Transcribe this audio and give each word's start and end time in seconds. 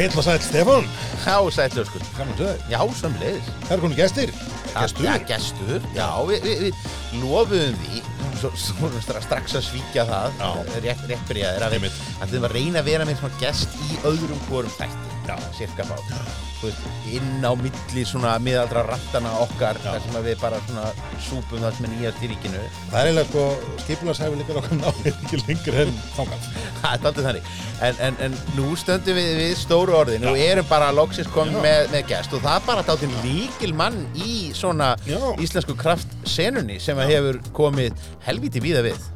Heil 0.00 0.14
og 0.16 0.24
sæl 0.24 0.38
Stefán, 0.40 0.86
Já, 1.26 1.34
sætlu 1.52 1.82
sko 1.84 1.98
gaman 2.16 2.30
að 2.32 2.38
segja 2.40 2.70
Já, 2.72 2.80
samleiðis 3.02 3.48
Það 3.66 3.74
er 3.74 3.82
konið 3.82 3.98
gestir, 3.98 4.30
gestur? 4.72 5.04
Já, 5.04 5.16
gestur. 5.28 5.88
Já, 5.92 6.06
við, 6.30 6.46
við, 6.46 6.62
við 6.64 7.18
lofuðum 7.20 7.76
því 7.82 8.00
svo, 8.40 8.50
svo, 8.56 8.90
stra- 9.04 9.20
strax 9.26 9.58
að 9.60 9.66
svíkja 9.68 10.06
það 10.08 10.40
Já. 10.40 10.48
Rétt, 10.86 11.02
rétt 11.10 11.26
byrjaðir 11.28 11.66
að 11.66 11.74
við 11.74 11.82
Einmitt. 11.82 11.98
ætlum 12.24 12.46
að 12.48 12.56
reyna 12.56 12.80
að 12.80 12.88
vera 12.94 13.08
með 13.10 13.20
svona 13.20 13.42
gest 13.42 13.76
í 13.90 14.00
öðrum 14.08 14.40
hvorum 14.48 14.72
þætti 14.78 15.18
Já. 15.28 15.36
Cirka 15.58 15.84
fá 15.90 15.98
Þú 16.00 16.49
veist, 16.62 16.84
inn 17.10 17.44
á 17.46 17.52
milli 17.58 18.04
svona 18.08 18.34
miðaldra 18.42 18.84
rantana 18.88 19.32
okkar 19.44 19.78
Já. 19.80 19.86
þar 19.88 20.04
sem 20.04 20.18
við 20.26 20.36
bara 20.42 20.60
svona 20.66 20.84
súpum 21.24 21.62
það 21.64 21.76
sem 21.76 21.88
er 21.88 21.92
nýjast 21.94 22.24
í 22.24 22.30
ríkinu. 22.32 22.62
Það 22.90 22.98
er 23.00 23.10
eiginlega 23.10 23.28
sko, 23.30 23.74
skipularsæfi 23.84 24.40
líka 24.40 24.56
okkar 24.60 24.78
náður 24.80 25.10
ekki 25.12 25.40
lengur 25.42 25.78
en 25.84 25.92
þangað. 26.16 26.48
Það 26.80 26.90
er 26.90 27.08
aldrei 27.10 27.26
þannig. 27.26 27.50
En, 27.80 28.00
en, 28.06 28.18
en 28.26 28.38
nú 28.56 28.70
stöndum 28.80 29.16
við 29.16 29.30
við 29.40 29.54
stóru 29.60 29.96
orðin 29.96 30.26
og 30.28 30.40
erum 30.40 30.68
bara 30.68 30.90
loksins 30.96 31.28
komin 31.34 31.58
Já. 31.58 31.62
með, 31.64 31.82
með 31.94 32.08
gest 32.12 32.36
og 32.36 32.44
það 32.44 32.56
er 32.58 32.66
bara 32.66 32.86
dálítið 32.88 33.18
líkil 33.24 33.72
mann 33.76 34.00
í 34.16 34.34
svona 34.56 34.94
Já. 35.08 35.20
íslensku 35.40 35.76
kraftsenunni 35.80 36.80
sem 36.80 37.00
að 37.00 37.14
hefur 37.14 37.40
komið 37.56 38.08
helviti 38.26 38.64
víða 38.64 38.84
við. 38.90 39.08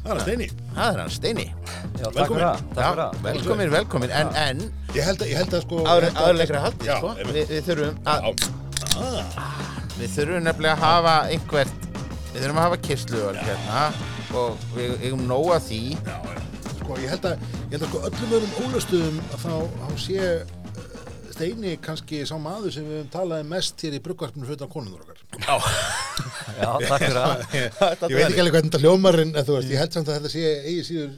Það 0.00 0.10
er 0.10 0.16
að 0.16 0.26
steini. 0.26 0.52
Það 0.74 0.86
er 0.92 1.02
hann 1.04 1.12
Steini 1.14 1.50
Já, 2.00 2.06
takk 2.06 2.16
Velkomin. 2.16 2.40
fyrir 2.40 2.46
það, 2.46 2.60
takk 2.74 2.86
fyrir 2.86 3.00
það. 3.00 3.16
velkomin, 3.28 3.70
velkomin 3.74 4.10
en, 4.16 4.28
en 4.40 4.60
Ég 4.96 5.04
held 5.04 5.20
að, 5.22 5.28
ég 5.30 5.36
held 5.40 5.54
að 5.58 5.64
sko 5.66 5.80
áður, 5.84 6.06
ég 6.06 6.06
held 6.06 6.16
að- 6.16 6.28
áður 6.30 6.38
leikra 6.40 6.62
haldið 6.64 6.86
Já, 6.88 6.94
sko, 7.02 7.10
einmitt. 7.16 7.34
við, 7.36 7.50
við 7.50 7.66
þurfum 7.68 7.96
að 8.10 8.18
Já. 8.20 9.30
Við 10.00 10.14
þurfum 10.16 10.46
nefnilega 10.46 10.74
að 10.76 10.84
hafa 10.86 11.14
einhvert 11.34 11.88
við 12.30 12.38
þurfum 12.40 12.60
að 12.62 12.66
hafa 12.68 12.78
kistlu 12.86 13.20
hérna 13.36 13.82
og 14.40 14.64
við 14.76 14.94
eigum 15.04 15.26
nóg 15.28 15.50
að 15.58 15.66
því 15.68 15.80
já, 15.92 16.16
já. 16.30 16.40
Sko, 16.80 16.96
ég 17.02 17.12
held 17.12 17.28
að, 17.28 17.44
ég 17.60 17.74
held 17.76 17.82
að 17.84 17.90
sko 17.92 18.02
öllum 18.08 18.34
öðrum 18.38 18.56
ólustuðum 18.64 19.20
að 19.34 19.44
þá, 19.44 19.52
þá 19.82 19.88
sé 20.06 20.18
uh, 20.30 20.56
Steini 21.30 21.74
kannski 21.84 22.22
sá 22.28 22.34
maður 22.42 22.72
sem 22.74 22.84
við 22.88 22.96
höfum 22.98 23.12
talaði 23.14 23.46
mest 23.48 23.80
hér 23.84 23.94
í 23.96 24.00
bruggvarpinu 24.04 24.44
fyrir 24.48 24.58
utan 24.60 24.72
konundur 24.72 25.04
okkar. 25.04 25.20
Já, 25.40 26.70
takk 26.84 27.00
fyrir 27.00 27.16
það. 27.16 27.44
Ég, 27.60 27.78
veit 27.80 28.26
ekki 28.26 28.42
alveg 28.42 28.54
hvernig 28.56 28.70
þetta 28.72 28.80
hljómar 28.82 29.20
en 29.22 29.30
en 29.40 29.46
þú 29.48 29.54
veist, 29.56 29.70
ég 29.72 29.80
held 29.80 29.94
samt 29.96 30.10
að 30.10 30.18
þetta 30.18 30.32
sé 30.34 30.42
eigi 30.68 30.82
síður 30.90 31.10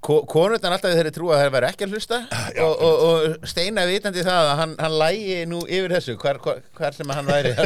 konurnar 0.00 0.76
alltaf 0.76 0.94
þeirri 0.96 1.14
trú 1.14 1.32
að 1.32 1.42
þeir 1.44 1.54
væri 1.56 1.70
ekki 1.70 1.86
að 1.86 1.96
hlusta 1.96 2.20
og, 2.64 2.74
og, 2.74 3.04
og 3.08 3.48
steina 3.48 3.86
vitandi 3.88 4.24
það 4.26 4.52
að 4.52 4.60
hann, 4.62 4.76
hann 4.82 4.98
lægi 5.04 5.38
nú 5.50 5.62
yfir 5.66 5.96
þessu 5.98 6.18
hvar, 6.20 6.40
hvar, 6.44 6.62
hvar 6.78 6.96
sem 6.96 7.16
hann 7.16 7.28
væri 7.28 7.54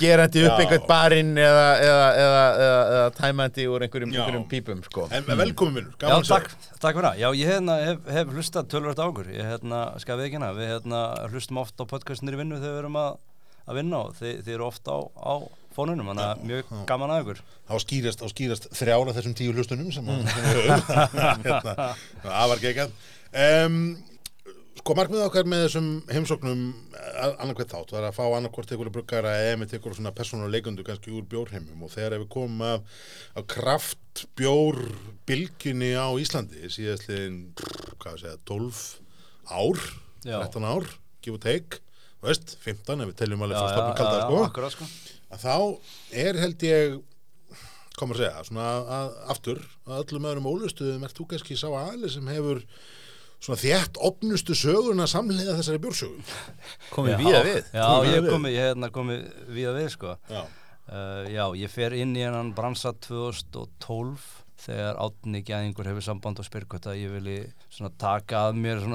gerandi 0.00 0.42
upp 0.44 0.58
Já. 0.58 0.62
einhvern 0.62 0.86
barinn 0.88 1.32
eða, 1.40 1.66
eða, 1.80 2.06
eða, 2.22 2.42
eða, 2.64 2.80
eða 2.96 3.12
tæmandi 3.16 3.66
úr 3.70 3.84
einhverjum, 3.86 4.12
Já. 4.12 4.20
einhverjum 4.22 4.46
pípum 4.50 4.82
sko. 4.84 5.06
En 5.10 5.28
velkomin 5.28 5.78
vinnur, 5.80 5.94
Já, 5.94 6.00
gaman 6.04 6.24
að 6.24 6.32
takk, 6.32 6.50
takk 6.82 6.98
fyrir 6.98 7.08
það. 7.08 7.20
Já, 7.22 7.28
ég 7.40 7.52
hérna, 7.52 7.76
hef, 7.82 8.10
hef 8.16 8.34
hlustað 8.34 8.68
tölvöld 8.72 9.00
á 9.00 9.04
okkur. 9.06 9.30
Ég 9.32 9.54
skal 10.02 10.18
við 10.20 10.28
ekki 10.28 10.38
hérna, 10.38 10.50
við 10.56 10.72
hérna 10.74 11.02
hlustum 11.32 11.62
oft 11.62 11.80
á 11.80 11.84
podcastinir 11.88 12.36
í 12.36 12.42
vinnu 12.42 12.60
þegar 12.60 12.74
við 12.74 12.82
erum 12.82 13.00
að, 13.00 13.20
að 13.64 13.80
vinna 13.80 14.02
og 14.02 14.18
þið, 14.20 14.34
þið 14.42 14.58
eru 14.58 14.68
oft 14.68 14.92
á, 14.92 14.96
á 15.00 15.34
fónunum, 15.76 16.10
þannig 16.10 16.26
að 16.26 16.42
mjög 16.50 16.74
gaman 16.88 17.14
að 17.14 17.22
ykkur. 17.22 17.44
Þá 17.68 17.74
skýrast, 17.84 18.26
skýrast 18.32 18.68
þrjála 18.76 19.16
þessum 19.16 19.36
tíu 19.38 19.54
hlustunum 19.54 19.92
sem 19.94 20.10
að 20.10 20.26
hérna, 21.46 21.88
afar 22.24 22.62
geggjað. 22.64 22.98
Um, 23.36 23.80
sko 24.86 24.94
markmið 24.94 25.24
okkar 25.24 25.48
með 25.50 25.64
þessum 25.64 25.86
heimsóknum 26.12 26.60
annarkvæmt 27.42 27.72
þátt 27.72 27.92
var 27.94 28.04
að 28.06 28.16
fá 28.18 28.22
annarkvort 28.36 28.70
einhverju 28.70 28.92
bruggara 28.94 29.32
eða 29.42 29.56
með 29.58 29.72
einhverju 29.76 29.98
svona 29.98 30.12
persónuleikundu 30.14 30.84
kannski 30.86 31.14
úr 31.16 31.24
bjórheimum 31.30 31.82
og 31.82 31.90
þegar 31.90 32.20
við 32.20 32.28
komum 32.30 32.62
að, 32.68 32.84
að 33.34 33.48
kraft 33.50 34.22
bjór 34.38 34.78
bylginni 35.26 35.90
á 35.98 36.06
Íslandi 36.22 36.70
síðastliðin, 36.70 37.40
hvað 37.98 38.12
að 38.12 38.22
segja, 38.22 38.38
12 38.52 38.84
ár, 39.58 39.82
Já. 40.22 40.38
13 40.44 40.70
ár, 40.70 40.88
give 41.24 41.34
or 41.34 41.42
take, 41.42 41.82
veist, 42.22 42.54
15 42.62 43.02
ef 43.02 43.10
við 43.10 43.18
teljum 43.24 43.42
alveg 43.42 43.58
frá 43.58 43.66
já, 43.66 43.74
stofnum 43.74 43.98
kalda, 43.98 44.22
já, 44.22 44.46
sko 44.54 44.70
sko. 44.76 44.90
Að 45.32 45.46
þá 45.46 45.54
er 46.26 46.38
held 46.42 46.66
ég 46.66 46.98
kom 47.96 48.12
að 48.12 48.20
segja, 48.20 48.44
svona 48.44 48.66
að, 48.68 48.90
að 48.98 49.14
aftur 49.32 49.62
að 49.88 50.02
öllum 50.04 50.28
öðrum 50.30 50.48
ólustuðum 50.52 51.06
ert 51.08 51.16
þú 51.16 51.26
kannski 51.30 51.56
sá 51.56 51.66
aðli 51.72 52.10
sem 52.12 52.26
hefur 52.28 52.60
svona 53.40 53.60
þétt 53.60 53.98
opnustu 54.04 54.54
söguna 54.56 55.06
samlega 55.08 55.54
þessari 55.58 55.80
bjórsögu. 55.84 56.20
Komið 56.92 57.14
Já, 57.14 57.18
víða 57.24 57.40
við. 57.46 57.58
Já, 57.72 57.82
Komið 57.86 58.06
ég 58.06 58.14
víða 58.16 58.22
við. 58.26 58.30
komi, 58.36 58.52
ég 58.54 58.68
hérna 58.70 58.90
komi 58.92 59.16
víða 59.56 59.74
við, 59.80 59.90
sko. 59.96 60.16
Já, 60.32 60.44
Uh, 60.86 61.24
já, 61.26 61.42
ég 61.58 61.66
fer 61.74 61.90
inn 61.98 62.12
í 62.14 62.20
hennan 62.22 62.52
bransa 62.54 62.92
2012 63.02 64.22
þegar 64.60 64.98
átni 65.04 65.42
gæðingur 65.44 65.88
hefur 65.90 66.04
samband 66.06 66.40
og 66.40 66.46
spyr 66.46 66.64
hvort 66.70 66.88
að 66.88 67.00
ég 67.02 67.12
vilji 67.12 67.90
taka 68.00 68.46
að 68.48 68.60
mér 68.62 68.86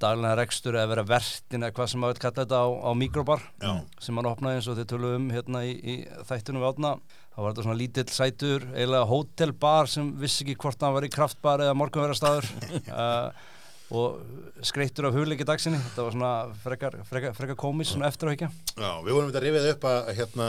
daglega 0.00 0.36
rekstur 0.38 0.78
eða 0.78 0.92
vera 0.92 1.06
vertin 1.08 1.66
eða 1.66 1.74
hvað 1.76 1.90
sem 1.90 2.04
maður 2.04 2.22
kalla 2.22 2.44
þetta 2.44 2.60
á, 2.62 2.68
á 2.70 2.90
mikrobar 2.98 3.42
Já. 3.58 3.72
sem 4.00 4.20
hann 4.20 4.30
opnaði 4.30 4.60
eins 4.60 4.70
og 4.70 4.78
þið 4.78 4.88
tölum 4.92 5.16
um 5.18 5.26
hérna 5.34 5.64
í, 5.66 5.74
í 5.74 5.96
þættunum 6.28 6.62
við 6.62 6.70
átna 6.70 6.94
þá 7.34 7.40
var 7.40 7.50
þetta 7.50 7.64
svona 7.66 7.80
lítill 7.80 8.06
sætur 8.14 8.68
eiginlega 8.70 9.10
hótelbar 9.10 9.90
sem 9.90 10.12
vissi 10.20 10.44
ekki 10.46 10.60
hvort 10.62 10.86
hann 10.86 10.94
var 10.94 11.06
í 11.06 11.10
kraftbar 11.10 11.64
eða 11.64 11.74
morgunverðarstaður. 11.80 12.50
Uh, 12.86 13.50
og 13.98 14.62
skreittur 14.64 15.10
af 15.10 15.14
hugleiki 15.14 15.46
dagsinni. 15.46 15.78
Þetta 15.90 16.06
var 16.06 16.14
svona 16.14 16.30
frekar, 16.62 16.96
frekar, 17.08 17.34
frekar 17.36 17.58
komis 17.58 17.92
svona 17.92 18.08
eftir 18.08 18.30
að 18.30 18.36
hekja 18.36 18.48
já 18.78 18.90
við 19.04 19.12
vorum 19.12 19.28
þetta 19.30 19.42
rifið 19.44 19.68
upp 19.74 19.86
að 19.90 20.08
hérna 20.18 20.48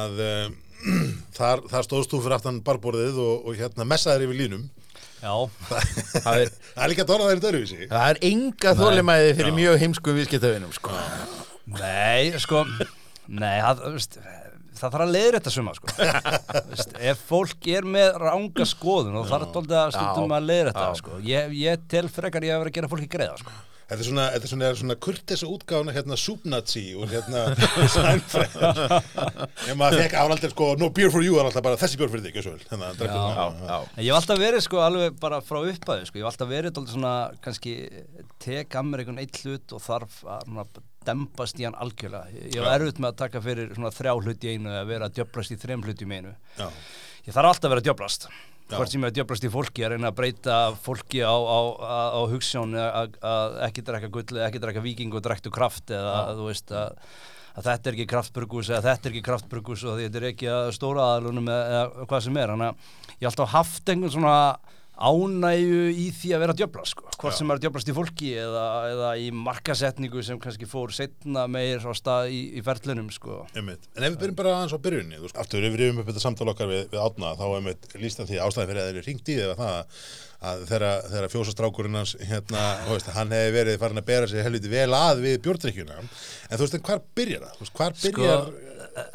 að 0.00 0.24
uh, 0.24 0.48
þar, 1.36 1.64
þar 1.70 1.86
stóðst 1.86 2.12
þú 2.14 2.22
fyrir 2.24 2.36
aftan 2.38 2.60
barborðið 2.66 3.20
og, 3.22 3.48
og 3.48 3.58
hérna 3.58 3.86
messaðir 3.88 4.28
yfir 4.28 4.40
línum 4.44 4.68
Já, 5.20 5.34
það 6.24 6.46
er, 6.46 6.52
það 6.72 6.84
er 6.84 6.92
líka 6.94 7.08
þeirri 7.10 7.42
dörfísi 7.44 7.88
það 7.90 8.06
er 8.06 8.20
enga 8.30 8.74
þólimæði 8.78 9.34
fyrir 9.40 9.56
mjög 9.58 9.80
heimskum 9.82 10.16
viðskiptavinum 10.16 10.72
sko. 10.72 10.94
Nei, 11.76 12.30
sko 12.40 12.62
Nei, 13.30 13.58
það, 13.62 13.82
veist, 13.94 14.16
það 14.80 14.94
þarf 14.94 15.04
að 15.04 15.12
leiðra 15.14 15.38
þetta 15.38 15.52
suma 15.54 15.74
sko. 15.76 15.92
Veist, 16.70 16.94
Ef 17.12 17.20
fólk 17.28 17.68
er 17.70 17.86
með 17.86 18.16
ranga 18.22 18.66
skoðun 18.66 19.20
og 19.20 19.28
það 19.28 19.44
er 19.44 19.52
tóldi 19.54 19.76
að 19.78 19.92
stundum 19.94 20.32
Já. 20.32 20.38
að 20.40 20.48
leiðra 20.48 20.72
þetta 20.72 20.86
Já. 20.88 21.00
sko. 21.02 21.18
ég, 21.28 21.52
ég 21.60 21.84
tel 21.92 22.08
frekar 22.10 22.46
ég 22.48 22.56
að 22.56 22.64
vera 22.64 22.72
að 22.72 22.78
gera 22.80 22.90
fólki 22.90 23.10
greiða 23.12 23.36
sko. 23.42 23.54
Þetta 23.90 24.04
er 24.04 24.06
svona, 24.06 24.24
þetta 24.30 24.46
er 24.46 24.50
svona, 24.52 24.68
svona 24.78 24.96
kurtesa 25.02 25.46
útgáfna 25.50 25.94
hérna 25.96 26.16
Súpnazi 26.20 26.82
og 26.94 27.10
hérna 27.10 27.40
Seinfeld 27.90 28.52
Ef 29.66 29.72
maður 29.74 30.04
fekk 30.04 30.14
afaldir 30.20 30.52
sko 30.52 30.68
no 30.78 30.92
beer 30.94 31.10
for 31.10 31.26
you 31.26 31.40
er 31.40 31.48
alltaf 31.48 31.64
bara 31.66 31.78
þessi 31.80 31.98
bjór 31.98 32.12
fyrir 32.12 32.28
þig 32.28 32.38
vel 32.52 32.62
Þannig 32.68 33.02
að. 33.02 33.88
En 33.96 34.04
ég 34.04 34.12
hef 34.12 34.20
alltaf 34.20 34.38
verið 34.38 34.62
sko 34.62 34.84
alveg 34.84 35.18
bara 35.18 35.40
frá 35.42 35.58
upphæðu 35.64 36.06
sko. 36.06 36.20
ég 36.20 36.22
hef 36.22 36.30
alltaf 36.30 36.52
verið 36.52 36.76
tóldi 36.76 36.94
svona 36.94 37.14
kannski 37.42 37.74
tek 38.42 38.78
að 38.78 38.86
mér 38.92 39.02
einhvern 39.02 39.20
eitt 39.24 39.42
hlut 39.42 39.74
og 39.74 39.82
þarf 39.88 40.22
að 40.30 40.80
dempast 41.10 41.58
í 41.58 41.66
hann 41.66 41.78
algjörlega 41.80 42.30
ég, 42.36 42.54
Já. 42.54 42.62
erfitt 42.76 43.00
með 43.00 43.14
að 43.14 43.20
taka 43.24 43.42
fyrir 43.42 43.74
svona 43.74 43.92
þrjá 43.96 44.14
hluti 44.20 44.46
í 44.50 44.54
einu 44.54 44.70
eða 44.70 44.86
vera 44.90 45.08
að 45.08 45.18
djöblast 45.18 45.54
í 45.54 45.58
þrem 45.60 45.84
hluti 45.86 46.06
í 46.06 46.12
einu 46.12 46.34
Já, 46.60 46.66
ég 47.26 47.34
þarf 47.34 47.52
alltaf 47.54 47.66
að 47.66 47.72
vera 47.74 47.82
að 47.82 47.88
djöblast. 47.88 48.28
Hvort 48.74 48.92
sem 48.92 49.04
er 49.04 49.10
að 49.10 49.18
djöblast 49.18 49.46
í 49.46 49.50
fólki 49.52 49.84
að 49.84 49.94
reyna 49.94 50.10
að 50.10 50.16
breyta 50.20 50.56
fólki 50.84 51.22
á, 51.24 51.34
á, 51.34 51.60
á, 51.80 52.00
á 52.16 52.20
hugssjón 52.30 52.76
að, 52.78 53.18
að 53.24 53.58
ekki 53.66 53.84
drekka 53.86 54.10
gull 54.14 54.26
eða 54.36 54.48
ekki 54.48 54.62
drekka 54.62 54.84
viking 54.84 55.14
og 55.16 55.24
drektu 55.26 55.52
kraft 55.54 55.92
eða 55.94 56.16
að, 56.22 56.32
þú 56.40 56.48
veist 56.50 56.74
að, 56.74 57.06
að 57.54 57.70
þetta 57.70 57.90
er 57.90 57.98
ekki 57.98 58.08
kraftburgus 58.14 58.72
eða 58.72 58.82
þetta 58.88 59.08
er 59.08 59.14
ekki 59.14 59.24
kraftburgus 59.30 59.86
og 59.86 60.02
þetta 60.02 60.20
er 60.20 60.28
ekki 60.32 60.50
að 60.54 60.72
stóra 60.76 61.06
aðalunum 61.08 61.50
eða, 61.50 61.64
eða 61.70 62.10
hvað 62.12 62.26
sem 62.26 62.42
er. 62.42 62.54
Þannig 62.54 62.70
að 62.70 63.16
ég 63.16 63.24
hef 63.24 63.32
alltaf 63.32 63.54
haft 63.56 63.94
einhvern 63.94 64.14
svona 64.16 64.36
ánægju 65.00 65.80
í 65.96 66.06
því 66.12 66.30
að 66.36 66.42
vera 66.44 66.54
að 66.54 66.60
djöbla 66.60 66.82
sko. 66.88 67.06
hvort 67.16 67.32
Já. 67.34 67.38
sem 67.40 67.50
er 67.50 67.56
að 67.58 67.62
djöblast 67.64 67.88
í 67.90 67.94
fólki 67.96 68.30
eða, 68.40 68.64
eða 68.92 69.10
í 69.20 69.26
markasetningu 69.32 70.22
sem 70.26 70.40
kannski 70.42 70.68
fór 70.68 70.92
setna 70.92 71.46
meir 71.48 71.80
á 71.80 71.92
stað 71.96 72.30
í, 72.36 72.40
í 72.60 72.64
ferlunum 72.64 73.08
sko. 73.14 73.42
einmitt 73.56 73.88
En 73.96 74.04
ef 74.06 74.14
við 74.14 74.18
byrjum 74.24 74.38
bara 74.42 74.54
aðeins 74.58 74.76
á 74.76 74.84
byrjunni 74.84 75.18
þú 75.20 75.24
veist, 75.28 75.38
Aftur 75.40 75.64
ef 75.64 75.72
við 75.74 75.80
rifum 75.84 76.02
upp 76.02 76.10
þetta 76.12 76.24
samtal 76.26 76.50
okkar 76.52 76.68
við, 76.70 76.82
við 76.92 77.04
átna 77.04 77.32
þá 77.40 77.46
einmitt 77.56 77.88
líst 78.02 78.20
hann 78.20 78.28
því 78.30 78.42
ástæði 78.44 78.70
fyrir 78.72 78.82
að 78.82 78.90
þeir 78.90 78.98
eru 79.00 79.06
ringt 79.08 79.30
í 79.32 79.38
eða 79.40 79.56
það 79.60 79.78
að 80.40 80.62
þegar, 80.70 81.26
fjósastrákurinn 81.34 81.98
hans 82.00 82.14
hérna, 82.24 82.60
veist, 82.88 83.10
hann 83.12 83.32
hefði 83.36 83.50
verið 83.58 83.80
farin 83.82 84.00
að 84.00 84.06
bera 84.08 84.28
sig 84.30 84.44
helviti 84.46 84.70
vel 84.72 84.88
að 84.96 85.20
við 85.26 85.34
bjórdrykkjuna 85.44 85.98
en 86.00 86.08
þú 86.54 86.62
veist, 86.64 86.76
en 86.78 86.84
hvar 86.86 87.02
byrjar 87.20 87.42
það? 87.44 87.58
Veist, 87.60 87.74
hvar 87.76 87.98
Sko, 88.00 88.22
byrjar 88.22 88.46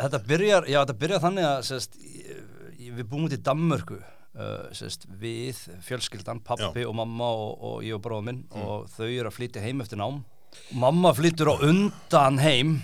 þetta 0.03 0.19
byrjar, 0.29 0.67
já 0.69 0.77
þetta 0.83 0.97
byrjar 1.01 1.23
þannig 1.25 1.47
að 1.49 1.71
ég- 2.05 2.93
við 2.99 3.07
búum 3.09 3.25
út 3.25 3.33
í 3.33 3.41
Danmörku 3.41 3.97
uh, 4.35 4.67
sérst, 4.75 5.07
við, 5.21 5.59
fjölskyldan, 5.85 6.41
pappi 6.45 6.85
og 6.87 6.95
mamma 6.99 7.29
og, 7.33 7.51
og 7.69 7.77
ég 7.85 7.97
og 7.97 8.03
bróða 8.05 8.27
minn 8.29 8.43
og 8.61 8.89
þau 8.95 9.07
eru 9.07 9.29
að 9.29 9.37
flytja 9.37 9.63
heim 9.65 9.83
eftir 9.83 10.01
nám. 10.01 10.23
Mamma 10.71 11.11
flyttur 11.15 11.51
á 11.51 11.55
undan 11.67 12.39
heim 12.39 12.77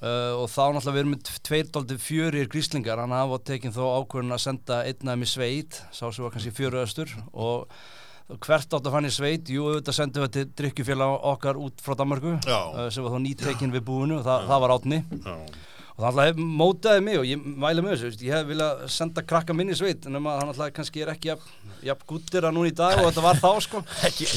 uh, 0.00 0.32
og 0.40 0.48
þá 0.52 0.62
náttúrulega 0.76 0.94
við 0.94 1.02
erum 1.02 1.14
með 1.16 1.36
tveir 1.48 1.68
dálítið 1.74 2.02
fjörir 2.06 2.50
gríslingar. 2.52 3.02
Hann 3.02 3.14
hafa 3.16 3.42
tekinn 3.52 3.76
þó 3.76 3.84
ákvörðun 4.00 4.36
að 4.36 4.42
senda 4.46 4.80
einnaðum 4.88 5.26
í 5.26 5.30
sveit, 5.30 5.80
sá 5.92 6.06
sem 6.08 6.24
var 6.24 6.34
kannski 6.34 6.54
fjöruðastur 6.56 7.14
og 7.32 7.70
hvert 8.42 8.72
átt 8.74 8.88
að 8.88 8.90
fann 8.96 9.06
í 9.06 9.12
sveit, 9.14 9.50
jú 9.54 9.68
auðvitað 9.68 9.96
sendum 10.00 10.24
við 10.24 10.32
til 10.34 10.46
drikkjufélag 10.58 11.12
okkar 11.30 11.60
út 11.62 11.82
frá 11.84 11.94
Danmarku 12.00 12.34
Já. 12.42 12.58
uh, 12.58 12.88
sem 12.90 13.06
var 13.06 13.14
þá 13.14 13.22
nýtekinn 13.22 13.74
við 13.76 13.84
búinu 13.86 14.18
og 14.18 14.26
það, 14.26 14.48
það 14.50 14.62
var 14.64 14.74
átni 14.74 14.98
Já, 15.14 15.36
og 15.96 16.04
það 16.04 16.10
alltaf 16.10 16.40
mótaði 16.60 17.04
mig 17.06 17.18
og 17.20 17.24
ég 17.24 17.48
mæli 17.64 17.84
með 17.84 17.94
þessu, 17.96 18.26
ég 18.26 18.36
hef 18.36 18.50
viljað 18.50 18.84
senda 18.92 19.24
krakka 19.24 19.56
minni 19.56 19.76
sveit 19.78 20.04
en 20.04 20.18
um 20.18 20.28
að 20.28 20.42
hann 20.42 20.52
alltaf 20.52 20.74
kannski 20.76 21.02
er 21.04 21.12
ekki 21.14 21.32
jafn, 21.32 22.06
guttir 22.10 22.44
að 22.44 22.56
núna 22.58 22.68
í 22.68 22.76
dag 22.76 23.00
og 23.00 23.08
þetta 23.08 23.24
var 23.24 23.40
þá 23.40 23.50
sko. 23.64 23.82
Ekki, 24.06 24.28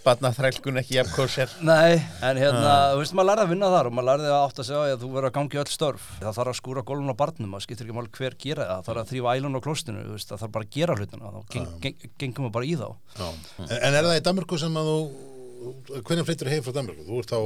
batna 0.00 0.30
þrælkun 0.32 0.80
ekki 0.80 0.96
jafn 0.96 1.12
kóser 1.12 1.52
Nei, 1.66 2.00
en 2.24 2.40
hérna, 2.40 2.72
þú 2.94 3.02
veist, 3.02 3.14
maður 3.18 3.28
lærði 3.30 3.44
að 3.44 3.52
vinna 3.52 3.70
þar 3.74 3.90
og 3.90 3.96
maður 3.98 4.08
lærði 4.08 4.30
að 4.30 4.44
átt 4.46 4.62
að 4.62 4.68
segja 4.70 4.94
að 4.94 5.02
þú 5.04 5.10
verður 5.14 5.28
að 5.28 5.34
gangi 5.36 5.60
öll 5.60 5.70
störf. 5.74 6.06
Það 6.22 6.38
þarf 6.38 6.52
að 6.54 6.58
skúra 6.62 6.84
gólun 6.88 7.12
á 7.12 7.20
barnum, 7.20 7.56
það 7.56 7.66
skiptir 7.66 7.88
ekki 7.88 7.98
mál 7.98 8.08
hver 8.16 8.38
gera 8.40 8.68
það, 8.70 8.80
það 8.80 8.88
þarf 8.88 9.02
að 9.02 9.10
þrýfa 9.12 9.34
ælun 9.36 9.60
á 9.60 9.64
klostinu 9.66 10.06
það 10.16 10.40
þarf 10.40 10.54
bara 10.56 10.68
að 10.68 10.78
gera 10.78 10.96
hlutina, 10.96 11.34
þá 11.34 11.40
geng, 11.54 11.68
geng, 11.84 12.08
gengum 12.24 12.48
við 12.48 12.54
bara 12.56 12.70
í 12.70 12.78
þá. 12.80 12.88
En, 13.20 13.76
en 13.76 13.98
er 14.00 14.08
það 14.08 14.16
í 14.16 14.24
Danmörku 14.30 14.60
sem 14.60 14.80
að 14.80 14.90
þú 14.94 15.29
hvernig 15.60 16.24
flyttur 16.28 16.48
heim 16.52 16.62
frá 16.64 16.72
Danmörku? 16.76 17.04
Þú 17.06 17.18
ert 17.22 17.32
á, 17.36 17.40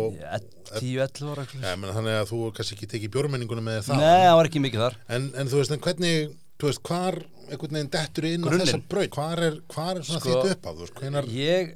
10-11 0.78 1.30
ára 1.34 1.44
ja, 1.60 1.74
þannig 1.76 2.16
að 2.20 2.28
þú 2.30 2.40
kannski 2.56 2.76
ekki 2.78 2.88
tekið 2.94 3.12
bjórmenningunum 3.16 3.66
með 3.68 3.80
það 3.88 4.00
Nei, 4.02 4.24
það 4.28 4.36
var 4.40 4.48
ekki 4.50 4.62
mikið 4.64 4.84
þar. 4.84 4.96
En, 5.16 5.28
en 5.42 5.50
þú 5.52 5.60
veist, 5.60 5.74
en 5.76 5.82
hvernig 5.86 6.20
þú 6.60 6.70
veist, 6.70 6.82
hvar 6.88 7.18
einhvern 7.44 7.76
veginn 7.78 7.90
dettur 7.92 8.28
inn 8.30 8.44
á 8.44 8.48
Grunninn. 8.48 8.70
þessa 8.70 8.82
braut, 8.94 9.18
hvar 9.18 9.42
er, 9.48 9.58
hvar 9.74 9.98
er 10.00 10.06
svona 10.06 10.22
Sko, 10.22 10.36
þitt 10.44 10.54
upp 10.54 10.64
á, 10.64 10.70
þú 10.72 10.84
veist, 10.86 10.96
hvenar 11.02 11.28
Ég 11.34 11.74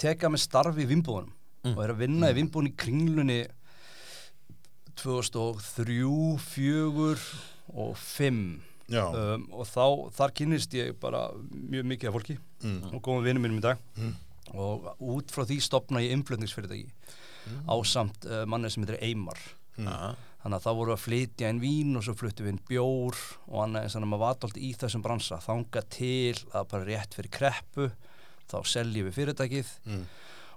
teka 0.00 0.30
með 0.32 0.44
starfi 0.46 0.86
í 0.86 0.90
vimbúðunum 0.90 1.36
og 1.76 1.82
er 1.84 1.92
að 1.92 2.00
vinna 2.06 2.30
í 2.32 2.36
vimbúðun 2.40 2.70
í 2.70 2.76
kringlunni 2.80 3.40
2003, 5.00 6.38
4 6.40 7.14
og 7.70 7.94
5 8.00 8.40
Já. 8.90 9.04
um, 9.06 9.44
og 9.54 9.68
þá, 9.70 9.84
þar 10.16 10.32
kynnist 10.34 10.72
ég 10.74 10.96
bara 11.00 11.28
mjög 11.52 11.86
mikið 11.94 12.10
af 12.10 12.16
fólki 12.18 12.38
Mm. 12.60 12.90
og 12.92 13.00
góðum 13.00 13.22
vinnum 13.24 13.40
mínum 13.46 13.56
í 13.56 13.62
dag 13.64 13.78
og 14.54 14.90
út 14.98 15.30
frá 15.32 15.44
því 15.46 15.60
stopna 15.62 16.02
ég 16.04 16.14
innflutningsfyrirtæki 16.16 16.88
á 17.66 17.74
samt 17.86 18.26
uh, 18.28 18.44
manni 18.48 18.70
sem 18.70 18.84
heitir 18.84 19.00
Eymar. 19.04 19.40
Þannig 20.40 20.56
að 20.56 20.64
þá 20.64 20.70
voru 20.78 20.92
að 20.94 21.02
flytja 21.04 21.48
inn 21.52 21.60
vín 21.60 21.96
og 21.98 22.04
svo 22.04 22.14
fluttu 22.16 22.44
við 22.46 22.54
inn 22.54 22.62
bjór 22.68 23.16
og 23.50 23.58
annað 23.64 23.86
eins 23.86 23.96
og 23.98 24.06
maður 24.08 24.22
vata 24.24 24.48
alltaf 24.48 24.62
í 24.64 24.70
þessum 24.80 25.04
bransa. 25.04 25.40
Þanga 25.44 25.82
til 25.92 26.36
að 26.56 26.68
bara 26.72 26.88
rétt 26.88 27.16
fyrir 27.16 27.34
kreppu 27.34 27.90
þá 28.50 28.56
seljum 28.66 29.10
við 29.10 29.18
fyrirtækið. 29.18 29.72
Mm. 29.84 30.06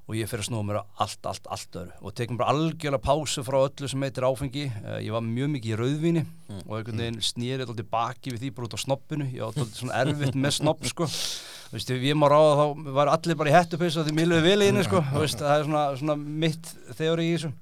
Og 0.04 0.18
ég 0.18 0.28
fyrir 0.28 0.44
að 0.44 0.50
snúa 0.50 0.66
mér 0.68 0.82
að 0.82 1.04
allt, 1.06 1.28
allt, 1.32 1.46
allt 1.56 1.78
öru 1.80 1.94
og 2.04 2.16
tekum 2.18 2.40
bara 2.40 2.52
algjörlega 2.52 3.00
pásu 3.06 3.44
frá 3.48 3.58
öllu 3.62 3.88
sem 3.88 4.04
heitir 4.04 4.26
áfengi. 4.28 4.66
Uh, 4.84 4.98
ég 5.00 5.16
var 5.16 5.24
mjög 5.24 5.52
mikið 5.54 5.74
í 5.74 5.78
rauðvíni 5.80 6.24
og 6.66 6.74
einhvern 6.78 7.04
veginn 7.06 7.20
snýrið 7.24 7.72
alltaf 7.72 7.90
baki 7.94 8.34
við 8.34 8.44
því 8.44 8.54
bara 8.58 8.68
út 8.68 8.76
á 8.76 8.80
snoppinu. 8.84 9.28
Ég 9.32 9.40
var 9.46 9.54
alltaf 9.54 9.78
svona 9.80 10.02
erfitt 10.02 10.40
með 10.40 10.56
snopp 10.58 10.88
sko. 10.92 11.08
Þú 11.08 11.78
veist, 11.78 11.94
ef 11.96 12.04
ég 12.06 12.18
má 12.20 12.28
ráða 12.30 12.58
þá 12.60 12.90
var 13.00 13.12
allir 13.14 13.38
bara 13.40 13.54
í 13.54 13.56
hettupis 13.56 13.96
og 13.98 14.08
því 14.08 14.16
miluðu 14.20 14.44
vel 14.46 14.58
í 14.60 14.68
henni 14.70 14.84
sko. 14.86 15.00
Veist, 15.16 15.40
það 15.40 15.56
er 15.56 15.70
svona, 15.70 15.86
svona 16.02 16.18
mitt 16.44 16.74
þegar 17.00 17.24
í 17.24 17.30
þessu. 17.32 17.54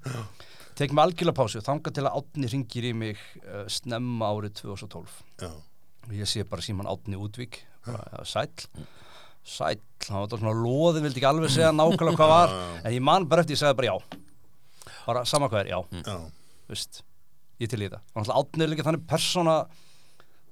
Tekum 0.80 0.98
mig 0.98 1.06
algjörlega 1.06 1.38
pásu. 1.38 1.62
Þanga 1.62 1.92
til 1.94 2.04
að 2.08 2.18
Átni 2.18 2.50
ringir 2.50 2.88
í 2.88 2.92
mig 2.96 3.22
uh, 3.44 3.62
snemma 3.70 4.32
árið 4.34 4.58
2012 4.64 5.14
Já. 5.44 5.52
og 5.52 6.12
ég 6.18 6.28
sé 6.28 6.42
bara 6.48 6.64
síman 6.64 6.90
Átni 6.90 7.20
Útvík. 7.20 7.62
Bara, 7.86 8.02
ja, 8.18 8.26
sæll, 9.44 9.80
hann 10.08 10.22
var 10.24 10.38
svona 10.38 10.54
loði 10.58 11.02
vildi 11.04 11.18
ekki 11.20 11.28
alveg 11.28 11.50
segja 11.52 11.72
nákvæmlega 11.74 12.18
hvað 12.20 12.32
var. 12.32 12.52
En 12.86 12.92
ég 12.94 13.02
man 13.04 13.26
bara 13.30 13.42
eftir 13.44 13.56
ég 13.56 13.62
segði 13.62 13.78
bara 13.80 13.92
já. 13.92 14.18
Bara 15.06 15.24
sama 15.26 15.48
hvað 15.50 15.64
er, 15.64 15.72
já, 15.74 15.80
Já. 16.06 16.16
veist 16.70 17.02
ég 17.62 17.70
til 17.70 17.80
í 17.82 17.86
þetta, 17.88 18.00
og 18.14 18.20
náttúrulega 18.22 18.42
Átni 18.42 18.64
er 18.64 18.70
líka 18.72 18.84
þannig 18.86 19.04
persóna 19.10 19.56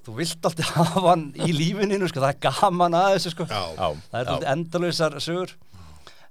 þú 0.07 0.15
vilt 0.17 0.47
alltaf 0.49 0.71
hafa 0.75 1.03
hann 1.07 1.25
í 1.39 1.51
lífininu, 1.55 2.09
sko, 2.11 2.23
það 2.23 2.33
er 2.35 2.39
gaman 2.47 2.97
að 2.99 3.09
þessu 3.17 3.33
sko, 3.35 3.47
það 3.51 4.21
er 4.21 4.31
alltaf 4.31 4.47
endalausar 4.55 5.19
sögur. 5.23 5.55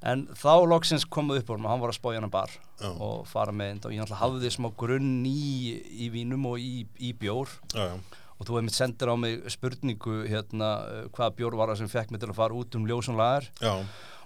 En 0.10 0.22
þá 0.40 0.54
loksins 0.72 1.04
komuð 1.12 1.42
upp 1.42 1.50
og 1.52 1.66
hann 1.68 1.82
var 1.84 1.92
að 1.92 1.98
spója 1.98 2.22
hann 2.22 2.32
bar 2.32 2.52
Já. 2.80 2.88
og 2.88 3.26
fara 3.28 3.52
með 3.52 3.84
og 3.90 3.92
ég 3.92 4.00
náttúrulega 4.00 4.22
hafði 4.22 4.52
smá 4.56 4.70
grunn 4.80 5.10
í, 5.28 5.76
í 5.92 6.08
vínum 6.14 6.46
og 6.48 6.62
í, 6.64 6.86
í 7.04 7.12
bjór. 7.20 7.52
Já, 7.76 7.90
já. 7.92 7.98
Og 8.40 8.48
þú 8.48 8.56
hefði 8.56 8.68
mitt 8.70 8.78
sendir 8.78 9.12
á 9.12 9.16
mig 9.20 9.42
spurningu 9.52 10.22
hérna, 10.30 10.70
uh, 10.88 11.02
hvaða 11.16 11.36
bjór 11.40 11.58
var 11.60 11.74
það 11.74 11.82
sem 11.84 11.92
fekk 11.92 12.14
mig 12.14 12.22
til 12.24 12.30
að 12.32 12.40
fara 12.40 12.56
út 12.56 12.78
um 12.80 12.86
ljósunlagar 12.88 13.50
Já. 13.60 13.74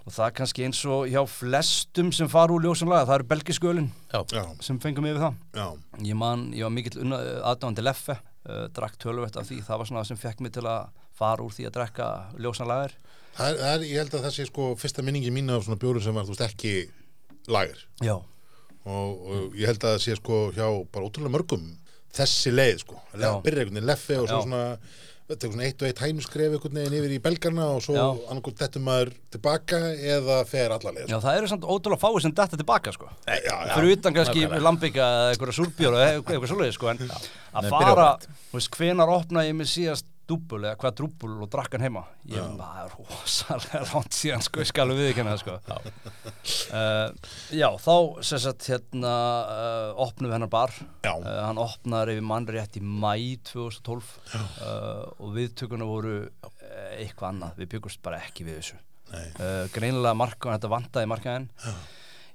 og 0.04 0.12
það 0.14 0.26
er 0.28 0.36
kannski 0.40 0.66
eins 0.68 0.82
og 0.86 1.08
hjá 1.10 1.22
flestum 1.30 2.12
sem 2.14 2.30
fara 2.32 2.54
úr 2.54 2.68
ljósunlagar, 2.68 3.08
það 3.10 3.18
eru 3.20 3.30
belgiskölin 3.34 3.90
Já. 4.14 4.44
sem 4.62 4.80
fengum 4.84 5.08
yfir 5.10 5.24
það. 5.24 5.40
Já. 5.58 5.68
ég 6.12 6.20
man, 6.20 6.52
ég 6.54 6.68
var 6.68 6.76
mikill 6.76 7.08
aðdáðandi 7.10 7.88
leffe 7.88 8.20
uh, 8.20 8.68
drakk 8.76 9.00
tölvett 9.02 9.40
af 9.40 9.50
því, 9.50 9.64
það 9.66 9.82
var 9.82 9.90
svona 9.90 10.04
það 10.04 10.12
sem 10.14 10.22
fekk 10.28 10.46
mig 10.46 10.54
til 10.54 10.68
að 10.70 10.92
fara 11.14 11.46
úr 11.46 11.54
því 11.54 11.70
að 11.70 11.76
drekka 11.80 12.12
ljósunlagar 12.42 12.94
Það 13.34 13.48
er, 13.50 13.56
það 13.58 13.72
er, 13.74 13.84
ég 13.90 13.98
held 13.98 14.14
að 14.14 14.26
það 14.28 14.34
sé 14.36 14.44
sko 14.46 14.66
fyrsta 14.78 15.04
minningi 15.06 15.32
mín 15.34 15.48
af 15.50 15.64
svona 15.66 15.80
bjórum 15.82 16.04
sem 16.06 16.14
var, 16.14 16.26
þú 16.28 16.36
veist, 16.36 16.44
ekki 16.46 16.74
lager. 17.50 17.80
Já, 18.06 18.14
og, 18.86 19.24
og 19.26 19.56
ég 19.58 19.72
held 19.72 19.82
að 19.82 19.96
það 19.96 20.04
sé 20.04 20.18
sko 20.20 20.38
hjá 20.54 20.68
bara 20.94 21.08
ótrúlega 21.08 21.34
mörgum 21.34 21.64
þessi 22.14 22.54
leið 22.54 22.84
sko, 22.84 23.00
að 23.16 23.40
byrja 23.46 23.64
einhvern 23.64 23.80
veginn 23.80 23.90
leffi 23.90 24.20
og 24.20 24.30
svo 24.30 24.38
Já. 24.40 24.46
svona 24.46 24.64
tekur 25.34 25.54
svona 25.56 25.66
eitt 25.66 25.82
og 25.82 25.88
eitt 25.88 26.02
hænuskref 26.04 26.52
einhvern 26.54 26.78
veginn 26.78 26.96
yfir 27.00 27.14
í 27.16 27.20
belgarna 27.24 27.68
og 27.74 27.82
svo 27.86 27.96
Já. 27.96 28.04
annarkot 28.30 28.60
dettur 28.60 28.84
maður 28.86 29.14
tilbaka 29.34 29.80
eða 30.14 30.40
fer 30.50 30.76
allarleið 30.76 31.10
já, 31.10 31.18
það 31.24 31.38
eru 31.40 31.52
samt 31.54 31.66
ótrúlega 31.66 32.02
fáið 32.04 32.26
sem 32.26 32.36
detta 32.38 32.60
tilbaka 32.60 32.94
sko. 32.94 33.10
Já, 33.26 33.38
já, 33.40 33.56
fyrir 33.74 33.96
utan 33.98 34.18
kannski 34.18 34.46
lambika 34.68 35.08
eða 35.08 35.32
eitthvað 35.34 35.56
súrbjór 35.58 35.98
eða 35.98 36.10
eitthvað, 36.12 36.50
svoleiðis 36.52 36.78
sko 36.78 36.92
en 36.92 37.04
að 37.08 37.14
Nei, 37.66 37.72
fara, 37.72 37.80
byrja 37.80 38.06
á 38.06 38.14
þú 38.52 38.60
veist, 38.60 38.74
hvenar 38.78 39.14
opnaði 39.16 39.54
ég 39.54 39.58
mig 39.62 39.72
síðast 39.72 40.10
dúbbul 40.30 40.62
eða 40.64 40.78
hvað 40.80 40.96
drúbbul 41.00 41.32
og 41.44 41.50
drakk 41.52 41.76
hann 41.76 41.86
heima. 41.86 42.04
Ég 42.32 42.54
það 42.60 42.78
er 42.84 42.94
rosalega 42.98 43.82
langt 43.92 44.16
síðan 44.16 44.46
sko, 44.46 44.62
ég 44.64 44.70
skal 44.70 44.88
við 44.94 45.10
ekki 45.10 45.26
það 45.28 45.42
sko. 45.42 45.58
Já. 45.68 45.78
já, 47.60 47.68
þá 47.84 47.96
sem 48.30 48.44
sagt 48.46 48.70
hérna 48.72 49.14
uh, 49.44 50.04
opnum 50.06 50.30
við 50.30 50.38
hennar 50.38 50.54
bar. 50.54 50.76
Uh, 51.04 51.28
hann 51.48 51.62
opnaði 51.62 52.18
yfir 52.18 52.28
mannrétt 52.30 52.80
í 52.80 52.84
mæ 52.84 53.12
2012 53.52 54.14
uh, 54.38 55.04
og 55.20 55.36
viðtökuna 55.36 55.88
voru 55.90 56.16
uh, 56.24 56.54
eitthvað 56.98 57.30
annað, 57.34 57.60
við 57.62 57.74
byggumst 57.76 58.04
bara 58.06 58.22
ekki 58.24 58.48
við 58.48 58.62
þessu. 58.62 58.80
Uh, 59.14 59.68
greinilega 59.76 60.16
markaðan, 60.18 60.58
þetta 60.58 60.74
vantaði 60.74 61.12
markaðin 61.12 61.52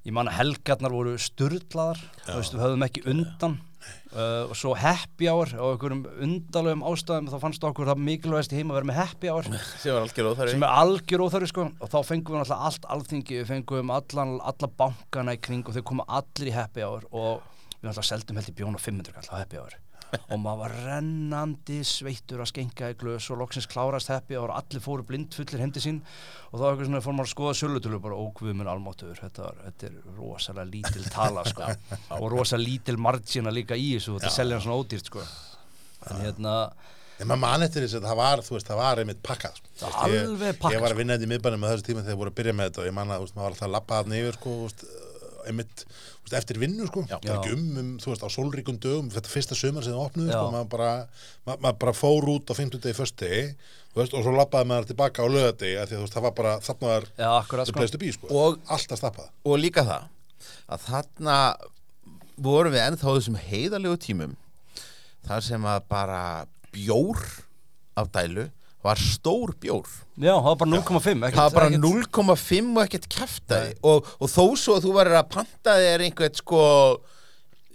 ég 0.07 0.15
man 0.15 0.31
að 0.31 0.39
helgarnar 0.39 0.95
voru 0.95 1.17
veist, 1.17 2.55
við 2.55 2.63
höfðum 2.63 2.87
ekki 2.87 3.05
undan. 3.11 3.59
Uh, 4.13 4.49
og 4.51 4.57
svo 4.59 4.75
happy 4.77 5.29
hour 5.31 5.49
og 5.57 5.75
einhverjum 5.75 6.03
undalegum 6.25 6.83
ástæðum 6.91 7.29
þá 7.31 7.37
fannst 7.41 7.65
okkur 7.65 7.89
það 7.89 8.03
mikilvægast 8.05 8.53
í 8.53 8.59
heima 8.59 8.75
að 8.75 8.81
vera 8.81 8.89
með 8.91 8.99
happy 8.99 9.31
hour. 9.33 9.49
Sem 10.53 10.67
er 10.67 10.79
algjör 10.83 11.25
óþarfi. 11.25 11.51
Sko. 11.53 11.69
Og 11.79 11.93
þá 11.93 11.99
fengum 12.09 12.37
við 12.37 12.43
náttúrulega 12.43 12.71
allt 12.71 12.89
alþingi 12.97 13.41
við 13.41 13.51
fengum 13.53 13.93
allan, 13.95 14.39
alla 14.53 14.73
bankana 14.83 15.37
í 15.39 15.43
kring 15.45 15.69
og 15.69 15.77
þau 15.77 15.85
koma 15.93 16.09
allir 16.21 16.53
í 16.53 16.57
happy 16.57 16.85
hour. 16.85 17.09
Og 17.13 17.45
við 17.79 17.91
náttúrulega 17.91 18.09
seldum 18.13 18.41
held 18.41 18.51
í 18.53 18.59
bjón 18.61 18.81
og 18.81 18.85
500 18.85 19.19
kall 19.19 19.31
á 19.33 19.41
happy 19.41 19.63
hour 19.63 19.79
og 20.17 20.41
maður 20.41 20.61
var 20.63 20.75
rennandi 20.87 21.79
sveittur 21.85 22.41
að 22.45 22.51
skenka 22.53 22.91
í 22.93 22.97
glös 23.01 23.27
og 23.35 23.41
loksins 23.43 23.67
klárast 23.71 24.09
hour 24.13 24.49
og 24.49 24.57
allir 24.57 24.81
fóru 24.85 25.05
blindfullir 25.09 25.61
heim 25.63 25.73
til 25.77 25.83
sín. 25.85 26.01
Og 26.53 26.61
þá 26.61 26.65
eitthvað 26.71 26.89
svona 26.89 27.03
fór 27.05 27.17
maður 27.19 27.29
að 27.29 27.35
skoða 27.35 27.57
sölutölu 27.61 28.01
bara 28.05 28.21
ókvöðum 28.25 28.63
almáttuður 28.73 29.21
þetta, 29.25 29.43
var- 29.49 29.63
þetta 29.67 29.91
er 29.91 29.99
rosalega 30.19 30.71
lítil 30.73 31.09
tala 31.13 31.45
sko. 31.45 31.69
Og 32.23 32.29
rosalega 32.33 32.69
lítil 32.71 32.97
margina 32.99 33.53
líka 33.53 33.77
í 33.77 33.91
þessu 33.99 34.17
þetta 34.19 34.33
selja 34.37 34.57
hann 34.59 34.65
svona 34.69 34.81
ódýrt 34.81 35.11
sko. 35.13 35.27
En 36.09 36.23
hérna 36.27 36.55
En 37.19 37.27
maður 37.27 37.41
man 37.43 37.63
eftir 37.67 37.83
þess 37.83 37.97
að 37.99 38.05
það 38.07 38.19
var, 38.21 38.41
þú 38.47 38.53
veist, 38.55 38.69
það 38.71 38.77
var 38.79 39.01
einmitt 39.03 39.23
pakkað 39.27 39.57
sko. 39.59 39.71
Veist, 39.81 39.97
ég- 40.15 40.21
Alveg 40.29 40.59
pakkað, 40.63 40.75
Ég 40.77 40.83
var 40.85 40.93
sko. 40.93 40.95
að 40.95 41.01
vinna 41.01 41.15
þetta 41.19 41.27
í 41.27 41.31
miðbænum 41.33 41.63
með 41.65 41.73
þessu 41.73 41.87
tíma 41.89 42.03
þegar 42.05 42.13
þeir 42.13 42.19
voru 42.21 42.31
að 42.31 42.37
byrja 42.39 42.53
með 42.55 42.69
þetta 42.69 42.79
og 42.79 42.87
ég 42.87 42.95
man 42.95 43.09
að, 43.11 43.17
þú 43.19 43.25
veist, 43.27 43.35
maður 43.35 43.43
var 43.43 43.51
alltaf 43.57 43.67
að 43.67 43.73
labba 43.75 43.97
þarna 43.99 44.21
yfir, 44.23 44.37
sko, 44.39 44.53
þú 44.55 44.69
veist, 44.69 44.85
einmitt, 45.47 45.85
veist, 46.25 46.37
eftir 46.41 46.59
vinnu, 46.63 46.87
sko. 46.89 47.05
Það 47.09 47.27
Já. 47.29 47.35
ekki 47.39 47.55
um, 47.57 47.67
um, 47.83 47.91
þú 48.03 48.13
veist, 48.13 48.25
á 48.25 48.29
sólríkum 48.35 48.79
dögum, 48.83 49.11
þetta 49.15 49.33
fyrsta 49.33 49.59
sömur 49.59 49.87
sem 49.87 49.95
það 49.95 50.05
opnuðu, 50.07 50.31
Já. 50.33 50.39
sko, 50.39 50.53
maður 50.55 50.71
bara, 50.75 50.91
maður, 51.47 51.63
maður 51.67 51.79
bara 51.85 51.97
fór 51.97 52.29
út 52.35 52.53
á 52.53 52.55
50 52.59 52.83
degi, 53.23 53.47
þú 53.93 54.03
veist, 54.03 54.15
og 54.19 54.27
svo 54.27 54.35
labbaði 54.37 54.71
maður 54.73 54.91
tilbaka 54.93 55.25
á 55.25 55.27
lögadegi, 55.31 56.05
það 56.13 56.29
var 56.29 56.37
bara, 56.37 56.55
þarna 56.65 56.93
var 56.93 57.09
já, 57.15 57.31
akkurat 57.39 57.73
the 57.73 58.13
sko. 58.13 58.31
Og- 58.31 58.61
alltaf 58.69 58.99
stappað. 59.03 59.31
og 59.45 59.59
líka 59.59 59.85
það 59.87 60.09
að 60.69 60.87
þarna 60.89 61.39
vorum 62.39 62.75
við 62.75 62.85
ennþá 62.85 63.15
þessum 63.17 63.41
heiðalegu 63.49 63.99
tímum 64.03 64.37
þar 65.27 65.45
sem 65.45 65.65
að 65.69 65.81
bara 65.91 66.23
bjór 66.75 67.19
af 67.99 68.11
dælu 68.15 68.49
var 68.87 69.01
stór 69.03 69.53
bjór 69.61 69.87
já, 70.23 70.33
það 70.39 70.47
var 70.49 70.59
bara 70.61 70.71
0,5 70.71 71.27
ekkert- 71.27 71.35
það 71.35 71.45
var 71.49 71.57
bara 71.59 71.69
ekkert- 71.69 71.85
0,5 72.15 72.73
og 72.79 72.83
ekkert 72.87 73.09
kæftæði 73.17 73.73
og, 73.91 74.11
og 74.23 74.31
þó 74.33 74.45
svo 74.57 74.77
að 74.79 74.85
þú 74.87 74.93
varir 74.99 75.19
að 75.19 75.31
panta 75.35 75.75
þér 75.83 76.05
einhvern 76.07 76.39
sko 76.39 76.63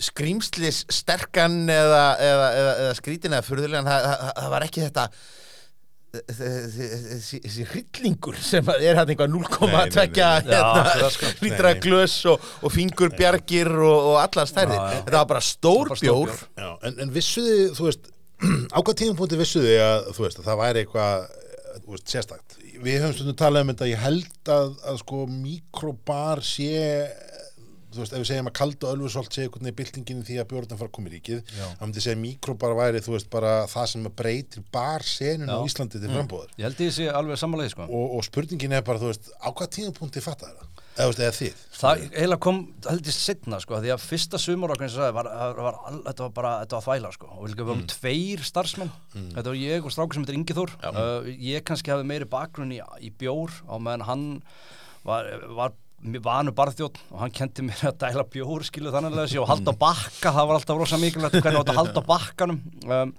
skrýmslis 0.04 0.84
sterkan 0.92 1.62
eða, 1.70 2.04
eða, 2.18 2.48
eða, 2.60 2.74
eða 2.86 2.94
skrítin 2.98 3.36
eða 3.38 3.46
furðulegan 3.46 3.88
það, 3.88 4.08
það, 4.10 4.32
það 4.42 4.54
var 4.56 4.66
ekki 4.70 4.86
þetta 4.88 5.08
þessi 6.14 7.64
hryllingur 7.72 8.36
sem 8.38 8.68
að 8.70 8.84
er 8.86 9.00
hann 9.00 9.10
einhvað 9.14 9.32
0,2 9.34 9.70
Nei, 9.70 9.74
nei, 9.74 9.88
nei, 9.90 10.28
nei. 10.46 10.54
Já, 10.54 10.60
akkurat, 10.84 11.16
sko. 11.16 11.32
lítra 11.46 11.72
Nei, 11.72 11.78
nei. 11.78 11.82
glös 11.86 12.16
og, 12.30 12.48
og 12.62 12.74
fingurbjargir 12.76 13.72
og, 13.74 14.10
og 14.12 14.18
allar 14.22 14.50
stærðir 14.50 14.84
þetta 15.00 15.16
var 15.18 15.30
bara 15.34 15.44
stór 15.48 15.94
bjór 15.98 16.34
en, 16.62 17.00
en 17.08 17.14
vissuði, 17.16 17.70
þú 17.78 17.88
veist, 17.90 18.12
á 18.76 18.80
hvað 18.80 18.98
tímapunkti 19.02 19.40
vissuði 19.40 19.76
að, 19.82 20.10
þú 20.16 20.26
veist, 20.26 20.40
að 20.42 20.50
það 20.50 20.62
væri 20.64 20.84
eitthvað, 20.84 21.28
eh, 21.74 21.84
veist, 21.88 22.08
sérstakt. 22.12 22.58
Við 22.84 22.98
höfum 23.00 23.14
stundum 23.18 23.38
talað 23.40 23.66
um 23.66 23.74
þetta, 23.74 23.92
ég 23.92 24.02
held 24.04 24.52
að, 24.56 24.74
að 24.92 24.98
sko, 25.04 25.22
mikrobar 25.30 26.42
sé, 26.46 26.74
þú 27.94 28.02
veist, 28.02 28.16
ef 28.16 28.24
við 28.24 28.30
segjum 28.32 28.50
að 28.50 28.56
kalda 28.58 28.92
ölfusolt 28.96 29.36
sé 29.36 29.46
einhvern 29.46 29.70
veginn 29.70 30.22
í 30.24 30.26
því 30.28 30.38
að 30.42 30.50
bjórnum 30.52 30.80
fara 30.80 30.90
að 30.90 30.96
koma 30.98 31.12
í 31.12 31.14
ríkið 31.14 31.42
þá 31.54 31.84
myndi 31.84 32.02
ég 32.02 32.06
segja 32.08 32.18
að 32.18 32.24
mikro 32.24 32.56
bara 32.64 32.78
væri, 32.80 33.04
þú 33.06 33.16
veist, 33.16 33.30
bara 33.34 33.54
það 33.70 33.90
sem 33.94 34.08
að 34.10 34.16
breytir 34.24 34.66
bar 34.74 35.06
senun 35.06 35.54
á. 35.54 35.58
Íslandi 35.62 36.02
til 36.02 36.10
frambúðar 36.10 36.54
Ég 36.58 36.66
held 36.68 36.82
ég 36.88 36.96
sé 36.98 37.10
alveg 37.14 37.42
sammálaðið 37.44 37.76
sko 37.76 37.86
og, 37.86 38.16
og 38.18 38.26
spurningin 38.26 38.74
er 38.80 38.86
bara, 38.88 39.02
þú 39.04 39.12
veist, 39.12 39.30
á 39.38 39.50
hvað 39.54 39.74
tíðupunkti 39.78 40.26
fattar 40.26 40.56
það? 40.58 40.73
Eða, 40.94 41.30
þið? 41.34 41.62
Það 41.74 42.02
eiginlega 42.04 42.40
kom, 42.46 42.58
held 42.86 43.08
ég 43.10 43.16
setna 43.16 43.58
sko, 43.64 43.80
því 43.82 43.92
að 43.96 44.04
fyrsta 44.04 44.40
sumar 44.40 44.74
okkur 44.76 44.86
eins 44.86 44.94
og 44.96 45.02
sagði, 45.02 45.16
var, 45.18 45.30
var, 45.34 45.62
var, 45.66 45.80
þetta 46.06 46.26
var 46.28 46.34
bara, 46.38 46.52
þetta 46.64 46.78
var 46.78 46.86
þvæla 46.86 47.12
sko, 47.16 47.30
og 47.34 47.48
við 47.48 47.56
Mm. 47.64 47.70
varum 47.72 47.86
tveir 47.94 48.44
starfsmenn, 48.46 48.92
þetta 49.16 49.46
var 49.50 49.58
ég 49.58 49.88
og 49.88 49.92
strákur 49.96 50.14
sem 50.20 50.24
heitir 50.28 50.38
Ingi 50.38 50.58
Þór, 50.60 50.76
uh, 50.92 51.30
ég 51.34 51.66
kannski 51.66 51.92
hafði 51.94 52.10
meiri 52.12 52.30
bakgrunn 52.30 52.72
í, 52.76 52.80
í 53.02 53.10
bjór, 53.10 53.52
á 53.66 53.76
meðan 53.82 54.06
hann 54.08 54.26
var, 55.04 55.32
var 55.58 55.74
vanu 56.04 56.52
barþjótt 56.52 56.98
og 57.12 57.20
hann 57.24 57.32
kendi 57.32 57.64
mér 57.66 57.80
að 57.90 57.98
dæla 58.04 58.26
bjór 58.30 58.64
skilu 58.68 58.92
þannig 58.94 59.18
að 59.18 59.38
og 59.40 59.48
halda 59.50 59.72
á 59.74 59.82
bakka, 59.82 60.34
það 60.36 60.48
var 60.50 60.60
alltaf 60.60 60.78
rosa 60.78 61.00
mikilvægt 61.00 61.40
hvernig 61.42 61.62
átt 61.64 61.72
að 61.74 61.80
halda 61.80 62.04
bakkanum. 62.06 62.60
Um, 62.86 63.14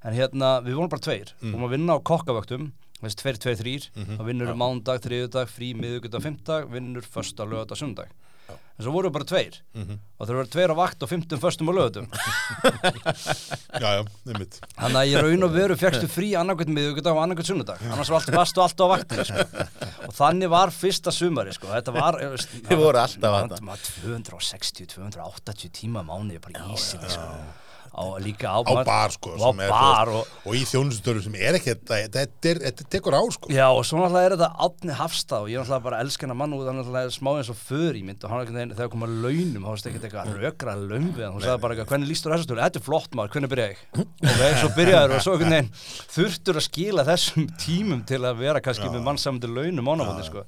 en 0.00 0.14
hérna, 0.16 0.62
við 0.64 0.78
vorum 0.78 0.88
bara 0.92 1.02
tveir. 1.04 1.34
Og 1.42 1.58
maður 1.58 1.74
vinna 1.74 1.96
á 1.98 2.06
kokkavöktum 2.06 2.70
veist, 3.02 3.18
tveir, 3.22 3.38
tveir, 3.40 3.56
þrýr, 3.60 3.90
þá 3.96 4.22
vinnur 4.26 4.50
mm 4.54 4.58
mándag, 4.60 5.00
þriðudag, 5.06 5.48
frí, 5.52 5.72
miðugudag, 5.78 6.22
fimmdag, 6.26 6.66
vinnur 6.72 7.06
fösta, 7.06 7.46
lögadag, 7.48 7.78
sundag 7.80 8.10
en 8.50 8.82
svo 8.82 8.90
voru 8.90 9.10
bara 9.14 9.22
tveir 9.28 9.60
og 9.78 10.24
það 10.26 10.32
voru 10.34 10.48
tveir 10.50 10.72
á 10.74 10.76
vakt 10.80 11.04
og 11.04 11.10
fimmtum, 11.12 11.38
föstum 11.38 11.68
og 11.70 11.76
lögatum 11.76 12.06
Já, 13.80 13.90
já, 13.94 14.00
einmitt. 14.26 14.56
þannig 14.74 14.98
að 15.00 15.10
ég 15.12 15.22
raun 15.22 15.46
og 15.46 15.52
veru 15.54 15.76
fegstu 15.78 16.08
frí 16.10 16.32
annarkvæmt 16.40 16.72
miðugudag 16.74 17.14
og 17.14 17.22
annarkvæmt 17.22 17.50
sunnudag 17.50 17.84
annars 17.92 18.10
var 18.10 18.18
allt 18.24 18.32
vastu 18.34 18.62
alltaf 18.64 18.90
á 18.90 18.92
vaktinu 18.94 19.26
sko. 19.28 19.46
og 20.08 20.16
þannig 20.18 20.50
var 20.52 20.72
fyrsta 20.74 21.14
sumari 21.14 21.54
sko. 21.54 21.70
þetta 21.70 21.94
var 21.94 22.18
eh, 22.24 22.32
veist, 22.34 22.56
Þið 22.66 22.82
voru 22.82 23.02
alltaf 23.04 23.22
maður- 23.22 23.54
þarna. 23.54 23.68
maður 23.70 23.84
260, 24.02 24.90
280 24.96 25.72
tíma 25.80 26.02
á 26.02 26.08
mánuði 26.10 26.42
bara 26.42 26.58
í 26.66 26.74
ísili 26.74 27.12
sko. 27.14 27.28
Á, 27.90 28.02
líka 28.22 28.48
á, 28.54 28.58
Á 28.62 28.72
bar, 28.86 29.10
sko. 29.14 29.32
og 29.34 29.42
á 29.42 29.70
bar 29.70 30.08
og 30.12 30.22
veist, 30.22 30.46
og 30.46 30.54
í 30.56 30.62
þjónustöru 30.70 31.22
sem 31.24 31.34
er 31.36 31.58
ekki, 31.58 31.74
þetta, 31.74 31.98
þetta, 32.14 32.54
þetta 32.66 32.86
tekur 32.94 33.16
á, 33.18 33.22
sko. 33.34 33.50
Já 33.52 33.66
og 33.70 33.82
svo 33.86 33.98
náttúrulega 34.00 34.30
er 34.30 34.34
þetta 34.36 34.50
Átni 34.66 34.96
Hafstað 35.00 35.46
og 35.46 35.50
ég 35.50 35.58
er 35.58 35.64
náttúrulega 35.64 35.86
bara 35.88 36.00
elsk 36.04 36.24
hennar 36.24 36.38
mann 36.40 36.54
og 36.56 36.62
það 36.64 36.70
er 36.72 36.78
náttúrulega 36.80 37.14
smá 37.16 37.30
eins 37.40 37.50
og 37.52 37.58
för 37.60 37.98
í 37.98 38.02
mynd 38.06 38.24
og 38.24 38.30
hann 38.34 38.40
er 38.44 38.50
veginn 38.54 38.74
þegar 38.78 38.92
kom 38.94 39.06
að 39.06 39.16
launum 39.26 39.66
þá 39.66 39.70
varst 39.70 39.90
ekkert 39.90 40.08
eitthvað 40.08 40.34
rökra 40.40 40.76
við 40.80 41.24
hann. 41.26 41.40
Sagði 41.40 41.62
bara 41.66 41.74
eitthvað 41.76 41.92
hvernig 41.94 42.10
lístur 42.12 42.34
þessu 42.36 42.48
störu, 42.48 42.62
þetta 42.64 42.80
er 42.80 42.86
flott 42.86 43.14
maður, 43.18 43.34
hvernig 43.36 43.52
byrja 43.54 43.68
ég? 43.70 43.84
Ok, 44.00 44.42
svo 44.60 44.72
byrjaður 44.78 45.16
og 45.16 45.24
svo 45.24 45.36
einhvern 45.36 45.56
veginn 45.56 45.72
þurftur 46.16 46.60
að 46.60 46.66
skila 46.70 47.06
þessum 47.10 47.48
tímum 47.60 48.04
til 48.08 48.20
að 48.24 48.40
vera 48.44 48.62
kannski 48.64 48.90
með 48.92 49.04
mannsamöndu 49.10 49.50
launum 49.50 49.90
ánafóndi 49.94 50.26
sko 50.30 50.44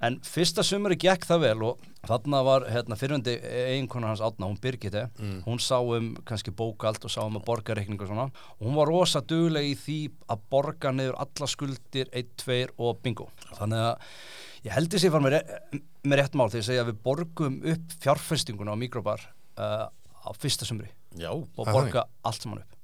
En 0.00 0.16
fyrsta 0.24 0.64
sumari 0.64 0.96
gekk 0.96 1.26
það 1.28 1.42
vel 1.42 1.64
og 1.68 1.82
þarna 2.08 2.38
var 2.46 2.64
hérna, 2.72 2.96
fyrirhundi 2.96 3.34
eiginkona 3.44 4.08
hans 4.08 4.22
Átna, 4.24 4.48
hún 4.48 4.56
Birgitte, 4.60 5.02
hún 5.44 5.60
sá 5.60 5.76
um 5.76 6.14
kannski 6.24 6.54
bókald 6.56 7.04
og 7.04 7.12
sá 7.12 7.20
um 7.26 7.36
að 7.36 7.44
borga 7.50 7.76
reikning 7.76 8.00
og 8.00 8.08
svona 8.08 8.24
og 8.30 8.62
hún 8.64 8.78
var 8.78 8.88
rosa 8.88 9.20
dugleg 9.20 9.68
í 9.68 9.74
því 9.76 9.98
að 10.32 10.46
borga 10.56 10.94
niður 10.96 11.20
alla 11.20 11.50
skuldir 11.52 12.08
1, 12.16 12.32
2 12.40 12.60
og 12.80 13.02
bingo. 13.04 13.28
Þannig 13.58 13.84
að 13.90 14.08
ég 14.70 14.76
held 14.78 14.96
þessi 14.96 15.12
fara 15.12 15.26
með, 15.26 15.36
re 15.36 15.82
með 16.08 16.22
rétt 16.22 16.40
mál 16.40 16.48
þegar 16.48 16.62
ég 16.62 16.68
segja 16.70 16.86
að 16.86 16.92
við 16.94 17.04
borgum 17.10 17.60
upp 17.74 17.96
fjárfestinguna 18.00 18.72
á 18.72 18.80
mikrobar 18.80 19.28
uh, 19.60 19.86
á 19.92 20.30
fyrsta 20.40 20.64
sumri 20.64 20.88
Já, 21.18 21.32
og 21.34 21.64
borga 21.66 22.06
allt 22.24 22.40
saman 22.40 22.62
upp. 22.62 22.79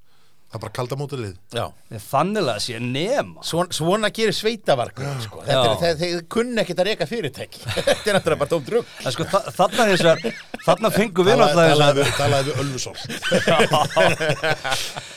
Það 0.47 0.57
er 0.57 0.63
bara 0.63 0.73
kalda 0.79 0.97
mótilið. 0.97 1.33
já. 1.53 1.65
Þannig 2.07 2.47
að 2.53 2.59
sé 2.63 2.79
nema. 2.81 3.43
Svona, 3.45 3.75
svona 3.75 4.09
gerir 4.15 4.33
sveitavarkur 4.37 5.09
sko. 5.25 5.41
Er, 5.43 5.73
þeir, 5.81 5.97
þeir 6.01 6.21
kunna 6.33 6.63
ekkert 6.63 6.81
að 6.85 6.89
reka 6.93 7.09
fyrirtæki. 7.11 7.61
Þetta 7.75 8.11
er 8.13 8.17
náttúrulega 8.17 8.41
bara 8.45 8.51
tómt 8.53 8.71
rugg 8.73 8.87
En 9.03 9.13
sko, 9.17 9.27
þa 9.33 9.41
þarna 9.59 9.87
hins 9.91 10.05
vegar, 10.07 10.39
þarna 10.69 10.91
fengum 10.95 11.27
við 11.27 11.41
náttúrulega 11.43 11.71
hins 11.73 11.83
vegar- 11.83 12.15
Talaði 12.17 12.47
við- 12.47 13.27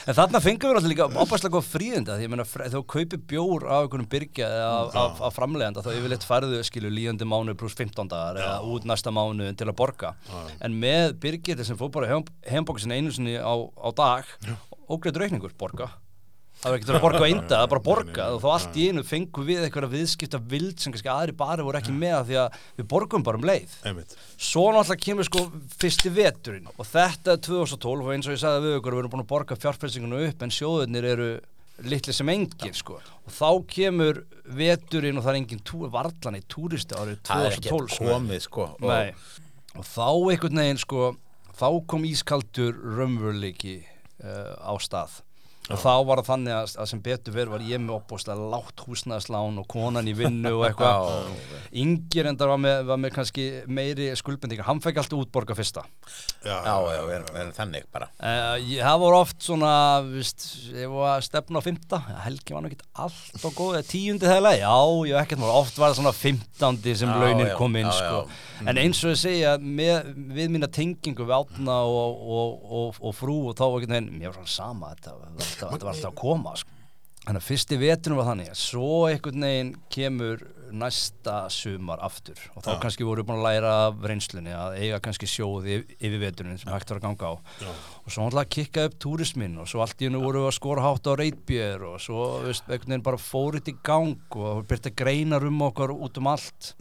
en 0.10 0.16
þarna 0.18 0.42
fengum 0.44 0.70
við 0.72 0.80
alltaf 0.80 0.90
líka 0.92 1.08
opaslega 1.24 1.54
góð 1.56 1.68
fríðinda 1.70 2.16
þegar 2.20 2.74
þú 2.74 2.82
kaupir 2.94 3.22
bjór 3.30 3.66
af 3.70 3.86
einhvernum 3.86 4.10
byrgja 4.12 4.50
eða 4.50 5.04
af, 5.04 5.22
framleganda 5.36 5.84
þá 5.86 5.92
yfirleitt 5.94 6.26
færðu 6.28 6.62
skilu 6.68 6.92
líðandi 6.94 7.28
mánu 7.30 7.56
pluss 7.60 7.78
15 7.78 8.10
dagar 8.12 8.40
eða 8.42 8.58
út 8.74 8.88
næsta 8.90 9.14
mánu 9.14 9.52
til 9.60 9.70
að 9.70 9.78
borga. 9.80 10.14
En 10.66 10.76
með 10.82 11.16
byrgja 11.24 11.60
sem 11.68 11.78
fór 11.80 11.92
bara 11.94 12.10
heimbóka 12.50 12.82
sinni 12.84 12.98
einu 13.00 13.14
sinni 13.14 13.38
á, 13.38 13.54
á 13.54 13.90
dag 13.94 14.24
ógreitur 14.90 15.26
reikningur, 15.26 15.56
borga. 15.60 15.92
Það 16.60 16.74
var 16.74 16.76
ekkert 16.76 16.90
að 16.92 17.04
borga 17.06 17.20
á 17.24 17.28
einda, 17.30 17.50
það 17.54 17.62
er 17.62 17.70
bara 17.72 17.80
að 17.80 17.86
borga 17.86 18.24
og 18.36 18.40
þá 18.44 18.48
allt 18.52 18.76
í 18.76 18.86
einu 18.90 19.02
fengum 19.08 19.46
við 19.48 19.62
eitthvað 19.64 19.94
viðskipta 19.94 20.40
vild 20.52 20.82
sem 20.84 20.92
kannski 20.92 21.12
aðri 21.14 21.36
bara 21.40 21.64
voru 21.64 21.80
ekki 21.80 21.94
með 21.96 22.18
því 22.28 22.40
að 22.42 22.58
við 22.76 22.88
borgum 22.92 23.24
bara 23.24 23.40
um 23.40 23.46
leið. 23.48 23.76
Svo 24.36 24.66
náttúrulega 24.76 25.06
kemur 25.06 25.28
sko 25.30 25.44
fyrsti 25.80 26.12
veturinn. 26.12 26.68
Og 26.76 26.90
þetta 26.90 27.38
er 27.38 27.40
2012 27.48 28.04
og 28.04 28.12
eins 28.12 28.28
og 28.28 28.36
ég 28.36 28.42
sagði 28.42 28.66
við 28.66 28.76
ykkur 28.82 28.98
við 28.98 29.02
erum 29.06 29.14
búin 29.14 29.24
að 29.24 29.30
borga 29.30 29.58
fjárfælsinguna 29.62 30.20
upp 30.26 30.44
en 30.44 30.54
sjóðunir 30.58 31.08
eru 31.14 31.30
litli 31.88 32.16
sem 32.18 32.32
engir 32.34 32.76
sko. 32.76 32.98
Og 33.00 33.32
þá 33.38 33.50
kemur 33.72 34.20
veturinn 34.60 35.22
og 35.22 35.24
það 35.24 35.32
er 35.32 35.40
engin 35.40 35.64
varlan 35.94 36.40
í 36.42 36.44
túristi 36.52 36.98
árið 36.98 37.22
Það 37.30 37.46
er 37.46 37.56
ekki 37.56 37.72
2012 37.72 37.96
sko. 37.96 38.10
komið 38.10 38.44
sko. 38.50 38.68
Og, 38.84 39.24
og 39.80 39.88
þá 39.94 40.10
einhvern 40.34 40.62
veginn 40.64 40.84
sko 40.84 41.08
þá 41.60 41.68
kom 41.88 42.04
ískaldur 42.08 42.76
uh, 42.76 43.00
á 44.20 44.74
stað 44.82 45.22
og 45.70 45.82
þá 45.82 45.92
var 46.10 46.22
það 46.22 46.30
þannig 46.32 46.56
að, 46.58 46.76
að 46.84 46.90
sem 46.92 47.04
betur 47.06 47.36
verið 47.36 47.54
var 47.56 47.66
ég 47.70 47.84
með 47.84 47.96
opbóðslega 48.00 48.50
látt 48.56 48.84
húsnæðslán 48.86 49.62
og 49.62 49.68
konan 49.70 50.10
í 50.10 50.16
vinnu 50.18 50.54
og 50.58 50.66
eitthvað. 50.70 51.30
Yngir 51.84 52.30
endar 52.32 52.52
var 52.54 52.62
með, 52.62 52.84
var 52.90 53.02
með 53.02 53.16
kannski 53.20 53.48
meiri 53.70 54.10
skuldbendingar, 54.20 54.68
hann 54.70 54.82
fekk 54.84 55.04
alltaf 55.04 55.22
útborga 55.24 55.58
fyrsta. 55.58 55.86
Já, 56.44 56.56
Já, 56.60 56.76
já, 56.90 57.02
við 57.06 57.16
erum, 57.18 57.30
við 57.34 57.42
erum 57.44 57.56
þannig 57.58 57.88
bara. 57.94 58.10
Uh, 58.20 58.56
ég, 58.64 58.82
það 58.84 59.02
voru 59.04 59.20
oft 59.20 59.44
svona 59.44 59.74
vist, 60.08 60.46
ég 60.74 60.92
var 60.92 61.18
að 61.18 61.26
stefna 61.28 61.62
á 61.62 61.64
fymta 61.66 62.00
Helgi 62.26 62.56
var 62.56 62.68
ekki 62.70 62.88
allt 63.04 63.46
og 63.48 63.56
góð 63.58 63.80
tíundi 63.90 64.30
þegar 64.30 64.58
já, 64.60 64.74
ég 65.10 65.16
hef 65.16 65.26
ekkert 65.26 65.42
mál, 65.44 65.52
oft 65.60 65.80
var 65.80 65.92
það 65.92 66.00
svona 66.02 66.14
fymtandi 66.16 66.96
sem 67.00 67.12
Já, 67.12 67.18
launin 67.24 67.50
já, 67.50 67.56
kom 67.60 67.78
inn 67.80 67.90
já, 67.90 67.96
sko. 67.98 68.22
já. 68.30 68.66
en 68.70 68.82
eins 68.84 69.02
og 69.04 69.14
ég 69.14 69.22
segja 69.22 69.56
með, 69.62 70.12
við 70.38 70.54
mína 70.56 70.70
tengingu 70.80 71.28
við 71.28 71.36
átna 71.40 71.80
og, 71.90 72.24
og, 72.40 72.68
og, 72.82 73.02
og 73.10 73.16
frú 73.18 73.38
og 73.52 73.58
þá 73.60 73.66
var 73.66 73.80
ekki 73.82 73.92
neinn, 73.94 74.12
mér 74.20 74.34
var 74.34 74.40
svona 74.40 74.56
sama 74.56 74.94
þetta, 74.96 75.16
var 75.20 75.36
alltaf, 75.68 75.74
þetta 75.76 75.90
var 75.90 75.96
alltaf 75.96 76.12
að 76.12 76.22
koma 76.22 76.56
sko. 76.60 76.76
Þannig 77.26 77.42
að 77.42 77.48
fyrsti 77.50 77.78
veturinn 77.78 78.20
var 78.20 78.30
þannig 78.32 78.54
svo 78.58 78.92
einhvern 79.10 79.46
veginn 79.46 79.72
kemur 79.94 80.46
næsta 80.76 81.36
sumar 81.54 82.02
aftur. 82.06 82.40
Og 82.56 82.64
þá 82.66 82.72
kannski 82.84 83.06
voru 83.08 83.24
búin 83.28 83.40
að 83.40 83.48
læra 83.48 83.74
af 83.88 84.04
reynslunni 84.10 84.54
að 84.56 84.78
eiga 84.82 85.00
kannski 85.04 85.30
sjóði 85.30 85.82
yfir 85.98 86.20
veturinn 86.22 86.60
sem 86.60 86.72
hægt 86.74 86.92
var 86.92 87.00
að 87.02 87.06
ganga 87.08 87.32
á. 87.32 87.34
Og 88.06 88.14
svo 88.14 88.26
alltaf 88.26 88.50
kikka 88.54 88.86
upp 88.90 88.98
túrismin 89.02 89.58
og 89.62 89.70
svo 89.70 89.84
allt 89.84 90.02
í 90.02 90.08
hennu 90.08 90.22
voru 90.24 90.44
við 90.44 90.52
að 90.52 90.56
skora 90.58 90.86
hátt 90.86 91.10
á 91.10 91.14
reitbjör 91.20 91.86
og 91.92 91.98
svo 92.04 92.26
einhvern 92.48 92.94
veginn 92.94 93.06
bara 93.06 93.22
fórit 93.22 93.70
í 93.72 93.76
gang 93.86 94.38
og 94.40 94.64
byrta 94.70 94.94
greinar 94.96 95.46
um 95.48 95.62
okkar 95.68 95.94
út 95.94 96.18
um 96.22 96.30
allt. 96.32 96.74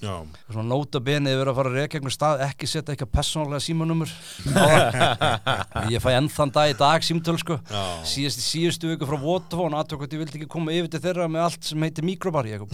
Og 0.49 0.55
svona 0.55 0.69
nota 0.71 1.03
benið 1.05 1.39
verið 1.41 1.53
að 1.53 1.59
fara 1.61 1.73
að 1.75 1.79
reka 1.83 1.99
einhver 2.01 2.17
stað 2.17 2.45
ekki 2.49 2.71
setja 2.71 2.95
eitthvað 2.95 3.13
persónulega 3.19 3.65
símanumur 3.65 4.13
ég 5.95 6.03
fæ 6.03 6.11
enn 6.17 6.31
þann 6.33 6.55
dag 6.55 6.73
í 6.73 6.79
dag 6.79 7.05
símtöl 7.07 7.37
sko. 7.41 7.59
Síðast 8.09 8.41
í 8.43 8.47
síðustu 8.47 8.93
viku 8.93 9.09
frá 9.09 9.19
Vodafone 9.21 9.79
aðtöku 9.79 10.07
að 10.07 10.17
ég 10.17 10.25
vildi 10.25 10.41
ekki 10.41 10.51
koma 10.51 10.75
yfir 10.75 10.93
til 10.93 11.03
þeirra 11.05 11.29
með 11.31 11.47
allt 11.49 11.69
sem 11.71 11.85
heitir 11.85 12.07
mikrobar 12.07 12.49
ég 12.49 12.65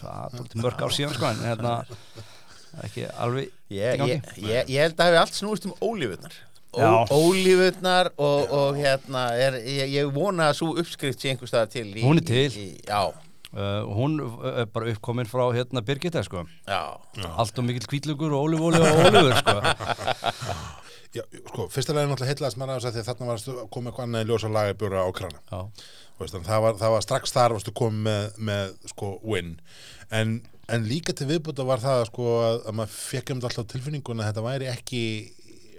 það 0.00 0.51
er 0.54 0.62
mörg 0.66 0.82
ár 0.86 0.94
síðan 0.96 1.14
sko 1.16 1.28
en 1.32 1.42
hérna 1.46 1.74
ekki 2.86 3.04
alveg 3.20 3.50
Ég, 3.72 4.00
ég, 4.04 4.24
ég, 4.44 4.68
ég 4.68 4.80
held 4.84 4.94
að 4.94 4.98
það 5.00 5.06
hefur 5.08 5.20
allt 5.22 5.36
snúist 5.38 5.64
um 5.68 5.74
ólífurnar. 5.80 6.34
Já. 6.76 6.88
Ólífurnar 7.12 8.10
og, 8.20 8.50
og 8.52 8.76
hérna 8.80 9.22
er, 9.36 9.56
ég, 9.64 9.90
ég 9.96 10.10
vona 10.12 10.50
að 10.50 10.58
svo 10.60 10.70
uppskrift 10.80 11.20
sé 11.20 11.32
einhver 11.32 11.48
staðar 11.50 11.70
til 11.72 11.86
í, 11.88 12.02
Hún 12.04 12.20
er 12.20 12.26
til. 12.28 12.46
í, 12.52 12.66
Já, 12.88 13.00
uh, 13.12 13.80
hún 13.96 14.18
er 14.52 14.68
bara 14.72 14.92
uppkomin 14.92 15.28
frá 15.28 15.46
hérna 15.56 15.80
Birgitta 15.84 16.22
sko. 16.24 16.44
Já, 16.68 16.82
allt 17.32 17.60
og 17.60 17.64
mikill 17.68 17.88
kvítlugur 17.88 18.36
og 18.36 18.44
ólífóli 18.48 18.80
og 18.80 19.02
ólífur 19.06 19.40
sko. 19.40 19.56
Já, 21.12 21.24
sko, 21.50 21.66
fyrsta 21.72 21.92
leginn 21.96 22.08
náttúrulega 22.12 22.32
heitlaðist 22.32 22.60
manna 22.60 22.78
þess 22.78 22.88
að 22.88 22.94
því 22.96 23.02
að 23.02 23.08
þarna 23.10 23.34
að 23.36 23.66
koma 23.74 23.90
eitthvað 23.90 24.06
annað 24.06 24.22
í 24.24 24.28
ljósa 24.30 24.48
lagi 24.52 24.76
bjóra 24.80 25.02
á 25.04 25.10
krana. 25.16 25.42
já, 25.52 25.60
Veist, 26.22 26.38
það, 26.38 26.62
var, 26.64 26.80
það 26.80 26.96
var 26.96 27.04
strax 27.04 27.34
þar 27.34 27.56
varstu 27.58 27.74
komið 27.76 28.06
með, 28.06 28.40
með 28.48 28.74
sko, 28.94 29.12
win. 29.26 29.54
En, 30.14 30.38
en 30.72 30.88
líka 30.88 31.14
til 31.16 31.28
viðbúta 31.30 31.66
var 31.68 31.82
það 31.82 32.06
sko, 32.10 32.32
að, 32.46 32.58
að 32.70 32.80
maður 32.80 32.98
fekk 32.98 33.34
um 33.34 33.40
alltaf 33.42 33.66
á 33.66 33.72
tilfinninguna 33.74 34.24
að 34.26 34.32
þetta 34.32 34.44
væri 34.48 34.68
ekki 34.72 35.04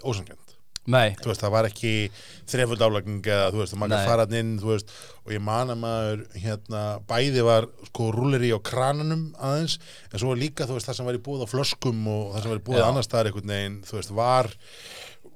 ósangjönd. 0.04 0.40
nei, 0.84 1.14
Þú 1.16 1.30
veist, 1.30 1.40
það 1.40 1.54
var 1.54 1.68
ekki 1.70 1.92
þrefald 2.52 2.82
álagning 2.84 3.22
eða, 3.24 3.52
þú 3.54 3.62
veist, 3.62 3.76
að 3.76 3.80
maður 3.86 4.10
farað 4.10 4.34
inn, 4.42 4.50
veist, 4.60 4.90
og 5.24 5.32
ég 5.32 5.44
man 5.48 5.72
að 5.72 5.80
maður, 5.80 6.24
hérna, 6.44 6.82
bæði 7.08 7.46
var, 7.48 7.70
sko, 7.88 8.10
rúleri 8.12 8.50
á 8.52 8.60
krananum 8.60 9.22
aðeins, 9.40 9.78
en 10.12 10.20
svo 10.20 10.34
var 10.34 10.42
líka, 10.42 10.68
þú 10.68 10.76
veist, 10.76 10.90
það 10.90 10.98
sem 11.00 11.08
var 11.08 11.20
í 11.22 11.24
búið 11.24 11.46
á 11.48 11.54
flöskum 11.54 12.04
og 12.12 12.34
það 12.34 12.44
sem 12.44 12.52
var 12.52 12.60
í 12.60 12.66
búið 12.68 12.82
Já. 12.82 12.88
annars 12.90 13.08
staðar 13.08 13.32
einhvern 13.32 13.54
veginn, 13.56 13.80
þú 13.88 13.96
veist, 14.02 14.14
var, 14.20 14.52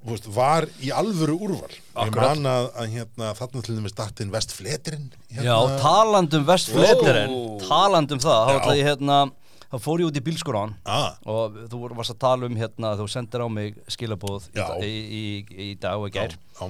veist, 0.05 0.27
var 0.35 0.67
í 0.83 0.91
alvöru 0.93 1.35
úrval. 1.47 1.71
Akkurat. 1.93 2.07
Ég 2.07 2.15
man 2.43 2.45
að, 2.51 2.69
að 2.77 2.93
hérna, 2.97 3.31
þarna 3.39 3.63
til 3.65 3.75
dæmis 3.79 3.95
dattinn 3.97 4.31
vestfletirinn. 4.33 5.09
já, 5.33 5.55
talandum 5.81 6.45
vestfletirinn 6.47 7.33
Ó. 7.33 7.57
talandum 7.67 8.19
það, 8.23 8.41
þá 8.47 8.51
Já. 8.53 8.59
ætla 8.61 8.75
ég 8.77 8.91
hérna 8.91 9.19
þá 9.67 9.79
fór 9.83 9.99
ég 9.99 10.07
út 10.11 10.15
í 10.19 10.23
bílskóran 10.23 10.75
ah, 10.87 11.17
og 11.27 11.57
þú 11.67 11.81
varst 11.97 12.13
að 12.13 12.21
tala 12.23 12.47
um 12.47 12.55
hérna 12.55 12.93
þú 12.95 13.07
sendir 13.11 13.43
á 13.43 13.47
mig 13.51 13.75
skilabóð 13.91 14.45
í, 14.53 14.61
Já. 14.61 14.67
í, 14.79 14.93
í, 14.93 15.25
í 15.65 15.73
dag 15.81 15.99
og 15.99 16.07
í 16.07 16.13
gær 16.15 16.37
já, 16.37 16.69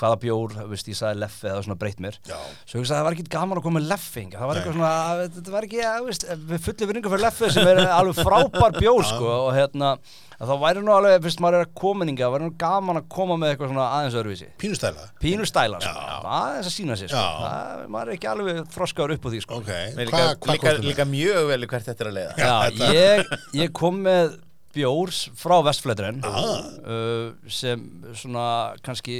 hvaða 0.00 0.16
bjór, 0.22 0.54
veist, 0.70 0.88
ég 0.88 0.96
sagði 0.96 1.20
leffi 1.20 1.50
eða 1.50 1.66
svona 1.66 1.76
breytt 1.82 2.00
mér 2.00 2.16
já, 2.24 2.38
svo 2.64 2.80
ég 2.80 2.88
sagði 2.88 2.96
það 2.96 3.04
var 3.10 3.18
ekki 3.18 3.26
gaman 3.34 3.60
að 3.60 3.66
koma 3.66 3.76
með 3.76 3.90
leffing 3.90 4.32
það 4.32 4.48
var 4.48 4.60
eitthvað 4.62 4.78
svona, 4.78 4.94
þetta 5.36 5.52
var 5.58 5.68
ekki 5.68 5.82
ja, 5.82 5.92
veist, 6.06 6.24
við 6.54 6.64
fulli 6.64 6.88
vinningu 6.88 7.12
fyrir 7.12 7.24
leffi 7.26 7.52
sem 7.52 7.68
er 7.74 7.82
alveg 7.92 8.22
frábær 8.24 8.78
bjór 8.80 9.04
sko 9.10 9.34
og 9.50 9.52
hérna 9.58 9.92
að 10.40 10.48
þá 10.48 10.54
væri 10.62 10.82
nú 10.86 10.92
alveg, 10.94 11.22
fyrst 11.26 11.40
maður 11.44 11.58
er 11.58 11.66
að 11.66 11.72
kominninga 11.76 12.24
það 12.24 12.32
væri 12.34 12.44
nú 12.48 12.52
gaman 12.62 12.96
að 13.00 13.08
koma 13.12 13.36
með 13.36 13.50
eitthvað 13.52 13.72
svona 13.72 13.86
aðeins 13.96 14.14
öðruvísi 14.20 14.46
pínustæla 14.62 15.02
pínu 15.20 15.44
stæla 15.50 15.80
sko, 15.84 15.90
Já. 15.92 16.20
aðeins 16.40 16.70
að 16.70 16.74
sína 16.78 16.96
sig 16.96 17.10
sko. 17.12 17.20
Já. 17.20 17.42
það, 17.44 17.82
maður 17.92 18.08
er 18.08 18.16
ekki 18.16 18.30
alveg 18.32 18.60
þroskaður 18.76 19.14
upp 19.16 19.26
á 19.26 19.30
því 19.34 19.40
sko 19.44 19.58
ok, 19.60 19.70
hvað 19.70 20.00
líka, 20.06 20.22
hva 20.46 20.54
líka, 20.56 20.72
líka 20.86 21.04
mjög 21.10 21.50
vel 21.52 21.66
hvert 21.66 21.90
þetta 21.90 22.06
er 22.06 22.10
að 22.12 22.16
leiða 22.20 22.32
Já, 22.40 22.54
þetta- 22.70 22.94
ég, 22.96 23.34
ég 23.60 23.72
kom 23.76 24.00
með 24.06 24.38
bjórs 24.72 25.20
frá 25.36 25.56
Vestflæturinn 25.66 26.24
Ah. 26.24 26.64
uh, 26.86 27.32
sem 27.50 27.84
svona 28.14 28.46
kannski 28.86 29.18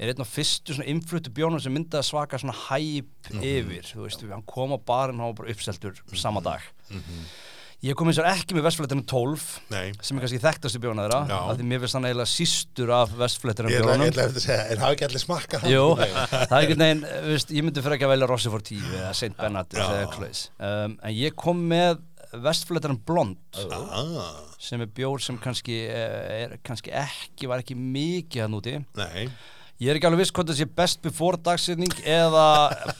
er 0.00 0.08
einn 0.14 0.22
af 0.24 0.30
fyrstu 0.32 0.72
svona 0.72 0.88
innfluttu 0.88 1.28
bjónum 1.36 1.60
sem 1.60 1.74
myndi 1.76 1.92
að 1.98 2.06
svaka 2.08 2.38
svona 2.40 2.54
hæp 2.56 3.06
Mhm. 3.30 3.42
yfir, 3.44 3.84
þú 3.84 4.06
veist, 4.08 4.22
hann 4.26 4.42
kom 4.48 4.72
á 4.72 4.78
barinn 4.80 5.20
hann 5.20 5.28
var 5.30 5.44
bara 5.44 5.52
uppseltur 5.52 5.94
sama 6.16 6.40
dag 6.40 6.60
Mhm. 6.90 7.22
Ég 7.84 7.96
kom 7.96 8.10
eins 8.10 8.18
og 8.20 8.28
ekki 8.28 8.56
með 8.56 8.66
Vestflæturinn 8.66 9.06
12 9.08 9.44
nei, 9.72 9.92
sem 10.04 10.18
er 10.18 10.24
kannski 10.24 10.40
þekktast 10.42 10.76
í 10.76 10.82
bjóna 10.82 11.06
þeirra 11.06 11.38
af 11.38 11.56
því 11.56 11.68
mér 11.70 11.82
finnst 11.84 11.96
hann 11.96 12.08
eiginlega 12.10 12.32
sístur 12.32 12.92
af 12.92 13.14
ég 13.14 13.24
ætla 13.24 13.70
ég 13.72 13.86
bjónum 13.86 14.04
ætla 14.10 14.26
eftir 14.26 14.42
að 14.42 14.44
segja, 14.44 14.66
er 14.66 14.82
það 14.82 14.96
ekki 14.96 15.06
allir 15.08 15.24
smakka 15.24 15.62
Jú, 15.70 15.86
það 16.00 16.44
er 16.44 16.58
einhvern 16.58 16.84
veginn, 16.84 17.02
þú 17.08 17.32
veist, 17.32 17.54
ég 17.56 17.66
myndi 17.66 17.84
fyrir 17.86 17.96
ekki 17.96 18.08
að 18.08 18.14
velja 18.14 18.30
Rossi 18.30 18.52
for 18.52 18.66
Tíu 18.68 18.84
eða 18.90 19.14
St. 19.16 19.32
Bernard 19.38 19.76
eða 19.76 20.02
eitthvað 20.02 20.18
svoleiðis. 20.18 20.42
um, 20.68 20.98
en 21.08 21.16
ég 21.16 21.38
kom 21.40 21.64
með 21.72 22.04
Vestflæturinn 22.30 23.00
Blond 23.06 23.62
ah, 23.72 24.44
sem 24.60 24.84
er 24.84 24.90
bjór 24.94 25.22
sem 25.24 25.38
kannski 25.40 25.80
eh, 25.88 26.44
er 26.44 26.52
kannski 26.66 26.92
ekki, 26.94 27.48
var 27.50 27.64
ekki 27.64 27.74
mikið 27.74 28.44
hann 28.44 28.54
úti. 28.60 28.76
Nei, 29.00 29.24
ég 29.80 29.88
er 29.88 29.96
ekki 29.96 30.08
alveg 30.10 30.20
viss 30.20 30.32
hvort 30.36 30.50
það 30.50 30.58
sé 30.58 30.66
best 30.76 30.98
before 31.00 31.38
dagsetning 31.40 31.92
eða 32.04 32.46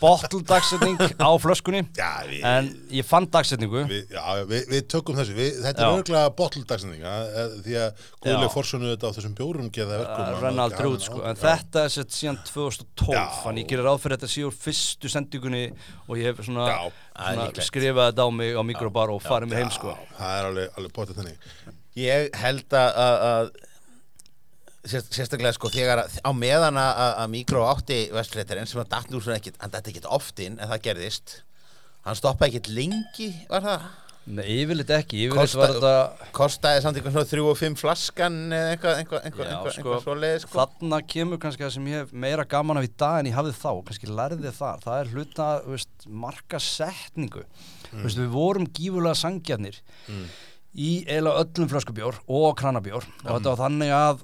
bottle 0.00 0.40
dagsetning 0.49 0.96
á 1.20 1.30
flöskunni 1.42 1.82
já, 1.96 2.08
við, 2.25 2.44
en 2.49 2.70
ég 2.96 3.04
fann 3.04 3.26
dagsetningu 3.28 3.82
við, 3.90 4.14
já, 4.14 4.22
við, 4.49 4.62
við 4.70 4.87
tökum 4.94 5.18
þessu 5.18 5.37
þetta 5.37 5.75
Já. 5.75 5.90
er 5.90 5.99
örgulega 5.99 6.30
bottldagsending 6.38 7.04
því 7.66 7.76
að 7.82 8.06
góðleg 8.25 8.46
Já. 8.46 8.52
forsönu 8.54 8.92
þetta 8.94 9.10
á 9.12 9.14
þessum 9.18 9.34
bjórum 9.37 9.68
geða 9.76 9.99
verkum 10.00 10.25
að 10.25 10.30
að 10.30 10.44
renna 10.46 10.56
maður 10.56 10.64
aldrei 10.64 10.84
gaman 10.87 10.96
út 10.96 11.06
sko. 11.06 11.20
en 11.20 11.37
já. 11.37 11.42
þetta 11.44 11.84
er 11.84 11.94
sett 11.96 12.16
síðan 12.16 12.40
2012 12.49 13.16
Já. 13.18 13.25
þannig 13.44 13.64
ég 13.66 13.72
gerir 13.75 13.88
ráð 13.90 14.00
fyrir 14.04 14.16
þetta 14.16 14.34
síðan 14.37 14.58
fyrstu 14.64 15.12
sendingunni 15.12 15.64
og 16.06 16.14
ég 16.16 16.30
hef 16.30 16.44
svona, 16.49 16.70
svona 17.12 17.66
skrifað 17.68 18.08
þetta 18.14 18.25
á 18.25 18.28
mig 18.40 18.56
á 18.56 18.62
mikrobar 18.64 19.12
og 19.12 19.20
farið 19.25 19.52
mig 19.52 19.60
heim 19.60 19.75
sko. 19.75 19.99
það 20.16 20.38
er 20.38 20.49
alveg, 20.49 20.72
alveg 20.80 20.96
potið 20.96 21.20
þannig 21.20 21.52
Ég 21.99 22.28
held 22.38 22.70
að, 22.78 23.50
sérstaklega 24.88 25.52
sko 25.56 25.68
þegar 25.72 26.04
á 26.08 26.30
meðan 26.32 26.78
að, 26.80 27.25
Mikró 27.32 27.66
átti 27.68 28.06
vestfléttarinn 28.14 28.68
sem 28.70 28.80
að 28.80 28.92
datt 28.94 29.10
nú 29.12 29.20
svona 29.20 29.37
ekkit, 29.40 29.58
hann 29.60 29.72
datt 29.75 29.88
ekkit 29.92 30.06
oft 30.08 30.40
inn 30.40 30.56
en 30.58 30.70
það 30.70 30.84
gerðist. 30.88 31.40
Hann 32.06 32.16
stoppaði 32.16 32.54
ekkit 32.56 32.70
lengi 32.72 33.32
var 33.50 33.66
það? 33.66 33.90
Nei, 34.30 34.46
yfirleitt 34.62 34.90
ekki, 34.94 35.22
yfirleitt 35.26 35.49
Kosta- 35.49 35.58
var 35.60 35.72
þetta 35.75 36.30
kostaði 36.37 36.82
samt 36.84 36.96
eitthvað 36.99 37.14
svona 37.16 37.28
þrjú 37.30 37.44
og 37.50 37.56
fimm 37.58 37.76
flaskan 37.80 38.34
eða 38.52 38.68
eitthvað, 38.75 38.99
eitthvað, 39.00 39.22
eitthvað, 39.26 39.46
Já, 39.49 39.52
eitthvað, 39.54 39.72
sko, 39.75 39.80
eitthvað 39.80 40.02
svoleiðis 40.04 40.44
sko. 40.44 40.58
Þarna 40.60 40.99
kemur 41.14 41.40
kannski 41.42 41.64
það 41.64 41.72
sem 41.76 41.88
ég 41.90 42.02
hef 42.04 42.12
meira 42.25 42.44
gaman 42.52 42.80
af 42.80 42.87
í 42.87 42.90
dag 43.00 43.16
en 43.22 43.30
ég 43.30 43.37
hafði 43.40 43.54
þá, 43.56 43.70
kannski 43.88 44.10
lærði 44.20 44.52
það 44.60 44.84
það 44.84 44.99
er 45.00 45.10
hluta, 45.16 45.49
veist, 45.72 46.06
marka 46.25 46.60
setningu, 46.62 47.44
þú 47.90 48.04
veist, 48.04 48.20
við 48.22 48.30
vorum 48.37 48.68
gífulega 48.76 49.18
sangjarnir 49.25 49.80
í 50.70 50.90
eiginlega 51.08 51.42
öllum 51.42 51.70
flöskubjór 51.72 52.20
og 52.30 52.52
kranabjór 52.60 53.02
og 53.08 53.32
þetta 53.32 53.50
var 53.56 53.62
þannig 53.64 53.94
að 53.96 54.20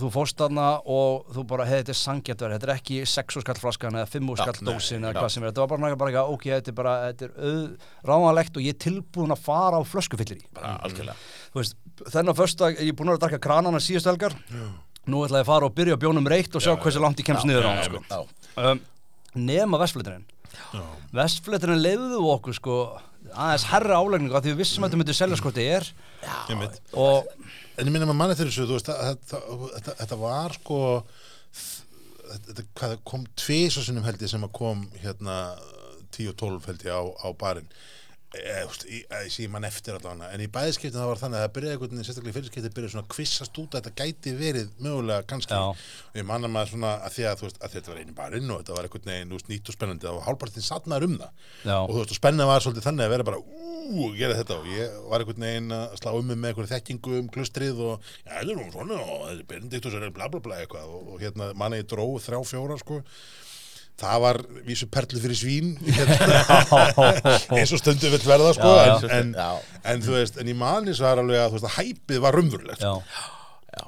þú 0.00 0.10
fórst 0.12 0.38
þarna 0.40 0.66
og 0.92 1.28
þú 1.34 1.44
bara, 1.50 1.66
hei, 1.68 1.78
þetta 1.80 1.92
er 1.94 1.98
sangjart 2.00 2.44
þetta 2.44 2.68
er 2.68 2.72
ekki 2.74 2.98
6 3.08 3.38
skall 3.44 3.60
flaskan 3.60 3.98
eða 4.00 4.10
5 4.12 4.32
skall 4.40 4.58
nei, 4.60 4.68
dósin 4.68 5.06
eða 5.06 5.22
hvað 5.22 5.32
sem 5.34 5.44
er. 5.44 5.52
Þetta 5.52 5.64
var 5.64 5.70
bara, 5.72 5.82
bara, 5.86 5.98
bara 6.04 6.24
ok, 6.34 6.46
þetta 6.52 6.72
er 6.72 6.78
bara, 6.80 6.94
þetta 7.08 7.28
er 7.28 7.50
auð, 7.50 7.88
ráðanlegt 8.10 8.60
og 8.60 8.66
ég 8.66 8.76
er 8.76 8.82
tilbúin 8.86 9.36
að 9.36 9.44
fara 9.46 9.80
á 9.80 9.82
flöskufyllir 9.86 10.42
í 10.42 11.08
veist, 11.56 11.78
þennan 12.12 12.36
första, 12.36 12.70
ég 12.76 12.92
er 12.92 12.98
búin 12.98 13.14
að 13.14 13.22
drakka 13.24 13.40
kranana 13.48 13.80
síðust 13.80 14.10
helgar. 14.10 14.36
Nú 15.06 15.22
ætla 15.22 15.40
ég 15.40 15.46
að 15.46 15.50
fara 15.52 15.68
og 15.68 15.74
byrja 15.76 15.98
bjónum 16.02 16.26
reitt 16.28 16.56
og 16.58 16.64
sjá 16.64 16.74
hversu 16.74 17.00
langt 17.00 17.20
ég 17.22 17.28
kemst 17.28 17.46
niður 17.46 17.68
á 17.68 17.70
hann 17.70 17.84
sko. 17.86 18.22
Um, 18.56 18.80
nema 19.36 19.78
vestfluturinn 19.78 20.26
vestfluturinn 21.16 21.82
leiðuðu 21.82 22.22
okkur 22.32 22.56
sko 22.56 22.76
aðeins 23.34 23.66
herra 23.70 23.98
álegningu 24.00 24.36
að 24.36 24.46
því 24.46 24.52
við 24.54 24.60
vissum 24.62 24.84
að 24.84 24.90
þetta 24.90 25.00
myndi 25.02 25.16
selja 25.16 25.38
sko 25.40 25.52
þetta 25.54 25.76
er 25.76 25.88
og 26.96 27.30
En 27.76 27.84
ég 27.88 27.92
minna 27.92 28.06
maður 28.08 28.18
manni 28.22 28.36
þeirri 28.38 28.52
þessu, 28.54 28.66
þú 28.70 28.76
veist, 28.78 28.88
að- 28.88 29.96
þetta, 30.00 30.16
var 30.20 30.54
sko, 30.56 30.78
þetta, 32.30 32.64
hvað 32.80 32.94
kom 33.04 33.26
tvís 33.36 33.76
og 33.76 33.84
sinnum 33.86 34.06
held 34.06 34.22
ég 34.24 34.32
sem 34.32 34.46
að 34.46 34.52
kom 34.56 34.86
hérna 35.02 35.36
10 36.16 36.30
og 36.32 36.36
12 36.40 36.70
held 36.70 36.86
ég 36.88 36.96
á, 36.96 37.02
á 37.04 37.28
barinn. 37.36 37.68
E, 38.36 38.56
ég 39.24 39.32
sé 39.32 39.46
mann 39.50 39.66
eftir 39.68 39.96
allavega, 39.96 40.30
en 40.34 40.44
í 40.44 40.48
bæðiskiptin 40.52 40.98
það 40.98 41.10
var 41.10 41.20
þannig 41.22 41.40
að 41.40 41.44
það 41.46 41.54
byrjaði 41.56 41.76
einhvern 41.76 41.92
veginn, 41.94 42.08
sérstaklega 42.08 42.34
í 42.34 42.36
fyrirskipti 42.36 42.72
byrjaði 42.76 42.94
svona 42.94 43.04
að 43.06 43.12
kvissast 43.14 43.60
út 43.62 43.76
að 43.76 43.86
þetta 43.86 44.04
gæti 44.04 44.34
verið 44.36 44.72
mögulega 44.82 45.26
kannski. 45.30 45.56
Já. 45.56 45.92
Og 46.12 46.20
ég 46.20 46.28
manna 46.28 46.50
maður 46.52 46.74
svona 46.74 46.92
að 47.06 47.16
því 47.16 47.28
að, 47.30 47.44
veist, 47.46 47.60
að 47.62 47.76
þetta 47.76 47.92
var 47.92 48.02
einu 48.02 48.16
barinn 48.16 48.52
og 48.52 48.60
þetta 48.62 48.76
var 48.76 48.88
einhvern 48.88 49.12
veginn, 49.12 49.36
veist, 49.36 49.50
nýtt 49.52 49.70
og 49.72 49.78
spennandi, 49.78 50.08
það 50.08 50.18
var 50.18 50.26
hálfpartinn 50.28 50.66
satnaður 50.66 51.08
um 51.08 51.16
það 51.22 51.30
Já. 51.64 51.78
og 51.78 51.94
þú 51.94 52.00
veist, 52.02 52.14
og 52.14 52.20
spenna 52.20 52.50
var 52.50 52.66
svolítið 52.66 52.88
þannig 52.90 53.06
að 53.06 53.14
vera 53.16 53.28
bara 53.30 53.42
ú, 53.86 54.10
gera 54.16 54.36
þetta 54.38 54.58
og 54.60 54.68
ég 54.70 55.00
var 55.10 55.22
einhvern 55.22 55.46
veginn 55.46 55.74
að 55.76 55.96
slá 56.00 56.12
um 56.16 56.26
mig 56.26 56.38
með 56.40 56.52
einhverju 56.52 56.72
þekkingu 56.72 57.16
um 57.20 57.32
klustrið 57.32 57.82
og 57.86 58.08
já, 58.24 58.32
þetta 58.32 58.56
er 58.56 58.72
svona 58.74 59.00
og 59.00 59.24
þetta 59.26 59.36
er 59.36 59.48
Benediktus 59.52 59.96
er 59.98 60.14
bla 60.14 60.30
bla 60.32 60.42
bla 60.42 60.60
eitthvað 60.60 60.90
og, 60.90 61.10
og 61.14 61.22
hérna 61.22 61.50
manni 61.58 61.82
dró 61.88 62.06
þrjá 62.22 62.40
fjóra 62.50 62.78
sko 62.80 63.02
það 63.96 64.18
var 64.26 64.38
vísu 64.66 64.88
perlu 64.92 65.20
fyrir 65.22 65.38
svín 65.38 65.70
hérna, 65.96 67.12
eins 67.56 67.72
og 67.72 67.80
stundu 67.80 68.10
vill 68.12 68.26
verða 68.28 68.52
sko 68.56 68.74
Já, 68.76 68.82
en, 68.98 69.14
en, 69.20 69.30
Já. 69.38 69.80
en 69.92 70.04
þú 70.04 70.18
veist, 70.18 70.36
en 70.42 70.52
mani 70.58 70.96
svo 70.96 71.08
er 71.08 71.22
alveg 71.22 71.40
að 71.46 71.56
veist 71.56 71.70
að 71.70 71.78
hæpið 71.78 72.22
var 72.26 72.36
rumverulegt 72.40 72.84
já 72.84 72.92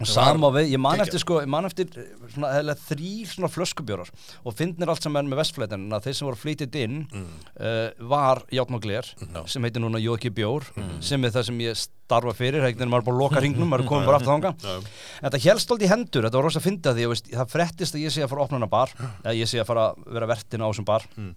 Sama 0.05 0.51
við, 0.53 0.67
ég 0.75 0.81
man 0.85 1.01
eftir 1.01 1.19
sko, 1.23 1.39
ég 1.41 1.49
man 1.51 1.65
eftir 1.65 1.89
eh, 1.97 2.09
svona, 2.35 2.51
eða 2.61 2.75
þrýr 2.77 3.31
svona 3.31 3.49
flöskubjórar 3.51 4.11
og 4.45 4.55
finnir 4.59 4.91
allt 4.93 5.03
sem 5.03 5.17
er 5.17 5.25
með 5.27 5.41
vestflætin 5.41 5.87
að 5.97 6.05
þeir 6.07 6.17
sem 6.19 6.29
voru 6.29 6.39
flýtið 6.43 6.77
inn 6.83 6.99
Mm. 7.09 7.25
uh, 7.57 8.05
var 8.11 8.43
Játn 8.53 8.77
og 8.77 8.83
Gler 8.85 9.09
sem 9.49 9.65
heitir 9.65 9.81
núna 9.83 9.99
Jóki 10.03 10.29
Bjór 10.31 10.69
Mm. 10.77 11.01
sem 11.03 11.25
er 11.25 11.33
það 11.35 11.47
sem 11.49 11.59
ég 11.65 11.81
starfa 11.81 12.35
fyrir, 12.37 12.61
þegar 12.69 12.87
maður 12.93 13.01
er 13.03 13.09
bara 13.09 13.17
að 13.17 13.23
loka 13.25 13.41
hringnum, 13.41 13.69
maður 13.73 13.85
er 13.87 13.89
komin 13.89 14.07
bara 14.07 14.21
aftur 14.21 14.35
þanga 14.37 14.55
Já. 14.61 14.79
Þetta 15.25 15.43
helst 15.49 15.71
í 15.81 15.89
hendur, 15.89 16.23
þetta 16.29 16.37
var 16.39 16.45
rosa 16.51 16.61
að 16.61 16.69
finna 16.69 16.95
því 16.95 17.09
veist, 17.15 17.33
það 17.33 17.53
frettist 17.57 17.95
að 17.97 18.05
ég 18.05 18.13
sé 18.15 18.23
að 18.23 18.29
fara 18.35 18.41
að 18.43 18.47
opna 18.51 18.59
hana 18.61 18.71
bar 18.77 18.93
eða 19.25 19.37
ég 19.41 19.49
sé 19.51 19.59
að 19.63 19.67
fara 19.73 19.89
að 19.91 20.09
vera 20.19 20.27
vertin 20.37 20.61
á 20.63 20.69
þessum 20.69 20.85
bar 20.93 21.09
Mm. 21.17 21.35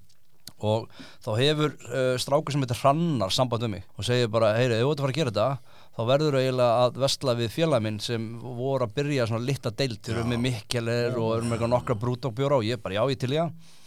og 0.61 0.89
þá 1.25 1.29
hefur 1.39 1.71
uh, 1.89 2.17
strákur 2.21 2.51
sem 2.53 2.61
heitir 2.61 2.77
Hrannar 2.83 3.31
samband 3.33 3.63
um 3.65 3.71
mig 3.71 3.83
og 3.97 4.05
segir 4.05 4.27
bara, 4.29 4.51
heyri, 4.59 4.75
ef 4.77 4.83
þú 4.85 4.91
ert 4.91 4.99
að 4.99 5.05
fara 5.07 5.13
að 5.15 5.19
gera 5.21 5.31
þetta 5.31 5.70
þá 5.91 6.01
verður 6.08 6.39
eiginlega 6.39 6.86
að 6.86 6.99
vestla 7.04 7.36
við 7.39 7.54
félag 7.56 7.84
minn 7.84 7.99
sem 8.04 8.27
voru 8.41 8.88
að 8.88 8.95
byrja 8.99 9.27
svona 9.30 9.47
litla 9.49 9.73
deilt 9.75 10.01
þeir 10.06 10.17
eru 10.17 10.32
með 10.32 10.43
mikkelir 10.45 11.19
og 11.19 11.36
eru 11.36 11.47
með 11.49 11.58
eitthvað 11.58 11.73
nokkra 11.75 11.99
brútókbjóra 12.06 12.60
og 12.62 12.67
ég 12.67 12.82
bara, 12.84 12.99
já, 12.99 13.04
ég 13.12 13.21
til 13.21 13.34
ég 13.36 13.77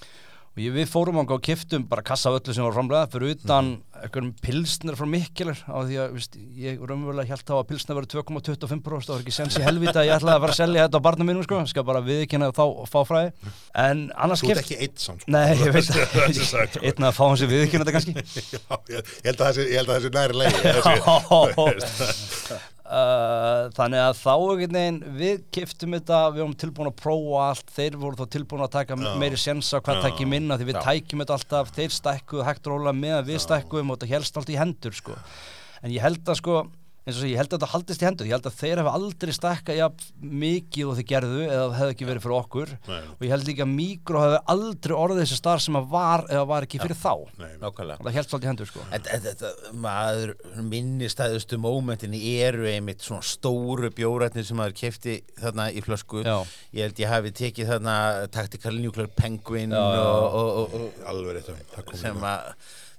og 0.55 0.61
ég, 0.63 0.71
við 0.71 0.87
fórum 0.87 1.17
ánga 1.19 1.35
og 1.35 1.43
kiftum 1.43 1.83
bara 1.91 2.03
kassa 2.07 2.31
af 2.31 2.37
öllu 2.39 2.55
sem 2.55 2.63
var 2.63 2.75
framlega 2.77 3.11
fyrir 3.11 3.35
utan 3.35 3.71
einhverjum 3.99 4.33
pilsnir 4.39 4.95
frá 4.99 5.07
mikkelir 5.11 5.59
á 5.67 5.83
því 5.83 5.97
að 5.99 6.13
víst, 6.15 6.37
ég 6.59 6.79
raunverulega 6.79 7.35
held 7.35 7.51
á 7.51 7.55
að 7.57 7.67
pilsnir 7.73 7.99
verið 7.99 8.15
2,25% 8.15 9.09
það 9.09 9.15
var 9.15 9.25
ekki 9.25 9.35
sens 9.35 9.59
í 9.59 9.65
helvita 9.65 9.99
að 10.03 10.07
ég 10.09 10.15
ætlaði 10.19 10.37
að 10.37 10.45
fara 10.45 10.55
að 10.55 10.61
selja 10.61 10.85
þetta 10.87 11.01
á 11.03 11.07
barnum 11.07 11.31
mínum 11.31 11.47
sko, 11.47 11.59
skal 11.71 11.87
bara 11.89 12.03
viðkynna 12.07 12.51
þá 12.55 12.65
og 12.67 12.87
fá 12.91 13.01
fræði. 13.09 13.33
En 13.85 14.05
annars 14.15 14.45
þú 14.45 14.53
ert 14.55 14.63
kift 14.63 14.67
ekki 14.69 14.79
eitt 14.87 15.03
samt 15.03 15.25
sko. 15.25 15.35
Nei, 15.35 15.49
ég 15.59 15.75
veit 15.75 15.91
Þessi 16.15 16.47
sagt, 16.51 16.79
sko. 16.79 16.85
Einn 16.87 17.09
að 17.09 17.17
fá 17.19 17.25
hans 17.27 17.43
í 17.43 17.51
viðkynna 17.51 17.89
þetta 17.89 17.97
kannski. 17.99 18.15
Já, 18.55 18.63
að 18.79 18.95
ég 18.95 19.03
held 19.33 19.41
að 19.41 19.97
það 19.97 20.07
sé 20.07 20.15
næri 20.15 20.35
leið 20.45 20.55
uh, 22.95 23.73
Þannig 23.77 24.03
að 24.05 24.21
þá 24.21 24.31
einhvern 24.35 24.79
veginn 24.79 25.01
Við 25.19 25.43
kiftum 25.55 25.97
þetta, 25.99 26.21
við 26.35 26.45
vorum 26.45 26.55
tilbúin 26.63 26.91
að 26.91 26.97
prófa 27.03 27.43
allt 27.49 27.75
Þeir 27.75 27.99
voru 28.05 28.21
þá 28.21 28.25
tilbúin 28.37 28.65
að 28.67 28.73
taka 28.77 28.99
Já. 29.01 29.11
meiri 29.25 29.41
sensa 29.41 29.83
Hvað 29.83 30.01
Já. 30.01 30.05
tækja 30.07 30.31
minna, 30.31 30.59
því 30.61 30.71
við 30.71 30.79
Já. 30.79 30.85
tækjum 30.87 31.25
þetta 31.25 31.37
alltaf 31.39 31.75
Þeir 31.75 31.99
stækkuðu 31.99 32.47
hægt 32.49 32.71
róla 32.73 32.95
með 32.97 33.19
að 33.19 33.29
við 33.33 33.45
stækkuðum 33.49 33.93
Og 33.93 34.01
þetta 34.01 34.13
helst 34.15 34.41
alltaf 34.41 34.55
í 34.55 34.61
hendur 34.61 34.97
sko. 34.97 35.19
En 35.85 35.93
ég 35.93 36.05
held 36.05 36.25
að 36.25 36.41
sko 36.41 36.63
eins 37.05 37.19
og 37.21 37.29
ég 37.29 37.37
held 37.37 37.51
að 37.53 37.59
þetta 37.59 37.71
haldist 37.75 38.03
í 38.03 38.07
hendur. 38.09 38.29
Ég 38.29 38.35
held 38.37 38.47
að 38.49 38.57
þeir 38.61 38.81
hafa 38.81 38.93
aldrei 38.97 39.33
stækkað 39.37 39.79
jafn 39.81 40.29
mikið 40.45 40.91
og 40.91 40.99
þeir 40.99 41.07
gerðu 41.11 41.43
eða 41.45 41.65
það 41.65 41.75
hefði 41.79 41.95
ekki 41.95 42.09
verið 42.09 42.25
fyrir 42.25 42.37
okkur. 42.39 42.73
Nei. 42.89 43.01
og 43.15 43.25
ég 43.27 43.35
held 43.35 43.49
líka 43.49 43.65
að 43.67 43.75
mikro 43.75 44.23
hefði 44.23 44.39
aldrei 44.55 44.95
orðið 44.97 45.21
þessi 45.21 45.39
starf 45.39 45.65
sem 45.65 45.79
að 45.81 45.91
var 45.93 46.25
eða 46.31 46.47
var 46.53 46.67
ekki 46.67 46.81
fyrir 46.81 46.99
þá. 46.99 47.13
Nei, 47.43 47.51
það 47.61 48.11
held 48.17 48.31
svolítið 48.31 48.47
í 48.47 48.51
hendur 48.53 48.71
sko. 48.71 48.87
En 48.89 49.11
en 49.15 49.25
þetta, 49.27 49.53
maður 49.85 50.35
minnistæðustu 50.73 51.61
mómentin 51.61 52.17
eru 52.17 52.69
einmitt 52.71 53.05
svona 53.05 53.27
stóru 53.27 53.91
bjórætnir 53.95 54.47
sem 54.49 54.59
maður 54.59 54.79
kefti 54.81 55.19
þarna 55.43 55.69
í 55.73 55.85
flösku. 55.85 56.25
Já. 56.25 56.41
ég 56.73 56.89
held 56.89 57.05
ég 57.05 57.13
hafi 57.13 57.35
tekið 57.37 57.75
þarna 57.75 57.99
Tactical 58.33 58.75
Nuclear 58.81 59.13
Penguin 59.13 59.77
og, 59.77 60.01
og, 60.01 60.49
og, 60.65 60.81
og 60.81 61.05
alveg 61.11 61.45
kom 61.85 61.99
sem 62.01 62.25
að 62.25 62.49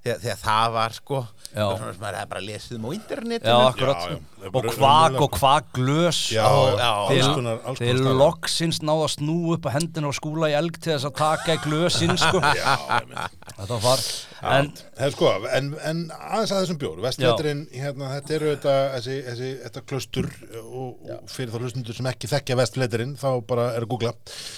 þegar, 0.06 0.22
þegar 0.28 0.40
það 0.46 0.76
var 0.78 0.96
sko 1.00 1.24
Já. 1.56 1.60
það 1.62 1.68
var 1.72 1.78
svona 1.80 1.94
sem 1.96 2.02
maður 2.06 2.18
hefði 2.20 2.32
bara 2.36 2.44
lesið 2.46 2.78
um 2.80 2.86
á 2.86 2.90
internetinu 2.96 3.52
Já, 3.52 3.60
akkurat 3.72 4.06
Já, 4.06 4.16
já. 4.16 4.24
Og 4.46 4.66
kvak 4.76 5.16
og 5.26 5.32
kvak 5.34 5.70
glös 5.74 6.18
Já, 6.36 6.44
Já, 6.46 6.76
já, 6.78 6.90
alls 6.92 7.10
Þeir, 7.16 7.30
konar, 7.40 7.62
alls 7.66 7.80
þeir 7.80 7.88
konar 7.96 8.04
staðar. 8.04 8.20
loksins 8.20 8.80
náða 8.86 9.06
að 9.08 9.14
snú 9.16 9.38
upp 9.56 9.66
að 9.72 9.76
hendina 9.80 10.10
og 10.12 10.18
skúla 10.20 10.50
í 10.52 10.56
elg 10.60 10.78
til 10.78 10.92
þess 10.94 11.08
að 11.10 11.16
taka 11.18 11.56
í 11.56 11.62
glösin 11.64 12.14
sko. 12.26 12.42
Já, 12.44 12.76
einmitt. 13.00 13.40
Þetta 13.56 13.80
var 13.88 14.04
En 14.46 14.68
Hef, 15.00 15.16
sko, 15.16 15.30
en, 15.58 15.72
en 15.90 16.02
aðeins 16.14 16.52
að 16.54 16.60
þessum 16.62 16.78
bjór 16.84 17.00
Vestleiturinn, 17.02 17.64
hérna, 17.74 18.12
þetta 18.20 18.36
eru 18.36 18.50
þetta, 18.52 18.74
þessi, 18.98 19.16
þessi, 19.26 19.48
þetta 19.64 19.84
klöstur 19.90 20.28
og, 20.60 21.08
og 21.16 21.32
fyrir 21.34 21.54
þá 21.56 21.58
hlustundur 21.64 21.98
sem 21.98 22.10
ekki 22.12 22.30
þekkja 22.30 22.58
Vestleiturinn 22.60 23.16
þá 23.18 23.28
bara 23.50 23.66
er 23.80 23.88
að 23.88 23.90
googla 23.96 24.12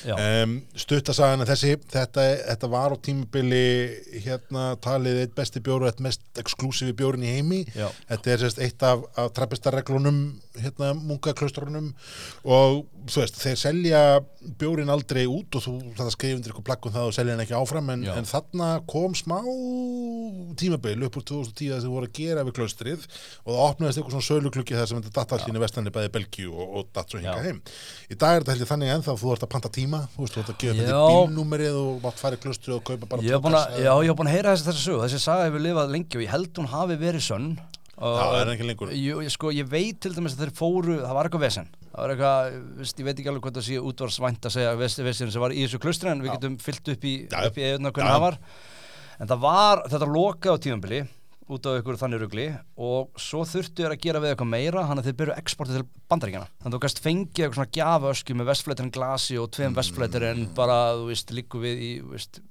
Já. 0.10 0.18
um, 0.44 0.58
stuttasagan 0.84 1.46
er 1.46 1.52
þessi 1.54 1.72
þetta, 1.94 2.26
þetta 2.50 2.72
var 2.74 2.98
á 2.98 3.04
tímabili 3.08 3.64
hérna 4.26 4.66
talið 4.84 5.22
eitt 5.24 5.37
besti 5.38 5.62
bjór 5.64 5.86
og 5.86 5.92
eitt 5.92 6.04
mest 6.04 6.24
exklusífi 6.42 6.96
bjórin 6.98 7.26
í 7.26 7.36
heimi 7.38 7.64
Já. 7.76 7.88
þetta 8.10 8.34
er 8.34 8.44
sérst 8.44 8.62
eitt 8.64 8.84
af, 8.86 9.06
af 9.18 9.32
trappistarreglunum 9.38 10.22
hérna 10.64 10.94
munkaklöstrunum 10.98 11.92
og 12.48 12.84
þú 13.08 13.22
veist, 13.22 13.40
þeir 13.42 13.60
selja 13.62 14.02
bjórin 14.60 14.92
aldrei 14.92 15.26
út 15.30 15.58
og 15.58 15.64
þú 15.64 15.74
skrifir 16.14 16.38
undir 16.38 16.52
eitthvað 16.52 16.68
plagg 16.68 16.88
um 16.88 16.96
það 16.96 17.10
og 17.10 17.16
selja 17.16 17.36
hann 17.36 17.44
ekki 17.44 17.56
áfram 17.58 17.92
en, 17.94 18.06
en 18.12 18.28
þarna 18.28 18.70
kom 18.90 19.16
smá 19.18 19.38
tímabil 20.58 21.06
upp 21.08 21.20
úr 21.20 21.26
2010 21.32 21.72
það 21.74 21.82
sem 21.84 21.94
voru 21.94 22.10
að 22.10 22.16
gera 22.18 22.46
við 22.48 22.58
klaustrið 22.58 23.06
og 23.08 23.52
það 23.52 23.64
opnaðist 23.68 24.02
eitthvað 24.02 24.16
svona 24.16 24.28
söluklukki 24.30 24.78
þar 24.78 24.92
sem 24.92 25.02
þetta 25.02 25.16
datt 25.20 25.36
allir 25.38 25.60
í 25.60 25.64
vestlandi 25.64 25.94
bæði 25.98 26.14
Belgíu 26.18 26.52
og, 26.54 26.68
og 26.82 26.92
datt 26.96 27.12
svo 27.12 27.22
hinga 27.22 27.38
Já. 27.38 27.46
heim. 27.48 27.62
Í 28.08 28.16
dag 28.18 28.36
er 28.36 28.44
þetta 28.44 28.56
heldur 28.56 28.72
þannig 28.72 28.94
ennþá 28.96 29.18
þú 29.22 29.34
ert 29.36 29.48
að 29.48 29.54
panta 29.56 29.74
tíma 29.78 30.04
þú 30.16 30.26
veist, 30.26 30.36
þú 30.38 30.44
ert 30.44 30.54
að 30.54 30.60
gefa 30.64 30.78
þetta 30.82 31.02
bílnúmerið 31.08 31.80
og 31.82 32.04
mátt 32.06 32.22
fara 32.22 32.40
í 32.40 32.44
klaustrið 32.44 32.78
og 32.78 32.86
kaupa 32.92 33.12
bara 33.14 33.22
að, 33.62 33.80
já, 33.84 33.92
ég 33.92 34.12
hef 34.12 34.20
búin 34.20 34.32
að 34.32 34.38
heyra 34.38 34.56
þessi 34.56 34.70
þessi 34.72 34.86
sögu 34.88 35.04
Þessi 35.08 35.24
það 37.98 38.40
er 38.40 38.54
ekki 38.54 38.70
lengur. 38.70 38.94
Jú, 38.94 39.20
sko, 39.34 39.52
ég 39.56 39.70
veit 39.72 40.00
til 40.04 40.14
dæmis 40.14 40.36
að 40.38 40.46
þeir 40.46 40.56
fóru 40.58 40.98
Það 41.02 41.18
var 41.18 41.30
eitthvað 41.30 41.46
vesen 41.48 41.70
Það 41.88 42.00
var 42.04 42.14
eitthvað, 42.14 42.58
veist, 42.78 43.00
ég 43.02 43.08
veit 43.08 43.14
ekki 43.18 43.32
alveg 43.32 43.46
hvað 43.48 43.58
það 43.58 43.68
sé 43.68 43.84
útvarsvænt 43.90 44.48
að 44.50 44.54
segja 44.54 44.74
vesen 44.78 45.32
sem 45.34 45.44
var 45.44 45.56
í 45.56 45.64
þessu 45.64 45.82
klustri 45.82 46.12
en 46.12 46.22
við 46.22 46.36
getum 46.36 46.58
fyllt 46.62 46.92
upp 46.94 47.08
í, 47.10 47.14
upp 47.26 47.58
í 47.58 47.70
eðuna 47.72 47.94
hvernig 47.96 48.14
það 48.14 48.26
var 48.28 48.42
En 49.18 49.30
það 49.32 49.40
var, 49.42 49.80
þetta 49.90 50.08
lokaði 50.14 50.54
á 50.54 50.62
tíðanbili 50.62 51.00
út 51.48 51.68
af 51.70 51.78
ykkur 51.80 51.98
þannig 52.00 52.22
rugli 52.22 52.46
og 52.84 53.22
svo 53.22 53.44
þurftu 53.48 53.86
þér 53.86 53.94
að 53.96 54.02
gera 54.04 54.22
við 54.22 54.34
eitthvað 54.34 54.50
meira 54.52 54.84
hann 54.90 55.00
að 55.00 55.08
þeir 55.08 55.18
byrju 55.22 55.36
eksportið 55.40 55.78
til 55.78 55.86
bandaríkjana 56.12 56.50
þannig 56.50 56.68
að 56.68 56.76
þú 56.76 56.82
gæst 56.84 57.00
fengið 57.06 57.46
eitthvað 57.46 57.60
svona 57.60 57.76
gjafaöskju 57.78 58.36
með 58.36 58.50
vestflættirinn 58.52 58.96
glasi 58.98 59.38
og 59.40 59.48
tveim 59.56 59.78
mm. 59.78 60.26
en 60.28 60.44
bara, 60.58 60.78
þú 61.00 61.08
veist, 61.08 61.32
líku 61.38 61.62
við 61.64 61.86
í, 61.86 61.92
þú 62.02 62.12
veist, 62.18 62.42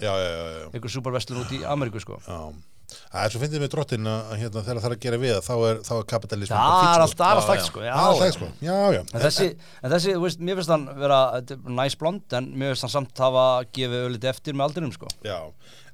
já, 0.00 0.08
já, 0.08 0.30
já, 0.32 0.46
já. 0.56 0.64
einhver 0.72 0.94
superverslun 0.96 1.42
út 1.42 1.52
í 1.52 1.60
Ameríku 1.68 2.00
sko 2.02 2.18
Já. 2.24 2.40
Það 2.86 3.24
er 3.24 3.32
svo 3.34 3.40
fyndið 3.42 3.62
með 3.64 3.70
drottin 3.72 4.08
að 4.10 4.28
hérna, 4.40 4.62
þegar 4.66 4.78
það 4.82 4.88
er 4.88 4.94
að 4.96 5.00
gera 5.04 5.18
við 5.22 5.38
þá 5.42 5.52
er, 5.68 5.80
þá 5.86 5.92
er 5.96 6.04
kapitalismin 6.12 6.56
það 6.56 6.90
er 6.92 7.02
alltaf, 7.06 7.40
Já, 7.86 7.96
sko. 8.36 8.50
En 9.16 9.24
þessi, 9.24 9.48
en 9.82 9.94
þessi, 9.94 10.14
þú 10.14 10.22
veist, 10.26 10.44
mér 10.46 10.60
finnst 10.60 10.72
hann 10.74 10.86
vera 11.00 11.18
þetta 11.34 11.56
er 11.56 11.74
næs 11.80 11.98
blond, 12.02 12.36
en 12.38 12.48
mér 12.54 12.72
finnst 12.72 12.86
hann 12.86 12.94
samt 12.94 13.22
hafa 13.26 13.46
gefið 13.74 14.06
ölliti 14.06 14.30
eftir 14.30 14.58
með 14.58 14.68
aldrinum, 14.68 14.94
sko. 14.94 15.10
Já, 15.26 15.38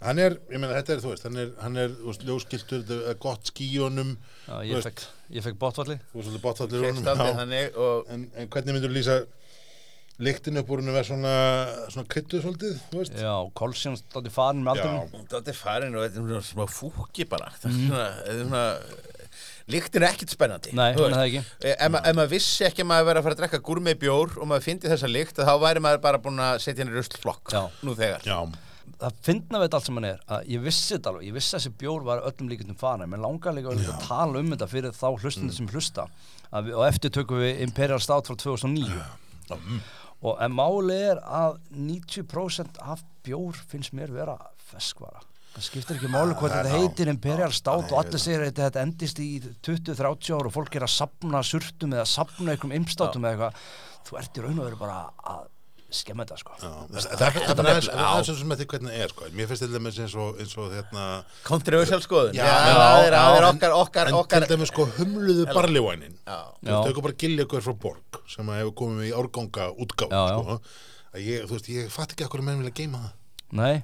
hann 0.05 0.23
er, 0.27 0.37
ég 0.53 0.61
meina, 0.61 0.75
þetta 0.77 0.97
er, 0.97 1.03
þú 1.07 1.15
veist, 1.15 1.29
hann 1.29 1.41
er, 1.41 1.53
hann 1.65 1.81
er, 1.81 1.95
þú 1.97 2.11
veist, 2.13 2.27
ljóskiltur, 2.29 2.85
þetta 2.85 3.13
er 3.15 3.21
gott 3.25 3.53
skíunum, 3.53 4.17
Já, 4.45 4.53
þú 4.59 4.65
ég 4.69 4.77
veist, 4.77 4.91
fekk, 4.91 5.07
ég 5.39 5.47
fekk 5.49 5.61
botvalli. 5.65 5.99
þú 6.13 6.21
veist, 6.21 6.35
og 7.87 8.13
En, 8.13 8.29
en 8.37 8.53
hvernig 8.53 8.77
myndur 8.77 8.93
lýsa 8.93 9.23
lyktin 10.23 10.61
upp 10.61 10.71
úr 10.73 10.83
hennu 10.83 10.95
verð 10.95 11.09
svona, 11.11 11.33
svona 11.93 12.09
kryttuð 12.13 12.45
svolítið, 12.45 12.77
þú 12.91 13.01
veist? 13.03 13.17
Já, 13.23 13.33
Kolsjón 13.59 13.97
státti 14.01 14.33
farin 14.33 14.63
með 14.65 14.83
aldrinum. 14.83 15.27
þetta 15.33 15.53
er 15.55 15.59
farin 15.59 15.97
og 15.99 16.05
þetta 16.07 16.21
er 16.23 16.29
svona 16.29 16.45
smá 16.51 16.67
fúki 16.71 17.27
bara 17.31 17.51
það 17.63 17.71
er 17.73 17.79
svona, 17.81 18.07
er 18.27 18.43
svona 18.43 18.65
líktin 19.73 20.03
er 20.03 20.09
ekkit 20.11 20.35
spennandi 20.35 20.75
Nei, 20.77 20.91
hún 20.97 21.07
er 21.07 21.15
það 21.15 21.23
veist. 21.23 21.39
ekki. 21.55 21.69
Eh, 21.71 21.77
ef, 21.77 21.93
ma 21.95 22.03
maður 22.19 22.33
vissi 22.35 22.67
ekki 22.67 22.83
að 22.85 22.91
maður 22.91 23.09
verið 23.09 23.21
að 23.23 23.27
fara 23.29 23.37
að 23.37 23.41
drekka 23.45 23.63
gúrmei 23.69 23.95
bjór 24.03 24.37
og 24.43 24.51
maður 24.51 24.67
fyndi 24.67 24.91
þessa 24.93 25.11
líkt 25.11 25.41
þá 25.43 25.55
væri 25.63 25.83
maður 25.87 26.03
bara 26.05 26.21
búin 26.23 26.43
að 26.43 26.59
setja 26.65 26.83
henni 26.85 26.97
ruslflokk 26.99 27.55
Já. 27.55 27.63
nú 27.87 27.95
þegar 27.99 28.27
Já, 28.29 28.39
Það 29.03 29.15
finna 29.27 29.59
við 29.59 29.65
þetta 29.67 29.79
allt 29.79 29.87
sem 29.89 29.97
hann 29.99 30.05
er, 30.07 30.19
að 30.31 30.49
ég 30.53 30.61
vissi 30.63 30.93
þetta 30.95 31.11
alveg, 31.11 31.25
ég 31.27 31.35
vissi 31.35 31.55
að 31.57 31.61
þessi 31.63 31.71
bjór 31.81 32.05
var 32.07 32.21
öllum 32.29 32.51
líkundum 32.51 32.77
farin, 32.79 33.09
menn 33.11 33.23
langar 33.23 33.55
líka 33.57 33.73
að 33.73 34.05
tala 34.05 34.39
um 34.43 34.51
þetta 34.53 34.69
fyrir 34.71 34.95
þá 34.95 35.07
hlustundir 35.23 35.57
sem 35.57 35.71
hlusta. 35.73 36.05
Við, 36.53 36.71
og 36.77 36.85
eftir 36.87 37.11
tökum 37.15 37.41
við 37.43 37.63
Imperial 37.67 37.99
Stout 38.03 38.31
frá 38.31 38.37
2009. 38.39 39.01
Og 40.23 40.39
en 40.43 40.55
máli 40.55 40.97
er 41.11 41.21
að 41.27 41.59
90% 41.75 42.81
af 42.83 43.03
bjór 43.27 43.59
finnst 43.71 43.95
mér 43.97 44.13
vera 44.15 44.37
feskvara. 44.71 45.23
Það 45.53 45.65
skiptir 45.67 45.99
ekki 45.99 46.09
máli 46.09 46.37
hvað 46.39 46.55
þetta 46.55 46.77
heitir 46.79 47.11
Imperial 47.13 47.51
Nei, 47.53 47.73
og 47.77 47.97
allir 47.99 48.23
segir 48.23 48.45
að 48.47 48.61
þetta, 48.63 48.85
endist 48.87 49.19
í 49.21 49.31
20-30 49.67 50.31
ár 50.39 50.49
og 50.49 50.55
fólk 50.55 50.79
er 50.79 50.87
að 50.87 50.95
sapna 50.95 51.43
surtum 51.45 51.93
eða 51.93 52.07
sapna 52.09 52.55
einhverjum 52.55 52.79
imstátum 52.79 53.27
eða 53.27 53.51
eitthvað. 53.51 53.67
Þú 54.07 54.19
ert 54.23 54.39
í 54.39 54.45
raun 54.47 54.63
og 54.63 54.69
veru 54.71 54.81
bara 54.81 55.01
að 55.35 55.43
skemma 55.97 56.25
þetta 56.27 56.39
sko. 56.41 56.57
Það 56.61 57.07
það 57.21 57.69
er 57.73 57.89
aðeins 58.03 58.31
sem 58.41 58.55
þetta 58.55 58.67
hvernig 58.73 58.93
það 58.93 59.05
er, 59.05 59.13
sko. 59.15 59.29
Mér 59.39 59.51
finnst 59.51 59.65
til 59.65 59.71
dæmis 59.73 59.99
eins 60.05 60.17
og, 60.25 60.41
eins 60.43 60.55
og, 60.59 60.71
hérna, 60.77 61.05
Controversial 61.47 62.01
skoðun 62.05 62.39
Já, 62.39 62.45
Já, 62.47 62.57
það 62.79 63.07
er, 63.07 63.17
er 63.19 63.47
okkar, 63.51 63.77
okkar, 63.83 64.11
en 64.13 64.19
okkar 64.19 64.47
til 64.47 64.57
dæmis, 64.57 64.73
sko, 64.73 64.87
humluðu 64.99 65.47
barlívænin. 65.53 66.17
Já. 66.27 66.39
Þú 66.65 66.79
tökum 66.89 67.07
bara 67.09 67.19
gilja 67.25 67.47
ykkur 67.47 67.67
frá 67.69 67.77
Borg 67.87 68.21
sem 68.33 68.53
að 68.53 68.63
hefur 68.63 68.77
komið 68.83 69.09
í 69.11 69.15
árganga 69.23 69.71
útgáð, 69.87 70.15
Já, 70.17 70.23
já. 70.33 70.39
sko. 70.41 70.59
Að 71.13 71.27
ég, 71.29 71.49
þú 71.49 71.59
veist, 71.59 71.73
ég 71.77 71.91
fatt 71.93 72.15
ekki 72.15 72.25
að 72.27 72.33
hverju 72.33 72.47
menn 72.49 72.63
vilja 72.63 72.77
geima 72.83 73.03
það. 73.05 73.17
Nei, 73.63 73.75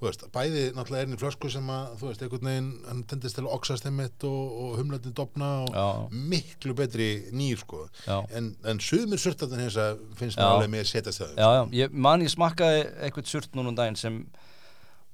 veist, 0.00 0.24
bæði 0.34 0.68
náttúrulega 0.76 1.02
er 1.04 1.16
í 1.16 1.18
flösku 1.18 1.50
sem 1.52 1.66
að, 1.72 1.96
þú 2.00 2.08
veist, 2.10 2.22
einhvern 2.24 2.48
veginn, 2.50 2.70
hann 2.86 3.02
tendist 3.10 3.38
til 3.38 3.44
að 3.44 3.56
oxast 3.56 3.88
einmitt 3.88 4.26
og, 4.28 4.54
og 4.64 4.78
humlandi 4.78 5.12
dopna 5.16 5.50
og 5.64 5.74
Já. 5.74 5.86
miklu 6.34 6.76
betri 6.78 7.08
nýr, 7.34 7.58
sko. 7.64 7.84
Já. 8.06 8.20
En, 8.38 8.54
en 8.70 8.80
sumir 8.80 9.20
surtarnir 9.20 9.66
hins 9.66 9.78
að 9.80 10.00
finnst 10.20 10.38
mér 10.38 10.52
alveg 10.52 10.72
með 10.76 10.86
að 10.86 10.90
setjast 10.92 11.24
það. 11.24 11.36
já, 11.36 11.48
já, 11.58 11.62
ég 11.82 12.00
man 12.06 12.24
ég 12.24 12.32
smakkaði 12.32 12.82
eitthvað 13.06 13.30
surt 13.34 13.58
núna 13.58 13.74
um 13.74 13.78
daginn 13.78 13.98
sem 13.98 14.22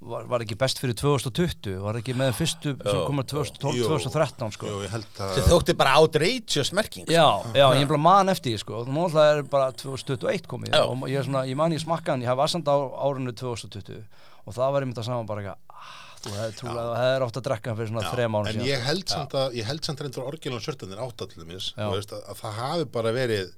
var, 0.00 0.24
var 0.28 0.44
ekki 0.44 0.56
best 0.60 0.80
fyrir 0.80 0.96
2020, 0.96 1.74
var 1.84 1.98
ekki 2.00 2.14
með 2.16 2.32
fyrstu 2.38 2.72
sem 2.78 3.02
komur 3.04 3.26
2012, 3.28 3.80
Jú. 3.80 3.88
2013 3.90 4.54
sko. 4.56 4.70
Jú, 4.70 4.78
ég 4.84 4.94
held 4.94 5.20
að... 5.20 5.34
sem 5.36 5.48
þótti 5.50 5.76
bara 5.76 5.98
outrageous 6.00 6.72
merking 6.76 7.10
Já, 7.10 7.26
já, 7.52 7.66
ég 7.76 7.84
er 7.84 7.90
bara 7.90 8.02
man 8.06 8.32
eftir 8.32 8.54
því 8.54 8.62
sko, 8.64 8.80
og 8.80 8.88
náttúrulega 8.88 9.36
er 9.36 9.44
bara 9.52 9.68
2021 9.76 10.48
komið 10.50 10.78
og 10.80 11.04
ég, 11.10 11.20
er 11.20 11.28
svona, 11.28 11.44
ég 11.48 11.58
man 11.60 11.76
ég 11.76 11.84
smakkaði 11.84 12.14
hann, 12.16 12.24
ég 12.24 12.32
hef 12.32 12.44
aðsand 12.46 12.72
á 12.72 12.76
árinu 12.80 13.36
2020 13.36 14.00
og 14.50 14.56
það 14.58 14.74
var 14.76 14.86
myndið 14.88 15.02
að 15.04 15.08
saman 15.08 15.30
bara 15.30 15.44
eitthvað, 15.44 15.80
ah, 15.80 15.96
þú 16.20 16.34
hefði 16.34 17.26
átt 17.26 17.40
að 17.40 17.46
drekka 17.48 17.74
fyrir 17.78 17.90
svona 17.92 18.10
þrejum 18.10 18.34
mánu 18.36 18.52
En 18.52 18.64
ég 18.66 18.86
held 18.90 19.08
samt 19.14 19.36
að, 19.40 19.56
ég 19.60 19.68
held 19.70 19.86
samt 19.86 20.02
reyndur 20.04 20.26
orginal 20.28 20.60
surtarnir 20.64 21.00
áttallumis, 21.06 21.70
Já. 21.76 21.86
þú 21.86 21.92
veist, 21.96 22.14
að, 22.16 22.24
að 22.34 22.42
það 22.42 22.58
hafi 22.60 22.88
bara 22.98 23.14
verið 23.16 23.54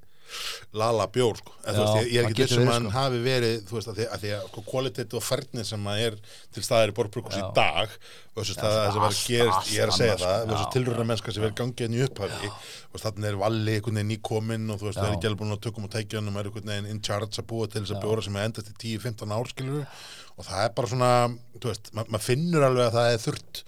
lala 0.83 1.07
bjór, 1.13 1.37
sko. 1.43 1.53
En, 1.67 1.75
Já, 1.77 1.81
veist, 1.83 1.97
ég, 1.99 2.09
ég 2.13 2.19
er 2.23 2.27
það 2.27 2.33
ekki 2.33 2.43
þessum 2.43 2.63
að 2.63 2.65
verið, 2.65 2.73
hann 2.75 2.87
sko. 2.89 2.97
hafi 2.99 3.21
verið, 3.27 3.57
þú 3.69 3.77
veist, 3.79 3.89
að 3.93 3.99
því 4.01 4.07
að, 4.09 4.21
því 4.23 4.33
að 4.37 4.45
sko, 4.51 4.65
kvalitet 4.71 5.17
og 5.19 5.25
færni 5.27 5.65
sem 5.69 5.89
að 5.93 6.03
er 6.07 6.17
til 6.57 6.65
staðar 6.67 6.93
í 6.93 6.97
borgbrukus 6.99 7.39
í 7.39 7.43
dag 7.59 7.97
versus 8.33 8.57
það, 8.57 8.77
það 8.79 8.97
að 8.97 9.07
allt- 9.09 9.25
gerist, 9.29 9.57
allt 9.59 9.73
ég 9.77 9.83
er 9.85 9.93
að 9.93 9.99
segja 9.99 10.17
það, 10.23 10.63
tilruna 10.73 11.05
mennska 11.11 11.35
sem 11.37 11.45
verið 11.45 11.59
gangið 11.61 11.85
inn 11.89 11.97
í 11.99 12.05
upphafi, 12.07 12.53
og 12.93 13.03
þannig 13.03 13.29
er 13.29 13.37
valli 13.43 13.75
einhvern 13.77 13.99
veginn 14.01 14.13
nýkominn 14.15 14.73
og 14.73 14.81
þú 14.81 14.89
veist, 14.89 15.01
það 15.03 15.11
er 15.11 15.17
ekki 15.19 15.29
alveg 15.29 15.43
búin 15.43 15.53
að 15.57 15.63
tökum 15.67 15.85
og 15.89 15.93
tækjanum, 15.93 16.39
er 16.41 16.49
einhvern 16.49 16.73
veginn 16.73 16.89
in 16.95 17.03
charge 17.05 17.43
að 17.43 17.49
búa 17.53 17.69
til 17.69 17.83
þess 17.85 17.93
að 17.93 18.01
bjóra 18.07 18.25
sem 18.25 18.39
er 18.41 18.49
endast 18.49 18.73
í 18.73 18.97
10-15 18.97 19.37
ár, 19.37 19.53
skilur 19.53 19.85
og 20.33 20.47
það 20.49 20.65
er 20.65 20.73
bara 20.81 20.89
svona, 20.95 21.11
þú 21.61 21.69
veist, 21.69 21.93
ma 21.93 22.07
maður 22.09 22.25
finnur 22.25 22.65
alveg 22.71 22.89
að 22.89 22.97
það 22.97 23.11
er 23.13 23.23
þurrt. 23.27 23.63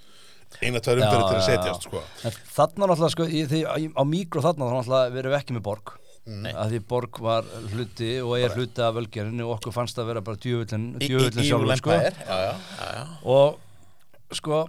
Eina, 0.62 0.78
tvær 0.80 1.00
Já, 1.00 1.04
umferði 1.04 1.28
til 1.28 1.36
að 1.36 1.46
setjast, 1.48 1.84
sko. 1.88 2.00
En 2.24 2.34
þarna 2.54 2.86
náttúrulega 2.88 3.12
sko, 3.12 3.24
í, 3.26 3.40
því, 3.50 3.60
á 3.90 4.02
mikro 4.06 4.40
þarna 4.44 4.68
þá 4.70 4.74
náttúrulega 4.78 5.14
verðum 5.16 5.32
við 5.34 5.38
ekki 5.42 5.56
með 5.58 5.64
borg 5.66 5.92
Mm. 6.24 6.46
að 6.56 6.70
því 6.72 6.78
borg 6.88 7.18
var 7.20 7.48
hluti 7.74 8.14
og 8.24 8.38
er 8.38 8.54
hluti 8.56 8.80
af 8.80 8.94
völgerinu 8.96 9.44
og 9.44 9.58
okkur 9.58 9.74
fannst 9.76 9.98
að 10.00 10.06
vera 10.08 10.22
bara 10.24 10.40
djöfullin, 10.40 10.94
sjálfur 10.96 11.76
sko. 11.82 11.98
Og 13.28 14.38
sko 14.38 14.62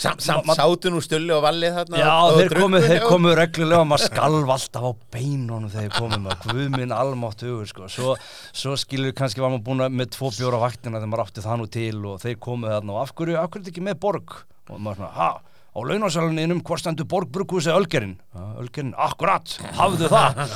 sátu 0.00 0.90
nú 0.92 1.00
stulli 1.04 1.32
og 1.34 1.42
valli 1.44 1.68
þarna 1.74 2.00
Já, 2.00 2.12
og, 2.24 2.38
þeir 2.38 2.54
komu, 2.56 2.80
þeir 2.84 3.04
komu 3.04 3.34
reglulega 3.36 3.82
og 3.82 3.88
maður 3.90 4.08
skalv 4.08 4.52
alltaf 4.54 4.86
á 4.88 4.92
beinunum 5.12 5.68
þegar 5.68 5.90
þeir 5.90 5.98
komu 5.98 6.20
með 6.24 6.46
Guð 6.46 6.70
minn 6.76 6.94
almátt 6.96 7.44
hugur 7.44 7.68
sko. 7.68 7.88
svo, 7.92 8.16
svo 8.56 8.76
skilur 8.80 9.12
kannski 9.16 9.42
var 9.44 9.52
maður 9.52 9.66
búin 9.68 9.84
með 9.98 10.14
tvo 10.16 10.32
bjóra 10.32 10.62
vaktina 10.64 10.96
þegar 11.00 11.12
maður 11.12 11.24
átti 11.26 11.44
það 11.44 11.60
nú 11.60 11.68
til 11.76 12.00
og 12.08 12.24
þeir 12.24 12.40
komu 12.40 12.72
þarna 12.72 12.96
og 12.96 13.02
af 13.02 13.14
hverju, 13.18 13.36
af 13.36 13.50
hverju 13.50 13.60
er 13.60 13.66
þetta 13.66 13.74
ekki 13.74 13.86
með 13.90 14.00
borg 14.06 14.36
og 14.70 14.80
maður 14.80 15.02
svona, 15.02 15.12
ha, 15.18 15.30
á 15.70 15.78
launarsæluninum 15.78 16.64
hvort 16.66 16.82
stendur 16.82 17.08
borgbrukus 17.10 17.68
eða 17.70 17.80
ölgerinn 17.82 18.16
ölgerinn, 18.60 18.94
akkurat, 18.98 19.56
hafðu 19.78 20.10
það. 20.10 20.44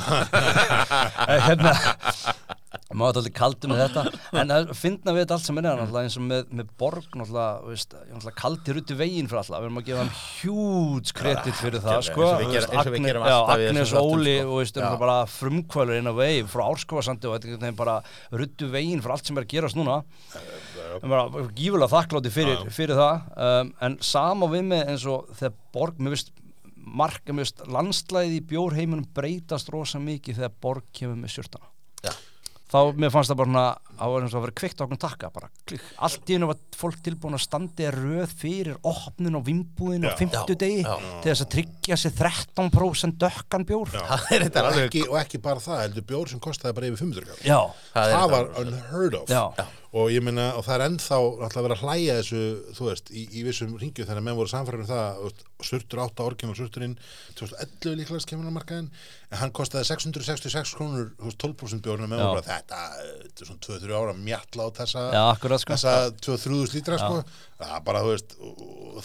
Eh, 1.24 1.40
hérna 1.40 1.70
maður 2.94 3.20
alltaf 3.20 3.34
kaldur 3.34 3.70
með 3.72 3.80
þetta. 3.84 4.02
En 4.40 4.52
að 4.54 4.72
finna 4.76 5.14
við 5.14 5.24
þetta 5.24 5.36
allt 5.36 5.46
sem 5.48 5.60
er 5.60 5.68
eins 5.82 6.16
og 6.18 6.24
með, 6.26 6.42
með 6.58 6.70
borg 6.80 7.16
náttúrulega, 7.18 8.34
kaldir 8.38 8.80
út 8.80 8.92
í 8.92 8.96
veginn 8.98 9.30
fyrir 9.30 9.40
alltaf, 9.40 9.56
við 9.56 9.68
erum 9.68 9.80
að 9.80 9.88
gefa 9.88 10.04
þeim 10.04 10.12
hjúts 10.40 11.16
kredit 11.16 11.58
fyrir 11.60 11.84
það, 11.84 12.02
sko. 12.08 12.28
gerum 13.08 13.26
já, 13.30 13.36
Agnes 13.56 13.94
Óli 13.98 14.36
sko. 14.70 15.16
frumkvælur 15.38 16.00
inn 16.00 16.10
á 16.10 16.14
vegi 16.18 16.44
frá 16.50 16.64
árskóðasandi 16.68 17.30
og 17.30 17.38
þetta 17.38 17.70
er 17.70 17.78
bara 17.78 17.98
ruttu 18.34 18.70
veginn 18.74 19.02
fyrir 19.02 19.16
allt 19.16 19.30
sem 19.30 19.40
er 19.40 19.46
að 19.46 19.54
gerast 19.56 19.80
núna 19.80 20.02
já. 20.94 21.02
Ég 21.04 21.12
bara 21.14 21.48
gífulega 21.58 21.90
þakklátti 21.94 22.32
fyrir, 22.34 22.56
Já, 22.56 22.64
já. 22.64 22.74
fyrir 22.78 23.00
það 23.00 23.28
um, 23.48 23.72
en 23.88 23.98
sama 24.14 24.50
við 24.54 24.66
mig 24.72 24.84
eins 24.94 25.06
og 25.10 25.28
þegar 25.38 25.56
borg, 25.76 25.98
mér 26.00 26.16
veist 26.16 26.32
marka, 26.84 27.32
mér 27.32 27.46
veist 27.46 27.64
landslæði 27.72 28.38
í 28.40 28.44
bjórheimunum 28.52 29.08
breytast 29.16 29.70
rosa 29.72 29.98
mikið 30.02 30.42
þegar 30.42 30.56
borg 30.62 30.86
kemur 30.94 31.16
með 31.22 31.32
sjörtana 31.38 31.70
Já. 32.04 32.12
þá 32.74 32.78
mér 33.00 33.12
fannst 33.14 33.30
það 33.32 33.38
bara 33.40 33.50
svona 33.54 33.66
á 33.94 34.06
eins 34.10 34.32
og 34.34 34.40
að 34.40 34.44
vera 34.44 34.54
kveikt 34.58 34.80
á 34.80 34.84
okkur 34.84 34.98
takka 35.04 35.28
bara 35.32 35.48
klikk, 35.70 35.84
allt 36.04 36.28
í 36.28 36.34
hennu 36.36 36.48
var 36.50 36.58
fólk 36.76 36.98
tilbúin 37.06 37.36
að 37.38 37.44
standi 37.46 37.86
röð 37.94 38.32
fyrir 38.40 38.76
opnun 38.90 39.38
og 39.38 39.44
vimbúðin 39.46 40.04
Já. 40.04 40.10
og 40.10 40.18
fimmtudegi 40.20 40.82
Já, 40.82 40.92
til 41.22 41.30
þess 41.30 41.44
að 41.46 41.52
tryggja 41.54 41.98
sér 42.02 42.16
13% 42.18 43.16
dökkan 43.24 43.64
bjór 43.68 43.94
Já. 43.94 44.02
Það 44.10 44.26
er 44.36 44.44
þetta 44.48 44.64
og 44.64 44.68
alveg 44.72 44.88
ekki, 44.90 45.04
og 45.08 45.18
ekki 45.22 45.40
bara 45.46 45.62
það, 45.64 45.80
heldur 45.86 46.06
bjór 46.12 46.34
sem 46.34 46.42
kostaði 46.44 46.76
bara 46.80 46.90
yfir 46.90 47.00
500 47.06 47.30
kall 47.30 47.48
Já, 47.48 47.60
Það 47.94 48.14
það 48.18 48.28
var 48.36 48.52
unheard 48.64 49.18
of 49.22 49.32
Já. 49.32 49.44
Og 49.94 50.08
ég 50.10 50.24
meina, 50.26 50.48
og 50.58 50.64
það 50.66 50.74
er 50.74 50.84
ennþá 50.88 51.18
alltaf 51.22 51.58
að 51.60 51.66
vera 51.68 51.76
að 51.78 51.82
hlæja 51.86 52.16
þessu, 52.18 52.40
þú 52.74 52.88
veist, 52.88 53.10
í, 53.14 53.24
í 53.30 53.44
vissum 53.46 53.76
ringju 53.78 54.06
þegar 54.08 54.24
menn 54.26 54.38
voru 54.38 54.50
samfærum 54.50 54.88
það 54.88 55.20
þú 55.20 55.28
veist, 55.28 55.44
surtur 55.64 56.00
átta 56.02 56.24
orginal 56.26 56.56
surturinn 56.58 56.96
2011 57.38 57.94
líklega 58.02 58.26
kemur 58.28 58.50
á 58.50 58.56
markaðin 58.58 58.88
en 59.32 59.38
hann 59.40 59.52
kostaði 59.56 59.86
666 59.88 60.74
krónur 60.76 61.06
þú 61.16 61.30
veist, 61.30 61.38
12% 61.40 61.84
bjórnum 61.86 62.10
menn 62.10 62.20
voru 62.20 62.42
bara 62.42 62.48
þetta, 62.58 62.80
þetta 63.22 63.46
er 63.46 63.48
svona 63.48 63.64
2-3 63.68 63.96
ára 64.00 64.16
mjalla 64.18 64.66
á 64.66 64.68
þessa, 64.82 65.04
Já, 65.14 65.22
akkurat, 65.30 65.62
sko. 65.62 65.78
þessa 65.78 65.94
2-3 66.26 66.74
lítra 66.74 66.98
sko. 67.00 67.22
það 67.64 67.78
bara, 67.86 68.02
þú 68.04 68.10
veist, 68.12 68.34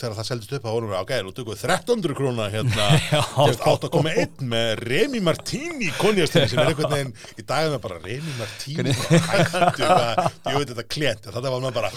þegar 0.02 0.18
það 0.20 0.28
seldist 0.32 0.56
upp 0.58 0.66
þá 0.66 0.72
vorum 0.74 0.92
við, 0.92 0.98
ok, 1.00 1.14
nú 1.30 1.34
tökum 1.38 1.54
við 1.56 1.64
1300 1.70 2.18
króna 2.20 2.50
hérna, 2.52 2.90
Já. 3.14 3.22
þú 3.38 3.48
veist, 3.54 3.64
8,1 3.72 4.44
með 4.52 4.74
Remi 4.90 5.24
Martini 5.30 5.94
konjastinni 6.02 6.50
sem 6.52 6.60
er 6.66 6.74
einhvern 6.74 6.94
veginn 6.98 7.16
í 7.40 7.46
dag 7.46 7.70
er 7.70 7.74
það 7.78 7.84
bara 7.88 8.02
Remi 8.04 8.36
Martini 8.42 8.98
hættu, 9.32 9.88
ég 10.50 10.60
veit 10.60 10.76
þetta 10.80 10.96
klent 10.96 11.30
þetta 11.30 11.54
var 11.54 11.76
bara, 11.76 11.92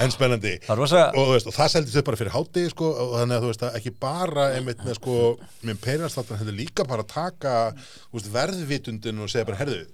en 0.00 0.14
spennandi. 0.14 0.54
Og, 0.70 0.86
veist, 0.86 1.50
og 1.50 1.56
það 1.56 1.72
seldist 1.74 2.00
upp 2.00 2.08
bara 2.08 2.20
fyrir 2.22 2.34
hátegi 2.36 2.72
sko, 2.72 2.92
og 3.04 3.18
þannig 3.20 3.36
að 3.36 3.44
þú 3.44 3.52
veist 3.52 3.66
að 3.66 3.78
ekki 3.80 3.94
bara 4.06 4.48
einmitt 4.56 4.86
með 4.86 4.98
sko, 5.00 5.18
með 5.66 5.84
perjastáttan 5.84 6.40
þetta 6.40 6.56
líka 6.56 6.88
bara 6.88 7.06
taka 7.10 7.54
veist, 8.14 8.32
verðvitundin 8.32 9.20
og 9.20 9.32
segja 9.32 9.48
bara, 9.50 9.60
herðu 9.60 9.84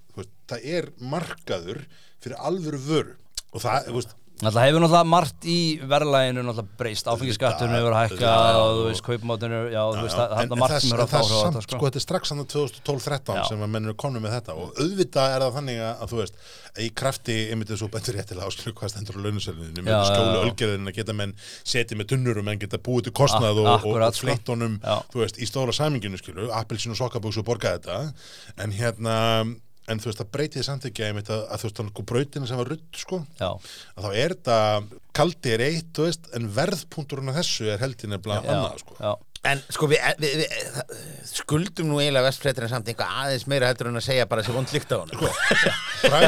það 0.53 0.67
er 0.77 0.89
markaður 1.13 1.85
fyrir 2.23 2.41
alvöru 2.41 2.81
vöru. 2.87 3.17
Og 3.53 3.65
það, 3.65 3.89
þú 3.89 3.97
veist, 3.99 4.15
Náttúrulega 4.43 4.67
hefur 4.67 4.83
náttúrulega 4.83 5.07
margt 5.07 5.45
í 5.47 5.57
verðlæginu 5.87 6.43
náttúrulega 6.43 6.79
breyst, 6.81 7.07
áfengiskatturinn 7.13 7.77
hefur 7.79 7.95
hækkað 7.95 8.57
og 8.59 8.71
þú 8.73 8.81
og- 8.83 8.89
veist, 8.89 9.03
kaupmátinu, 9.07 9.61
já, 9.71 9.83
þú 9.95 10.03
veist, 10.03 10.17
það 10.19 10.33
en, 10.33 10.39
er 10.39 10.43
en 10.43 10.59
margt 10.63 10.73
það, 10.75 10.81
sem 10.83 10.91
en 10.91 10.97
er 10.97 11.03
að 11.05 11.13
það 11.13 11.21
er 11.23 11.29
þára 11.29 11.39
á 11.39 11.43
samt, 11.43 11.55
þetta, 11.55 11.63
sko, 11.63 11.77
sko. 11.77 11.87
þetta 11.87 12.01
er 12.01 12.05
strax 12.07 12.33
hann 12.33 12.43
2012-13 12.55 13.39
Já. 13.39 13.45
sem 13.49 13.63
að 13.63 13.71
menn 13.77 13.87
eru 13.87 13.95
konum 14.03 14.23
með 14.27 14.35
þetta 14.37 14.57
og 14.59 14.75
auðvitað 14.83 15.37
er 15.37 15.45
það 15.47 15.55
þannig 15.61 15.79
að, 15.87 16.03
þú 16.11 16.21
veist, 16.23 16.35
í 16.83 16.89
krafti, 17.03 17.37
einmitt 17.53 17.71
þessu 17.71 17.91
bendur 17.95 18.19
réttilega 18.19 18.51
áskilu 18.51 18.75
hvað 18.75 18.93
stendur 18.97 19.15
á 19.15 19.21
launusæluninu, 19.23 19.87
Já, 19.87 19.95
með 19.95 20.07
skjólu 20.11 20.35
já. 20.35 20.43
ölgerðin 20.51 20.91
að 20.91 20.97
geta 20.99 21.17
menn 21.23 21.35
setið 21.63 21.99
með 22.03 22.07
tunnur 22.13 22.39
og 22.43 22.45
menn 22.51 22.59
geta 22.59 22.79
búið 22.83 23.05
til 23.09 23.13
kostnað 23.23 23.63
og, 23.63 23.69
og, 23.79 23.87
og 23.95 24.15
sko. 24.15 24.27
fleitt 24.27 24.47
honum, 24.51 24.81
Já. 24.83 24.99
þú 25.13 25.23
veist, 25.23 25.39
í 25.39 25.47
stóra 25.47 25.71
saminginu 25.77 26.19
skilu, 26.19 26.51
appelsinu 26.51 26.97
og 26.97 27.03
sokkabúksu 27.05 27.45
borga 27.47 27.77
þetta, 27.79 28.13
en 28.59 28.73
hérna 28.75 29.17
en 29.91 30.03
þú 30.03 30.11
veist, 30.11 30.21
samt 30.67 30.87
ekki 30.89 31.07
einmitt 31.09 31.31
að, 31.33 31.43
að 31.49 31.63
þú 31.63 31.69
veist, 31.69 31.79
þannig 31.81 31.97
brautina 32.13 32.49
sem 32.51 32.61
var 32.61 32.71
rudd, 32.73 32.87
sko. 33.01 33.19
Að 33.97 34.07
þá 34.07 34.11
er 34.13 34.35
þetta, 34.37 34.59
kaldi 35.19 35.55
er 35.57 35.65
eitt, 35.67 35.91
veist, 36.07 36.31
en 36.39 36.49
verðpunturinn 36.57 37.33
af 37.33 37.41
þessu 37.41 37.69
er 37.73 37.83
heldin 37.83 38.17
já, 38.47 38.53
annað, 38.55 38.83
sko. 38.85 38.99
já. 39.01 39.13
En 39.43 39.59
sko 39.75 39.89
við, 39.91 39.99
við, 40.23 40.35
við 40.39 40.53
það- 40.77 40.99
skuldum 41.33 41.89
nú 41.91 41.97
eiginlega 41.99 42.29
vestfréttirinn 42.29 42.71
samt 42.71 42.87
einhvað 42.93 43.15
aðeins 43.25 43.47
meira 43.51 43.67
heldur 43.73 43.89
en 43.91 43.99
að 43.99 44.05
segja 44.07 44.27
bara 44.31 44.43
þessi 44.45 44.55
vond 44.55 44.71
líkt 44.71 44.93
á 44.95 44.97
hann 45.03 45.11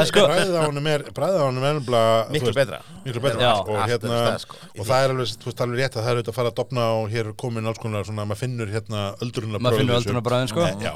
sko- 0.09 0.25
bræðið 0.27 0.55
á 0.59 0.61
honum 0.65 0.87
er 0.91 1.03
bræðið 1.15 1.39
á 1.39 1.45
honum 1.45 1.63
er 1.69 1.77
nefnilega, 1.77 2.17
Miklu 2.33 2.51
þú 2.51 2.55
betra. 2.57 2.79
miklu 3.05 3.21
betra 3.23 3.39
Já. 3.45 3.51
og, 3.61 3.77
hérna, 3.87 4.17
stað, 4.19 4.39
sko. 4.43 4.59
og 4.79 4.89
það 4.89 5.05
er 5.05 5.13
alveg, 5.13 5.31
þú 5.43 5.47
veist, 5.49 5.63
alveg 5.65 5.79
rétt 5.79 5.95
að 5.95 6.03
það 6.03 6.09
er 6.11 6.19
auðvitað 6.19 6.33
að 6.33 6.37
fara 6.39 6.51
að 6.51 6.57
dopna 6.59 6.87
og 6.97 7.07
hér 7.13 7.29
er 7.31 7.37
komin 7.45 7.69
alls 7.71 7.81
konar 7.85 8.07
svona, 8.09 8.25
maður 8.27 8.41
finnur 8.43 8.73
hérna 8.75 9.03
öldrunna 9.23 9.61
Maður 9.63 9.79
finnur 9.79 9.99
öldrunarbráðin, 10.01 10.51
sko. 10.51 10.67
Já, 10.83 10.93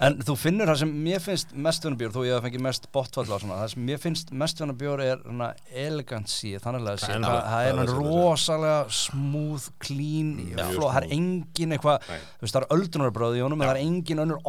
En 0.00 0.16
þú 0.24 0.36
finnur 0.40 0.70
það 0.72 0.78
sem 0.82 0.92
mér 1.04 1.20
finnst 1.22 1.54
mestvunabjór, 1.54 2.12
þó 2.14 2.20
ég 2.26 2.34
hef 2.38 2.46
fengið 2.48 2.64
mest 2.66 2.86
botfall 2.94 3.26
á 3.30 3.36
svona, 3.38 3.58
það 3.60 3.72
sem 3.74 3.84
mér 3.90 4.00
finnst 4.00 4.30
mestvunabjór 4.42 5.02
er 5.04 5.22
svona 5.26 5.50
elegancy, 5.86 6.54
þannig 6.62 6.88
að 6.88 7.04
Það 7.04 7.60
er 7.60 7.68
er 7.68 7.74
er 7.74 7.80
hann 7.82 7.92
rosalega 7.98 8.78
smooth, 8.88 9.66
clean, 9.84 10.30
Mjög 10.54 10.72
fló, 10.78 10.86
það 10.88 11.02
er 11.02 11.10
smooth. 11.10 11.18
Engin 11.60 11.76
eitthvað, 11.76 12.06
þú 12.40 12.46
veist 12.46 12.56
það 12.56 12.62
er 12.66 12.70
öldrunarbráð 12.78 13.36
í 13.36 13.42
honum, 13.44 13.60
en 13.60 13.68
það 13.70 13.76
er 13.76 13.82
engin 13.86 14.24
önnur. 14.24 14.40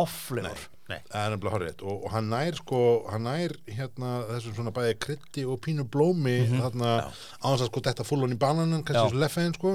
Nei. 0.91 0.99
það 1.07 1.21
er 1.23 1.31
nefnilega 1.31 1.53
horrið. 1.55 1.81
Og, 1.87 1.99
og 2.03 2.11
hann 2.11 2.25
nær 2.31 2.57
sko, 2.57 2.79
hann 3.07 3.23
nær 3.23 3.53
hérna 3.71 4.09
þessum 4.27 4.55
svona 4.57 4.73
bæði 4.75 4.97
krytti 5.05 5.45
og 5.47 5.59
pínu 5.63 5.85
blómi 5.93 6.33
þarna 6.51 6.89
á 7.07 7.47
þess 7.47 7.63
að 7.63 7.69
sko 7.69 7.83
þetta 7.85 8.05
fullan 8.09 8.35
í 8.35 8.39
bananum, 8.41 8.83
kannski 8.83 9.05
þessu 9.05 9.21
leffein 9.21 9.55
sko. 9.55 9.73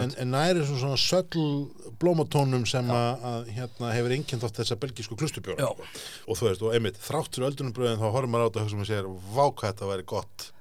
En, 0.00 0.14
en 0.16 0.32
nær 0.32 0.56
þessum 0.62 0.80
svona 0.80 1.00
söll 1.02 1.44
blómatónum 2.00 2.64
sem 2.68 2.88
að, 2.88 3.52
hérna 3.58 3.92
hefur 3.98 4.16
einnkjönd 4.16 4.48
oft 4.48 4.56
þessa 4.62 4.80
belgísku 4.80 5.18
klustubjóra 5.20 5.60
Já. 5.60 5.72
sko. 5.76 6.04
og 6.24 6.40
þú 6.40 6.48
veist, 6.48 6.64
og 6.64 6.76
einmitt, 6.78 7.00
þrátt 7.04 7.36
fyrir 7.36 7.50
öldunumbröðin 7.50 8.00
þá 8.00 8.08
horfum 8.08 8.32
maður 8.32 8.46
á 8.46 8.48
þetta 8.48 8.62
og 8.62 8.68
hugsa 8.70 8.80
með 8.80 8.92
sér, 8.94 9.10
vá 9.36 9.44
hvað 9.50 9.66
þetta 9.68 9.92
væri 9.92 10.08
gott 10.16 10.52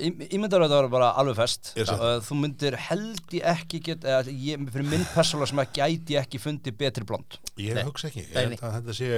Ímyndar 0.00 0.64
að 0.64 0.68
þetta 0.70 0.80
var 0.80 0.88
bara 0.92 1.10
alveg 1.20 1.38
fest 1.38 1.72
það. 1.76 2.24
Þú 2.26 2.38
myndir 2.40 2.76
held 2.88 3.36
ég 3.36 3.46
ekki 3.54 3.82
get, 3.90 4.06
eða, 4.08 4.24
ég, 4.32 4.66
fyrir 4.72 4.88
minn 4.88 5.06
persónulega 5.14 5.52
sem 5.52 5.62
að 5.64 5.72
gæti 5.80 6.16
ég 6.16 6.24
ekki 6.24 6.42
fundið 6.42 6.78
betri 6.80 7.06
blond 7.08 7.38
Ég 7.60 7.76
Nei. 7.76 7.84
hugsa 7.86 8.08
ekki, 8.10 8.26
ég 8.32 8.92
sé 8.96 9.12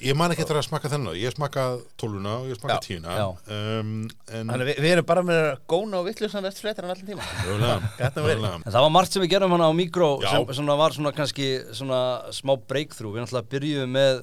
ég 0.00 0.16
man 0.16 0.32
ekki 0.32 0.44
eftir 0.46 0.56
að 0.56 0.64
smakka 0.64 0.88
þennan 0.94 1.16
ég 1.18 1.34
smakka 1.34 1.64
tóluna 2.00 2.38
og 2.40 2.46
ég 2.48 2.56
smakka 2.56 2.78
Já. 2.78 2.84
tíuna 2.86 3.16
Já. 3.18 3.24
um, 3.52 3.90
en 4.32 4.48
Þannig 4.48 4.62
að 4.64 4.70
við, 4.70 4.78
við 4.80 4.94
erum 4.94 5.08
bara 5.10 5.24
með 5.28 5.42
góna 5.68 5.98
og 6.00 6.06
vittlusan 6.08 6.46
vestfréttirinn 6.46 6.92
allan 6.94 7.10
tíma 7.10 7.26
Mögulega, 7.44 7.90
Gæti 8.00 8.24
verið. 8.24 8.40
mögulega. 8.40 8.62
En 8.64 8.72
það 8.76 8.86
var 8.86 8.94
margt 8.96 9.16
sem 9.16 9.24
við 9.26 9.32
gerum 9.34 9.54
hana 9.56 9.68
á 9.68 9.72
mikró 9.76 10.08
sem 10.24 10.72
var 10.80 10.96
svona 10.96 11.12
kannski 11.16 11.50
svona 11.76 12.00
smá 12.32 12.54
breakthrough, 12.70 13.12
við 13.18 13.26
náttúrulega 13.26 13.52
byrjuðum 13.56 13.92
með 13.98 14.22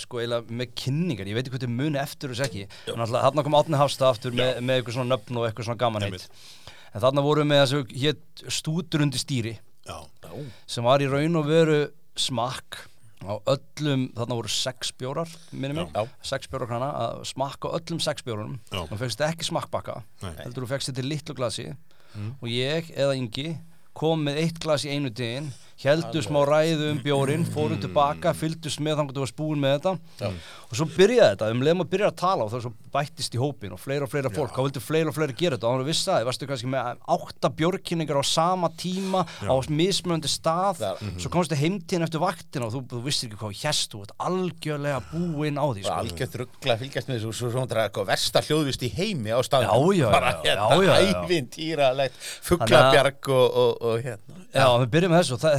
sko 0.00 0.20
eiginlega 0.20 0.58
með 0.60 0.72
kynningar, 0.80 1.28
ég 1.30 1.36
veit 1.38 1.44
ekki 1.46 1.54
hvað 1.54 1.66
þið 1.66 1.74
muni 1.78 2.00
eftir 2.00 2.32
þessu 2.32 2.46
ekki, 2.48 2.64
en 2.88 3.00
náttúrulega 3.00 3.24
þarna 3.28 3.44
kom 3.46 3.58
Átni 3.58 3.80
Hafstað 3.80 4.10
aftur 4.14 4.36
með, 4.36 4.50
með 4.60 4.80
eitthvað 4.80 4.98
svona 4.98 5.14
nöfn 5.14 5.40
og 5.40 5.46
eitthvað 5.48 5.68
svona 5.68 5.82
gaman 5.84 6.06
heitt 6.08 6.26
en 6.94 7.02
þarna 7.02 7.24
vorum 7.26 7.44
við 7.44 7.50
með 7.52 7.62
þessu 7.64 8.00
hétt 8.04 8.44
stútur 8.58 9.04
undir 9.04 9.22
stýri 9.22 9.54
Já. 9.84 9.98
sem 10.70 10.86
var 10.86 11.02
í 11.02 11.08
raun 11.10 11.40
og 11.40 11.48
veru 11.50 11.78
smakk 12.16 12.84
á 13.24 13.40
öllum, 13.48 14.08
þarna 14.14 14.36
voru 14.36 14.50
sex 14.52 14.92
bjórar 15.00 15.30
minni 15.50 15.78
mig, 15.78 15.88
Já. 15.96 16.04
sex 16.22 16.50
bjórar 16.52 16.74
hana 16.76 16.90
að 17.06 17.22
smakka 17.32 17.72
öllum 17.78 18.00
sex 18.04 18.24
bjórunum 18.26 18.58
og 18.84 18.96
fegst 19.00 19.22
ekki 19.24 19.48
smakkbakka 19.48 20.02
heldur 20.42 20.66
þú 20.66 20.70
fegst 20.74 20.92
þetta 20.92 21.04
í 21.04 21.08
litlu 21.08 21.36
glasi. 21.38 21.70
Og 22.38 22.46
ég 22.46 22.92
eða 22.94 23.16
Ingi 23.18 23.56
kom 23.96 24.22
með 24.28 24.42
eitt 24.44 24.60
glas 24.62 24.84
í 24.86 24.92
einu 24.92 25.10
daginn 25.10 25.48
heldur 25.82 26.22
smá 26.24 26.40
ræðu 26.46 26.90
um 26.92 27.00
bjórin 27.02 27.44
fórum 27.50 27.80
tilbaka, 27.82 28.32
fylgdust 28.36 28.80
með 28.80 29.00
þannig 29.00 29.10
að 29.10 29.16
þú 29.18 29.24
varst 29.24 29.38
búin 29.38 29.60
með 29.60 29.74
þetta. 29.78 29.92
Og 30.70 30.78
svo 30.78 30.86
byrjaði 30.94 31.30
þetta 31.34 31.50
um 31.54 31.62
leðum 31.66 31.84
að 31.84 31.90
byrja 31.92 32.08
að 32.10 32.18
tala 32.20 32.46
og 32.46 32.50
það 32.52 32.60
svo 32.64 32.72
bættist 32.94 33.34
í 33.34 33.38
hópin 33.42 33.74
og 33.74 33.80
fleira 33.82 34.06
og 34.06 34.10
fleira 34.12 34.30
fólk, 34.32 34.54
þá 34.54 34.62
vildu 34.68 34.82
fleira 34.84 35.08
og 35.10 35.16
fleira 35.16 35.34
gera 35.36 35.58
þetta. 35.58 35.68
Og 35.70 35.82
þá 35.82 35.86
vissi 35.90 36.06
það, 36.08 36.26
varstu 36.30 36.48
kannski 36.50 36.70
með 36.70 36.80
átta 37.16 37.48
bjórkynningar 37.58 38.20
á 38.22 38.24
sama 38.24 38.68
tíma 38.78 39.20
á 39.24 39.54
mismunandi 39.68 40.30
stað. 40.30 40.76
Já. 40.84 40.92
svo 41.20 41.30
komstu 41.32 41.58
heimtíðin 41.58 42.06
eftir 42.06 42.22
vaktina 42.22 42.68
og 42.68 42.72
þú, 42.74 42.80
þú 42.90 43.00
vissir 43.04 43.28
ekki 43.28 43.38
hvað 43.40 43.54
hérst, 43.62 43.90
þú 43.92 43.98
ert 44.04 44.14
algjörlega 44.28 45.00
búinn 45.10 45.58
á 45.58 45.66
því 45.66 45.82
sko. 45.84 45.94
algjört 46.00 46.34
ruggla 46.40 46.74
að 46.74 46.82
fylgjast 46.84 47.08
með 47.10 47.16
þessu 47.18 47.32
svo 47.38 47.64
þetta 47.64 47.76
er 47.90 48.08
versta 48.08 48.42
hljóðvist 48.44 48.84
í 48.84 48.90
heimi 48.94 49.30
á 49.34 49.40
staðnum 49.44 49.72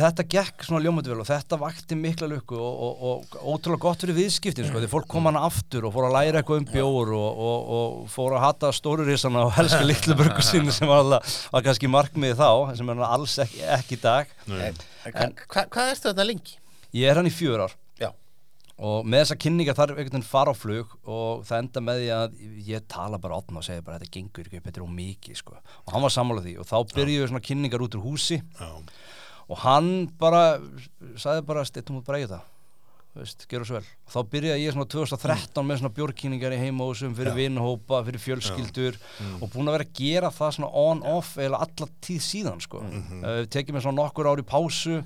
Og, 0.05 0.11
og, 0.11 0.13
og 0.13 0.13
og 0.13 0.13
þetta 0.13 0.25
gekk 0.35 0.65
svona 0.67 0.83
ljómandi 0.83 1.09
vel 1.11 1.21
og 1.21 1.27
þetta 1.29 1.57
vakti 1.59 1.95
mikla 1.97 2.27
lukku 2.29 2.55
og, 2.59 2.83
og, 2.85 3.25
og 3.35 3.55
ótrúlega 3.55 3.81
gott 3.81 4.03
fyrir 4.03 4.17
viðskiptin 4.19 4.67
sko, 4.69 4.79
því 4.79 4.89
fólk 4.91 5.07
kom 5.09 5.25
hana 5.25 5.41
aftur 5.47 5.87
og 5.87 5.93
fór 5.95 6.09
að 6.09 6.15
læra 6.17 6.41
eitthvað 6.41 6.61
um 6.61 6.67
bjór 6.69 7.13
og, 7.15 7.39
og, 7.47 7.71
og 7.77 8.11
fór 8.11 8.35
að 8.37 8.45
hata 8.45 8.71
stórurísana 8.75 9.45
og 9.47 9.53
helska 9.57 9.81
litlu 9.91 10.15
burgu 10.19 10.41
sínu 10.45 10.75
sem 10.75 10.87
var, 10.87 10.99
alveg, 11.05 11.39
var 11.53 11.65
kannski 11.65 11.87
markmiði 11.87 12.37
þá, 12.37 12.75
sem 12.77 12.89
er 12.89 13.01
alls 13.07 13.39
ekki, 13.39 13.63
ekki 13.79 13.97
í 13.97 14.03
dag. 14.03 14.25
Nei. 14.45 14.73
En, 15.13 15.33
hva, 15.47 15.65
hvað 15.69 15.89
erstu 15.93 16.11
þetta 16.11 16.27
lengi? 16.27 16.59
Ég 16.93 17.09
er 17.09 17.15
hann 17.15 17.27
í 17.27 17.33
fjör 17.33 17.65
ár 17.65 17.73
Já, 18.01 18.13
og 18.77 19.05
með 19.07 19.25
þessa 19.25 19.37
kynningar 19.39 19.75
þarf 19.75 19.97
einhvern 19.97 20.13
veginn 20.13 20.27
fara 20.27 20.53
á 20.53 20.55
flug 20.55 20.93
og 21.03 21.45
það 21.47 21.63
enda 21.63 21.81
með 21.81 21.99
því 22.03 22.11
að 22.15 22.37
ég 22.67 22.87
tala 22.87 23.17
bara 23.17 23.39
átna 23.39 23.59
og 23.61 23.65
segja 23.67 23.81
bara 23.81 23.99
þetta 23.99 24.11
gengur 24.11 24.45
ekki 24.45 24.61
upp, 24.61 24.65
þetta 24.65 24.81
er 24.81 24.87
ómikið 24.87 25.35
sko. 25.41 25.55
og 25.85 25.93
hann 25.93 26.01
var 26.03 26.11
sammálað 26.11 26.43
því 26.49 26.57
og 26.59 26.67
þá 26.67 26.95
byrjuðu 26.95 27.29
svona 27.31 27.45
kynningar 27.45 27.85
út 27.85 27.95
úr 27.95 28.03
húsi 28.03 28.41
Já. 28.41 28.69
Og 29.49 29.63
hann 29.63 29.89
bara 30.19 30.59
sagði 31.21 31.45
bara 31.47 31.65
stittum 31.67 32.01
út 32.01 32.07
bara 32.07 32.21
í 32.23 32.27
Þú 33.15 33.21
veist, 33.23 33.43
gera 33.47 33.63
svo 33.63 33.77
vel. 33.77 33.85
Og 34.03 34.11
þá 34.11 34.31
byrjaði 34.33 34.63
ég 34.65 34.73
svona 34.75 34.85
2013 34.91 35.63
með 35.63 35.77
svona 35.79 35.95
bjórkynningar 35.95 36.51
í 36.51 36.57
heimahúsum 36.59 37.13
fyrir 37.15 37.31
Já. 37.31 37.37
vinnhópa, 37.37 38.01
fyrir 38.03 38.19
fjölskyldur 38.19 38.97
og 39.39 39.53
búin 39.53 39.71
að 39.71 39.77
vera 39.77 39.85
að 39.87 39.93
gera 40.01 40.31
það 40.35 40.51
svona 40.57 40.71
on-off 40.81 41.37
eða 41.39 41.61
alla 41.63 41.87
tíð 42.03 42.25
síðan 42.25 42.59
sko. 42.65 42.81
mm 42.83 43.05
-hmm. 43.05 43.21
uh, 43.23 43.45
tekið 43.47 43.77
mér 43.77 43.85
svona 43.85 44.01
nokkur 44.01 44.27
ári 44.27 44.43
pásu 44.43 44.99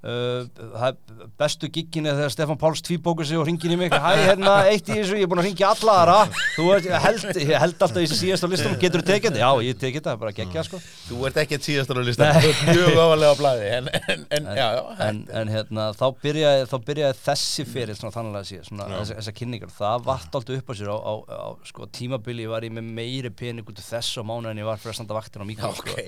Uh, 0.00 0.46
er 0.80 0.94
bestu 1.36 1.68
giggin 1.68 2.06
er 2.08 2.14
þegar 2.16 2.32
Stefán 2.32 2.56
Páls 2.60 2.80
tvíbókur 2.80 3.26
sig 3.28 3.36
og 3.36 3.44
ringin 3.44 3.74
í 3.74 3.76
mig. 3.76 3.92
Hæ, 3.92 4.14
hérna, 4.30 4.54
eitt 4.70 4.88
í 4.88 4.94
þessu, 4.96 5.18
ég 5.18 5.26
er 5.26 5.28
búin 5.28 5.42
að 5.42 5.50
ringja 5.50 5.72
alla 5.74 5.96
aðra. 6.00 6.38
Þú 6.54 6.68
ég 6.78 6.86
held, 7.04 7.26
held 7.36 7.84
alltaf 7.84 8.00
í 8.00 8.06
þessi 8.06 8.16
síðast 8.22 8.46
á 8.46 8.48
listum, 8.48 8.76
getur 8.80 9.02
þú 9.02 9.10
tekið 9.10 9.28
þetta? 9.28 9.42
Já, 9.42 9.50
ég 9.66 9.76
tekið 9.76 10.00
þetta, 10.00 10.14
bara 10.22 10.32
geggja 10.38 10.64
sko. 10.64 10.80
Þú 11.04 11.16
ert 11.28 11.40
ekki 11.42 11.58
að 11.58 11.66
síðastur 11.68 12.00
á 12.00 12.02
listan, 12.08 12.32
þú 12.40 12.48
ert 12.48 12.62
mjög 12.70 13.00
ofalega 13.02 13.28
á 13.28 13.36
blæði 13.42 13.68
en, 13.76 13.90
en, 14.00 14.24
en, 14.38 14.48
já, 14.56 14.68
já, 14.78 14.82
en, 15.04 15.20
en 15.42 15.52
hérna, 15.52 15.86
þá 16.00 16.06
byrjaði, 16.24 16.64
þá 16.72 16.76
byrjaði 16.88 17.18
þessi 17.20 17.66
fyrir 17.68 18.00
svona 18.00 18.14
þannig 18.16 18.40
að 18.40 18.48
sé, 18.48 18.60
svona 18.70 18.88
þessa, 18.94 19.18
þessa 19.20 19.36
kynningar, 19.36 19.74
það 19.76 20.08
vart 20.08 20.40
alltaf 20.40 20.56
upp 20.56 20.72
á 20.72 20.74
sér 20.80 20.88
á, 20.88 20.96
á, 20.96 21.12
á 21.28 21.48
sko, 21.68 21.88
tímabili 21.92 22.48
var 22.48 22.64
ég 22.64 22.72
með 22.72 22.88
meiri 22.96 23.32
pening 23.36 23.68
út 23.68 23.82
af 23.82 23.88
þessu 23.90 24.24
mánu 24.24 24.48
en 24.48 24.62
ég 24.62 24.68
var 24.68 24.80
fyrir 24.80 24.94
að 24.94 25.00
standa 25.02 25.18
vaktin 25.18 25.44
á 25.44 25.46
mikro 25.48 25.72
sko. 25.76 25.92
ok. 25.92 26.00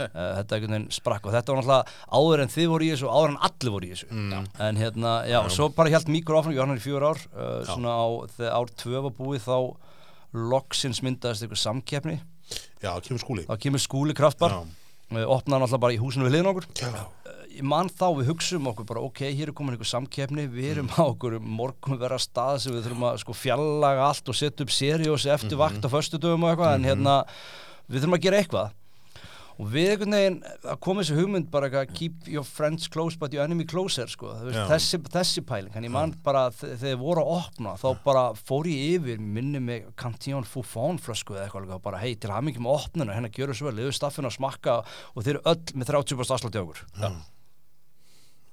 Uh, 0.00 0.08
þetta 0.40 0.60
og 3.36 3.42
var 3.42 3.50
en 3.50 3.60
þið 3.60 3.72
voru 3.74 3.86
í 3.86 3.92
þessu. 3.94 4.08
Og 4.10 4.16
áður 4.16 4.34
en 4.34 4.40
allir 4.40 4.40
voru 4.40 4.50
í 4.50 4.50
þessu 4.50 4.66
en 4.66 4.80
hérna, 4.80 5.12
já, 5.30 5.38
svo 5.54 5.68
bara 5.76 5.92
held 5.94 6.10
mikro 6.10 6.40
áfram 6.40 6.54
ég 6.54 6.60
var 6.62 6.70
hann 6.70 6.80
í 6.80 6.84
fjör 6.84 7.06
ár 7.10 7.22
uh, 7.30 7.62
svona 7.68 7.94
á, 7.94 8.06
þegar 8.36 8.56
ár 8.58 8.74
tvö 8.82 9.02
var 9.06 9.14
búið 9.18 9.46
þá 9.46 9.56
loksins 10.50 11.02
myndaðist 11.02 11.42
eitthvað 11.46 11.62
samkeppni. 11.64 12.20
Já, 12.82 12.92
kemur 13.04 13.22
skúli. 13.22 13.46
Þá 13.48 13.56
kemur 13.64 13.82
skúli 13.82 14.14
kraftbar 14.16 14.54
Já. 14.54 14.60
uh, 14.62 15.24
opnaði 15.26 15.64
náttúrulega 15.64 15.84
bara 15.86 15.96
í 15.96 16.00
húsinu 16.02 16.26
við 16.28 16.36
liðin 16.36 16.50
okkur. 16.52 16.68
Já. 16.80 16.90
Uh, 17.26 17.40
ég 17.50 17.66
man 17.66 17.90
þá 17.90 18.06
við 18.20 18.30
hugsaum 18.30 18.68
okkur 18.70 18.86
bara 18.88 19.02
ok, 19.04 19.22
hér 19.26 19.50
er 19.50 19.56
komin 19.56 19.74
einhver 19.74 19.90
samkeppni 19.90 20.46
við 20.50 20.68
erum 20.76 20.90
á 20.94 21.02
okkur 21.02 21.38
morgun 21.42 21.98
vera 22.00 22.18
stað 22.22 22.60
sem 22.64 22.76
við 22.76 22.86
þurfum 22.86 23.08
að 23.10 23.18
sko 23.24 23.34
fjallaga 23.36 24.06
allt 24.06 24.30
og 24.30 24.38
setja 24.38 24.66
upp 24.66 24.74
seriósi 24.74 25.32
eftir 25.34 25.58
vakt 25.60 25.82
á 25.82 25.88
föstudöfum 25.90 26.46
og 26.46 26.52
eitthvað 26.52 26.76
en 26.78 26.86
hérna 26.86 27.16
við 27.90 28.04
þurfum 28.04 28.16
að 28.20 28.24
gera 28.28 28.40
eitthvað 28.40 28.76
og 29.60 29.66
við 29.74 29.90
einhvern 29.92 30.14
veginn 30.16 30.36
að 30.72 30.78
koma 30.86 31.02
þessi 31.04 31.16
hugmynd 31.18 31.50
bara 31.52 31.68
eitthvað 31.68 31.90
keep 31.98 32.28
your 32.32 32.46
friends 32.48 32.88
close 32.88 33.18
but 33.20 33.34
your 33.36 33.44
enemy 33.44 33.66
closer 33.68 34.08
sko, 34.08 34.30
veist, 34.46 34.56
þessi, 34.70 35.00
þessi 35.12 35.42
pæling 35.44 35.74
en 35.76 35.84
ég 35.84 35.92
man 35.92 36.14
bara 36.24 36.46
þe- 36.56 36.72
þegar 36.80 37.00
voru 37.02 37.24
að 37.26 37.34
opna 37.36 37.74
þá 37.82 37.88
bara 38.06 38.22
fór 38.40 38.70
ég 38.72 38.96
yfir 39.00 39.20
minni 39.20 39.60
mig 39.60 39.90
Cantillon 40.00 40.48
Fouffon 40.48 40.96
flösku 41.02 41.36
eða 41.36 41.44
eitthvað 41.50 41.66
alveg, 41.66 41.82
bara 41.84 42.00
hei 42.00 42.14
til 42.16 42.30
með 42.64 42.78
opnuna 42.78 43.12
hérna 43.18 43.28
gjör 43.36 43.52
þessu 43.52 43.68
vel, 43.68 43.76
liðu 43.82 43.92
staffinu 44.00 44.30
að 44.32 44.38
smakka 44.40 44.78
og 45.14 45.22
þeir 45.26 45.36
eru 45.36 45.44
öll 45.52 45.76
með 45.76 45.92
30% 45.92 46.34
afslátti 46.38 46.58
á 46.58 46.64
okkur. 46.64 46.82
Já. 47.04 47.10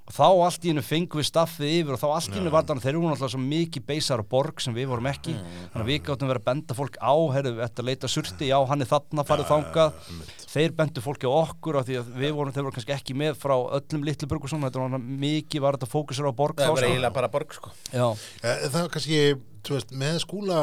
Og 0.08 0.14
þá 0.16 0.24
allt 0.48 0.64
í 0.64 0.70
hennu 0.72 0.82
fengum 0.88 1.20
við 1.20 1.26
staffið 1.28 1.72
yfir 1.82 1.96
og 1.98 2.00
þá 2.00 2.06
allt 2.16 2.30
í 2.32 2.38
hennu 2.38 2.52
var 2.54 2.64
þannig 2.64 2.84
þeir 2.86 2.94
eru 2.94 3.02
náttúrulega 3.10 3.34
svo 3.34 3.42
mikið 3.44 3.84
beisar 3.90 4.22
og 4.24 4.30
borg 4.32 4.62
sem 4.64 4.74
við 4.78 4.88
vorum 4.88 5.10
ekki. 5.12 5.34
Þannig 5.36 5.84
að 5.84 5.90
við 5.92 6.00
gáttum 6.08 6.32
verið 6.32 6.42
að 6.42 6.48
benda 6.48 6.78
fólk 6.78 6.96
á 7.04 7.14
heyrðu, 7.36 7.52
þetta 7.60 7.86
leita 7.90 8.08
surti, 8.14 8.48
já 8.48 8.58
hann 8.70 8.86
er 8.86 8.90
þarna 8.94 9.26
farið 9.28 9.50
þangað, 9.52 10.00
þeir 10.48 10.76
bendu 10.80 11.04
fólki 11.04 11.28
á 11.28 11.32
okkur 11.44 11.80
af 11.82 11.88
því 11.90 12.00
að 12.00 12.12
við 12.24 12.34
vorum, 12.40 12.56
þeir 12.56 12.68
voru 12.70 12.78
kannski 12.80 12.96
ekki 12.96 13.18
með 13.20 13.36
frá 13.44 13.56
öllum 13.60 14.08
litlu 14.08 14.32
burgur 14.32 14.54
svona, 14.54 14.70
þetta 14.72 14.80
var 14.86 14.94
náttúrulega 14.96 15.22
mikið 15.28 15.66
var 15.68 15.78
þetta 15.78 15.92
fókusur 15.92 16.32
á 16.32 16.34
borg 16.40 16.58
Það 16.64 16.72
var 16.72 16.82
sko. 16.82 16.88
eiginlega 16.94 17.16
bara 17.20 17.32
borg 17.36 17.58
sko. 17.60 17.76
Já, 17.92 18.08
Eh, 18.48 18.68
Það 18.72 18.82
var 18.82 18.92
kannski, 18.96 19.20
þú 19.68 19.76
veist, 19.76 19.92
með 19.92 20.22
skúla 20.24 20.60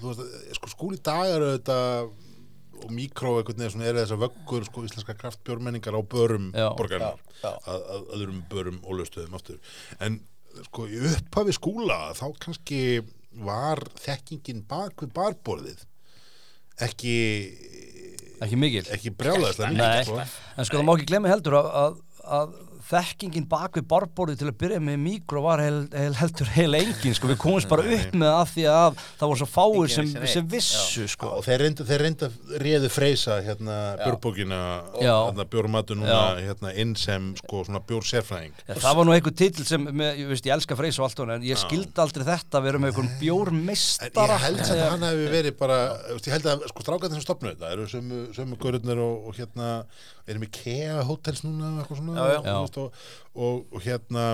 þú 0.00 0.08
veist, 0.14 0.54
sko 0.56 0.72
skúli 0.72 0.98
dagar 1.04 1.44
auðvitað 1.44 2.08
og 2.84 2.92
mikró 2.94 3.36
einhvern 3.38 3.60
veginn 3.60 3.74
svona 3.74 3.90
eru 3.90 4.02
þessar 4.02 4.22
vöggur 4.22 4.66
sko 4.68 4.86
íslenska 4.86 5.16
kraftbjörmenningar 5.18 5.96
á 5.96 6.02
börum 6.02 6.48
já. 6.54 6.68
að, 6.70 7.20
að 7.44 8.08
öðrum 8.18 8.40
börum 8.50 8.80
og 8.84 9.00
löstuðum 9.00 9.36
aftur. 9.38 9.60
En 10.00 10.20
sko 10.68 10.86
í 10.88 11.00
upphafi 11.10 11.54
skúla 11.56 11.98
þá 12.16 12.26
kannski 12.42 12.80
var 13.36 13.82
þekkingin 14.00 14.64
bak 14.68 15.02
við 15.04 15.12
barborðið 15.16 15.82
ekki 16.86 17.16
ekki 18.44 18.58
mikil. 18.60 18.84
ekki 18.92 19.12
brjálæðislega 19.16 19.72
Nei, 19.72 19.80
mikið 19.80 20.08
sko. 20.08 20.20
en 20.56 20.68
sko 20.68 20.78
það 20.78 20.86
má 20.86 20.92
ekki 20.94 21.08
glemja 21.10 21.32
heldur 21.32 21.58
að, 21.60 21.68
að, 21.82 22.00
að 22.38 22.56
þekkingin 22.90 23.48
bak 23.50 23.78
við 23.80 23.86
barborðið 23.90 24.42
til 24.42 24.50
að 24.50 24.58
byrja 24.60 24.80
með 24.86 25.00
mikro 25.02 25.42
var 25.46 25.62
heil, 25.64 25.80
heil, 25.90 26.12
heldur 26.20 26.52
heil 26.54 26.78
engin 26.78 27.16
sko, 27.16 27.30
við 27.32 27.40
komumst 27.42 27.70
bara 27.70 27.86
upp 27.96 28.14
með 28.14 28.30
það 28.30 28.40
af 28.42 28.52
því 28.52 28.66
að 28.72 29.00
það 29.06 29.32
voru 29.32 29.40
svo 29.42 29.48
fáir 29.50 29.94
sem, 29.96 30.12
sem 30.36 30.48
vissu 30.52 31.08
sko. 31.10 31.32
og 31.38 31.46
þeir 31.46 31.64
reynda, 31.64 31.88
þeir 31.88 32.04
reynda 32.06 32.30
réðu 32.62 32.92
freysa 32.92 33.40
hérna 33.46 33.80
björbókina 34.04 34.60
hérna 35.00 35.48
bjórmatu 35.50 35.98
núna 35.98 36.20
hérna 36.38 36.74
inn 36.78 36.94
sem 37.00 37.32
sko 37.42 37.64
svona 37.66 37.82
bjór 37.86 38.06
sérfræðing 38.06 38.54
Já, 38.66 38.76
það 38.76 39.00
var 39.00 39.08
nú 39.08 39.16
einhver 39.16 39.36
titill 39.36 39.66
sem, 39.66 39.90
með, 39.90 40.22
ég, 40.22 40.30
veist, 40.30 40.46
ég 40.46 40.56
elska 40.56 40.78
freys 40.78 41.00
og 41.00 41.08
allt 41.08 41.18
svona, 41.18 41.40
en 41.40 41.46
ég 41.46 41.58
skildi 41.60 42.02
aldrei 42.02 42.26
þetta 42.26 42.60
að 42.60 42.68
vera 42.68 42.82
með 42.82 42.92
einhvern 42.92 43.06
En 43.06 43.20
bjórmeistara. 43.20 44.36
Ég 44.36 44.44
held 44.46 44.62
samt 44.64 44.82
að 44.82 44.90
hann 44.92 45.06
hefði 45.06 45.26
verið 45.32 45.56
bara, 45.60 45.78
þú 46.08 46.16
veist, 46.16 46.28
ég 46.28 46.36
held 46.36 46.48
að 46.50 46.66
sko 46.72 46.84
strákarnir 46.84 47.18
sem 47.18 47.24
stopnu 47.24 47.52
þetta 47.52 47.72
eru 47.74 47.86
sömu, 47.90 48.20
sömu 48.36 48.58
görurnir 48.60 49.02
og, 49.02 49.28
og 49.30 49.36
hérna 50.26 50.34
erum 50.34 50.46
við 50.46 50.52
Kea 50.58 51.02
Hotels 51.08 51.44
núna 51.46 51.72
og 51.72 51.82
eitthvað 51.84 52.00
svona 52.02 52.26
Já, 52.26 52.38
já. 52.42 52.56
og, 52.60 53.04
og, 53.34 53.66
og 53.72 53.84
hérna 53.86 54.24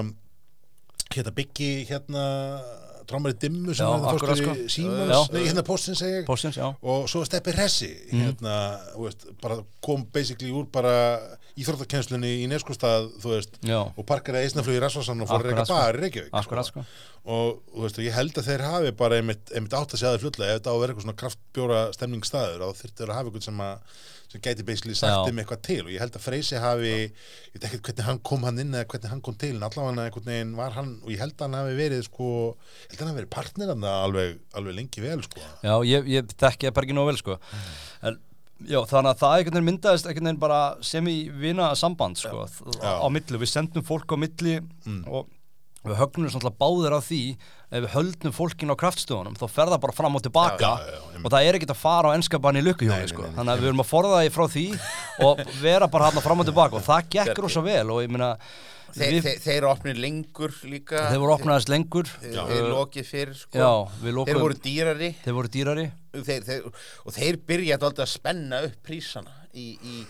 hérna 1.12 1.34
byggi 1.36 1.72
hérna 1.90 2.22
trámari 3.06 3.34
dimmu 3.36 3.74
sem 3.74 3.84
Já, 3.84 3.90
var 3.90 4.00
það 4.00 4.22
fórstu 4.22 4.36
sko. 4.38 4.52
í 4.54 4.72
Símans, 4.72 5.30
nei 5.34 5.42
hérna 5.48 5.64
postin 5.66 5.96
segi 5.98 6.20
ég 6.20 6.26
Postins, 6.28 6.56
já 6.56 6.68
og 6.70 7.08
svo 7.10 7.24
Steppi 7.26 7.52
Hressi 7.56 7.90
hérna, 8.12 8.56
þú 8.94 9.06
veist, 9.08 9.26
bara 9.42 9.58
kom 9.84 10.04
basically 10.14 10.52
úr 10.54 10.68
bara 10.72 10.94
íþróttakennslunni 11.58 12.30
í 12.40 12.46
neskustad, 12.48 13.10
þú 13.20 13.34
veist 13.34 13.58
Já. 13.68 13.80
og 13.84 14.06
parkeraði 14.08 14.48
eisnaflug 14.48 14.78
í 14.78 14.80
Rasvarsan 14.80 15.20
og 15.20 15.28
fór 15.28 15.42
að 15.42 15.50
reyka 15.50 15.66
sko. 15.68 15.76
bar 15.76 15.98
í 15.98 16.02
Reykjavík 16.06 16.38
Akkurat, 16.40 16.70
sko. 16.70 16.84
og 17.26 17.60
þú 17.74 17.84
veist, 17.84 17.98
og 18.00 18.06
ég 18.06 18.16
held 18.16 18.38
að 18.40 18.48
þeir 18.48 18.64
hafi 18.70 18.94
bara 19.02 19.18
einmitt, 19.20 19.52
einmitt 19.52 19.76
átt 19.76 19.92
að 19.92 20.00
segja 20.00 20.14
það 20.14 20.24
fljótlega 20.24 20.54
ef 20.54 20.62
þetta 20.62 20.72
á 20.72 20.74
að 20.74 20.80
vera 20.80 20.94
eitthvað 20.94 21.06
svona 21.08 21.20
kraftbjóra 21.24 21.82
stemningsstaður 21.98 22.64
þá 22.64 22.80
þyrfti 22.80 23.04
að 23.04 23.14
hafa 23.18 23.28
eitthvað 23.32 23.48
sem 23.50 23.62
að 23.66 24.00
sem 24.32 24.40
gæti 24.42 24.64
basically 24.64 24.94
sagt 24.96 25.12
Já. 25.12 25.28
um 25.28 25.38
eitthvað 25.42 25.60
til 25.68 25.78
og 25.84 25.90
ég 25.92 26.00
held 26.00 26.14
að 26.16 26.24
Freysi 26.24 26.56
hafi 26.62 26.88
ég 26.92 27.22
veit 27.52 27.66
ekki 27.68 27.80
hvernig 27.90 28.06
hann 28.08 28.20
kom 28.30 28.46
hann 28.48 28.58
inn 28.62 28.72
eða 28.72 28.88
hvernig 28.88 29.12
hann 29.12 29.22
kom 29.26 29.36
til 29.42 29.52
en 29.58 29.66
allavega 29.68 30.06
einhvern 30.08 30.28
veginn 30.32 30.54
var 30.56 30.72
hann 30.78 30.92
og 31.04 31.12
ég 31.12 31.20
held 31.20 31.36
að 31.36 31.44
hann 31.46 31.58
hafi 31.60 31.76
verið 31.82 32.04
sko 32.08 32.28
ég 32.32 32.94
held 32.94 32.96
að 32.96 33.02
hann 33.04 33.10
hafi 33.12 33.20
verið 33.20 33.32
partner 33.36 33.72
hann 33.74 33.88
alveg, 33.92 34.38
alveg 34.56 34.78
lengi 34.80 35.04
vel 35.04 35.20
sko 35.28 35.42
Já, 35.44 35.74
ég, 35.92 36.08
ég 36.16 36.32
þekki 36.32 36.70
það 36.70 36.76
bara 36.78 36.88
ekki 36.88 36.96
nóg 36.96 37.10
vel 37.12 37.20
sko. 37.20 37.36
en, 38.08 38.18
já, 38.62 38.78
þannig 38.88 39.12
að 39.12 39.20
það 39.22 39.36
einhvern 39.36 39.56
veginn 39.58 39.68
myndaðist 39.68 40.08
einhvern 40.08 40.30
veginn 40.30 40.42
bara 40.48 40.62
sem 40.86 41.12
í 41.12 41.18
vina 41.44 41.70
samband 41.78 42.20
sko, 42.22 42.46
Já. 42.78 42.92
á 43.02 43.06
milli, 43.12 43.40
við 43.42 43.50
sendum 43.52 43.84
fólk 43.86 44.14
á 44.14 44.16
milli 44.22 44.56
og 45.06 45.28
við 45.82 45.98
högnum 45.98 46.30
svona 46.30 46.52
báðir 46.54 46.94
á 46.94 47.00
því 47.02 47.22
ef 47.72 47.78
við 47.84 47.88
höldnum 47.96 48.34
fólkin 48.36 48.70
á 48.70 48.76
kraftstöðunum 48.78 49.38
þá 49.38 49.46
fer 49.50 49.72
það 49.72 49.80
bara 49.82 49.96
fram 49.96 50.18
og 50.18 50.24
tilbaka. 50.24 50.72
Já, 50.78 50.92
já, 50.92 50.98
já, 51.14 51.22
og 51.22 51.32
það 51.32 51.46
er 51.48 51.58
ekkert 51.58 51.74
að 51.74 51.80
fara 51.80 52.12
á 52.12 52.16
enskabann 52.18 52.60
í 52.60 52.62
nei, 52.62 53.00
sko. 53.10 53.30
þannig 53.36 53.54
að 53.54 53.64
við 53.64 53.70
erum 53.72 53.82
að 53.82 53.90
forða 53.90 54.20
því 54.20 54.34
frá 54.36 54.44
því 54.52 54.66
og 55.26 55.42
vera 55.62 55.88
bara 55.90 56.10
hann 56.10 56.26
fram 56.26 56.44
og 56.44 56.48
tilbaka. 56.50 56.78
Og 56.78 56.86
það 56.86 57.10
gekk 57.16 57.42
rosa 57.42 57.64
vel 57.64 57.88
og 57.90 58.04
ég 58.04 58.12
meina 58.12 58.36
Þeir, 58.92 59.08
við, 59.08 59.22
þeir, 59.24 59.38
þeir 59.40 59.54
eru 59.54 59.68
opnir 59.70 60.00
lengur 60.04 60.56
líka. 60.68 61.04
Þeir 61.08 61.20
voru 61.22 61.32
opnaðist 61.32 61.70
lengur. 61.72 62.10
Þeir, 62.20 62.34
uh, 62.36 62.50
þeir 62.50 62.66
lokið 62.68 63.06
fyrir 63.08 63.38
sko. 63.38 63.56
já, 63.56 63.70
við 63.94 64.04
Þeir 64.04 64.16
lokum 64.18 64.40
voru 64.42 64.58
dýrari. 64.66 65.08
Þeir 65.22 65.36
voru 65.38 65.52
dýrari. 65.54 65.86
Þeir, 66.12 66.42
þeir, 66.48 66.66
og 67.06 67.16
þeir 67.16 67.38
byrjaði 67.48 67.88
alltaf 67.88 68.04
að 68.04 68.10
spenna 68.12 68.60
upp 68.66 68.76
prísana 68.84 69.32
í, 69.56 69.70
í 69.80 70.04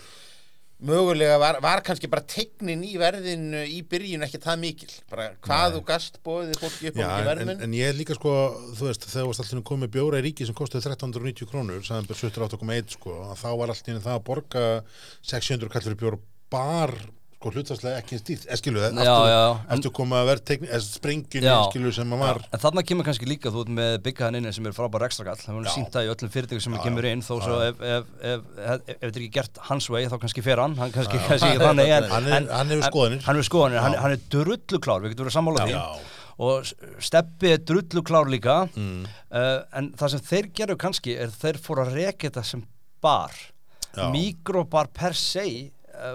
mögulega 0.87 1.37
var, 1.41 1.59
var 1.63 1.81
kannski 1.85 2.09
bara 2.11 2.25
tegnin 2.27 2.83
í 2.85 2.93
verðinu 2.99 3.63
í 3.69 3.79
byrjun 3.89 4.25
ekki 4.27 4.41
það 4.43 4.61
mikil. 4.63 4.89
Bara 5.11 5.29
hvað 5.45 5.77
þú 5.77 5.81
gast 5.87 6.19
bóðið 6.25 6.61
fólki 6.61 6.91
upp 6.91 6.99
á 6.99 7.01
mikið 7.01 7.15
en, 7.15 7.29
verðmun 7.29 7.55
en, 7.55 7.65
en 7.67 7.77
ég 7.77 7.97
líka 7.97 8.17
sko, 8.17 8.35
þú 8.77 8.89
veist, 8.89 9.09
þegar 9.09 9.29
varst 9.31 9.43
alltaf 9.45 9.65
komið 9.69 9.85
með 9.85 9.95
bjóra 9.97 10.21
í 10.21 10.27
ríki 10.27 10.47
sem 10.49 10.57
kostuði 10.57 10.83
1390 10.91 11.51
krónur, 11.51 11.81
sagðan 11.87 12.09
byrð 12.11 12.23
78,1 12.27 12.95
sko, 12.97 13.17
þá 13.39 13.49
var 13.61 13.73
alltaf 13.73 14.05
það 14.07 14.15
að 14.17 14.23
borga 14.29 14.69
600 15.33 15.73
kall 15.73 15.85
fyrir 15.87 16.01
bjóra 16.03 16.23
bar 16.53 16.97
sko 17.43 17.51
hlutastlega 17.51 17.99
ekki 17.99 18.15
eins 18.15 18.23
dýrt, 18.29 18.45
eskilu 18.55 18.79
Já, 18.79 19.15
já, 19.27 19.41
en- 19.67 19.75
aftur 19.75 19.91
koma 19.91 20.21
að 20.23 20.29
sprengjunni, 20.87 21.43
Já. 21.43 21.57
eskilu 21.67 21.91
sem 21.93 22.13
að 22.15 22.19
var 22.23 22.39
En 22.55 22.59
þarna 22.63 22.83
kemur 22.87 23.03
kannski 23.03 23.27
líka 23.27 23.51
þú 23.51 23.65
ert 23.65 23.71
með 23.75 23.97
byggja 24.05 24.25
hann 24.29 24.37
inni 24.39 24.53
sem 24.55 24.65
er 24.69 24.71
frábær 24.77 25.03
ekstrakall 25.09 25.35
það 25.43 25.59
er 25.59 25.67
Já. 25.67 25.73
sínt 25.75 25.91
það 25.91 26.07
í 26.07 26.11
öllum 26.13 26.31
fyrirtækum 26.37 26.63
sem 26.63 26.73
Já, 26.77 26.83
kemur 26.87 27.03
já. 27.03 27.11
inn 27.17 27.21
þó 27.27 27.33
svo 27.43 27.57
ef, 27.67 27.83
þetta 28.23 28.95
er 28.95 29.11
ekki 29.11 29.29
gert 29.35 29.57
hans 29.67 29.89
vegi 29.91 30.07
þá 30.13 30.17
kannski 30.23 30.43
fer 30.45 30.61
hann 30.63 30.75
hann 30.79 30.91
kannski, 30.95 31.19
kannski 31.27 31.59
þannig 31.59 31.93
en, 31.99 32.47
Hann 32.53 32.71
hefur 32.71 32.87
skoðanir. 32.87 33.21
hann 33.27 33.35
hefur 33.35 33.49
skoðanir, 33.51 33.79
hann, 33.83 33.93
Já. 33.97 34.01
hann 34.05 34.15
er 34.15 34.23
drulluklár 34.31 35.03
við 35.03 35.13
getum 35.13 35.27
verið 35.27 35.37
sammála 35.37 35.67
því 35.67 35.75
Já. 35.75 35.85
og 36.47 36.71
Steppi 37.03 37.51
er 37.53 37.61
drulluklár 37.67 38.31
líka 38.31 38.57
Mm. 38.73 39.03
uh, 39.33 39.59
en 39.77 39.91
það 39.99 40.15
sem 40.15 40.23
þeir 40.31 40.47
gerðu 40.55 40.77
kannski 40.81 41.17
er 41.19 41.27
þeir 41.29 41.59
fóru 41.61 41.83
að 41.85 41.93
reka 41.99 42.29
þetta 42.29 42.45
sem 42.45 42.63
bar 43.03 43.35
Já. 43.93 44.07
mikrobar 44.09 44.87
per 44.93 45.13
se 45.13 45.43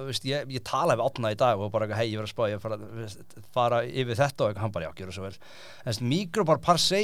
veist, 0.09 0.26
ég, 0.28 0.51
ég 0.59 0.66
talaði 0.66 1.01
við 1.01 1.11
opna 1.11 1.32
í 1.34 1.39
dag 1.39 1.62
og 1.62 1.72
bara 1.74 1.89
hei, 1.95 2.11
ég 2.11 2.20
verið 2.20 2.28
að 2.28 2.34
spá, 2.34 2.45
ég 2.51 2.62
fara, 2.62 2.80
veist, 2.99 3.39
fara 3.55 3.80
yfir 3.86 4.18
þetta. 4.18 4.51
Og 4.51 4.61
hann 4.62 4.74
bara 4.74 4.91
já, 4.91 4.93
það 5.01 5.16
svo 5.16 5.26
vel. 5.28 5.39
En 5.89 6.05
mikrobar 6.12 6.62
per 6.64 6.82
se 6.82 7.03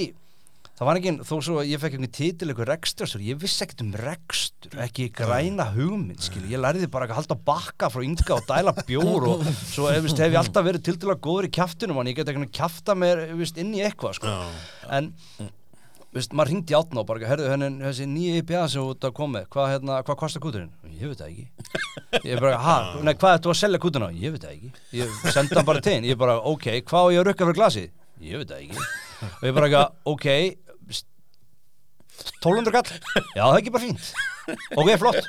það 0.75 0.89
var 0.89 0.99
ekki, 0.99 1.13
þó 1.23 1.35
svo 1.47 1.59
að 1.61 1.69
ég 1.71 1.83
fekk 1.83 1.97
einhvern 1.97 2.15
titil 2.17 2.49
eitthvað 2.51 2.71
rekstur, 2.73 3.13
ég 3.23 3.39
vissi 3.39 3.63
ekkert 3.63 3.85
um 3.85 3.93
rekstur 4.01 4.81
ekki 4.83 5.07
græna 5.15 5.69
hugmynd, 5.75 6.23
skil 6.25 6.43
ég 6.51 6.63
lærði 6.63 6.89
bara 6.91 7.07
að 7.07 7.21
halda 7.21 7.37
bakka 7.47 7.91
frá 7.95 8.03
ynga 8.03 8.35
og 8.35 8.49
dæla 8.49 8.75
bjór 8.81 9.29
og 9.31 9.45
svo 9.71 9.87
eh, 9.93 10.01
veist, 10.03 10.19
hef 10.19 10.35
ég 10.35 10.41
alltaf 10.41 10.67
verið 10.67 10.89
til 10.89 10.97
að 10.99 11.21
góður 11.23 11.47
í 11.47 11.53
kjaftinum 11.55 12.01
en 12.03 12.11
ég 12.11 12.19
get 12.19 12.33
ekki 12.33 12.51
kjafta 12.59 12.99
mér 12.99 13.23
veist, 13.39 13.61
inn 13.63 13.71
í 13.77 13.85
eitthvað 13.87 14.19
sko. 14.19 14.35
En 14.91 15.13
veist, 16.15 16.35
maður 16.37 16.53
ringdi 16.53 16.77
átna 16.79 17.03
og 17.03 17.09
bara, 17.09 17.27
herðu, 17.29 17.49
henni, 17.51 17.71
þessi 17.83 18.07
nýja 18.11 18.41
IPA 18.43 18.65
sem 18.73 18.83
þú 18.83 18.95
ert 18.95 19.07
að 19.09 19.15
koma 19.19 19.39
með, 19.39 19.49
hvað, 19.55 19.71
hérna, 19.73 20.01
hvað 20.07 20.19
kostar 20.23 20.45
kúturinn? 20.45 20.73
Ég 20.95 21.11
veit 21.11 21.21
það 21.21 21.33
ekki. 21.33 21.47
Ég 22.31 22.43
bara, 22.43 22.59
ha, 22.65 22.77
nei, 23.07 23.15
hvað 23.19 23.39
ert 23.39 23.47
þú 23.47 23.55
að 23.55 23.61
selja 23.61 23.83
kúturinn 23.83 24.09
á? 24.09 24.19
Ég 24.25 24.35
veit 24.35 24.45
það 24.47 24.55
ekki. 24.57 24.73
Ég 25.01 25.17
sendi 25.35 25.59
hann 25.59 25.69
bara 25.69 25.83
til 25.85 25.97
hinn, 25.97 26.09
ég 26.11 26.21
bara, 26.21 26.39
ok, 26.53 26.69
hvað 26.87 27.09
á 27.11 27.13
ég 27.15 27.23
að 27.23 27.27
rukka 27.31 27.49
fyrir 27.49 27.61
glasið? 27.61 27.91
Ég 28.25 28.43
veit 28.43 28.53
það 28.53 28.63
ekki. 28.65 28.87
Og 29.31 29.49
ég 29.49 29.57
bara, 29.59 29.83
ok, 30.15 30.29
1200 32.45 32.75
kall? 32.75 32.95
Já, 33.35 33.43
það 33.43 33.51
er 33.51 33.61
ekki 33.63 33.75
bara 33.75 33.85
fínt. 33.89 34.34
Ok, 34.77 34.91
flott. 35.01 35.29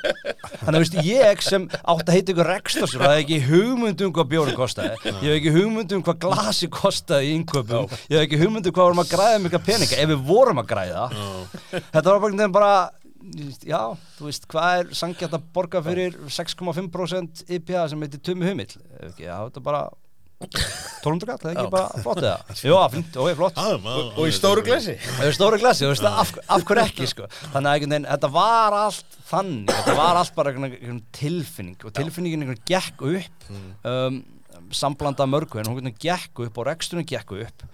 Þannig 0.60 0.76
að, 0.76 0.78
veist, 0.82 0.98
ég 1.06 1.42
sem 1.44 1.66
átt 1.78 2.04
að 2.06 2.16
heita 2.16 2.34
ykkur 2.34 2.50
rekstosur, 2.50 3.04
það 3.04 3.14
er 3.14 3.22
ekki 3.24 3.40
hugmyndum 3.46 4.12
hvað 4.16 4.30
bjórn 4.34 4.58
kostaði. 4.58 5.00
Ég 5.06 5.24
hef 5.24 5.38
ekki 5.38 5.54
hugmyndum 5.56 6.04
hvað 6.06 6.20
glasi 6.26 6.70
kostaði 6.72 7.30
í 7.30 7.34
innköpum. 7.38 7.90
Ég 8.10 8.18
hef 8.18 8.26
ekki 8.26 8.40
hugmyndum 8.42 8.76
hvað 8.76 8.90
vorum 8.90 9.02
að 9.04 9.12
græða 9.14 9.42
mikla 9.44 9.62
peninga, 9.66 9.98
ef 10.02 10.12
við 10.12 10.24
vorum 10.30 10.62
að 10.62 10.70
græða. 10.74 11.08
Þetta 11.72 12.06
var 12.08 12.24
bara, 12.26 12.48
bara, 12.58 12.72
já, 13.66 13.82
þú 14.18 14.28
veist, 14.28 14.48
hvað 14.52 14.80
er 14.80 14.96
sangjart 15.00 15.38
að 15.38 15.46
borga 15.56 15.84
fyrir 15.86 16.18
6,5% 16.38 17.46
IPA 17.56 17.86
sem 17.92 18.04
heitir 18.06 18.22
Tumi 18.24 18.50
Humill? 18.50 18.74
Já, 19.16 19.36
þetta 19.46 19.62
er 19.62 19.66
bara 19.66 19.86
1200 20.36 21.28
kall, 21.30 21.38
það 21.40 21.48
er 21.48 21.58
ekki 21.62 21.72
bara 21.72 22.02
flott 22.04 22.20
eða? 22.20 22.54
Jú, 22.68 22.76
fínt, 22.92 23.18
ok, 23.22 23.30
flott. 23.38 23.60
Og 24.20 24.26
í 24.28 24.34
stóru 24.36 24.64
er 24.66 25.36
stóri 25.36 25.60
glasi, 25.62 25.86
þú 25.86 25.92
veist, 25.94 26.08
af, 26.10 26.32
af 26.52 26.66
hverju 26.68 26.82
ekki, 26.84 27.08
sko. 27.08 27.28
Þannig 27.54 27.86
að 27.88 28.08
þetta 28.10 28.30
var 28.34 28.76
allt 28.82 29.18
þannig, 29.30 29.72
þetta 29.72 29.96
var 29.96 30.20
allt 30.20 30.34
bara 30.36 30.52
einhvern 30.52 30.68
einhvern 30.76 31.02
tilfinning 31.16 31.86
og 31.88 31.94
tilfinningin 31.96 32.44
einhvern 32.44 32.60
veginn 32.60 32.74
gekk 32.74 33.06
upp, 33.12 33.48
um, 33.88 34.20
samblanda 34.76 35.28
mörgu, 35.30 35.62
en 35.62 35.72
hún 35.72 35.94
gekk 35.96 36.44
upp 36.46 36.60
og 36.60 36.68
reksturinn 36.68 37.08
gekk 37.08 37.32
upp. 37.40 37.66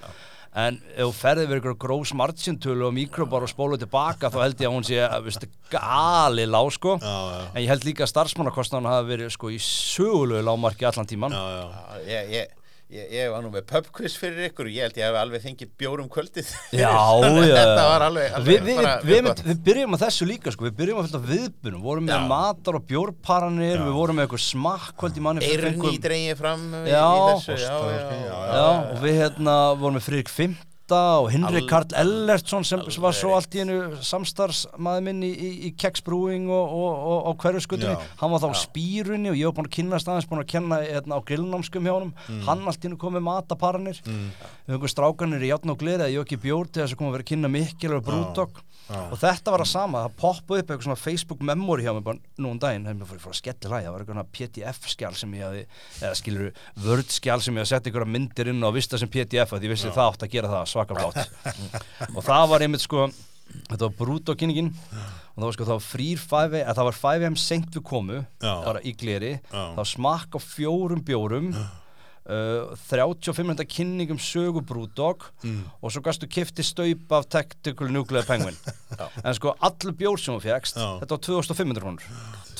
En 0.52 0.76
ef 0.92 1.06
þú 1.06 1.12
ferði 1.16 1.46
við 1.48 1.54
einhverju 1.56 1.78
grós 1.80 2.10
margintölu 2.12 2.84
og 2.90 2.92
mikrobar 2.92 3.46
og 3.46 3.48
spólu 3.48 3.78
tilbaka 3.80 4.28
þá 4.28 4.36
held 4.42 4.58
ég 4.60 4.68
að 4.68 4.74
hún 4.74 4.84
sé 4.84 4.98
að 5.06 5.22
veist, 5.30 5.46
gali 5.72 6.44
lág 6.44 6.68
sko 6.76 6.98
Já, 7.00 7.08
já. 7.08 7.46
en 7.54 7.62
ég 7.62 7.70
held 7.72 7.86
líka 7.88 8.04
að 8.04 8.10
starfsmannakostnaðan 8.12 8.90
hafi 8.92 9.08
verið 9.14 9.30
sko 9.32 9.48
í 9.48 9.56
sögulegu 9.64 10.44
lágmarki 10.44 10.84
allan 10.90 11.08
tíman 11.08 11.32
Já, 11.32 11.40
já. 11.56 12.02
ég, 12.10 12.34
ég, 12.36 12.52
Ég, 12.92 13.06
ég 13.08 13.30
var 13.32 13.40
nú 13.40 13.48
með 13.48 13.62
pubquiz 13.70 14.14
fyrir 14.20 14.50
ykkur 14.50 14.68
og 14.68 14.74
ég 14.74 14.84
held 14.84 14.98
ég 15.00 15.06
hef 15.06 15.14
alveg 15.16 15.40
fengið 15.40 15.68
bjórum 15.80 16.10
kvöldið. 16.12 16.50
Já, 16.76 16.90
já. 16.92 16.98
alveg, 17.24 17.54
alveg 18.04 18.34
Við, 18.44 18.66
við, 18.66 18.80
við, 19.08 19.28
við 19.46 19.62
byrjum 19.64 19.96
að 19.96 20.02
þessu 20.04 20.28
líka 20.28 20.52
sko. 20.52 20.66
við 20.68 20.74
byrjum 20.82 21.00
að 21.00 21.06
fylgja 21.08 21.20
viðbunum, 21.30 21.78
við 21.78 21.86
vorum 21.86 22.06
með 22.10 22.18
já. 22.18 22.26
matar 22.34 22.76
og 22.76 22.84
bjórparanir, 22.90 23.80
við 23.80 23.96
vorum 23.96 24.20
með 24.20 24.26
eitthvað 24.26 24.44
smakkvöld 24.44 25.16
í 25.16 25.24
manni 25.24 25.48
Eirun 25.48 25.88
í 25.88 25.94
dreyið 26.04 26.42
fram 26.42 26.66
Já, 26.84 27.00
í 27.00 27.24
þessu, 27.30 27.56
já, 27.64 27.72
já 28.28 28.68
og 28.68 29.00
við 29.06 29.18
hérna 29.22 29.56
vorum 29.80 29.96
með 29.96 30.06
frík 30.10 30.34
5 30.36 30.60
Bóta 30.92 31.22
og 31.22 31.30
Henrik 31.32 31.68
Karl 31.70 31.94
Ellertsson 31.96 32.64
sem 32.66 32.80
alveg. 32.80 32.98
var 33.00 33.14
svo 33.16 33.32
allt 33.36 33.54
í 33.56 33.62
hennu 33.62 34.00
samstarfsmaður 34.04 35.04
minn 35.06 35.22
í, 35.24 35.30
í, 35.32 35.50
í 35.68 35.70
keksbrúing 35.78 36.50
og, 36.52 36.74
og, 36.76 36.90
og, 37.12 37.18
og 37.30 37.38
hverjuskutinni, 37.40 37.94
hann 38.20 38.32
var 38.34 38.42
þá 38.42 38.48
á 38.52 38.56
spýrunni 38.60 39.32
og 39.32 39.38
ég 39.38 39.48
hef 39.48 39.56
búin 39.56 39.70
að 39.70 39.76
kynast 39.78 40.10
aðeins, 40.10 40.28
búin 40.28 40.42
að 40.42 40.50
kenna 40.52 40.80
eitna, 40.84 41.16
á 41.16 41.26
grillnámskum 41.28 41.88
hjá 41.88 41.94
hann, 41.94 42.12
mm. 42.12 42.42
hann 42.48 42.66
allt 42.68 42.84
í 42.84 42.88
hennu 42.90 43.00
komið 43.00 43.24
mataparnir, 43.28 44.02
við 44.04 44.18
mm. 44.18 44.52
höfum 44.74 44.92
strákanir 44.92 45.46
í 45.46 45.52
játn 45.52 45.72
og 45.72 45.80
gleðið 45.80 46.08
að 46.08 46.16
Jóki 46.18 46.40
Bjórn 46.44 46.72
til 46.72 46.84
þess 46.84 46.96
að 46.96 47.00
koma 47.00 47.12
að 47.12 47.18
vera 47.18 47.26
að 47.26 47.32
kynna 47.32 47.52
mikil 47.56 47.96
og 47.96 48.06
brútokk 48.10 48.62
og 48.90 49.14
þetta 49.20 49.54
var 49.54 49.62
að 49.64 49.70
sama 49.70 50.02
það 50.04 50.16
poppaði 50.20 50.62
upp 50.62 50.70
eitthvað 50.72 50.86
svona 50.88 51.00
Facebook 51.00 51.42
memory 51.46 51.86
hjá 51.86 51.92
mig 51.96 52.04
bara 52.04 52.18
nú 52.42 52.52
um 52.52 52.60
daginn, 52.60 52.84
það 52.84 52.92
er 52.92 52.98
mér 52.98 53.10
fór 53.22 53.32
að 53.32 53.38
skelli 53.38 53.70
hlæja 53.70 53.86
það 53.86 53.94
var 53.94 54.04
eitthvað 54.04 54.30
PDF-skjál 54.36 55.12
sem 55.16 55.34
ég 55.38 55.44
hafi 55.46 55.64
eða 56.02 56.18
skilur 56.18 56.48
Word-skjál 56.86 57.40
sem 57.44 57.56
ég 57.56 57.64
hafi 57.64 57.72
sett 57.72 57.88
einhverja 57.88 58.12
myndir 58.16 58.52
inn 58.52 58.66
og 58.66 58.74
vista 58.76 59.00
sem 59.00 59.10
PDF 59.12 59.54
að 59.56 59.68
ég 59.68 59.74
vissi 59.74 59.92
það 59.92 60.10
átt 60.10 60.26
að 60.26 60.32
gera 60.34 60.52
það 60.52 60.72
svaka 60.72 60.98
flott. 60.98 61.20
Og 62.16 62.24
það 62.26 62.48
var 62.52 62.66
einmitt 62.66 62.84
sko 62.84 63.06
þetta 63.52 63.84
var 63.84 63.94
brúdokynningin 63.98 64.70
og 64.72 65.38
það 65.38 65.46
var 65.46 65.56
sko 65.56 65.68
það 65.68 65.78
var 65.78 65.86
frýr 65.86 66.22
5 66.22 66.58
að 66.62 66.78
það 66.78 66.88
var 66.88 66.98
5M 67.02 67.38
seint 67.40 67.76
við 67.76 67.84
komu 67.88 68.18
Já. 68.20 68.52
bara 68.64 68.82
í 68.84 68.94
gleri. 68.98 69.32
Já. 69.38 69.60
það 69.60 69.80
var 69.82 69.90
smakk 69.92 70.36
á 70.36 70.40
fjórum 70.42 71.04
bjórum 71.06 71.52
Uh, 72.22 72.76
35 72.86 73.42
minúta 73.42 73.64
kynning 73.66 74.12
um 74.14 74.18
sögu 74.22 74.60
Brewdog 74.62 75.24
Mm. 75.42 75.64
og 75.82 75.90
svo 75.90 75.98
gastu 76.06 76.28
kifti 76.30 76.62
staup 76.62 77.10
af 77.10 77.24
Tactical 77.26 77.88
Nuclear 77.90 78.22
Penguin 78.22 78.54
en 79.24 79.34
sko 79.34 79.56
allur 79.58 79.90
bjór 79.98 80.20
sem 80.22 80.36
þú 80.38 80.44
Já. 80.46 81.00
þetta 81.02 81.16
var 81.16 81.18
2500 81.18 81.82
krónur 81.82 82.06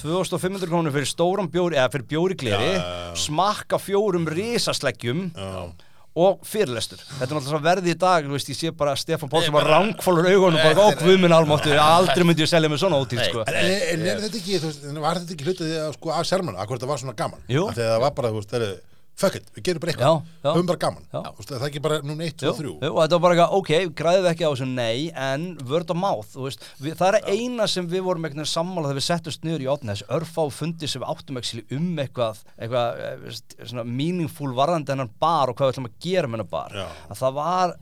2500 0.03 0.67
krónur 0.67 0.91
fyrir 0.91 1.07
stóran 1.07 1.47
bjór 1.47 1.77
eða 1.79 1.93
fyrir 1.95 2.09
bjóri 2.11 2.35
gleri 2.43 2.73
smakka 3.15 3.79
fjórum 3.79 4.27
risasleggjum 4.27 5.29
Já. 5.31 5.71
og 6.19 6.43
fyrirlestur 6.43 6.99
þetta 7.21 7.31
er 7.31 7.39
náttúrulega 7.39 7.65
verði 7.71 7.95
í 7.95 7.99
dag, 8.03 8.27
veist, 8.35 8.51
ég 8.51 8.59
sé 8.59 8.75
bara 8.75 8.97
Stefán 8.99 9.31
Páll 9.31 9.47
sem 9.47 9.55
var 9.55 9.71
rángfólur 9.71 10.27
augunum 10.27 10.59
og 10.59 10.67
bara, 10.75 10.91
ó, 10.91 10.99
guðminn 11.07 11.33
almáttu, 11.39 11.71
aldrei 11.79 12.27
myndi 12.27 12.43
ég 12.43 12.51
selja 12.51 12.69
mig 12.69 12.83
svona 12.83 12.99
Nei. 12.99 13.31
sko 13.31 13.47
En, 13.47 13.55
en, 13.55 13.77
en 13.95 14.07
er 14.11 14.25
þetta 14.27 14.43
ekki, 14.43 14.99
var 14.99 15.23
þetta 15.23 15.37
ekki 15.39 15.47
hlutið 15.53 15.77
sko, 16.01 16.11
af 16.19 16.27
sermanu, 16.27 16.59
að 16.59 16.67
hvort 16.67 16.83
það 16.83 16.91
var 16.97 16.99
svona 17.07 17.15
gaman 17.15 17.47
að 17.47 17.79
það 17.79 18.01
var 18.09 18.11
bara, 18.19 18.33
þú 18.35 18.43
veist, 18.43 18.51
það 18.51 18.67
er 18.67 18.81
fuck 19.19 19.37
it, 19.39 19.49
við 19.55 19.67
gerum 19.69 19.83
bara 19.83 19.93
eitthvað, 19.93 20.17
já. 20.43 20.47
höfum 20.49 20.69
bara 20.71 20.81
gaman. 20.83 21.05
Það 21.13 21.53
er 21.57 21.65
ekki 21.69 21.83
bara 21.85 21.99
núna 22.05 22.27
1, 22.27 22.37
2, 22.43 22.49
Jú, 22.49 22.55
3 22.59 22.71
jú, 22.71 22.91
og 22.91 22.99
þetta 22.99 23.19
var 23.19 23.23
bara 23.25 23.37
eitthvað, 23.37 23.57
ok, 23.59 23.95
græðum 24.01 24.25
við 24.25 24.31
ekki 24.33 24.47
á 24.47 24.51
þessu, 24.51 24.69
nei, 24.73 24.97
en 25.29 25.47
word 25.69 25.93
of 25.95 26.01
mouth, 26.01 26.31
þú 26.33 26.47
veist, 26.49 26.67
við, 26.83 26.97
það 27.01 27.19
er 27.19 27.29
eina 27.37 27.69
sem 27.71 27.89
við 27.93 28.05
vorum 28.09 28.27
veginn 28.27 28.51
sammála 28.53 28.91
þegar 28.91 29.01
við 29.01 29.07
settust 29.09 29.47
niður 29.47 29.67
í 29.67 29.71
átna, 29.73 29.97
þessi 29.97 30.09
örfá 30.19 30.43
fundi 30.57 30.91
sem 30.91 31.05
við 31.05 31.13
áttum 31.15 31.41
ekki 31.43 31.65
um 31.79 31.91
eitthvað, 32.03 32.43
eitthvað, 32.59 33.03
eh, 33.07 33.17
veist, 33.27 33.57
svona 33.63 33.87
meaningful 33.89 34.53
varðandi 34.59 34.95
hennan 34.95 35.13
bar 35.23 35.53
og 35.53 35.59
hvað 35.59 35.71
við 35.71 35.77
ætlum 35.77 35.91
að 35.91 35.99
gera 36.09 36.31
með 36.31 36.41
hennan 36.41 36.53
bar, 36.57 36.79
Já. 36.83 36.87
að 37.09 37.23
það 37.23 37.37
var 37.43 37.77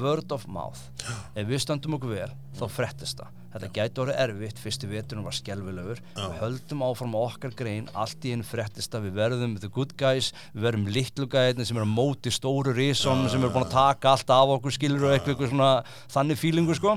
word 0.00 0.32
of 0.36 0.48
mouth, 0.50 0.86
ef 1.34 1.44
við 1.46 1.62
stöndum 1.66 1.98
okkur 1.98 2.16
vel, 2.16 2.32
þá 2.58 2.66
frettist 2.72 3.20
það. 3.20 3.36
Þetta 3.50 3.70
gæti 3.74 4.02
orðið 4.04 4.20
erfitt, 4.24 4.60
fyrstu 4.62 4.90
veturinn 4.90 5.26
var 5.26 5.36
skelvilegur, 5.36 6.02
við 6.16 6.36
höldum 6.40 6.84
áfram 6.86 7.16
á 7.18 7.20
okkar 7.20 7.54
grein, 7.58 7.88
allt 7.98 8.26
í 8.26 8.34
einn 8.34 8.44
frettist 8.46 8.94
að 8.94 9.08
við 9.08 9.16
verðum 9.20 9.56
the 9.58 9.70
good 9.74 9.96
guys, 9.98 10.30
við 10.54 10.66
verðum 10.68 10.90
litlu 10.94 11.26
gæðin 11.30 11.66
sem 11.66 11.80
er 11.80 11.86
á 11.86 11.90
móti 11.90 12.32
stóru 12.34 12.74
risón 12.76 13.26
sem 13.32 13.42
er 13.42 13.50
búin 13.50 13.66
að 13.66 13.74
taka 13.74 14.14
allt 14.14 14.30
af 14.34 14.54
okkur 14.56 14.76
skilur 14.76 15.08
og 15.08 15.16
eitthvað, 15.16 15.34
eitthvað 15.34 15.52
svona 15.54 15.72
þannig 16.14 16.40
fílingu 16.40 16.78
sko. 16.78 16.94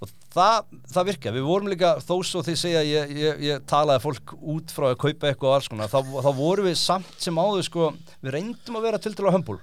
Og 0.00 0.10
það, 0.34 0.68
það 0.90 1.08
virka, 1.10 1.34
við 1.34 1.46
vorum 1.46 1.70
líka 1.70 1.92
þó 2.02 2.14
svo 2.26 2.42
þið 2.46 2.60
segja, 2.60 2.82
ég, 2.86 3.14
ég, 3.18 3.42
ég 3.48 3.64
talaði 3.70 4.04
fólk 4.04 4.34
út 4.40 4.74
frá 4.74 4.90
að 4.90 5.00
kaupa 5.04 5.30
eitthvað 5.30 5.50
og 5.50 5.56
alls 5.56 5.70
konar 5.70 5.90
þá, 5.92 5.98
þá 6.26 6.30
vorum 6.38 6.70
við 6.70 6.78
samt 6.80 7.16
sem 7.22 7.40
áður 7.40 7.66
sko 7.66 7.90
við 8.20 8.36
reyndum 8.36 8.78
að 8.80 8.86
vera 8.88 9.02
til 9.02 9.14
að 9.14 9.34
hömbul 9.38 9.60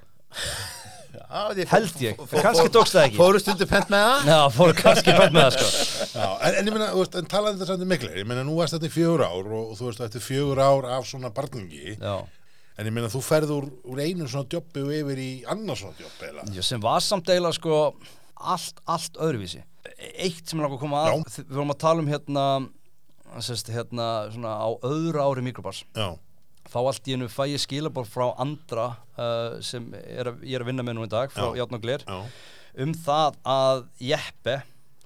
Já, 1.28 1.66
Held 1.74 2.02
ég. 2.06 2.22
Kannski 2.32 2.70
tókst 2.72 2.96
það 2.96 3.06
ekki. 3.10 3.20
Fóru 3.20 3.42
stundu 3.44 3.68
pent 3.68 3.90
með 3.92 4.06
það. 4.08 4.30
Já, 4.32 4.38
fóru 4.56 4.76
kannski 4.78 5.16
fætt 5.18 5.36
með 5.36 5.44
það 5.44 5.58
sko. 5.58 6.08
Já, 6.14 6.28
en, 6.48 6.58
en 6.62 6.70
ég 6.72 6.78
meina, 6.78 6.88
en 7.22 7.30
talaði 7.34 7.58
þetta 7.58 7.70
samt 7.72 7.84
um 7.84 7.92
miklir. 7.92 8.16
Ég 8.22 8.30
meina, 8.30 8.46
nú 8.48 8.56
varst 8.62 8.78
þetta 8.78 8.88
í 8.88 8.94
fjögur 8.96 9.26
ár 9.28 9.50
og, 9.52 9.74
og 9.74 9.80
þú 9.80 9.90
veist, 9.90 10.04
eftir 10.08 10.24
fjögur 10.24 10.62
ár 10.64 10.88
af 10.98 11.10
svona 11.10 11.34
barningi. 11.36 11.98
Já, 12.00 12.16
En 12.78 12.86
ég 12.86 12.94
meina, 12.94 13.10
þú 13.10 13.24
ferð 13.26 13.52
úr, 13.56 13.66
úr 13.90 14.00
einu 14.04 14.28
svona 14.30 14.46
jobbi 14.54 14.84
og 14.86 14.92
yfir 14.94 15.18
í 15.18 15.30
annars 15.50 15.82
svona? 15.82 16.44
Já, 16.54 16.62
sem 16.62 16.82
var 16.84 17.02
samt 17.02 17.32
eiginlega 17.34 17.58
sko 17.58 17.78
allt, 18.38 18.84
allt 18.86 19.18
öðruvísi. 19.18 19.64
Eitt 20.14 20.44
sem 20.46 20.60
er 20.60 20.68
langar 20.68 20.78
að 20.78 20.84
koma 20.84 21.00
að 21.08 21.24
við 21.40 21.56
vorum 21.56 21.74
að 21.74 21.80
tala 21.82 22.04
um 22.04 22.12
hérna 22.12 22.44
sérst, 23.42 23.72
hérna 23.74 24.08
svona 24.30 24.54
á 24.62 24.70
öðru 24.86 25.24
ári 25.26 25.46
mikrobars. 25.48 25.82
Já, 25.98 26.12
þá 26.68 26.78
allt 26.84 27.08
í 27.08 27.14
einu 27.16 27.28
fæ 27.32 27.44
ég 27.54 27.62
skilabór 27.64 28.06
frá 28.10 28.28
andra 28.44 28.88
uh, 29.18 29.58
sem 29.64 29.88
er 29.96 30.34
ég 30.44 30.56
er 30.58 30.64
að 30.66 30.70
vinna 30.72 30.84
með 30.84 30.98
nú 31.00 31.06
í 31.08 31.12
dag 31.12 31.32
frá 31.32 31.48
Já. 31.54 31.62
Játn 31.64 31.78
og 31.80 31.82
Gler 31.86 32.04
já, 32.08 32.18
um 32.84 32.94
það 32.94 33.38
að 33.48 33.84
Jeppe 34.10 34.58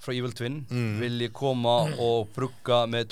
frá 0.01 0.13
Evil 0.17 0.33
Twin 0.33 0.65
Mm. 0.71 0.99
vilji 1.03 1.29
koma 1.31 1.75
og 2.01 2.27
brugga 2.35 2.83
með 2.89 3.05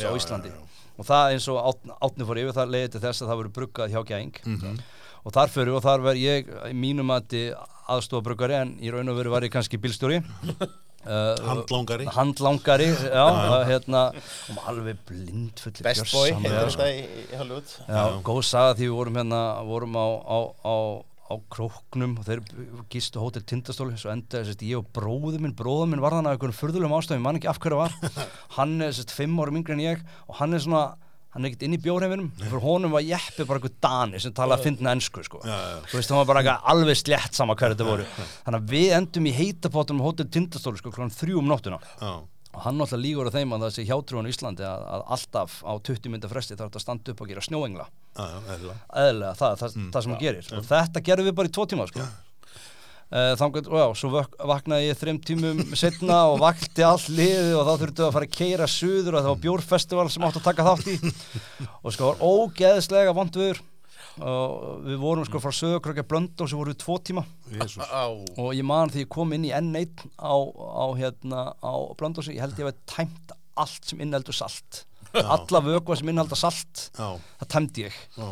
Já, 0.00 0.08
á 0.08 0.12
já, 0.12 0.16
Íslandi 0.16 0.48
já. 0.48 0.60
og 0.98 1.04
það 1.06 1.32
eins 1.34 1.48
og 1.52 1.58
átni, 2.00 2.24
fór 2.28 2.40
yfir 2.40 2.56
það 2.56 2.72
leiði 2.74 2.92
til 2.96 3.00
þess 3.04 3.22
að 3.22 3.28
það 3.30 3.40
voru 3.42 3.52
bruggað 3.60 3.92
hjá 3.94 4.02
Gæng 4.08 4.40
Mhm. 4.46 4.78
og 5.24 5.32
þar 5.36 5.48
fyrir 5.52 5.74
og 5.76 5.82
þar 5.84 6.00
verð 6.00 6.20
ég 6.24 6.48
í 6.70 6.72
mínum 6.72 7.10
að 7.12 7.28
aðstofabruggari 7.90 8.54
en 8.56 8.70
í 8.80 8.90
raun 8.90 9.08
og 9.12 9.16
veru 9.20 9.30
var 9.30 9.42
ég 9.44 9.50
kannski 9.52 9.76
bílstjóri 9.76 10.22
uh, 11.04 11.34
handlangari. 11.48 12.08
Handlangari 12.14 12.88
já, 13.18 13.24
uh, 13.26 13.54
hérna 13.68 14.02
og 14.12 14.56
maður 14.56 14.72
alveg 14.72 15.04
blindfullir 15.08 15.86
Best 15.86 16.10
boy, 16.12 16.32
heitir 16.32 16.56
sko. 16.56 16.72
þetta 16.74 16.88
í, 16.92 17.04
í 17.26 17.40
Hollywood. 17.40 17.76
Já, 17.86 18.02
góð 18.26 18.42
saga 18.50 18.74
því 18.78 18.88
við 18.88 18.96
vorum 18.98 19.20
hérna 19.20 19.42
vorum 19.68 19.98
á, 20.00 20.06
á, 20.20 20.38
á, 20.60 20.76
á 21.30 21.34
króknum 21.54 22.16
og 22.20 22.26
þeir 22.26 22.42
gistu 22.92 23.22
hótel 23.22 23.44
Tindastóli 23.46 23.98
svo 24.00 24.12
endaði 24.14 24.50
sérst, 24.50 24.64
ég 24.66 24.80
og 24.80 24.88
bróður 24.96 25.44
minn 25.44 25.56
bróður 25.56 25.92
minn 25.92 26.02
var 26.02 26.16
þannig 26.18 26.32
að 26.32 26.38
einhvern 26.38 26.58
furðulegum 26.58 26.96
ástæðum, 26.98 27.20
ég 27.22 27.26
man 27.28 27.40
ekki 27.40 27.52
af 27.52 27.60
hverju 27.62 27.78
var. 27.80 27.94
Hann 28.58 28.80
er 28.82 28.96
sérst, 28.96 29.14
fimm 29.14 29.38
árum 29.40 29.60
yngri 29.62 29.76
en 29.78 29.86
ég 29.86 30.02
og 30.26 30.40
hann 30.42 30.56
er 30.56 30.64
svona 30.64 30.84
hann 31.30 31.44
er 31.44 31.50
ekkert 31.50 31.62
inn 31.66 31.76
í 31.76 31.80
bjórheiminum. 31.84 32.30
Fyrir 32.40 32.64
honum 32.64 32.94
var 32.96 33.04
Jeppi 33.06 33.46
bara 33.46 33.60
einhver 33.60 33.74
Dani 33.84 34.20
sem 34.22 34.34
talaði 34.34 34.58
að 34.58 34.66
finna 34.66 34.94
ennsku 34.96 35.22
sko. 35.26 35.40
Já, 35.46 35.54
já. 35.54 35.76
þú 35.92 36.00
veist, 36.00 36.10
hann 36.10 36.20
var 36.20 36.28
bara 36.32 36.42
eitthvað 36.42 36.68
alveg 36.74 36.98
slétt 36.98 37.38
sama 37.38 37.54
hverju 37.58 37.76
þetta 37.76 37.86
voru. 37.86 38.06
þannig 38.48 38.60
að 38.60 38.74
við 38.74 38.90
endum 38.98 39.28
í 39.30 39.34
heitapottum 39.38 40.02
á 40.02 40.06
hótel 40.08 40.26
Tindastóli 40.26 40.80
sko, 40.82 40.90
klokkan 40.90 41.14
þrjú 41.14 41.38
um 41.42 41.50
nóttuna 41.50 41.78
Já, 42.00 42.10
og 42.50 42.64
hann 42.64 42.80
náttúrulega 42.80 43.04
lígur 43.04 43.30
á 43.30 43.36
þeim 43.36 43.54
að 43.54 43.62
það 43.66 43.74
sé 43.76 43.84
hjátrúan 43.86 44.26
í 44.26 44.32
Íslandi 44.34 44.66
að, 44.66 44.86
að 44.96 45.04
alltaf 45.14 45.60
á 45.62 45.72
20 45.86 46.10
mynda 46.10 46.30
fresti 46.32 46.56
þarf 46.58 46.72
þetta 46.72 46.80
að 46.80 46.86
standa 46.86 47.14
upp 47.14 47.22
og 47.22 47.30
gera 47.30 47.44
snjóengla. 47.46 47.86
Já, 48.18 48.26
eðlilega. 48.56 48.80
eðlilega, 49.04 49.36
það, 49.38 49.54
það, 49.60 49.76
það 49.94 50.02
sem 50.02 50.14
hann 50.16 50.24
gerir. 50.24 50.50
Og 50.58 50.66
þetta 50.66 51.04
gerðum 51.06 51.30
við 51.30 51.36
bara 51.38 51.52
í 51.52 51.54
tvo 51.54 51.66
tíma 51.70 51.86
sko. 51.92 52.08
Uh, 53.10 53.32
þannig, 53.34 53.66
og 53.66 53.80
já, 53.80 53.86
svo 53.98 54.08
vak 54.12 54.36
vaknaði 54.46 54.84
ég 54.86 54.98
þreim 55.00 55.16
tímum 55.26 55.60
setna 55.74 56.20
og 56.30 56.36
vakti 56.44 56.84
allt 56.86 57.08
liðið 57.10 57.56
og 57.58 57.64
þá 57.66 57.72
þurftu 57.80 58.04
að 58.06 58.12
fara 58.14 58.28
að 58.28 58.36
keira 58.36 58.68
suður 58.70 59.16
og 59.16 59.24
það 59.24 59.32
var 59.32 59.40
bjórfestival 59.46 60.04
sem 60.14 60.26
átti 60.28 60.38
að 60.38 60.46
taka 60.46 60.66
þátt 60.68 60.92
í. 60.92 61.12
Og 61.82 61.96
sko 61.96 62.12
var 62.12 62.22
ógeðslega 62.22 63.16
vond 63.16 63.40
viður 63.40 63.62
og 64.20 64.84
við 64.84 65.00
vorum 65.00 65.26
sko 65.26 65.40
frá 65.42 65.52
Söðukrökja 65.54 66.04
Blönd 66.06 66.42
og 66.42 66.50
svo 66.50 66.60
vorum 66.60 66.74
við 66.74 66.80
tvo 66.82 66.96
tíma. 67.02 67.24
Jésús. 67.50 67.82
Á, 67.82 68.10
og 68.10 68.52
ég 68.56 68.66
man 68.66 68.92
því 68.92 69.04
ég 69.04 69.10
kom 69.12 69.34
inn 69.36 69.48
í 69.48 69.52
N1 69.54 70.06
á, 70.18 70.34
á 70.54 70.86
hérna 70.98 71.44
á 71.58 71.74
Blöndósi, 71.98 72.36
ég 72.36 72.44
held 72.44 72.58
ég 72.60 72.70
að 72.70 72.80
tæmt 72.90 73.34
allt 73.60 73.90
sem 73.90 74.00
innheldur 74.02 74.36
salt. 74.36 74.84
Alla 75.18 75.62
vökva 75.64 75.98
sem 75.98 76.10
innheldur 76.12 76.38
salt. 76.38 76.90
Já, 76.94 77.18
það 77.42 77.50
tæmdi 77.54 77.86
ég. 77.88 78.00
Já, 78.16 78.28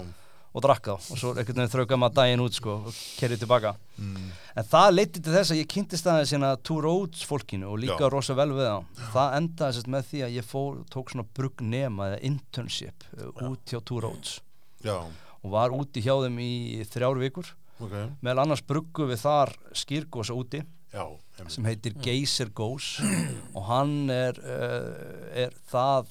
og 0.59 0.65
drakk 0.65 0.89
þá. 0.91 0.95
Og 0.99 1.21
svo 1.21 1.31
einhvern 1.35 1.61
veginn 1.61 1.73
þrauka 1.73 1.99
maður 2.01 2.17
daginn 2.19 2.43
út 2.43 2.57
sko 2.59 2.75
og 2.89 2.97
kerið 3.19 3.43
tilbaka. 3.45 3.75
En 3.99 4.67
það 4.73 4.89
leiti 4.95 5.23
til 5.23 5.35
þess 5.35 5.55
að 5.55 5.61
ég 5.61 5.71
kynntist 5.71 6.09
aðeins 6.11 6.33
hérna 6.35 6.51
Two 6.67 6.81
Roads 6.83 7.23
fólkinu 7.29 7.71
og 7.73 7.79
líka 7.83 8.01
Já. 8.03 8.11
rosa 8.15 8.37
vel 8.39 8.51
við 8.57 8.67
það 8.67 9.07
það 9.15 9.37
endaði 9.39 9.77
sérst 9.79 9.93
með 9.95 10.11
því 10.11 10.25
að 10.27 10.35
ég 10.39 10.49
fór, 10.49 10.81
tók 10.93 11.13
svona 11.15 11.27
brugnema 11.39 12.11
eða 12.11 12.21
internship 12.31 13.07
uh, 13.19 13.31
út 13.51 13.71
hjá 13.71 13.79
Two 13.81 14.03
Roads. 14.05 14.39
Já, 14.85 14.99
og 15.39 15.55
var 15.55 15.75
úti 15.75 16.03
hjá 16.03 16.15
þeim 16.25 16.43
í 16.43 16.53
þrjár 16.91 17.23
vikur. 17.23 17.55
Ok, 17.79 17.95
meðal 18.27 18.43
annars 18.43 18.65
bruggu 18.67 19.07
við 19.07 19.23
þar 19.23 19.55
skýrgósa 19.79 20.35
úti 20.35 20.65
já, 20.91 21.05
sem 21.47 21.67
heitir 21.69 21.95
Geyser 22.03 22.51
Goes 22.51 22.97
og 23.57 23.69
hann 23.69 24.11
er, 24.11 24.39
uh, 24.43 25.29
er 25.47 25.55
það 25.71 26.11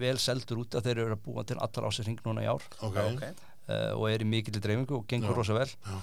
vel 0.00 0.16
seldur 0.22 0.64
út 0.64 0.74
að 0.74 0.88
þeir 0.88 1.02
eru 1.04 1.16
að 1.16 1.24
búa 1.26 1.44
til 1.46 1.58
allar 1.62 1.86
á 1.86 1.90
sér 1.94 2.08
hring 2.08 2.22
núna 2.26 2.42
í 2.42 2.50
ár. 2.50 2.64
Ok, 2.82 2.98
ok. 2.98 3.44
Uh, 3.68 3.90
og 3.98 4.06
er 4.10 4.22
í 4.24 4.28
mikill 4.28 4.60
dreifingu 4.60 5.00
og 5.00 5.06
gengur 5.10 5.32
Já, 5.34 5.36
rosa 5.38 5.56
vel 5.56 5.68
já. 5.70 5.98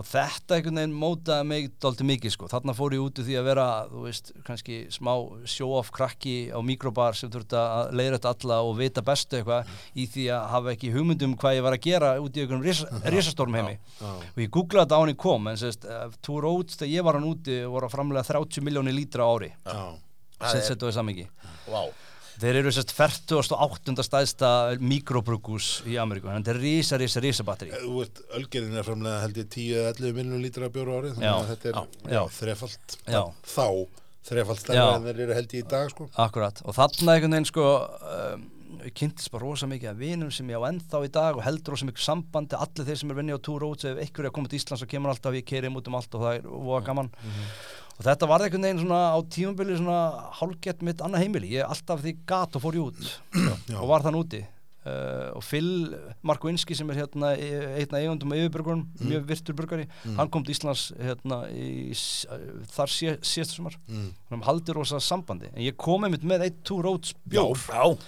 og 0.00 0.06
þetta 0.08 0.56
einhvern 0.56 0.78
veginn 0.80 0.94
mótaði 0.96 1.44
mig 1.50 1.66
dálítið 1.82 2.06
mikið 2.08 2.32
sko, 2.32 2.46
þarna 2.48 2.72
fór 2.78 2.94
ég 2.96 3.02
út 3.04 3.18
úr 3.20 3.26
því 3.26 3.34
að 3.36 3.48
vera 3.50 3.66
þú 3.90 4.04
veist, 4.06 4.30
kannski 4.46 4.78
smá 4.94 5.10
show-off 5.52 5.90
krakki 5.92 6.34
á 6.48 6.58
mikrobar 6.64 7.18
sem 7.18 7.28
þurfti 7.34 7.58
að 7.60 7.92
leiða 8.00 8.16
þetta 8.16 8.32
alla 8.32 8.60
og 8.64 8.78
vita 8.80 9.04
bestu 9.04 9.36
eitthvað 9.40 9.68
í 10.00 10.06
því 10.14 10.24
að 10.32 10.46
hafa 10.54 10.72
ekki 10.72 10.92
hugmyndum 10.94 11.34
hvað 11.36 11.58
ég 11.58 11.66
var 11.68 11.76
að 11.76 11.84
gera 11.90 12.12
út 12.24 12.36
í 12.40 12.44
einhverjum 12.46 12.64
risa, 12.64 12.88
risastorm 13.12 13.58
heimi 13.60 13.76
já. 13.76 14.08
og 14.32 14.40
ég 14.40 14.48
googlaði 14.56 14.86
þetta 14.86 14.96
á 14.96 15.00
hann 15.04 15.12
í 15.12 15.18
kom 15.26 15.52
en 15.52 15.60
sérst, 15.60 15.84
uh, 15.84 16.08
Two 16.24 16.40
Roads 16.40 16.80
þegar 16.80 16.94
ég 16.96 17.04
var 17.10 17.20
hann 17.20 17.28
úti 17.28 17.60
voru 17.68 17.90
að 17.90 17.94
framlega 17.98 18.24
30 18.32 18.64
miljónir 18.64 18.96
lítra 18.96 19.28
á 19.28 19.32
ári 19.36 19.52
já. 19.52 19.76
Það 20.40 20.48
sem 20.56 20.62
er- 20.64 20.68
settu 20.72 20.88
við 20.88 20.96
samingi 20.96 21.28
Vá. 21.68 21.84
Þeir 22.42 22.58
eru 22.58 22.72
sérst 22.74 22.92
48. 22.96 23.94
stæðsta 24.02 24.48
mikrobrugus 24.82 25.68
í 25.86 25.94
Ameríku 26.02 26.30
en 26.32 26.42
þetta 26.42 26.54
er 26.56 26.62
risa, 26.62 26.98
risa, 26.98 27.22
risa 27.22 27.46
batteri 27.46 27.70
Þú 27.76 27.96
veist, 28.00 28.22
ölgerinn 28.34 28.78
er 28.78 28.86
framlega 28.86 29.20
held 29.22 29.42
ég 29.42 29.50
10-11 29.54 30.16
miljonum 30.16 30.42
lítra 30.42 30.70
bjóru 30.74 30.96
ári 30.98 31.12
þannig 31.14 31.32
að 31.32 31.52
þetta 31.52 31.70
er 31.70 31.76
já, 31.76 31.82
já, 32.16 32.22
já. 33.14 33.22
þá 33.54 33.66
þrefalt 34.26 34.62
stærra 34.62 34.80
Já. 34.80 34.96
en 34.96 35.06
þeir 35.06 35.22
eru 35.26 35.36
held 35.38 35.54
ég 35.56 35.64
í 35.64 35.68
dag 35.70 35.88
sko. 35.90 36.08
Akkurat, 36.22 36.60
og 36.62 36.76
þarna 36.76 37.16
einhvern 37.16 37.36
veginn 37.36 37.48
sko 37.48 37.68
um, 37.82 38.44
kynntist 38.96 39.30
bara 39.32 39.44
rosa 39.44 39.68
mikið 39.70 39.90
af 39.92 39.98
vinum 40.00 40.30
sem 40.34 40.48
ég 40.50 40.62
á 40.62 40.66
ennþá 40.68 41.02
í 41.06 41.10
dag 41.12 41.38
og 41.38 41.44
heldur 41.46 41.74
rosa 41.74 41.86
mikið 41.88 42.06
sambandi 42.06 42.58
allir 42.58 42.88
þeir 42.88 43.00
sem 43.02 43.12
er 43.12 43.18
vinni 43.18 43.36
á 43.36 43.40
Two 43.42 43.58
Roads 43.62 43.86
ef 43.88 43.98
einhver 43.98 44.24
er 44.24 44.30
að 44.30 44.36
koma 44.38 44.50
til 44.50 44.60
Íslands 44.60 44.84
og 44.86 44.90
kemur 44.90 45.12
alltaf 45.12 45.36
ég 45.36 45.46
keiri 45.46 45.70
út 45.70 45.90
um 45.90 45.98
allt 45.98 46.16
og 46.16 46.24
það 46.24 46.38
er 46.38 46.48
voða 46.50 46.82
gaman 46.88 47.10
og 47.98 48.06
þetta 48.06 48.28
var 48.30 48.44
einhvern 48.44 48.66
veginn 48.66 48.82
svona 48.82 49.02
á 49.12 49.18
tímabili 49.34 49.76
svona 49.78 50.00
hálfgett 50.40 50.82
mitt 50.86 51.04
annað 51.04 51.26
heimili. 51.26 51.52
Ég 51.58 51.68
alltaf 51.68 52.02
því 52.02 52.16
gat 52.26 52.58
og 52.58 52.64
fór 52.64 52.78
ég 52.78 52.90
út. 52.90 53.14
Og 53.82 53.88
var 53.90 54.04
þann 54.06 54.18
úti 54.18 54.42
Uh, 54.82 55.30
og 55.38 55.42
Phil 55.46 55.94
Markowinski 56.26 56.74
sem 56.74 56.88
er 56.90 56.96
hérna 57.04 57.28
einna 57.38 58.00
eigundum 58.00 58.32
og 58.34 58.40
yfirbyrgurum 58.40 58.80
mjög 59.06 59.28
virtur 59.28 59.54
burgari, 59.54 59.84
hann 60.16 60.30
kom 60.34 60.42
til 60.42 60.56
Íslands 60.56 60.88
hérna 60.98 61.44
í, 61.54 61.92
uh, 61.94 62.64
þar 62.74 62.90
sé, 62.90 63.12
síðastu 63.22 63.60
sumar. 63.60 63.76
Mm. 63.86 64.08
hann 64.32 64.42
haldi 64.48 64.74
rosa 64.74 64.98
sambandi 64.98 65.52
en 65.52 65.62
ég 65.62 65.76
kom 65.78 66.02
einmitt 66.08 66.24
með 66.26 66.48
eitt 66.48 66.58
Two 66.66 66.80
Roads 66.82 67.14
bjór. 67.30 67.54
Það 67.62 68.02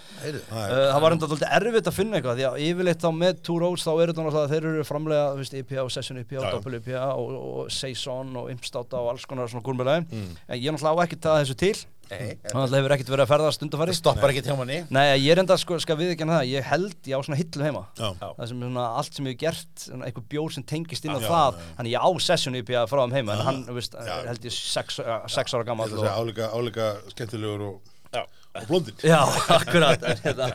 Uh, 0.51 0.91
það 0.91 1.01
var 1.05 1.15
enda 1.15 1.29
alltaf 1.29 1.55
erfitt 1.61 1.89
að 1.91 1.97
finna 2.01 2.19
eitthvað 2.19 2.39
því 2.41 2.47
að 2.49 2.59
yfirleitt 2.67 3.03
þá 3.05 3.11
með 3.23 3.41
Two 3.47 3.59
Roads 3.63 3.87
þá 3.87 3.93
er 3.95 4.11
þetta 4.11 4.25
náttúrulega 4.27 4.45
að 4.49 4.53
þeir 4.57 4.69
eru 4.73 4.85
framlega 4.89 5.31
veist, 5.39 5.57
IPA 5.63 5.83
og 5.85 5.93
Session 5.95 6.21
IPA 6.25 6.41
og. 6.43 6.51
Double 6.59 6.81
IPA 6.83 7.05
og, 7.15 7.35
og 7.55 7.71
Saison 7.75 8.35
og 8.43 8.51
Impstáta 8.51 8.99
og 8.99 9.13
alls 9.15 9.27
konar 9.31 9.51
svona 9.53 9.63
gúrmjölaði 9.67 10.07
Mm. 10.15 10.31
en 10.49 10.59
ég 10.61 10.75
náttúrulega 10.75 10.99
á 10.99 11.05
ekkert 11.07 11.27
það 11.29 11.39
þessu 11.45 11.57
til 11.63 11.75
Nei, 12.11 12.35
þannig 12.45 12.65
að 12.65 12.77
hefur 12.79 12.95
ekkert 12.97 13.13
verið 13.15 13.25
að 13.25 13.31
ferðast 13.33 13.65
undarfæri 13.65 13.95
það 13.95 13.99
stoppar 14.01 14.33
ekki 14.33 14.43
hjá 14.45 14.57
manni. 14.59 14.79
Nei, 14.93 15.05
ég 15.23 15.31
er 15.35 15.41
enda 15.43 15.57
sko, 15.61 15.79
skal 15.83 15.97
við 16.01 16.13
ekki 16.15 16.29
það 16.29 16.51
ég 16.51 16.69
held 16.69 17.09
ég 17.11 17.17
á 17.17 17.21
svona 17.25 17.39
hillu 17.41 17.65
heima. 17.65 17.83
Já. 17.99 18.09
það 18.21 18.51
sem 18.51 18.61
er 18.61 18.69
svona 18.69 18.87
allt 19.01 19.19
sem 19.19 19.29
ég 19.29 19.35
hef 19.35 19.41
gert 19.45 19.85
svona 19.87 20.09
eitthvað 20.09 20.27
bjór 20.35 20.55
sem 20.55 20.67
tengist 20.69 21.09
inn 21.09 21.17
á 21.17 21.21
Já, 21.21 21.29
það 21.29 21.59
já, 21.59 21.71
þannig 21.79 21.95
ég 21.95 22.05
á 22.05 22.11
Session 22.27 22.59
IPA 22.61 22.85
frá 22.91 23.03
þeim 23.05 23.17
heima 23.19 23.37
en 23.37 23.45
hann, 23.49 23.63
veist, 23.77 23.97
Já. 23.97 24.15
held 24.29 24.49
ég 24.49 24.57
sex, 24.57 25.01
uh, 25.03 25.17
sex 25.33 25.55
ára 25.57 25.65
Ég 25.65 25.71
gammal 25.71 25.89
að 25.89 26.03
segja 26.03 26.17
álíka, 26.21 26.51
álíka 26.55 26.91
skemmtilegur 27.15 27.67
og, 27.71 27.95
og 28.21 28.69
blondin 28.69 29.01
Já, 29.05 29.21
akkurat 29.59 30.05
hérna, 30.25 30.51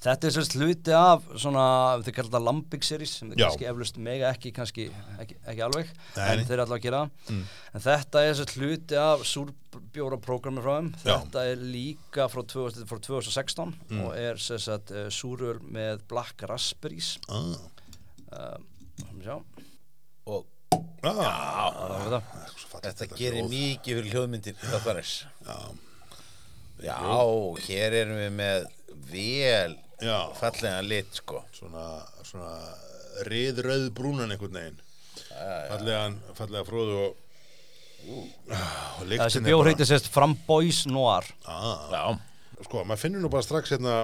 Þetta 0.00 0.28
er 0.30 0.32
sérst 0.32 0.54
hluti 0.56 0.92
af 0.96 1.26
svona, 1.36 1.62
þau 2.00 2.06
kallar 2.16 2.28
þetta 2.30 2.40
Lambic 2.40 2.86
series 2.88 3.10
sem 3.18 3.28
þau 3.28 3.34
Já. 3.36 3.42
kannski 3.50 3.66
eflust 3.68 3.98
mega 4.00 4.30
ekki 4.32 4.52
kannski, 4.56 4.86
ekki, 5.20 5.34
ekki 5.52 5.64
alveg, 5.66 5.90
Nei, 6.16 6.22
en 6.38 6.44
þeir 6.48 6.54
eru 6.56 6.64
allavega 6.64 6.78
að 6.78 6.84
gera 6.86 7.00
það. 7.02 7.34
Mm. 7.34 7.42
en 7.76 7.84
þetta 7.84 8.22
er 8.24 8.38
sérst 8.38 8.54
hluti 8.56 8.96
af 8.96 9.24
súrbjóra 9.28 10.18
prógrami 10.24 10.64
frá 10.64 10.72
þeim 10.78 10.88
Já. 11.04 11.16
þetta 11.26 11.42
er 11.50 11.66
líka 11.74 12.28
frá, 12.32 12.40
2000, 12.54 12.88
frá 12.88 13.02
2016 13.10 13.74
Mm. 13.90 14.00
og 14.06 14.16
er 14.16 14.40
sérst 14.40 14.94
uh, 14.96 15.10
súröl 15.12 15.60
með 15.68 16.00
Black 16.08 16.46
Raspberries 16.48 17.18
ah. 17.28 17.52
uh, 18.32 18.56
sjá, 19.20 19.36
Og 20.30 20.46
Ah. 21.02 21.72
það 21.76 21.92
er 21.92 22.02
þetta 22.06 22.48
Svo 22.56 22.68
fallegt 22.72 22.98
þetta 23.00 23.16
gerir 23.20 23.46
mikið 23.48 23.96
fyrir 24.00 24.10
hljóðmyndir 24.14 24.56
Þáttarins 24.64 25.12
Já. 25.44 25.56
Já, 26.84 26.96
hér 27.68 27.96
erum 28.04 28.18
við 28.20 28.34
með 28.36 28.66
vel 29.10 29.76
Já. 30.02 30.18
fallega 30.38 30.80
lit 30.86 31.18
sko. 31.20 31.42
Svona, 31.56 31.84
svona 32.24 32.52
riðröð 33.28 33.90
brúnan 33.96 34.30
einhvern 34.32 34.56
veginn. 34.56 34.78
Fallegan, 35.70 36.16
fallega 36.38 36.64
fróðu 36.68 36.96
og, 37.04 37.16
og 38.10 39.04
lyktin 39.08 39.24
þessi 39.26 39.40
er 39.40 39.46
bjór 39.48 39.60
bara- 39.62 39.70
heitir 39.72 39.88
sérst 39.90 40.08
Framboys 40.12 40.84
Noir. 40.88 41.26
Ah, 41.46 41.88
Já, 41.92 42.04
sko, 42.64 42.84
maður 42.84 43.02
finnur 43.04 43.22
nú 43.24 43.30
bara 43.32 43.44
strax 43.44 43.72
hérna 43.74 43.98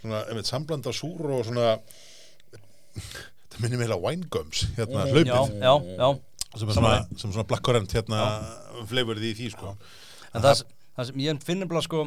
svona, 0.00 0.22
einmitt 0.30 0.46
sambland 0.48 0.86
af 0.86 0.96
súr 0.96 1.30
og 1.38 1.44
svona 1.48 1.76
það 3.52 3.60
minnir 3.62 3.80
meila 3.82 3.96
winegums 4.00 4.64
hérna, 4.78 5.04
já, 5.06 5.12
hlaupið. 5.12 5.60
já, 5.60 5.74
já 5.98 6.08
sem 6.58 6.68
er 6.72 6.74
svona, 6.78 6.94
sem 7.20 7.32
svona 7.34 7.46
blackcurrant 7.48 7.92
hérna 7.94 8.22
flavorið 8.88 9.26
í 9.30 9.34
því 9.38 9.50
sko. 9.52 9.74
En 10.34 10.42
það, 10.44 10.62
það 10.96 11.08
sem 11.10 11.20
ég 11.26 11.42
finn 11.44 11.60
nefnilega 11.62 11.84
sko 11.86 12.06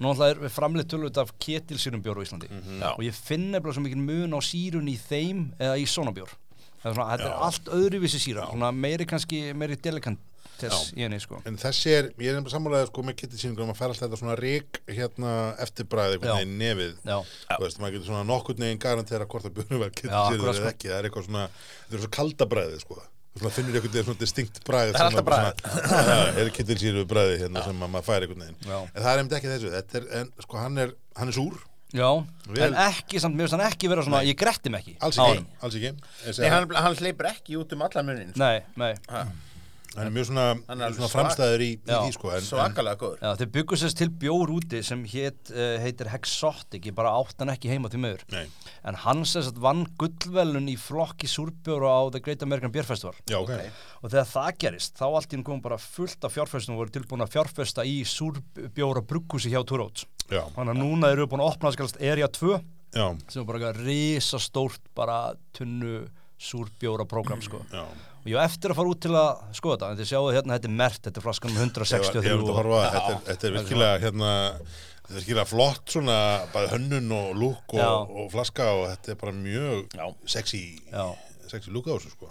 Náttúrulega 0.00 0.34
er 0.34 0.38
við 0.44 0.54
framleitt 0.54 0.88
tölvöld 0.90 1.18
af 1.20 1.34
ketilsýrum 1.44 2.00
bjór 2.04 2.20
á 2.20 2.24
Íslandi. 2.24 2.48
Já. 2.80 2.90
og 2.94 3.02
ég 3.04 3.16
finn 3.16 3.50
nefnilega 3.52 3.76
svo 3.76 3.84
mikið 3.84 4.06
mun 4.06 4.36
á 4.36 4.40
sírun 4.40 4.88
í 4.88 4.96
þeim 4.96 5.50
eða 5.60 5.76
í 5.76 5.84
svona 5.88 6.14
bjór 6.16 6.32
Það 6.80 6.94
svona, 6.96 7.06
þetta 7.12 7.28
er 7.28 7.42
allt 7.44 7.70
öðruvísi 7.76 8.18
síra 8.22 8.46
svona 8.48 8.70
meiri 8.72 9.04
kannski, 9.08 9.40
meiri 9.52 9.76
delikantess 9.84 10.94
í 10.96 11.04
henni 11.04 11.18
sko. 11.20 11.42
En 11.48 11.58
þessi 11.60 11.92
er, 11.92 12.08
ég 12.24 12.38
er 12.38 12.48
sammálaðið 12.54 12.88
sko 12.88 13.04
með 13.04 13.18
kittisýningum 13.20 13.72
að 13.74 13.80
færast 13.82 14.04
þetta 14.06 14.20
svona 14.20 14.36
rík 14.40 14.80
hérna 14.88 15.34
eftirbræði 15.60 16.20
nefið. 16.48 16.96
Veist, 17.04 17.82
maður 17.82 17.98
getur 17.98 18.08
svona 18.08 18.24
nokkurn 18.28 18.64
veginn 18.64 18.80
garantera 18.80 19.28
hvort 19.28 19.50
að 19.50 19.58
björnum 19.58 19.84
var 19.84 19.92
akkurat, 19.92 20.32
eða 20.40 20.56
sko. 20.56 20.72
ekki, 20.72 20.88
það 20.88 20.98
er 21.02 21.10
eitthvað 21.10 21.28
svona 21.28 21.46
þetta 21.52 21.98
er 21.98 22.04
svo 22.06 22.12
kalda 22.16 22.48
bræðið 22.54 22.84
sko 22.86 23.02
þú 23.30 23.40
svona 23.44 23.52
finnur 23.54 23.76
einhvern 23.78 23.92
veginn 23.94 24.06
svona 24.08 24.20
distinkt 24.24 24.60
bræðið 24.66 24.94
Það 24.96 25.00
er 25.00 25.08
alltaf 25.08 25.26
bragð. 25.30 25.64
það 25.90 26.38
er 26.44 26.52
kittisýru 26.56 27.04
bræðið 27.10 27.42
hérna 27.44 27.64
sem 27.66 27.82
að 27.86 27.92
maður 27.94 28.06
fær 28.10 28.24
einhvern 28.26 28.44
veginn. 28.44 28.56
Já. 28.66 28.78
en 28.80 29.02
það 29.04 29.10
er 29.12 29.20
einmitt 29.22 29.36
ekki 29.38 29.52
þessu, 29.54 29.74
þetta 29.76 30.00
er, 30.00 30.08
en 30.20 30.32
sko 30.46 30.58
hann 30.64 30.78
er 30.84 30.94
hann 31.20 31.30
er 31.32 31.36
súr, 31.38 31.60
já 31.94 32.08
Vel- 32.50 32.64
en 32.68 32.76
ekki 32.88 33.20
samt, 33.22 33.34
mér 33.38 33.46
finnst 33.48 33.56
hann 33.58 33.66
ekki 33.70 33.88
vera 33.92 34.02
svona, 34.06 34.24
ég 34.26 34.36
gretti 34.38 34.70
mig 34.74 34.82
ekki 34.84 34.96
alls 35.06 35.18
ekki, 35.22 35.44
alls 35.62 35.78
ekki. 35.78 35.92
Nei, 36.42 36.50
hann, 36.56 36.68
hann 36.74 36.98
hleypur 37.00 37.30
ekki 37.30 37.56
út 37.62 37.72
um 37.78 37.86
allan 37.86 38.06
munin 38.10 38.34
sko. 38.34 38.42
Nei, 38.42 38.60
nei 38.76 38.92
hann 39.96 40.06
er 40.06 40.12
mjög 40.14 40.28
svona, 40.28 40.44
er 40.70 40.94
svona 40.94 41.08
framstæður 41.10 41.64
í, 41.64 41.70
í 41.82 41.90
því 41.90 42.14
sko 42.14 42.34
Svakalega 42.46 42.98
góður. 43.00 43.22
Já, 43.24 43.30
þeir 43.40 43.48
byggu 43.56 43.78
sérst 43.80 43.98
til 43.98 44.08
bjór 44.22 44.52
úti 44.54 44.82
sem 44.86 45.02
hét, 45.10 45.50
uh, 45.50 45.78
heitir 45.82 46.10
Hexotic, 46.12 46.86
ég 46.86 46.94
bara 46.96 47.14
átt 47.18 47.42
hann 47.42 47.50
ekki 47.50 47.72
heima 47.72 47.90
til 47.90 48.02
mögur 48.02 48.22
nei, 48.30 48.44
en 48.86 49.00
hann 49.02 49.24
sérst 49.26 49.58
vann 49.62 49.82
gullvelun 50.00 50.70
í 50.70 50.76
flokki 50.78 51.30
súrbjóra 51.30 51.90
á 51.90 52.02
The 52.14 52.22
Great 52.22 52.44
American 52.46 52.74
Beer 52.74 52.86
Festival. 52.86 53.18
Já 53.30 53.40
ok, 53.40 53.50
og 54.00 54.12
þegar 54.12 54.30
það 54.30 54.52
gerist, 54.62 54.94
þá 55.00 55.06
allt 55.08 55.34
í 55.34 55.38
einn 55.40 55.46
kom 55.48 55.64
bara 55.64 55.80
fullt 55.82 56.28
af 56.28 56.36
fjárfestum 56.36 56.76
og 56.76 56.84
voru 56.84 56.94
tilbúin 56.94 57.26
að 57.26 57.34
fjárfesta 57.34 57.86
í 57.88 58.00
súrbjóra 58.06 59.02
brugghúsi 59.02 59.50
hjá 59.50 59.64
Turóts 59.66 60.06
já, 60.30 60.44
þannig 60.54 60.76
að 60.76 60.84
núna 60.84 61.10
eru 61.16 61.26
búin 61.30 61.42
að 61.42 61.50
opna 61.54 61.70
það 61.70 61.76
skalast 61.78 62.00
Area 62.12 62.30
2 62.30 62.54
já, 62.94 63.06
sem 63.26 63.42
er 63.42 63.48
bara 63.50 63.58
eitthvað 63.58 63.82
risastórt 63.88 64.86
bara 64.94 65.18
tunnu 65.56 66.06
súrbjóra 66.40 67.04
program 67.04 67.42
sko. 67.44 67.60
Já 67.74 67.84
og 68.20 68.26
ég 68.28 68.36
var 68.36 68.44
eftir 68.44 68.70
að 68.72 68.76
fara 68.80 68.92
út 68.92 69.00
til 69.00 69.10
að 69.16 69.30
skoða 69.56 69.76
þetta 69.78 69.90
en 69.90 69.98
þið 70.00 70.08
sjáu 70.10 70.32
hérna, 70.34 70.56
þetta 70.58 70.68
er 70.70 70.76
mert, 70.82 71.00
þetta 71.06 71.16
er 71.20 71.24
flaskan 71.26 71.50
um 71.50 71.56
Ég 71.56 71.60
var- 71.60 71.70
163 71.70 72.22
ég 72.22 72.30
var 72.30 72.44
að 72.44 72.50
og- 72.50 72.58
horfa 72.60 72.80
á 72.80 72.84
það. 72.84 72.92
þetta, 72.92 73.10
er- 73.10 73.24
þetta 73.30 73.46
er 73.50 73.56
virkilega 73.58 73.98
hérna, 74.04 74.30
þetta 75.00 75.10
er 75.10 75.18
virkilega 75.20 75.46
flott 75.48 75.84
svona 75.96 76.18
bæði 76.52 76.68
hönnun 76.74 77.12
og 77.16 77.34
lúk 77.40 77.74
Já. 77.80 77.86
og, 77.88 78.10
og 78.20 78.30
flaska 78.32 78.64
og 78.76 78.84
þetta 78.92 79.08
er 79.10 79.14
bara 79.24 79.32
mjög 79.32 79.88
Já. 79.96 80.06
sexy 80.26 80.62
Já. 80.92 81.06
sexy 81.48 81.70
lúk 81.70 81.86
á 81.88 81.96
þessu 81.96 82.10
sko 82.12 82.28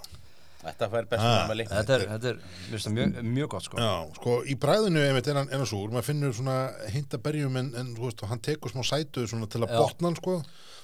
Þetta 0.60 0.88
fær 0.92 1.06
bestu 1.08 1.24
Ah. 1.24 1.46
námæli 1.48 1.64
Þetta 1.70 1.94
er, 1.96 2.02
þetta 2.10 2.28
er, 2.34 2.40
finnst 2.68 2.86
það 2.86 2.92
mjög, 2.98 3.20
mjög 3.32 3.48
gott 3.54 3.64
sko. 3.64 3.78
Já, 3.80 3.92
sko, 4.18 4.32
í 4.44 4.56
bræðinu 4.60 5.00
einmitt 5.06 5.28
er 5.32 5.38
hann, 5.40 5.48
er 5.48 5.56
hann 5.56 5.66
súr, 5.70 5.88
maður 5.94 6.04
finnur 6.10 6.34
svona 6.36 6.56
hindaberjum 6.92 7.56
en, 7.56 7.70
en 7.80 7.94
þú 7.96 8.04
veist, 8.10 8.24
hann 8.28 8.42
tekur 8.44 8.68
smá 8.74 8.82
sætu 8.84 9.24
svona 9.30 9.48
til 9.48 9.62
að 9.64 9.70
Já. 9.72 9.78
botna 9.80 10.10
hann, 10.10 10.16
sko. 10.20 10.34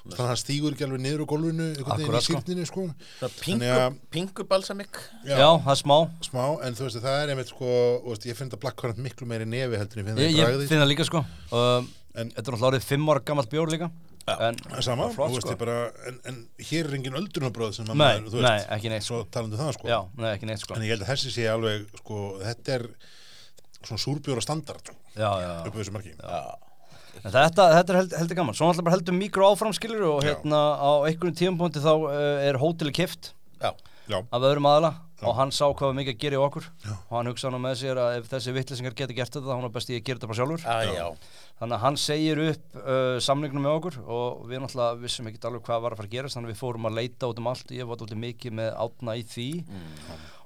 Þannig 0.07 0.23
að 0.23 0.31
hann 0.31 0.39
stígur 0.41 0.73
ekki 0.73 0.85
alveg 0.87 1.01
niður 1.03 1.23
veginn 1.27 1.85
Akkúrat, 1.85 2.23
í 2.23 2.25
sko. 2.25 2.41
sýrninu, 2.41 2.67
sko. 2.71 2.83
Svona 2.87 3.31
Þannig 3.35 3.45
pingu, 3.45 3.71
að- 3.77 3.99
pingu 4.17 4.45
balsamik 4.49 4.97
Já, 5.27 5.37
það 5.61 5.71
er 5.75 5.81
smá. 5.83 5.99
Smá, 6.23 6.45
en 6.65 6.75
þú 6.79 6.87
veist, 6.87 7.01
það 7.03 7.21
er 7.23 7.29
einmitt, 7.35 7.49
sko 7.53 7.67
þú 8.01 8.09
veist, 8.15 8.27
ég 8.31 8.37
finn 8.37 8.49
þetta 8.49 8.61
blackcurrant 8.65 8.99
miklu 9.03 9.27
meiri 9.27 9.45
nefi 9.45 9.77
heldur 9.77 9.99
en 9.99 10.07
ég 10.07 10.15
finn 10.15 10.17
það 10.17 10.31
í 10.31 10.37
ég 10.41 10.47
bræði 10.47 10.69
finn 10.73 10.81
það 10.85 10.93
líka 10.95 11.05
sko. 11.11 11.25
Um, 11.53 11.89
En- 12.17 12.31
Þetta 12.33 12.49
er 12.49 12.53
náttúrulega 12.57 12.69
orðið 12.73 12.85
fimm 12.89 13.09
ára 13.13 13.21
gammalt 13.21 13.51
bjór 13.53 13.69
líka 13.69 13.91
En 14.27 14.57
sama, 14.83 15.07
flott, 15.15 15.31
þú 15.31 15.37
veist, 15.37 15.45
sko. 15.47 15.55
ég 15.55 15.59
bara 15.61 15.77
en, 16.11 16.17
en 16.27 16.39
hér 16.59 16.89
er 16.89 16.97
engin 16.99 17.15
öldrunabröð 17.21 17.77
sem 17.77 17.87
að 17.87 17.95
Nei, 17.95 18.07
maður, 18.19 18.33
þú 18.33 18.41
nei, 18.43 18.49
veist, 18.57 18.71
ekki 18.75 18.91
neitt 18.91 19.07
svo 19.07 19.21
sko. 19.23 19.31
talandi 19.37 19.61
það, 19.61 19.73
sko. 19.77 19.89
Já, 19.93 19.99
nei, 20.19 20.31
ekki 20.33 20.49
neitt 20.51 20.63
sko. 20.65 20.75
En 20.75 20.83
ég 20.87 20.95
held 20.97 21.05
að 21.07 21.11
þessi 21.13 21.31
sé 21.37 21.45
alveg, 21.53 21.85
sko, 22.03 22.21
þetta 22.43 22.75
er 22.81 22.87
svona 23.87 24.03
súrbjóra 24.03 24.43
standard, 24.43 24.83
sko, 24.91 24.97
Já, 25.15 25.29
já, 25.31 25.47
já. 25.47 25.61
Upp 25.71 25.77
á 25.77 25.79
þessu 25.79 25.95
marki. 25.95 26.17
En 27.17 27.33
þetta, 27.33 27.65
þetta 27.79 27.93
er 27.95 27.99
held, 28.03 28.15
heldur 28.21 28.37
gaman. 28.43 28.57
Svo 28.59 28.67
náttúrulega 28.69 28.89
bara 28.91 28.97
heldur 28.99 29.15
mikro 29.17 29.47
áfram 29.49 29.73
skilur 29.73 30.03
Og 30.11 30.19
Já. 30.21 30.35
hérna 30.35 30.59
á 30.77 30.91
einhverjum 31.09 31.39
tímapunkti 31.39 31.81
þá 31.81 31.93
uh, 31.95 32.13
er 32.45 32.59
hóteli 32.61 32.93
kift 32.93 33.31
Já, 33.63 33.71
Já, 34.11 34.19
af 34.21 34.43
öðrum 34.45 34.69
aðala 34.69 34.91
og 35.25 35.33
hann 35.39 35.49
sá 35.49 35.65
hvað 35.65 35.89
var 35.89 35.95
mikið 35.97 36.13
að 36.13 36.19
gera 36.21 36.37
í 36.37 36.41
okkur 36.45 36.67
Já. 36.85 36.93
og 36.93 37.15
hann 37.17 37.31
hugsaði 37.31 37.61
með 37.65 37.79
sér 37.81 38.01
að 38.03 38.17
ef 38.19 38.27
þessi 38.35 38.53
vittlisingar 38.53 38.97
geti 38.99 39.15
gert 39.17 39.33
þetta 39.33 39.49
þá 39.49 39.55
hann 39.57 39.65
er 39.65 39.73
best 39.73 39.89
ég 39.95 40.03
að 40.03 40.05
gera 40.11 40.21
þetta 40.21 40.29
bara 40.29 40.39
sjálfur. 40.43 40.67
Að 40.69 40.91
já 40.93 41.07
þannig 41.57 41.77
að 41.79 41.83
hann 41.87 41.99
segir 42.01 42.41
upp 42.51 42.79
uh, 42.83 43.17
samningnum 43.25 43.65
með 43.65 43.77
okkur 43.79 43.99
og 44.05 44.47
við 44.51 44.63
náttúrulega 44.63 45.01
vissum 45.01 45.29
ekki 45.31 45.43
alveg 45.49 45.67
hvað 45.67 45.83
var 45.85 45.95
að 45.95 46.01
fara 46.03 46.11
að 46.11 46.17
gerast 46.17 46.37
þannig 46.37 46.51
að 46.51 46.55
við 46.55 46.63
fórum 46.63 46.89
að 46.91 46.97
leita 47.01 47.31
út 47.33 47.43
um 47.43 47.51
allt 47.53 47.75
ég 47.77 47.91
var 47.91 48.07
út 48.07 48.17
mikið 48.27 48.57
með 48.61 48.73
átna 48.87 49.17
í 49.17 49.27
því. 49.35 49.51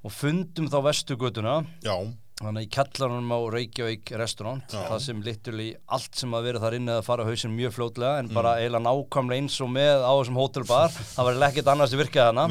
Og 0.01 0.15
fundum 0.17 0.71
þá 0.73 0.79
vestugötuna 0.87 1.55
já, 1.85 1.97
þannig 2.41 2.69
í 2.69 2.71
kjallarunum 2.73 3.35
á 3.37 3.41
Reykjavík 3.53 4.13
restaurant 4.17 4.73
Já. 4.73 4.81
það 4.87 5.03
sem 5.05 5.19
literally 5.27 5.67
allt 5.93 6.17
sem 6.17 6.37
að 6.39 6.47
vera 6.49 6.63
þar 6.63 6.77
inni 6.79 6.95
að 6.95 7.03
fara 7.05 7.27
á 7.27 7.29
hausinn 7.29 7.53
mjög 7.53 7.75
fljótlega 7.77 8.23
en 8.23 8.31
bara 8.33 8.55
eiginlega 8.63 8.87
nákvæmlega 8.87 9.43
eins 9.43 9.59
og 9.61 9.69
með 9.75 10.07
á 10.07 10.13
þessum 10.15 10.41
hótelbar 10.41 10.95
það 10.95 11.29
var 11.29 11.45
ekkert 11.51 11.75
annars 11.75 11.93
sem 11.93 12.01
virkaði 12.01 12.31
hana 12.31 12.47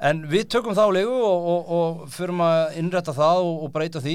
En 0.00 0.22
við 0.32 0.46
tökum 0.54 0.72
þá 0.76 0.86
legu 0.96 1.12
og, 1.12 1.48
og, 1.52 1.72
og 1.76 2.04
förum 2.14 2.40
að 2.40 2.78
innrætta 2.80 3.12
það 3.12 3.42
og, 3.44 3.56
og 3.66 3.72
breyta 3.74 4.00
því. 4.00 4.14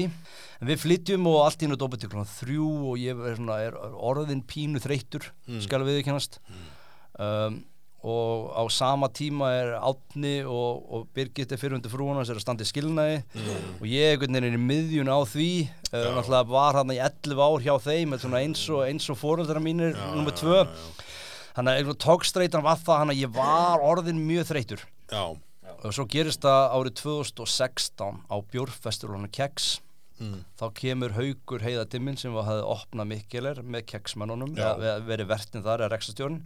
En 0.60 0.70
við 0.70 0.82
flytjum 0.82 1.26
og 1.28 1.42
allt 1.44 1.62
í 1.64 1.68
nú 1.70 1.76
dópið 1.78 2.04
til 2.04 2.10
klokkan 2.12 2.32
þrjú 2.32 2.66
og 2.92 3.00
ég 3.02 3.18
er, 3.18 3.38
svona, 3.38 3.56
er 3.66 3.76
orðin 3.76 4.44
pínu 4.48 4.80
þreyttur, 4.82 5.30
skal 5.64 5.82
við 5.84 6.04
kennast. 6.06 6.38
Um, 7.20 7.64
og 8.06 8.52
á 8.54 8.62
sama 8.70 9.08
tíma 9.10 9.48
er 9.56 9.72
Átni 9.80 10.36
og, 10.46 10.82
og 10.94 11.06
Birgit 11.16 11.50
er 11.50 11.58
fyrir 11.58 11.74
undir 11.74 11.90
frúuna 11.90 12.22
sem 12.22 12.36
er 12.36 12.38
að 12.38 12.44
standa 12.44 12.62
í 12.62 12.68
skilnaði. 12.70 13.16
Og 13.80 13.86
ég 13.90 14.22
er 14.22 14.46
í 14.46 14.60
miðjun 14.62 15.10
á 15.10 15.18
því. 15.26 15.48
Náttúrulega 15.90 16.46
var 16.52 16.78
hann 16.78 16.94
í 16.94 17.00
11 17.02 17.42
ár 17.42 17.64
hjá 17.66 17.74
þeim 17.88 18.14
eins 18.14 18.68
og, 18.70 18.84
eins 18.86 19.10
og 19.10 19.18
fóreldra 19.18 19.62
mínir 19.64 19.96
nummer 20.14 20.36
tvö. 20.36 20.62
þannig 21.56 21.88
að 21.88 21.98
tókstreitan 22.04 22.64
var 22.64 22.78
það 22.84 23.00
hann 23.00 23.12
að 23.14 23.20
ég 23.22 23.32
var 23.32 23.82
orðin 23.84 24.20
mjög 24.28 24.50
þreytur 24.50 24.82
Já, 25.08 25.22
og 25.32 25.94
svo 25.94 26.04
gerist 26.10 26.44
það 26.44 26.74
árið 26.76 26.96
2016 27.00 28.18
á 28.28 28.36
Bjórfestiválunum 28.52 29.32
Keks 29.32 29.78
mm. 30.20 30.38
þá 30.60 30.66
kemur 30.80 31.16
Haugur 31.16 31.64
Heiðatimmin 31.64 32.20
sem 32.20 32.34
var 32.36 32.48
hafði 32.48 32.68
opnað 32.76 33.10
Mikkeler 33.12 33.60
með 33.64 33.88
Keksmannunum 33.92 34.54
verið 35.08 35.28
vertin 35.32 35.64
þar 35.66 35.84
eða 35.84 35.92
rekstastjórn 35.94 36.40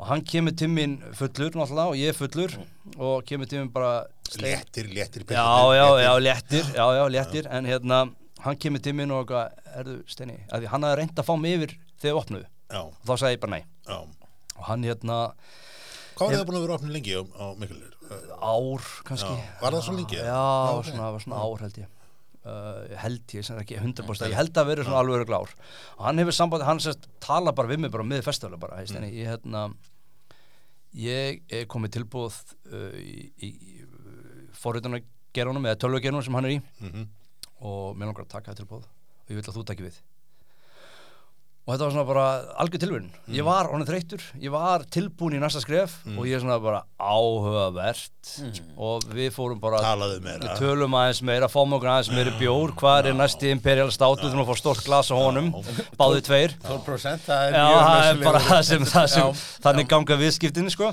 og 0.00 0.06
hann 0.08 0.24
kemur 0.24 0.54
timmin 0.56 0.98
fullur 1.16 1.56
náttúrulega 1.58 1.92
og 1.92 1.98
ég 2.00 2.14
er 2.14 2.16
fullur 2.16 2.56
og 2.96 3.26
kemur 3.28 3.50
timmin 3.50 3.72
bara 3.72 4.06
léttir, 4.40 4.88
léttir 4.94 5.26
já, 5.28 5.44
já, 5.76 5.86
já, 6.00 6.12
léttir. 6.18 6.64
já, 6.76 6.86
já, 6.96 7.04
léttir, 7.10 7.50
en 7.50 7.68
hérna 7.68 8.04
hann 8.44 8.56
kemur 8.56 8.80
timmin 8.80 9.12
og 9.12 9.32
erðu 9.34 10.00
Steini 10.08 10.38
að 10.48 10.68
hann 10.72 10.86
hafði 10.86 11.00
reynd 11.02 11.20
að 11.20 11.28
fá 11.28 11.34
mig 11.36 11.58
yfir 11.58 11.76
þegar 12.00 12.14
við 12.14 12.20
opnuðu. 12.22 12.50
Og 12.80 13.08
þá 13.08 13.12
sagði 13.12 13.34
ég 13.34 13.42
bara 13.42 13.56
nei. 13.56 13.64
Já. 13.88 13.98
Og 14.56 14.66
hann 14.68 14.86
hérna 14.86 15.16
Hvað 16.16 16.26
var 16.26 16.36
það 16.36 16.46
búin 16.48 16.58
að 16.58 16.64
vera 16.64 16.76
opnið 16.78 16.94
lengi 16.96 17.16
á, 17.16 17.22
á 17.26 17.44
Miklulir? 17.60 17.96
ár 18.40 18.86
kannski. 19.06 19.30
Já, 19.30 19.56
var 19.60 19.76
það 19.76 19.84
svo 19.86 19.96
lengi? 19.96 20.18
Já, 20.18 20.44
það 20.90 21.14
var 21.14 21.24
svona 21.24 21.42
ár 21.44 21.64
held 21.64 21.80
ég 21.80 21.99
uh, 22.48 22.96
held 23.02 23.36
ég, 23.36 23.46
sem 23.46 23.60
ekki 23.60 23.78
100% 23.80 24.30
ég 24.30 24.38
held 24.38 24.60
að 24.60 24.72
vera 24.72 24.86
svona 24.86 25.02
alveg 25.02 25.20
örugglega 25.20 25.44
ár. 25.44 25.54
Og 25.98 26.04
hann 26.08 26.22
hefur 26.22 26.36
samband, 26.36 26.66
hann 26.66 26.82
sérst 26.82 27.08
tala 27.22 27.54
bara 27.56 27.70
við 27.70 27.84
mig 27.84 27.94
bara 27.94 28.06
miður 28.06 28.28
festivalu 28.30 28.60
bara, 28.62 28.80
heist, 28.80 28.96
mm. 28.96 29.08
ég 29.14 29.32
hérna 29.34 29.68
ég 30.96 31.42
er 31.54 31.68
komið 31.70 31.98
tilbúð 31.98 32.38
uh, 32.72 32.94
í, 32.98 33.30
í, 33.46 33.50
í 33.50 34.54
forritunargerunum 34.60 35.68
eða 35.70 35.80
tölvugerunum 35.84 36.24
sem 36.26 36.38
hann 36.38 36.48
er 36.48 36.58
í. 36.58 36.62
Mhm. 36.82 37.08
og 37.60 37.96
mér 37.96 38.08
langar 38.08 38.24
að 38.24 38.32
taka 38.32 38.52
það 38.52 38.62
tilbúð 38.62 38.84
og 38.88 39.28
ég 39.28 39.36
vil 39.36 39.42
að 39.44 39.56
þú 39.58 39.62
takki 39.68 39.84
við 39.84 39.96
og 41.70 41.76
þetta 41.76 41.86
var 41.86 41.92
svona 41.94 42.06
bara 42.08 42.24
algjör 42.64 42.80
tilvíðin 42.82 43.10
Mm. 43.30 43.34
ég 43.38 43.44
var 43.46 43.68
honum 43.70 43.86
þreyttur, 43.86 44.22
ég 44.42 44.50
var 44.50 44.82
tilbúin 44.90 45.36
í 45.36 45.40
næsta 45.40 45.60
skref 45.62 46.00
og 46.16 46.24
ég 46.26 46.34
er 46.34 46.40
svona 46.42 46.56
bara 46.58 46.80
áhugavert. 46.98 48.08
Og 48.76 49.04
við 49.14 49.30
fórum 49.32 49.60
bara 49.62 49.78
Talaðu 49.82 50.18
meira. 50.24 50.42
við 50.44 50.58
tölum 50.60 50.94
aðeins 50.98 51.20
meira, 51.24 51.48
fáum 51.48 51.72
okkur 51.76 51.88
aðeins 51.92 52.10
meira 52.14 52.32
bjór. 52.40 52.72
Hvað 52.80 53.08
er 53.10 53.16
næsti 53.18 53.50
imperial 53.54 53.88
státu 53.94 54.20
þú 54.24 54.32
þurfum 54.32 54.42
að 54.44 54.50
fá 54.50 54.56
stórt 54.60 54.84
glas 54.84 55.10
á 55.10 55.16
honum, 55.16 55.50
báði 56.00 56.22
tveir. 56.26 56.54
12% 56.66 57.24
það 57.28 57.46
er 57.46 57.54
Já, 57.54 57.64
mjög 57.64 57.80
það 57.80 58.00
er 58.00 58.14
nauðsynlegur- 58.14 58.24
bara 58.24 58.42
það 58.50 58.62
sem, 58.70 58.84
það 58.90 59.06
sem 59.14 59.22
Já, 59.22 59.44
þannig 59.68 59.88
ganga 59.94 60.18
viðskiptinni 60.24 60.70
sko. 60.74 60.90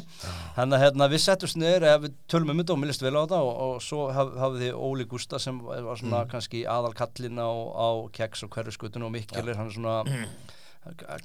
Þannig 0.58 0.78
að 0.78 0.84
hérna, 0.86 1.10
við 1.12 1.22
settum 1.26 1.54
niður 1.62 1.88
eða 1.88 2.02
við 2.06 2.14
tölum 2.30 2.50
um 2.54 2.62
þetta 2.64 2.74
og 2.74 2.80
mér 2.82 2.88
list 2.94 3.02
vel 3.06 3.14
á 3.18 3.22
þetta 3.26 3.42
og, 3.42 3.54
og 3.68 3.82
svo 3.86 4.08
haf, 4.14 4.32
hafið 4.42 4.64
þið 4.66 4.80
Óli 4.88 5.06
Gústa 5.06 5.40
sem 5.40 5.60
var 5.62 5.98
svona 6.00 6.24
kannski 6.32 6.64
aðal 6.66 6.94
kallinn 6.98 7.38
á, 7.42 7.50
á 7.78 7.88
keks 8.14 8.44
og 8.48 8.50
hverjuskutunum 8.56 9.12
og 9.12 9.18
er 9.38 9.70
svona 9.70 10.00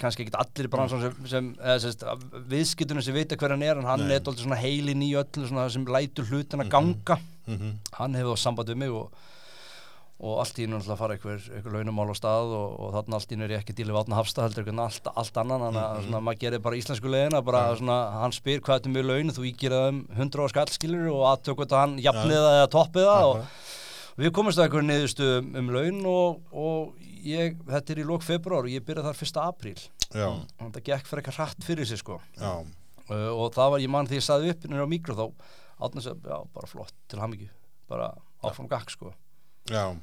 kannski 0.01 0.27
ekkert 0.27 0.41
allir 0.43 0.71
bransan 0.73 1.03
sem, 1.05 1.27
sem 1.31 1.51
sérst, 1.83 2.07
viðskiptunum 2.51 3.05
sem 3.05 3.17
vita 3.17 3.39
hver 3.41 3.55
hann 3.57 3.67
er 3.67 3.81
en 3.81 3.89
hann 3.89 4.07
er 4.11 4.23
dóldi 4.25 4.45
svona 4.45 4.61
heilin 4.61 5.05
í 5.05 5.13
öllu 5.19 5.49
svona 5.49 5.69
sem 5.73 5.85
lætur 5.87 6.29
hlutina 6.31 6.69
ganga. 6.71 7.19
Mhm. 7.47 7.79
hann 7.99 8.15
hefur 8.15 8.39
samband 8.39 8.69
við 8.71 8.77
mig 8.85 8.91
og 8.95 9.11
og 10.23 10.39
allt 10.39 10.59
í 10.63 10.69
náttúrulega 10.71 10.99
fara 11.01 11.15
einhver, 11.17 11.47
launumál 11.75 12.13
á 12.13 12.17
stað 12.17 12.53
og, 12.55 12.75
og 12.79 12.93
þarna 12.95 13.19
allt 13.19 13.33
í 13.33 13.35
einu 13.35 13.45
er 13.49 13.55
ég 13.57 13.63
ekki 13.65 13.75
dílið 13.75 13.97
vatna 13.97 14.19
hafsta 14.21 14.45
heldur 14.45 14.63
einhvern 14.63 14.83
allt, 14.85 15.09
allt 15.19 15.41
annan 15.43 15.65
þannig 15.65 15.83
að 15.83 16.03
svona, 16.05 16.21
maður 16.23 16.39
gerir 16.45 16.63
bara 16.63 16.79
íslensku 16.79 17.11
leiðina 17.11 17.41
bara 17.43 17.63
svona, 17.81 17.97
hann 18.21 18.35
spyr 18.37 18.63
hvað 18.63 18.79
þetta 18.79 18.91
er 18.91 18.95
mjög 18.95 19.09
laun? 19.09 19.33
Þú 19.35 19.47
ígir 19.51 19.75
það 19.75 19.87
um 19.91 19.99
100 20.15 20.47
á 20.47 20.53
skallskilur 20.55 21.09
og 21.11 21.25
aðtök 21.33 21.59
hvort 21.59 21.75
hann 21.75 21.97
jafnið 22.05 22.39
það 22.39 22.59
eða 22.61 22.71
toppið 22.77 23.09
það 23.11 23.27
og 23.33 24.23
við 24.23 24.33
komumst 24.39 24.61
að 24.63 24.69
einhverju 24.69 24.89
niðurstu 24.93 25.31
um, 25.41 25.51
um 25.59 25.73
laun 25.75 26.01
og, 26.13 26.39
og 26.55 27.11
ég, 27.27 27.59
þetta 27.69 27.95
er 27.95 28.03
í 28.03 28.07
lók 28.09 28.25
februar 28.27 28.69
og 28.69 28.73
ég 28.73 28.85
byrjaði 28.87 29.09
þar 29.11 29.27
1. 29.27 29.41
apríl. 29.47 29.83
Og 30.61 30.63
þetta 30.69 30.85
gekk 30.91 31.09
fyrir 31.09 31.23
eitthvað 31.23 31.41
hratt 31.41 31.67
fyrir 31.67 31.89
sig 31.89 32.01
sko. 32.03 32.21
Uh, 33.11 33.33
og 33.33 33.53
það 33.57 33.75
var 33.75 33.83
ég 33.83 33.93
mann 33.93 34.09
því 34.09 34.21
ég 34.21 34.27
saði 34.27 34.53
upp 34.53 34.69
nýra 34.71 34.87
á 34.87 34.93
mikro 34.93 35.19
þá 35.19 35.27
átna 35.83 36.05
sér, 36.05 36.19
já 36.23 36.39
bara 36.55 36.71
flott 36.71 36.95
til 37.11 37.21
hamingju. 37.23 37.51
Bara 37.91 38.13
áfram 38.47 38.71
gakk 38.71 38.93
sko. 38.95 39.15
Já 39.71 39.97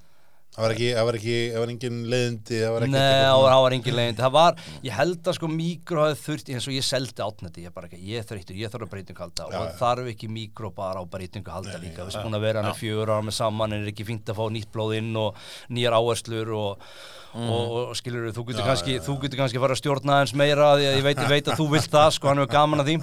Það 0.49 0.65
var 0.65 0.73
ekki, 0.73 0.87
það 0.97 1.05
var 1.07 1.15
ekki, 1.19 1.33
það 1.53 1.61
var 1.61 1.71
engin 1.71 1.97
leiðindi 2.09 2.57
Það 2.59 2.71
var 2.73 2.83
ekki 2.85 2.93
Nei, 2.95 3.19
það 3.29 3.59
var, 3.63 3.73
engin 3.75 3.95
leiðindi. 3.99 4.19
Það 4.23 4.31
var, 4.33 4.63
ég 4.87 4.95
held 4.97 5.29
að 5.29 5.35
sko 5.37 5.49
mikro 5.53 6.01
hafi 6.03 6.17
þurft 6.23 6.49
eins 6.55 6.67
og 6.67 6.73
ég 6.75 6.87
seldi 6.87 7.23
átnætti, 7.23 7.65
ég 7.67 7.75
bara 7.75 7.87
ekki, 7.87 7.99
ég 8.09 8.25
þreyttur, 8.27 8.57
ég 8.57 8.73
þarf 8.73 8.87
að 8.87 8.91
breytingu 8.95 9.23
halda 9.23 9.45
Já, 9.53 9.59
og 9.61 9.77
þarf 9.79 10.09
ekki 10.15 10.31
mikro 10.33 10.71
bara 10.75 10.99
á 10.99 11.05
breytingu 11.13 11.53
halda 11.53 11.77
Nei, 11.77 11.85
líka, 11.85 12.07
við 12.09 12.17
erum 12.17 12.27
búin 12.27 12.39
að 12.39 12.45
vera 12.47 12.63
hann 12.65 12.69
með 12.73 12.81
fjögur 12.81 13.13
ára 13.13 13.27
með 13.29 13.37
saman 13.37 13.77
en 13.77 13.85
er 13.85 13.93
ekki 13.93 14.09
fínt 14.09 14.33
að 14.33 14.41
fá 14.41 14.43
nýtt 14.57 14.73
blóð 14.73 14.97
inn 14.97 15.13
og 15.21 15.39
nýjar 15.69 15.97
áherslur 16.01 16.53
og, 16.57 16.91
og, 17.37 17.79
og 17.85 17.95
skilur 18.01 18.29
þú 18.33 18.47
getur 18.49 18.67
kannski, 18.73 18.99
þú 19.05 19.19
getur 19.23 19.43
kannski 19.45 19.61
að 19.61 19.67
fara 19.67 19.77
að 19.77 19.83
stjórna 19.85 20.17
aðeins 20.17 20.37
meira 20.43 20.73
að 20.73 20.85
ég 20.89 21.05
veit, 21.05 21.17
ég 21.21 21.33
veit 21.37 21.53
að 21.53 21.61
þú 21.61 21.71
vilt 21.77 21.93
það, 21.93 22.11
sko, 22.17 22.33
hann 22.33 22.43
er 22.43 22.51
gaman 22.57 22.83
að 22.83 22.89
því 22.91 23.01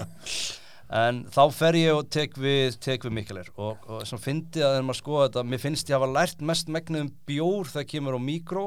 en 0.88 1.24
þá 1.34 1.42
fer 1.54 1.78
ég 1.80 1.98
og 1.98 2.08
tek 2.14 2.36
við, 2.38 2.76
tek 2.82 3.06
við 3.06 3.14
Mikkeler 3.18 3.48
og, 3.56 3.82
og 3.90 4.04
sem 4.06 4.20
fyndi 4.22 4.62
að 4.62 4.76
þegar 4.76 4.86
maður 4.86 5.00
skoða 5.00 5.28
þetta, 5.28 5.46
mér 5.50 5.62
finnst 5.62 5.90
ég 5.90 5.98
hafa 5.98 6.10
lært 6.12 6.44
mest 6.46 6.70
megnið 6.72 7.06
um 7.06 7.12
bjór 7.26 7.72
þegar 7.72 7.88
kemur 7.90 8.18
á 8.18 8.20
mikró 8.22 8.66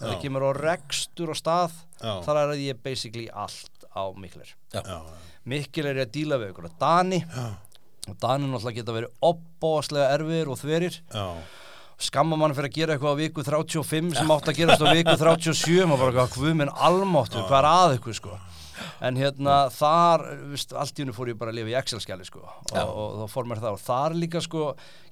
þegar 0.00 0.20
kemur 0.24 0.46
á 0.48 0.50
rekstur 0.56 1.32
og 1.34 1.38
stað 1.38 1.76
Já. 2.00 2.12
þar 2.26 2.42
er 2.42 2.54
ég 2.58 2.82
basically 2.82 3.28
allt 3.30 3.86
á 3.94 4.04
já, 4.82 4.98
Mikkeler 5.50 5.96
er 5.96 6.06
að 6.06 6.14
díla 6.14 6.38
við 6.40 6.52
ykkur 6.52 6.68
að 6.68 6.76
Dani. 6.80 7.22
Já, 7.24 7.46
og 8.10 8.18
Dani 8.20 8.48
náttúrulega 8.50 8.80
geta 8.80 8.94
verið 8.96 9.14
opbóðslega 9.30 10.12
erfir 10.14 10.50
og 10.52 10.58
þverir. 10.60 10.98
Já, 11.14 11.26
skamma 12.00 12.38
mann 12.40 12.54
fyrir 12.56 12.70
að 12.70 12.76
gera 12.76 12.96
eitthvað 12.96 13.16
á 13.16 13.20
viku 13.20 13.44
35 13.44 14.14
sem 14.16 14.32
átt 14.32 14.50
að 14.52 14.60
gerast 14.60 14.84
á 14.84 14.88
viku 14.88 15.16
37 15.20 15.88
maður 15.88 16.06
bara, 16.06 16.28
hvað 16.32 16.54
minn 16.60 16.72
almáttur, 16.72 17.44
hvað 17.48 17.58
er 17.60 17.70
að 17.70 17.96
ykkur 17.98 18.16
sko 18.16 18.38
en 19.06 19.20
hérna 19.20 19.60
þar, 19.74 20.26
viðst, 20.52 20.74
allt 20.76 20.98
í 20.98 21.04
hennu 21.04 21.16
fór 21.16 21.32
ég 21.32 21.38
bara 21.40 21.54
að 21.54 21.60
lifa 21.60 21.74
í 21.74 21.78
Excel-skjali 21.80 22.26
sko 22.28 22.42
og, 22.46 22.74
og, 22.80 23.20
þá 23.20 23.36
fór 23.36 23.50
mér 23.50 23.62
það 23.62 23.76
og 23.78 23.84
þar 23.84 24.18
líka 24.18 24.42
sko 24.44 24.64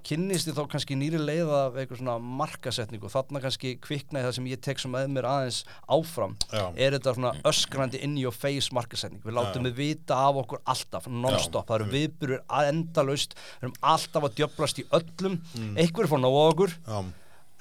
kynnist 0.08 0.48
ég 0.48 0.56
þá 0.56 0.62
kannski 0.72 0.96
nýri 0.96 1.18
leið 1.20 1.50
af 1.52 1.76
eitthvað 1.76 2.00
svona 2.00 2.16
markasetningu. 2.40 3.08
Og 3.08 3.12
þarna 3.12 3.42
kannski 3.44 3.74
kviknaði 3.84 4.28
það 4.28 4.34
sem 4.38 4.48
ég 4.48 4.62
tek 4.64 4.80
sem 4.80 4.92
með 4.94 5.10
mér 5.12 5.28
aðeins 5.28 5.58
áfram. 5.84 6.36
Já. 6.48 6.64
er 6.76 6.96
þetta 6.96 7.14
svona 7.16 7.32
öskrandi 7.50 8.00
in 8.06 8.16
your 8.20 8.34
face 8.34 8.72
markasetning? 8.74 9.20
Við 9.26 9.36
látum 9.36 9.68
við 9.68 9.80
vita 9.82 10.20
af 10.28 10.40
okkur 10.44 10.62
alltaf 10.64 11.08
non-stop, 11.12 11.68
það 11.68 11.80
eru 11.80 11.90
viðbyrður 11.96 12.44
endalaust. 12.70 13.36
Við 13.58 13.68
erum 13.68 13.78
alltaf 13.92 14.28
að 14.28 14.38
djöblast 14.40 14.80
í 14.80 14.86
öllum. 15.00 15.40
Mm. 15.58 15.74
einhverjir 15.76 16.12
fór 16.14 16.22
ná 16.22 16.30
á 16.30 16.40
okkur. 16.46 16.76
Já, 16.86 16.98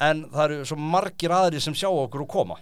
en 0.07 0.23
það 0.31 0.43
eru 0.45 0.65
svo 0.69 0.77
margir 0.77 1.33
aðri 1.33 1.61
sem 1.63 1.75
sjá 1.77 1.89
okkur 1.89 2.23
og 2.27 2.31
koma 2.31 2.59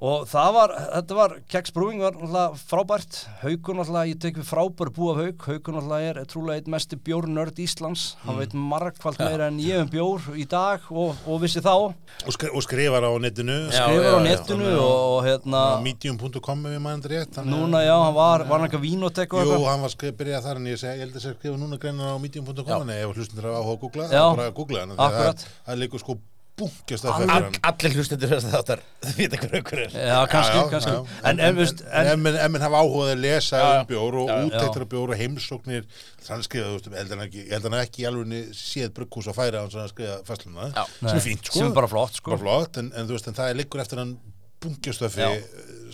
og 0.00 0.22
það 0.30 0.52
var, 0.56 0.72
þetta 0.94 1.16
var 1.18 1.32
Keks 1.52 1.72
Brewing 1.76 1.98
var 2.00 2.14
náttúrulega 2.16 2.56
frábært. 2.70 3.16
Haukur 3.42 3.74
náttúrulega, 3.76 4.08
ég 4.08 4.20
tek 4.22 4.38
við 4.40 4.46
frábært 4.48 4.94
bú 4.96 5.10
af 5.12 5.18
Hauk. 5.20 5.42
Haukur 5.50 5.74
náttúrulega 5.76 6.12
er 6.14 6.28
trúlega 6.30 6.56
einn 6.62 6.70
mesti 6.72 6.96
bjórnörd 7.04 7.58
Íslands, 7.60 8.04
hann 8.24 8.38
veit 8.40 8.54
margfald 8.56 9.18
meira 9.20 9.50
en 9.50 9.58
ég 9.60 9.82
um 9.82 9.90
bjór 9.92 10.30
í 10.40 10.46
dag 10.48 10.86
og, 10.88 11.18
og 11.28 11.42
vissi 11.42 11.60
þá, 11.60 11.74
og, 11.90 12.32
skri, 12.32 12.48
og 12.48 12.64
skrifar 12.64 13.04
á 13.04 13.12
netinu. 13.20 13.58
Já, 13.68 13.82
skrifar 13.84 14.08
já, 14.08 14.14
á 14.16 14.16
já. 14.16 14.24
netinu 14.30 14.70
og, 14.78 14.96
og 15.18 15.20
hérna, 15.28 15.62
medium.com 15.84 16.64
ef 16.70 16.78
ég 16.78 16.84
maður 16.86 17.12
rétt 17.12 17.36
þannig 17.36 17.52
að- 17.52 17.60
núna 17.66 17.84
já, 17.84 17.94
hann 18.00 18.16
var, 18.16 18.46
var 18.48 18.56
hann 18.62 18.68
eitthvað 18.70 18.86
vínotek 18.88 19.36
og 19.36 19.44
Jú, 19.44 19.52
eitthvað? 19.52 19.68
hann 19.74 19.84
var 19.84 19.94
skrif, 19.98 20.16
byrjað 20.16 20.48
þar 20.48 20.62
en 20.64 20.72
ég, 20.72 20.80
segi, 20.80 20.96
ég 20.96 21.04
held 21.04 21.20
að 21.20 21.26
sé 21.26 21.34
að 21.34 21.38
skrifa 21.42 21.60
núna 21.60 21.76
greinar 21.84 22.16
á 22.16 22.22
medium.com 22.24 22.88
en 22.88 22.96
ef 22.96 23.14
hlustundur 23.20 23.52
á 23.52 23.60
að 23.60 23.78
googla, 23.84 24.08
Já. 24.08 24.24
þá 24.24 24.36
bara 24.40 24.48
að 24.48 24.56
googla 24.62 24.86
það, 24.88 25.06
Akkurat. 25.10 25.46
það 25.68 25.82
leikur 25.84 26.00
sko 26.06 26.18
bungjast 26.60 27.06
að 27.06 27.10
Alveg- 27.10 27.30
fyrir 27.30 27.46
hann. 27.48 27.58
allir 27.70 27.96
hlustendur 27.96 28.32
þess 28.34 28.46
að 28.48 28.54
þáttar 28.56 28.82
vita 29.18 29.40
hver 29.42 29.56
aukur 29.58 29.82
er. 29.84 29.96
Já, 29.96 30.16
kannski, 30.32 30.62
kannski. 30.74 30.94
já. 30.94 31.20
En, 31.30 31.42
en, 31.48 31.58
veist, 31.58 31.84
en, 31.88 32.10
en, 32.14 32.26
en, 32.30 32.40
en 32.44 32.54
menn 32.54 32.66
hafa 32.66 32.82
áhugað 32.84 33.12
að 33.14 33.22
lesa 33.24 33.62
um 33.70 33.88
bjór 33.90 34.18
og 34.22 34.32
úttektur 34.46 34.86
af 34.86 34.90
bjór 34.94 35.14
og 35.14 35.20
heimsóknir 35.20 35.86
þannig 36.26 36.58
veist, 36.70 36.90
ég 36.92 37.54
held 37.54 37.68
hann 37.68 37.78
ekki, 37.80 38.06
alveg 38.10 38.52
séð 38.56 38.92
brugghús 38.98 39.30
að 39.30 39.38
færa 39.40 39.64
hann 39.64 39.72
svona 39.72 39.86
að 39.88 39.94
skrifa 39.94 40.18
fæsluna, 40.28 40.68
sem 41.00 41.14
er 41.16 41.24
fínt, 41.24 41.48
sko. 41.48 41.58
Sem 41.58 41.70
er 41.70 41.78
bara 41.80 41.90
flott, 41.90 42.20
sko. 42.20 42.34
Bara 42.36 42.44
flott, 42.44 42.78
en, 42.82 42.92
en 42.94 43.08
þú 43.08 43.16
veist, 43.16 43.30
en 43.30 43.38
það 43.40 43.52
er 43.54 43.58
liggur 43.62 43.82
eftir 43.82 44.02
hann 44.02 44.14
bungjastöfi 44.60 45.28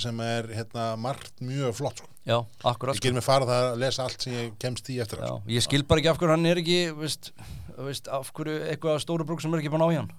sem 0.02 0.20
er 0.26 0.50
hérna 0.56 0.90
margt 1.00 1.38
mjög 1.44 1.76
flott, 1.78 2.02
sko. 2.02 2.10
Já, 2.26 2.40
akkurat, 2.66 2.96
ég 2.96 2.98
sko. 2.98 3.06
ger 3.06 3.14
mig 3.14 3.22
farað 3.22 3.52
að 3.54 3.76
lesa 3.84 4.02
allt 4.02 4.24
sem 4.26 4.34
ég 4.34 4.54
kemst 4.58 4.88
í 4.90 4.96
eftir 4.98 5.20
Já, 5.22 5.28
hann, 5.30 5.44
ég 5.46 5.62
skil 5.62 5.84
bara 5.86 6.02
ekki 6.02 6.10
af 6.10 6.18
hverju 6.18 6.34
hann 6.34 6.48
er 6.50 6.58
ekki 6.58 6.78
veist, 6.98 7.28
veist, 7.78 8.10
af 8.10 8.32
hverju 8.34 8.56
eitthvað 8.72 8.98
stóru 9.04 9.26
brúk 9.28 9.44
sem 9.44 9.54
er 9.54 9.62
ekki 9.62 9.70
búin 9.70 9.84
á 9.86 9.90
hann 9.94 10.10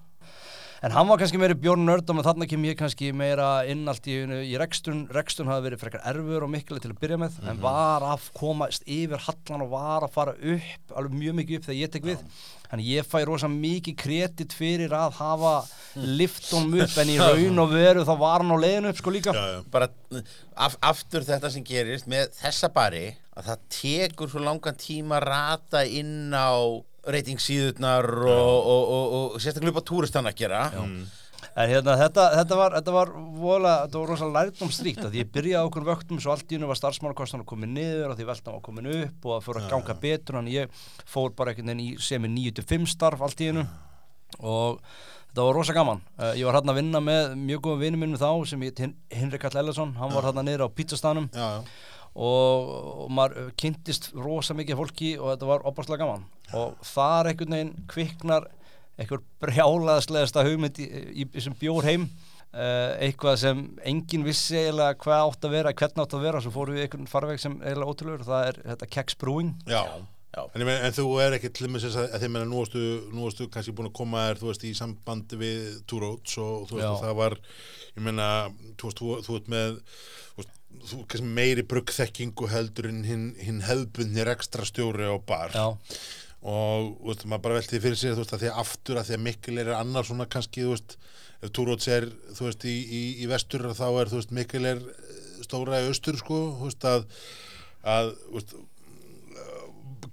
en 0.82 0.94
hann 0.94 1.08
var 1.10 1.18
kannski 1.20 1.40
meiri 1.40 1.56
bjórn 1.58 1.82
nördum 1.88 2.20
en 2.20 2.26
þarna 2.26 2.46
kem 2.50 2.66
ég 2.68 2.76
kannski 2.78 3.10
meira 3.16 3.48
inn 3.70 3.82
allt 3.90 4.06
í, 4.10 4.18
í 4.46 4.54
rekstun, 4.60 5.06
rekstun 5.14 5.50
hafi 5.50 5.66
verið 5.66 5.82
frekar 5.82 6.04
erfur 6.12 6.46
og 6.46 6.52
mikilvæg 6.52 6.84
til 6.84 6.92
að 6.92 7.00
byrja 7.02 7.18
með 7.24 7.40
en 7.50 7.62
var 7.64 8.06
að 8.12 8.28
komast 8.38 8.86
yfir 8.86 9.24
hallan 9.26 9.64
og 9.66 9.72
var 9.74 10.06
að 10.06 10.14
fara 10.14 10.36
upp 10.38 10.94
alveg 10.94 11.18
mjög 11.18 11.38
mikið 11.40 11.58
upp 11.58 11.68
þegar 11.68 11.80
ég 11.82 11.92
tek 11.96 12.08
við. 12.08 12.24
Þannig 12.68 12.88
ég 12.92 13.06
fæ 13.08 13.18
rosa 13.24 13.48
mikið 13.48 13.94
kredit 13.96 14.52
fyrir 14.52 14.92
að 14.92 15.14
hafa 15.22 15.52
lift 15.96 16.50
honum 16.52 16.82
upp 16.84 16.98
en 17.00 17.12
í 17.14 17.16
raun 17.22 17.62
og 17.62 17.72
veru 17.72 18.04
þá 18.04 18.12
var 18.20 18.44
hann 18.44 18.52
á 18.52 18.58
leiðinu 18.60 18.92
upp 18.92 19.00
sko 19.00 19.14
líka. 19.14 19.32
Já, 19.32 19.54
já, 19.54 19.62
bara 19.72 19.88
af, 20.52 20.76
aftur 20.84 21.24
þetta 21.24 21.50
sem 21.54 21.64
gerist 21.64 22.10
með 22.12 22.28
þessa 22.42 22.68
bari 22.74 23.06
að 23.38 23.48
það 23.48 23.64
tekur 23.72 24.30
svo 24.32 24.44
langan 24.44 24.76
tíma 24.78 25.16
að 25.16 25.26
rata 25.30 25.82
inn 25.86 26.28
á 26.36 26.52
reytingsíðurnar 27.14 28.08
og, 28.28 28.58
og, 28.58 28.82
og, 28.98 29.16
og 29.18 29.40
sérstaklega 29.42 29.74
upp 29.74 29.80
á 29.82 29.88
túristan 29.90 30.28
að 30.30 30.38
gera. 30.42 30.66
En 31.58 31.70
hérna, 31.70 31.94
þetta, 31.98 32.24
þetta 32.34 32.56
var, 32.58 32.74
þetta 32.78 32.94
var, 32.94 33.10
vola, 33.38 33.72
þetta 33.84 33.98
var 33.98 34.10
rosalega 34.12 34.42
lærdom 34.44 34.70
stríkt 34.74 35.04
að 35.06 35.16
ég 35.18 35.30
byrjaði 35.34 35.68
okkur 35.70 35.86
vöktum 35.88 36.20
svo 36.22 36.32
allt 36.34 36.50
í 36.50 36.58
unni 36.58 36.68
var 36.70 36.78
starfsmannakostan 36.78 37.42
að 37.42 37.48
koma 37.50 37.66
niður 37.70 38.12
og 38.12 38.18
því 38.18 38.26
veltan 38.28 38.56
var 38.56 38.64
komin 38.66 38.90
upp 38.92 39.26
og 39.26 39.32
það 39.32 39.44
fór 39.46 39.60
að 39.60 39.68
ganga 39.72 39.96
betur 40.02 40.38
en 40.38 40.50
ég 40.52 40.80
fór 41.06 41.34
bara 41.38 41.54
einhvern 41.54 41.72
veginn 41.72 41.84
í 41.84 41.88
sem 42.02 42.26
er 42.26 42.34
9-5 42.34 42.88
starf 42.94 43.22
allt 43.26 43.42
í 43.42 43.50
unni 43.52 43.66
og 44.38 44.80
þetta 45.28 45.46
var 45.48 45.58
rosa 45.58 45.74
gaman. 45.76 46.02
Uh, 46.18 46.32
ég 46.38 46.46
var 46.48 46.58
hérna 46.58 46.74
að 46.74 46.80
vinna 46.82 47.02
með 47.04 47.36
mjög 47.42 47.64
góðum 47.66 47.84
vinum 47.84 48.04
minnum 48.04 48.22
þá 48.22 48.30
sem 48.50 48.66
Henrik 49.18 49.42
Kall 49.42 49.60
Ellersson 49.62 49.94
hann 49.98 50.14
var 50.14 50.28
hérna 50.30 50.46
niður 50.46 50.66
á 50.66 50.74
pizzastanum 50.74 51.30
já, 51.34 51.46
já. 51.58 51.78
Og, 52.18 52.70
og 53.04 53.10
maður 53.14 53.52
kynntist 53.60 54.10
rosa 54.18 54.56
mikið 54.58 54.80
fólki 54.80 55.12
og 55.18 55.32
þetta 55.32 55.50
var 55.52 55.66
opaslega 55.70 56.02
gaman 56.02 56.26
og 56.58 56.78
þar 56.88 57.30
einhvern 57.30 57.54
veginn 57.54 57.74
kviknar 57.92 58.48
einhver 58.98 59.22
brjálaðslegasta 59.42 60.42
hugmynd 60.46 60.80
í, 60.82 60.88
í, 61.22 61.28
í 61.28 61.44
sem 61.44 61.54
bjór 61.58 61.86
heim 61.86 62.08
uh, 62.08 62.98
eitthvað 62.98 63.40
sem 63.44 63.64
enginn 63.86 64.26
vissi 64.26 64.58
eiginlega 64.58 64.98
hvað 65.04 65.24
átt 65.24 65.48
að 65.48 65.56
vera, 65.58 65.74
hvernig 65.78 66.04
átt 66.04 66.18
að 66.18 66.26
vera 66.26 66.42
svo 66.42 66.54
fórum 66.54 66.78
við 66.78 66.86
einhvern 66.88 67.10
farveg 67.10 67.42
sem 67.42 67.58
eiginlega 67.62 67.94
ótrúlegur 67.94 68.28
það 68.28 68.46
er 68.50 68.62
þetta 68.72 68.92
Keks 68.96 69.20
Brewing 69.20 69.54
já. 69.68 69.82
Já. 70.28 70.42
En, 70.52 70.60
ég 70.60 70.68
meina, 70.68 70.82
en 70.84 70.92
þú 70.92 71.06
er 71.24 71.38
ekki 71.38 71.48
til 71.56 71.70
þess 71.72 71.96
að, 71.96 72.18
þið 72.20 72.32
meina 72.34 72.48
nú 72.50 72.58
varstu 72.60 73.46
kannski 73.52 73.72
búin 73.74 73.88
að 73.88 73.96
koma 73.96 74.26
þér 74.26 74.42
þú 74.42 74.50
veist 74.50 74.66
í 74.68 74.74
sambandi 74.76 75.38
við 75.40 75.62
Two 75.88 76.02
Roads 76.02 76.36
og 76.42 76.66
þú 76.68 76.80
veist 76.82 77.04
það 77.06 77.14
var 77.22 77.36
ég 77.94 78.04
meina 78.04 78.26
þú 78.76 78.90
veist 78.90 79.00
þú, 79.00 79.14
þú 79.24 79.38
ert 79.38 79.48
með 79.54 79.78
þú 80.86 81.02
kannski 81.10 81.34
meiri 81.38 81.64
bruggþekkingu 81.68 82.48
heldur 82.52 82.88
en 82.90 83.02
hinn 83.06 83.26
hin 83.42 83.60
hefðbundnir 83.66 84.30
ekstra 84.34 84.66
stjóri 84.68 85.08
á 85.08 85.16
bar. 85.18 85.54
Já, 85.54 85.66
og 86.48 86.94
veist 87.02 87.26
maður 87.26 87.44
bara 87.48 87.58
velti 87.58 87.80
fyrir 87.82 87.98
sér 87.98 88.14
þú 88.14 88.22
veist 88.22 88.36
að 88.36 88.44
því 88.44 88.54
aftur 88.62 89.00
að 89.00 89.08
því 89.08 89.16
að 89.16 89.24
mikil 89.26 89.58
er 89.58 89.72
annar 89.74 90.06
svona 90.06 90.28
kannski 90.30 90.64
þú 90.66 90.74
veist 90.76 90.96
ef 91.42 91.60
Roads 91.66 91.88
er 91.90 92.08
þú 92.34 92.48
veist 92.48 92.64
í, 92.66 92.76
í, 92.78 93.02
í 93.22 93.28
vestur 93.30 93.66
þá 93.74 93.86
er 93.90 94.10
þú 94.10 94.20
veist 94.20 94.34
mikil 94.38 94.64
er 94.70 94.82
eh, 94.82 95.44
stóra 95.46 95.82
í 95.82 95.90
austur 95.90 96.18
sko 96.18 96.40
þú 96.58 96.70
veist 96.70 96.88
að 96.88 97.06
að 97.88 98.12
þú 98.14 98.34
veist 98.38 98.58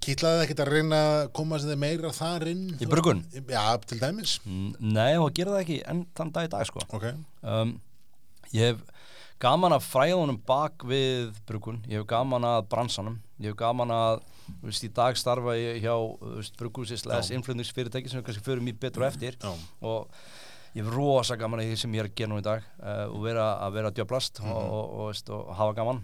kýtlaði 0.06 0.44
ekkert 0.46 0.62
að 0.66 0.72
reyna 0.74 0.98
að 1.06 1.28
koma 1.38 1.58
sér 1.62 1.80
meira 1.82 2.12
þar 2.14 2.48
inn 2.52 2.66
Í 2.78 2.90
bruggun? 2.90 3.24
Já, 3.34 3.64
til 3.90 3.98
dæmis. 4.02 4.36
Mm, 4.46 4.74
nei 4.94 5.16
og 5.18 5.32
gera 5.38 5.56
það 5.56 5.64
ekki 5.64 5.78
enn 5.94 6.04
þann 6.18 6.34
dag 6.36 6.50
í 6.50 6.52
dag 6.54 6.68
sko. 6.70 6.84
Ok, 6.94 7.08
um, 7.42 7.72
ég 8.54 8.74
hef 8.74 8.84
gaman 9.42 9.76
að 9.76 9.86
fræðunum 9.90 10.40
bak 10.48 10.86
við 10.88 11.36
brugun, 11.48 11.82
ég 11.90 12.02
hef 12.02 12.08
gaman 12.10 12.48
að 12.48 12.64
bransanum, 12.72 13.20
ég 13.42 13.52
hef 13.52 13.60
gaman 13.60 13.94
að 13.94 14.24
veist, 14.64 14.86
í 14.86 14.92
dag 14.96 15.18
starfa 15.20 15.56
ég 15.58 15.82
hjá 15.84 15.96
brugúsisleis 16.60 17.32
influtningsfyrirtæki 17.36 18.12
sem 18.12 18.22
við 18.22 18.30
kannski 18.30 18.46
förum 18.46 18.70
í 18.72 18.76
betur 18.80 19.08
á 19.08 19.10
eftir. 19.10 19.38
já, 19.42 19.54
og 19.82 20.12
ég 20.76 20.84
hef 20.84 20.92
rosa 20.94 21.38
gaman 21.40 21.64
að 21.64 21.72
því 21.72 21.80
sem 21.84 21.98
ég 21.98 22.06
er 22.06 22.12
að 22.12 22.20
gera 22.20 22.34
nú 22.34 22.42
í 22.42 22.46
dag 22.46 22.68
uh, 22.80 23.06
og 23.10 23.24
vera 23.26 23.48
að 23.66 23.80
vera 23.80 23.96
djöblast 23.96 24.44
og, 24.44 24.52
og, 24.52 24.86
og, 24.86 25.08
veist, 25.12 25.34
og 25.34 25.52
hafa 25.60 25.80
gaman. 25.82 26.04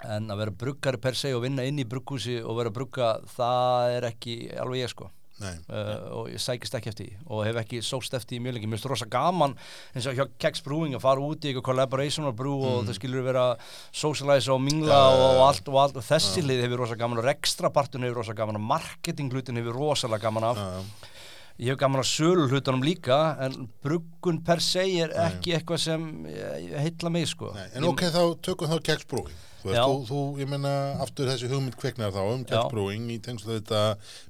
En 0.00 0.32
að 0.32 0.44
vera 0.44 0.58
bruggari 0.62 1.00
per 1.00 1.16
se 1.16 1.32
og 1.36 1.42
vinna 1.44 1.64
inn 1.68 1.80
í 1.80 1.88
bruggúsi 1.88 2.38
og 2.40 2.56
vera 2.56 2.72
brugga, 2.72 3.14
það 3.36 3.96
er 3.98 4.06
ekki 4.14 4.36
alveg 4.56 4.86
ég 4.86 4.92
sko 4.94 5.10
uh, 5.40 5.90
og 6.20 6.28
ég 6.30 6.42
sækist 6.42 6.74
ekki 6.76 6.92
eftir 6.92 7.10
og 7.26 7.44
hef 7.46 7.56
ekki 7.62 7.80
sóst 7.86 8.14
eftir 8.16 8.36
því 8.36 8.42
mjög 8.44 8.58
lengi, 8.58 8.70
mér 8.70 8.78
finnst 8.78 8.90
rosa 8.92 9.08
gaman 9.10 9.56
eins 9.94 10.06
og 10.10 10.18
hjá 10.18 10.26
Kex 10.38 10.62
Brewing 10.66 10.94
að 10.98 11.04
fara 11.06 11.24
út 11.24 11.44
í 11.44 11.50
eitthvað 11.50 11.66
collaboration 11.70 12.28
og 12.28 12.36
brew 12.36 12.60
og 12.60 12.84
það 12.88 12.98
skilur 13.00 13.24
vera 13.26 13.46
socialize 13.92 14.52
og 14.52 14.60
mingla 14.60 14.90
Mm. 14.90 14.96
Já, 14.96 15.06
og, 15.14 15.36
og 15.38 15.42
allt 15.48 15.68
og 15.70 15.76
allt. 15.80 15.96
Og 16.00 16.04
þessi 16.04 16.42
lið 16.44 16.64
hefur 16.64 16.82
rosa 16.82 16.96
gaman 16.98 17.20
og 17.20 17.26
rekstra 17.28 17.70
partun 17.72 18.02
hefur 18.06 18.20
rosa 18.20 18.34
gaman 18.36 18.58
og 18.58 18.64
marketing 18.66 19.30
hlutin 19.32 19.56
hefur 19.60 19.76
rosalega 19.78 20.24
gaman 20.26 20.44
af. 20.50 20.58
Já. 20.60 21.19
Ég 21.60 21.68
hef 21.74 21.78
gaman 21.80 22.00
að 22.02 22.08
sölu 22.08 22.46
hlutunum 22.48 22.82
líka 22.86 23.18
en 23.44 23.68
bruggun 23.84 24.40
per 24.46 24.62
se 24.64 24.82
er 25.04 25.12
ekki 25.28 25.52
eitthvað 25.58 25.82
sem 25.84 26.08
eh, 26.30 26.72
heilla 26.80 27.12
mig 27.12 27.28
sko 27.30 27.52
Nei, 27.56 27.68
En 27.76 27.86
ok, 27.90 28.06
þá 28.14 28.22
tökum 28.48 28.70
þá 28.72 28.78
keksbrúing 28.90 29.38
Þú 29.60 29.74
Já. 29.76 29.82
þú, 30.08 30.18
ég 30.40 30.48
meina, 30.48 30.70
aftur 31.04 31.28
þessi 31.28 31.50
hugmynd 31.50 31.74
kveiknar 31.76 32.14
þá 32.14 32.20
um 32.22 32.46
Já. 32.46 32.54
keksbrúing 32.54 33.10
í 33.12 33.18
tengslu 33.20 33.58
þetta 33.58 33.82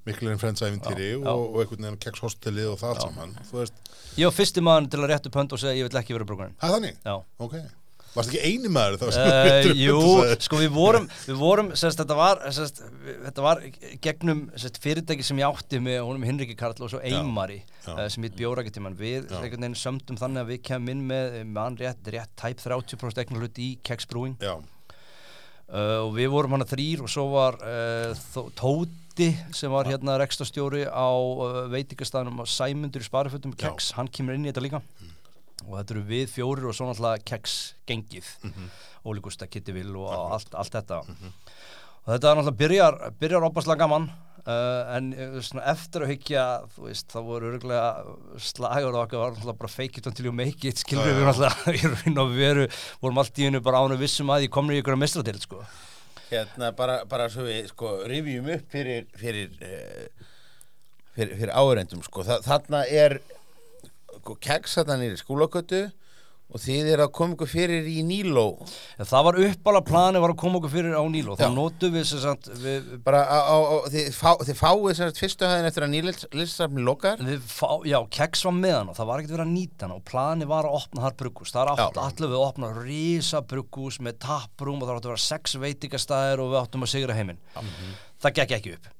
mikilvægin 0.08 0.40
frendsæfintýri 0.42 1.10
Já, 1.12 1.18
og, 1.20 1.22
já. 1.22 1.34
og 1.38 1.60
einhvern 1.62 1.86
veginn 1.86 2.00
kekshostelið 2.02 2.72
og 2.72 2.80
það 2.80 2.94
allt 2.96 3.04
saman 3.06 3.36
ég 4.18 4.26
var 4.26 4.34
fyrsti 4.34 4.64
maður 4.66 4.88
til 4.90 5.04
að 5.04 5.12
réttu 5.12 5.30
pönd 5.36 5.54
og 5.54 5.62
segja 5.62 5.78
ég 5.78 5.86
vil 5.86 6.00
ekki 6.02 6.16
vera 6.18 6.26
bruggunum 6.26 6.56
það 6.58 6.66
er 6.66 6.74
þannig? 6.80 6.98
já 7.06 7.14
Ok, 7.46 7.54
varst 8.14 8.32
ekki 8.32 8.42
eini 8.42 8.70
maður 8.72 8.98
þá 9.00 9.06
Uh, 9.20 9.68
jú, 9.76 9.98
sko 10.42 10.58
við 10.60 10.72
vorum, 10.74 11.06
við 11.28 11.38
vorum 11.40 11.70
sérst, 11.78 12.00
þetta, 12.00 12.16
var, 12.18 12.40
sérst, 12.54 12.80
þetta 13.26 13.44
var 13.44 13.62
gegnum 14.02 14.42
sérst, 14.58 14.80
fyrirtæki 14.82 15.26
sem 15.26 15.40
ég 15.40 15.46
átti 15.48 15.80
með 15.82 16.00
honum 16.06 16.26
Hinriki 16.26 16.56
Karl 16.58 16.74
og 16.86 16.92
svo 16.92 17.02
Eimari 17.06 17.60
Já. 17.84 17.92
uh, 17.94 18.04
sem 18.12 18.26
hitt 18.26 18.36
Bjóragetíman 18.38 18.98
við 18.98 19.30
sömdum 19.78 20.18
þannig 20.20 20.42
að 20.44 20.52
við 20.54 20.62
kemum 20.70 20.94
inn 20.94 21.04
með 21.10 21.38
mann 21.50 21.78
rétt, 21.80 22.02
rétt 22.14 22.32
tæp 22.40 22.62
30% 22.64 23.22
eignur 23.22 23.46
hlut 23.46 23.62
í 23.62 23.72
Já, 24.40 24.54
uh, 24.56 26.00
og 26.06 26.14
við 26.18 26.32
vorum 26.34 26.58
hana 26.58 26.68
þrýr 26.68 27.04
og 27.06 27.12
svo 27.12 27.28
var 27.34 27.60
Tóti 28.58 29.30
sem 29.54 29.70
var 29.72 29.88
hérna 29.90 30.16
rekstastjóri 30.22 30.86
á 30.88 31.08
veitingastæðanum 31.70 32.42
og 32.42 32.50
Sæmundur 32.50 33.04
í 33.04 33.06
Sparifötum 33.06 33.54
Já. 33.54 33.66
Kex, 33.66 33.92
hann 33.98 34.10
kemur 34.10 34.38
inn 34.38 34.46
í 34.46 34.52
þetta 34.52 34.66
líka 34.66 34.82
og 35.66 35.76
þetta 35.78 35.94
eru 35.96 36.04
við 36.08 36.30
fjórir 36.32 36.68
og 36.70 36.74
svo 36.76 36.88
náttúrulega 36.90 37.24
Kex 37.32 37.58
gengið 37.86 38.28
Mhm. 38.46 38.70
Óli 39.04 39.20
Gústa, 39.24 39.46
Kitty 39.48 39.72
Will 39.72 39.94
og 39.96 40.10
allt, 40.34 40.54
allt 40.54 40.72
þetta 40.74 40.98
og 41.00 42.08
þetta 42.08 42.30
er 42.32 42.36
náttúrulega 42.40 42.58
byrjar, 42.60 42.98
byrjar 43.20 43.46
opaslega 43.48 43.78
gaman 43.80 44.10
uh, 44.46 44.96
en 44.96 45.10
svona 45.44 45.64
eftir 45.72 46.04
að 46.04 46.10
hyggja 46.14 46.44
það 47.08 47.24
voru 47.28 47.50
örgulega 47.54 47.90
slagur 48.40 48.92
og 48.94 49.02
okkar 49.06 49.22
var 49.22 49.32
náttúrulega 49.34 49.58
bara 49.62 49.72
fake 49.72 49.98
it 50.02 50.06
until 50.10 50.26
you 50.28 50.32
make 50.32 50.64
it 50.68 50.76
skilur 50.80 51.04
Já, 51.04 51.32
já. 51.32 51.52
við 51.68 52.18
og 52.24 52.34
veru 52.36 52.66
vorum 53.02 53.18
allt 53.22 53.38
í 53.40 53.48
hennu 53.48 53.60
bara 53.64 53.80
ánum 53.84 54.00
vissum 54.00 54.28
að 54.32 54.46
ég 54.48 54.52
komur 54.52 54.76
í 54.76 54.80
ykkur 54.82 54.96
að 54.96 55.02
mistra 55.04 55.24
til 55.24 55.40
sko. 55.40 55.62
Hérna 56.30 56.70
bara, 56.76 57.00
bara 57.10 57.28
svo 57.32 57.42
við 57.48 57.68
sko 57.72 57.96
rifjum 58.06 58.52
upp 58.54 58.68
fyrir 58.70 59.06
fyrir, 59.18 59.50
uh, 59.64 60.26
fyrir, 61.16 61.36
fyrir 61.40 61.52
áreindum 61.56 62.04
sko. 62.06 62.22
Þa, 62.28 62.36
þarna 62.44 62.84
er 62.86 63.16
sko, 64.20 64.36
keks 64.40 64.78
þarna 64.80 65.00
nýri 65.00 65.18
skólagötu 65.20 65.88
og 66.50 66.58
þið 66.58 66.88
er 66.94 67.02
að 67.04 67.12
koma 67.14 67.36
ykkur 67.36 67.50
fyrir 67.50 67.86
í 67.86 68.00
Níló. 68.02 68.44
En 68.98 69.06
það 69.06 69.26
var 69.28 69.38
uppála 69.44 69.82
plani 69.86 70.22
var 70.22 70.32
að 70.32 70.40
koma 70.42 70.58
okkur 70.58 70.72
fyrir 70.72 70.96
á 70.98 71.04
Níl 71.06 71.28
og 71.30 71.38
þá 71.38 71.44
Já. 71.46 71.50
notum 71.54 71.94
við 71.94 72.06
sem 72.10 72.22
sagt 72.24 72.50
við, 72.58 72.88
bara 73.06 73.22
á, 73.22 73.38
á, 73.38 73.56
á, 73.70 73.76
þið, 73.92 74.10
fá, 74.16 74.30
þið 74.42 74.58
fáið 74.58 74.90
sem 74.98 75.10
sagt 75.12 75.22
fyrstu 75.22 75.50
hæðin 75.50 75.70
eftir 75.70 75.86
að 75.86 75.94
Nílsafni 75.94 76.86
lokar. 76.86 77.24
Fá, 77.46 77.68
já, 77.86 77.98
keks 78.18 78.44
var 78.48 78.56
með 78.58 78.76
hann 78.80 78.90
og 78.92 78.98
það 78.98 79.10
var 79.12 79.22
ekkert 79.22 79.36
verið 79.36 79.46
að 79.46 79.54
nýta 79.54 79.86
hann 79.86 79.96
og 79.96 80.04
plani 80.10 80.50
var 80.50 80.68
að 80.68 80.78
opna 80.80 81.06
þar 81.06 81.18
bruggús 81.22 81.54
það 81.54 81.74
er 81.76 82.00
allir 82.04 82.32
við 82.34 82.38
að 82.40 82.46
opna 82.48 82.72
rísa 82.80 83.44
bruggús 83.46 84.00
með 84.02 84.22
tapprúm 84.26 84.80
og 84.82 84.88
það 84.88 84.96
átt 84.98 85.06
að 85.06 85.14
vera 85.14 85.28
sex 85.30 85.60
veitingastæðir 85.62 86.42
og 86.42 86.54
við 86.54 86.64
áttum 86.64 86.86
að 86.88 86.96
sigra 86.96 87.18
heiminn. 87.20 87.44
Það 88.20 88.40
gekk 88.42 88.58
ekki 88.58 88.80
upp 88.80 88.96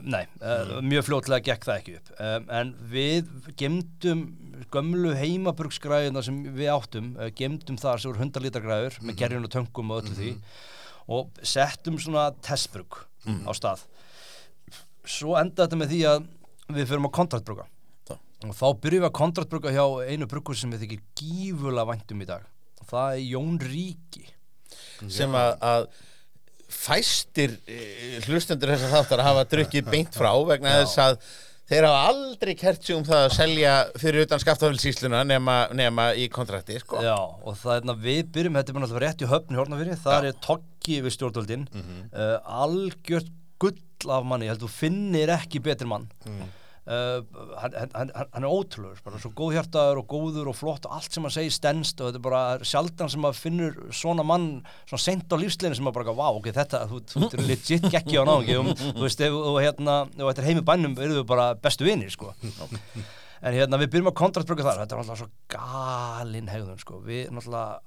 Nei, 0.00 0.24
uh, 0.40 0.78
mjög 0.84 1.06
fljótlega 1.08 1.46
gekk 1.50 1.66
það 1.68 1.80
ekki 1.80 1.96
upp. 1.98 2.12
Um, 2.16 2.48
en 2.60 2.72
við 2.92 3.30
gemdum 3.60 4.24
gömlu 4.72 5.14
heimabrugsgræðuna 5.18 6.22
sem 6.24 6.40
við 6.56 6.72
áttum, 6.72 7.12
uh, 7.18 7.30
gemdum 7.36 7.78
þar 7.80 8.02
sem 8.02 8.12
voru 8.12 8.24
100 8.24 8.44
litra 8.44 8.64
græður 8.64 8.98
með 9.04 9.18
gerjun 9.22 9.48
og 9.48 9.54
töngum 9.54 9.94
og 9.94 10.02
öllu 10.02 10.18
því 10.18 10.34
og 11.10 11.40
settum 11.42 11.98
svona 12.00 12.28
testbrugg 12.44 13.02
á 13.26 13.52
stað. 13.56 13.84
Svo 15.08 15.34
endaði 15.40 15.64
þetta 15.64 15.78
með 15.80 15.94
því 15.94 16.00
að 16.10 16.26
við 16.70 16.90
fyrir 16.90 17.06
að 17.08 17.14
kontraktbrugga. 17.18 17.66
Já. 18.10 18.16
og 18.48 18.54
þá 18.56 18.66
byrjum 18.82 19.02
við 19.02 19.08
að 19.08 19.16
kontraktbrugga 19.18 19.72
hjá 19.74 19.84
einu 20.10 20.28
bruggur 20.30 20.56
sem 20.58 20.70
við 20.72 20.84
þykir 20.84 21.02
gífulega 21.20 21.88
væntum 21.90 22.22
í 22.22 22.28
dag. 22.28 22.46
Og 22.80 22.88
það 22.90 23.16
er 23.16 23.26
Jón 23.26 23.58
Ríki. 23.62 24.24
Sem 25.10 25.34
að, 25.34 25.52
að 25.64 25.86
fæstir 26.74 27.54
eh, 27.68 28.18
hlustendur 28.26 28.72
þess 28.74 28.88
að 28.88 28.96
þáttar 28.98 29.24
hafa 29.26 29.46
drukkið 29.54 29.88
beint 29.92 30.16
frá 30.16 30.32
vegna 30.48 30.74
Já. 30.74 30.82
þess 30.82 31.00
að 31.04 31.16
þeir 31.70 31.86
hafa 31.86 32.04
aldrei 32.10 32.52
kert 32.58 32.86
sig 32.86 32.96
um 32.98 33.04
það 33.06 33.24
að 33.24 33.34
selja 33.36 33.74
fyrir 34.02 34.26
utan 34.26 34.42
skaftafélsísluna 34.42 35.20
nema, 35.28 35.58
nema 35.76 36.08
í 36.18 36.26
kontrakti 36.32 36.80
sko. 36.82 37.02
Já, 37.04 37.14
og 37.16 37.58
það 37.60 37.74
er 37.74 37.78
hérna 37.80 37.98
við 38.06 38.22
byrjum, 38.34 38.56
þetta 38.58 38.72
er 38.72 38.78
bara 38.78 38.86
náttúrulega 38.86 39.04
rétt 39.06 39.22
í 39.22 39.30
höfn 39.30 39.54
í 39.54 39.60
Hortnafyrir, 39.60 40.00
það 40.06 40.30
er 40.30 40.40
tokki 40.46 40.96
við 41.04 41.14
stjórnvöldin 41.16 41.68
uh, 41.70 42.64
algjört 42.64 43.30
gull 43.60 43.78
af 44.16 44.26
manni, 44.26 44.48
ég 44.48 44.54
held 44.54 44.64
þú 44.64 44.72
finnir 44.72 45.34
ekki 45.36 45.62
betri 45.62 45.86
mann 45.90 46.08
uh, 46.90 47.20
hann, 47.62 47.74
hann, 47.78 47.92
hann, 47.94 48.30
hann 48.34 48.46
er 48.46 48.50
ótrúlegur 48.50 48.98
bara 49.06 49.20
svo 49.22 49.30
góðhjartaður 49.38 50.00
og 50.02 50.08
góður 50.10 50.50
og 50.50 50.56
flott. 50.58 50.88
Og 50.88 50.96
allt 50.98 51.14
sem 51.14 51.24
hann 51.26 51.34
segir 51.34 51.54
stendst 51.54 52.00
og 52.02 52.10
þetta 52.10 52.20
er 52.20 52.24
bara 52.26 52.42
sjaldan 52.66 53.12
sem 53.14 53.28
að 53.30 53.38
finnur 53.40 53.78
svona 53.94 54.24
mann 54.26 54.48
svona 54.90 55.04
sent 55.06 55.30
á 55.32 55.36
lífsleginu 55.40 55.78
sem 55.78 55.90
að 55.90 55.96
bara, 56.00 56.16
vá, 56.18 56.26
ok, 56.40 56.50
þetta 56.58 56.82
þú, 56.90 57.00
þú, 57.12 57.22
þú 57.30 57.38
er 57.40 57.46
legit 57.52 57.86
gekki 57.94 58.18
á 58.18 58.24
náðungi 58.26 58.58
og 58.60 58.72
þú 58.82 59.06
veist, 59.06 59.24
ef, 59.28 59.38
og 59.52 59.60
hérna, 59.62 59.96
ef 60.10 60.24
þetta 60.26 60.42
er 60.44 60.48
heimi 60.50 60.66
bænum 60.72 60.98
eru 61.06 61.20
þau 61.22 61.28
bara 61.30 61.48
bestu 61.62 61.86
vinir, 61.88 62.10
sko. 62.12 62.34
En 63.40 63.54
hérna 63.56 63.78
við 63.80 63.94
byrjum 63.94 64.10
að 64.10 64.18
kontraktbrugga 64.20 64.66
þar, 64.66 64.82
þetta 64.82 64.96
er 64.96 65.00
náttúrulega 65.00 65.20
svo 65.22 65.30
galinn 65.54 66.50
hegðun 66.52 66.80
sko, 66.82 66.98
við 67.06 67.30
náttúrulega 67.32 67.80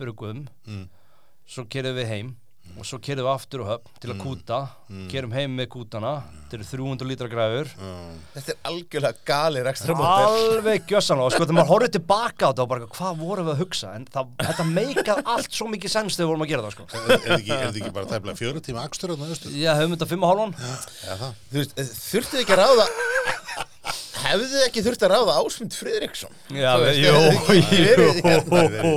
brugum, 0.00 0.46
Mm. 0.66 0.86
svo 1.44 1.64
kerðum 1.68 1.98
við 1.98 2.08
heim 2.08 2.30
og 2.78 2.86
svo 2.88 2.98
kerðum 3.02 3.26
við 3.26 3.32
aftur 3.32 3.62
og 3.64 3.68
höfn 3.72 3.98
til 4.02 4.10
að 4.12 4.20
kúta, 4.22 4.58
kerum 5.12 5.34
heim 5.36 5.56
með 5.58 5.68
kútana, 5.74 6.12
þetta 6.48 6.58
eru 6.58 6.66
300 6.70 7.08
lítra 7.10 7.28
græður, 7.32 7.72
þetta 8.34 8.54
er 8.54 8.58
algjörlega 8.70 9.26
gali 9.28 9.64
rekstra 9.66 9.96
mótel 9.98 10.30
alveg 10.32 10.86
gjössanlega. 10.90 11.28
Og 11.28 11.34
sko 11.36 11.44
þegar 11.44 11.58
maður 11.58 11.72
horfður 11.72 11.94
tilbaka 11.98 12.42
á 12.42 12.50
þetta 12.50 12.64
og 12.66 12.72
bara 12.72 12.90
hvað 12.96 13.22
vorum 13.22 13.48
við 13.48 13.54
að 13.54 13.62
hugsa, 13.64 13.92
en 13.98 14.06
það, 14.12 14.34
þetta 14.42 14.68
meikað 14.72 15.22
allt 15.36 15.58
svo 15.60 15.68
mikið 15.72 15.94
sens 15.96 16.16
þegar 16.16 16.24
við 16.24 16.32
vorum 16.32 16.46
að 16.46 16.52
gera 16.52 16.66
það 16.66 16.76
sko. 16.76 16.88
Er 16.92 16.98
er 17.02 17.18
þetta 17.18 17.38
ekki, 17.38 17.52
er 17.52 17.66
þetta 17.66 17.82
ekki 17.82 17.96
bara 17.98 18.12
tæmlega 18.12 18.40
fjögur 18.40 18.66
tíma 18.68 18.86
akstur 18.86 19.12
á 19.12 19.14
austur? 19.16 19.56
Já, 19.56 19.72
höfum 19.78 19.96
þetta 19.96 20.10
fimm 20.12 20.28
og 20.28 20.44
veist, 21.52 21.76
þurftuð 22.08 22.42
ekki 22.42 22.56
að 22.56 22.64
ráða 22.64 22.86
hefðu 24.22 24.46
þið 24.52 24.64
ekki 24.66 24.84
þurft 24.86 25.04
að 25.06 25.12
ráða 25.12 25.34
Ásmund 25.40 25.76
Friðriksson? 25.76 26.38
Já, 26.54 26.70
veist, 26.82 27.00
jú, 27.02 27.12
jú. 27.58 28.06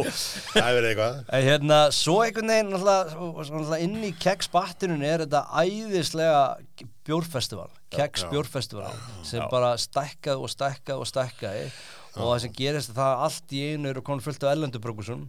Það 0.55 0.61
er 0.61 0.77
verið 0.77 0.89
eitthvað. 0.91 1.19
En 1.27 1.45
hérna, 1.49 1.81
svo 1.95 2.21
einhvern 2.23 2.53
veginn 2.53 2.71
náttúrulega 2.75 3.81
inn 3.85 3.99
í 4.07 4.13
keksbattinun 4.21 5.03
er 5.05 5.25
þetta 5.25 5.43
æðislega 5.65 6.41
bjórfestival, 7.05 7.69
keks 7.93 8.25
já. 8.25 8.31
bjórfestival 8.31 8.95
sem 9.27 9.45
bara 9.51 9.75
stækkaði 9.81 10.41
og 10.41 10.51
stækkaði 10.53 11.03
og 11.03 11.11
stækkaði. 11.11 11.69
Og 12.15 12.29
það 12.29 12.37
sem 12.45 12.51
gerist 12.55 12.91
er 12.93 12.95
það 12.95 13.09
að 13.11 13.21
allt 13.25 13.53
í 13.53 13.61
einu 13.73 13.89
eru 13.91 14.01
konum 14.07 14.23
fullt 14.23 14.43
af 14.45 14.53
ellendubrökusum 14.55 15.25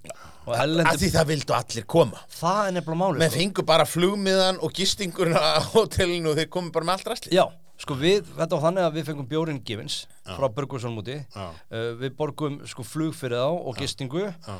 og 0.46 0.52
að 0.54 1.00
því 1.00 1.08
það 1.16 1.30
vildu 1.32 1.54
allir 1.56 1.86
koma. 1.90 2.20
Það 2.30 2.60
er 2.62 2.76
nefnilega 2.76 3.00
málið 3.00 3.22
menn 3.24 3.34
fengu 3.34 3.64
bara 3.66 3.86
flugmiðan 3.90 4.60
og 4.62 4.74
gistingurinn 4.76 5.34
á 5.34 5.58
hótelinu 5.72 6.30
og 6.30 6.38
þeir 6.38 6.52
komu 6.54 6.70
bara 6.74 6.86
með 6.86 7.00
allt 7.00 7.10
rastli 7.10 7.34
Já, 7.34 7.42
sko 7.82 7.96
við, 8.00 8.24
þetta 8.38 8.56
var 8.56 8.64
þannig 8.70 8.86
að 8.86 8.96
við 8.96 9.08
fengum 9.10 9.28
bjórinn 9.30 9.60
gefins 9.66 9.98
frá 10.26 10.48
Burgursson 10.56 10.96
múti 10.96 11.18
Já. 11.20 11.46
uh, 11.52 11.92
við 12.00 12.16
borgum 12.18 12.62
sko 12.68 12.86
flug 12.86 13.14
fyrir 13.16 13.42
þá 13.42 13.50
og 13.52 13.76
gistingu 13.80 14.22
Já. 14.30 14.56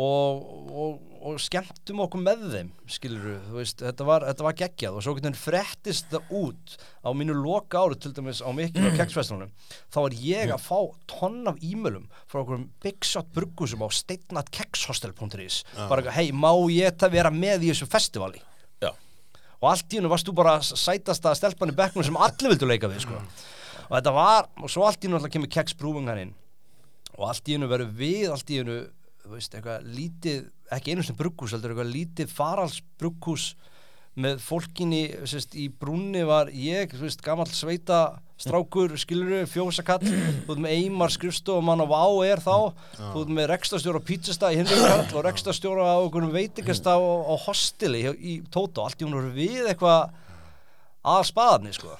og, 0.00 0.44
og, 0.70 1.00
og 1.32 1.40
skemmtum 1.42 2.02
okkur 2.06 2.22
með 2.22 2.44
þeim 2.54 2.68
skilur 2.94 3.40
þú 3.48 3.56
veist, 3.58 3.82
þetta 3.82 4.06
var, 4.06 4.26
þetta 4.30 4.46
var 4.46 4.58
geggjað 4.60 4.98
og 5.00 5.04
svo 5.04 5.14
getur 5.18 5.38
frettist 5.40 6.06
það 6.12 6.30
út 6.40 6.76
á 7.02 7.10
mínu 7.16 7.34
loka 7.40 7.82
ári 7.82 7.98
til 8.00 8.12
dæmis 8.16 8.42
á 8.44 8.50
mikil 8.54 8.86
og 8.86 8.94
keksfestunum 9.00 9.50
þá 9.90 9.98
er 10.04 10.18
ég 10.22 10.54
að 10.54 10.62
fá 10.68 10.78
tonn 11.10 11.50
af 11.50 11.58
e-mailum 11.58 12.06
frá 12.30 12.44
okkur 12.44 12.62
Big 12.86 13.02
Shot 13.08 13.34
Burgusum 13.34 13.82
á 13.82 13.88
steinnatkeksshostel.is 13.98 15.64
bara, 15.90 16.06
hei, 16.14 16.30
má 16.30 16.52
ég 16.70 16.94
það 17.02 17.18
vera 17.18 17.34
með 17.34 17.66
í 17.66 17.74
þessu 17.74 17.90
festivali 17.90 18.38
Já. 18.38 18.46
Og 19.60 19.70
allt 19.72 19.92
í 19.92 20.00
hennu 20.00 20.10
varst 20.10 20.28
þú 20.28 20.36
bara 20.40 20.58
sætasta 20.64 21.34
stelpan 21.36 21.72
í 21.72 21.76
bekknum 21.76 22.06
sem 22.06 22.16
allir 22.16 22.54
vildu 22.54 22.68
leika 22.68 22.90
við 22.90 23.04
sko. 23.04 23.18
og 23.88 23.92
þetta 23.96 24.14
var, 24.16 24.48
og 24.60 24.72
svo 24.72 24.86
allt 24.86 25.04
í 25.04 25.10
hennu 25.10 25.32
kemur 25.32 25.52
keks 25.52 25.76
brúing 25.76 26.08
hann 26.08 26.24
inn 26.26 26.34
og 27.18 27.28
allt 27.28 27.48
í 27.48 27.56
hennu 27.56 27.68
verður 27.68 27.92
við 28.00 28.30
allt 28.32 28.50
í 28.50 28.60
hennu, 28.62 28.78
veist, 29.28 29.54
eitthvað 29.54 29.84
lítið 29.84 30.48
ekki 30.72 30.94
einu 30.94 31.04
sem 31.04 31.18
brugghús, 31.18 31.52
eitthvað 31.52 31.92
lítið 31.92 32.32
faralsbrugghús 32.32 33.52
með 34.18 34.40
fólkinni, 34.42 35.04
sérst, 35.28 35.54
í 35.54 35.68
brúnni 35.70 36.24
var 36.26 36.50
ég, 36.50 36.90
þú 36.96 37.06
veist, 37.06 37.22
gamall 37.24 37.48
sveita 37.54 38.00
strákur, 38.40 38.94
skiluru, 38.98 39.44
fjósakall 39.48 40.00
þú 40.02 40.48
veist 40.48 40.62
með 40.64 40.74
Eimar 40.74 41.12
skrifstofumann 41.14 41.84
og 41.84 41.90
Vá 41.92 42.04
er 42.26 42.42
þá, 42.42 42.72
þú 42.96 43.14
veist 43.20 43.32
með 43.36 43.50
rekstastjóra 43.52 44.00
á 44.00 44.08
pítsastað 44.08 44.56
í 44.56 44.60
Hinrikall 44.60 45.18
og 45.20 45.26
rekstastjóra 45.28 45.86
á 45.86 45.98
einhvern 46.00 46.32
veitingastað 46.34 47.04
á, 47.04 47.10
á 47.30 47.34
hostili 47.46 48.04
í 48.16 48.38
Tóto, 48.50 48.86
allt 48.86 49.00
í 49.00 49.06
hún 49.06 49.18
voru 49.18 49.34
við 49.36 49.68
eitthvað 49.70 50.14
að 51.00 51.26
spaðarni, 51.30 51.74
sko. 51.76 51.94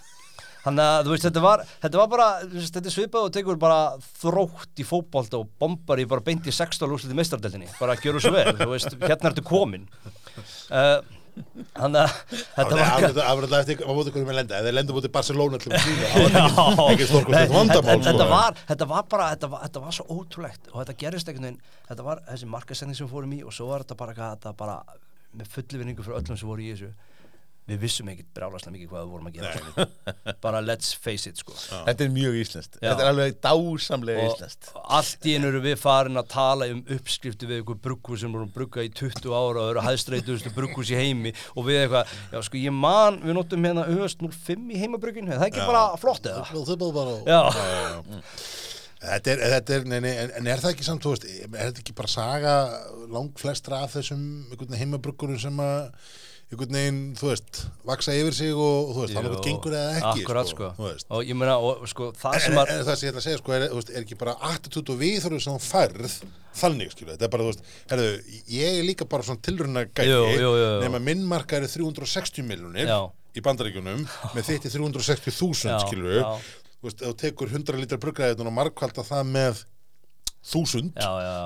Þannig 0.61 0.85
að 0.85 1.07
veist, 1.09 1.25
þetta 1.25 1.41
var, 1.45 1.63
þetta 1.81 2.01
var 2.03 2.09
bara, 2.13 2.27
veist, 2.51 2.75
þetta 2.75 2.91
svipað 2.93 3.29
og 3.29 3.37
tekur 3.37 3.61
bara 3.61 3.79
þrótt 4.21 4.83
í 4.83 4.85
fótbolta 4.85 5.39
og 5.39 5.55
bombar 5.61 6.03
í 6.03 6.09
bara 6.09 6.25
beint 6.25 6.49
í 6.51 6.53
16 6.53 6.85
úrslit 6.91 7.15
í 7.15 7.17
meistardeltinni, 7.17 7.71
bara 7.79 7.97
að 7.97 8.05
gjöru 8.05 8.21
svo 8.21 8.35
vel, 8.35 8.53
hérna 9.07 9.31
ertu 9.31 9.45
komin. 9.47 9.87
Uh, 10.69 11.01
þannig 11.76 12.01
að 12.01 12.14
þetta 12.57 12.78
var... 12.80 12.86
Afræðlega 13.30 13.61
eftir 13.64 13.82
að 13.84 13.99
móti 13.99 14.14
hvernig 14.14 14.30
við 14.30 14.38
lenda. 14.41 14.59
Ef 14.61 14.66
þeir 14.68 14.76
lenda 14.78 14.97
mútið 14.97 15.12
Barcelona 15.16 15.61
til 15.61 15.72
það 15.72 15.80
var 15.80 16.95
ekki- 16.95 17.07
ekki 17.07 17.07
þetta, 17.07 18.14
sko. 18.14 18.30
var, 18.32 18.59
þetta 18.70 18.91
var 18.95 19.07
bara, 19.14 19.28
þetta 19.34 19.53
var, 19.53 19.62
þetta 19.66 19.84
var 19.84 19.97
svo 19.99 20.07
ótrúlegt 20.16 20.72
og 20.72 20.80
þetta 20.82 20.97
gerist 21.05 21.30
einhvern 21.30 21.49
veginn, 21.51 21.62
þetta 21.91 22.07
var 22.11 22.24
þessi 22.30 22.51
markasending 22.57 22.99
sem 22.99 23.07
við 23.07 23.14
fórum 23.14 23.36
í 23.36 23.41
og 23.45 23.55
svo 23.57 23.70
var 23.70 23.84
þetta 23.86 23.99
bara, 24.03 24.16
þetta 24.20 24.55
bara 24.61 24.76
með 25.41 25.53
fulli 25.55 25.80
vinningu 25.82 26.03
fyrir 26.07 26.18
öllum 26.20 26.38
sem 26.41 26.51
voru 26.51 26.64
í 26.66 26.72
þessu 26.74 26.91
við 27.69 27.83
vissum 27.85 28.09
ekkert 28.11 28.31
brjálaslega 28.35 28.73
mikið 28.75 28.89
hvað 28.91 29.03
við 29.05 29.11
vorum 29.15 29.29
að 29.29 29.37
gera 29.37 30.35
bara 30.45 30.63
let's 30.65 30.91
face 30.97 31.31
it 31.31 31.39
sko. 31.39 31.55
Þetta 31.87 32.07
er 32.07 32.13
mjög 32.15 32.39
íslenskt. 32.41 32.79
Já. 32.81 32.89
Þetta 32.89 33.05
er 33.05 33.11
alveg 33.13 33.37
dásamlega 33.45 34.25
og 34.25 34.33
íslenskt. 34.33 34.71
allt 34.97 35.29
í 35.29 35.35
einu 35.37 35.51
eru 35.53 35.61
við 35.65 35.77
farin 35.83 36.21
að 36.21 36.31
tala 36.33 36.71
um 36.73 36.81
uppskrifti 36.97 37.51
við 37.51 37.61
einhver 37.61 37.79
brugghús 37.85 38.25
sem 38.25 38.35
vorum 38.35 38.51
að 38.51 38.57
brugga 38.57 38.87
í 38.87 38.91
20 38.91 39.31
ára 39.31 39.65
og 39.67 39.75
eru 39.75 39.85
hæðstreitustu 39.87 40.55
brugghús 40.57 40.91
í 40.91 40.99
heimi 40.99 41.35
og 41.55 41.69
við 41.69 41.85
eitthvað, 41.85 42.17
já 42.35 42.43
sko 42.49 42.65
ég 42.65 42.75
man 42.75 43.21
við 43.23 43.39
notum 43.39 43.69
hérna 43.69 43.87
öðust 43.93 44.25
05 44.25 44.67
í 44.75 44.81
heimabruggin 44.83 45.31
það 45.31 45.39
er 45.39 45.47
ekki 45.51 45.63
Já. 45.63 45.69
bara 45.71 45.85
flott 46.01 46.27
eða? 46.27 46.49
Það 46.51 46.75
er 46.75 46.99
bara... 46.99 47.15
Já, 47.29 47.41
Þetta 49.01 49.31
er, 49.33 49.43
þetta 49.55 49.73
er, 49.73 49.85
nei, 49.89 50.01
nei, 50.05 50.11
en, 50.13 50.33
en 50.37 50.49
er 50.53 50.61
það 50.61 50.75
ekki 50.75 50.85
samt, 50.85 51.01
þú 51.01 51.15
veist, 51.15 51.23
er 51.25 51.71
þetta 51.71 51.81
ekki 51.81 51.95
bara 51.97 52.11
saga 52.13 52.57
lang 53.09 53.31
flestra 53.41 53.79
af 53.87 53.95
þessum 53.95 54.27
einhvern 54.51 54.77
heimabruggurinn 54.77 55.41
sem 55.41 55.63
að 55.65 55.87
einhvern 56.51 56.75
veginn, 56.75 56.97
þú 57.15 57.29
veist, 57.31 57.59
vaksa 57.87 58.15
yfir 58.19 58.35
sig 58.35 58.51
og, 58.51 58.89
og 58.89 58.95
þú 58.97 59.03
veist, 59.05 59.15
þannig 59.15 59.31
Jú, 59.31 59.37
að 59.39 59.45
gengur 59.47 59.75
eða 59.79 59.93
ekki 60.01 60.25
Akkurat 60.25 60.49
sko, 60.51 60.71
veist. 60.83 61.07
og 61.15 61.29
ég 61.31 61.39
meina, 61.39 61.55
og 61.63 61.85
sko, 61.91 62.09
það 62.19 62.35
En, 62.35 62.43
sem 62.43 62.51
en, 62.53 62.59
var 62.59 62.73
en 62.75 62.81
það 62.89 62.97
sem 62.99 63.07
ég 63.07 63.13
ætla 63.13 63.23
að 63.23 63.27
segja 63.29 63.41
sko 63.43 63.55
er, 63.55 63.67
veist, 63.77 63.93
er 63.95 64.01
ekki 64.03 64.19
bara 64.19 64.35
attitút 64.51 64.91
og 64.91 64.99
viðhorfið 64.99 65.45
sem 65.47 65.61
færð 65.63 66.17
þannig, 66.61 66.91
skilu, 66.97 67.13
þetta 67.15 67.29
er 67.29 67.33
bara, 67.37 67.47
þú 67.47 67.53
veist 67.53 67.63
herðu, 67.93 68.09
ég 68.57 68.81
er 68.81 68.89
líka 68.89 69.07
bara 69.15 69.27
svona 69.29 69.45
tilruna 69.47 69.85
gæti 69.87 70.51
nema 70.83 71.03
minn 71.07 71.23
marka 71.31 71.61
eru 71.61 71.71
360 71.71 72.49
miljonir 72.51 72.91
í 73.39 73.45
bandaríkjunum 73.47 74.03
með 74.35 74.49
þitt 74.51 74.67
í 74.67 74.73
360.000 74.75 75.71
Já, 75.71 75.79
skilu 75.87 76.17
já. 76.19 76.27
þú 76.81 76.89
veist, 76.91 77.05
þú 77.07 77.15
tekur 77.23 77.53
100 77.55 77.79
lítra 77.79 78.01
bruggraðið 78.03 78.43
og 78.43 78.51
markvalda 78.59 79.07
það 79.07 79.31
með 79.39 79.63
þúsund 80.41 80.95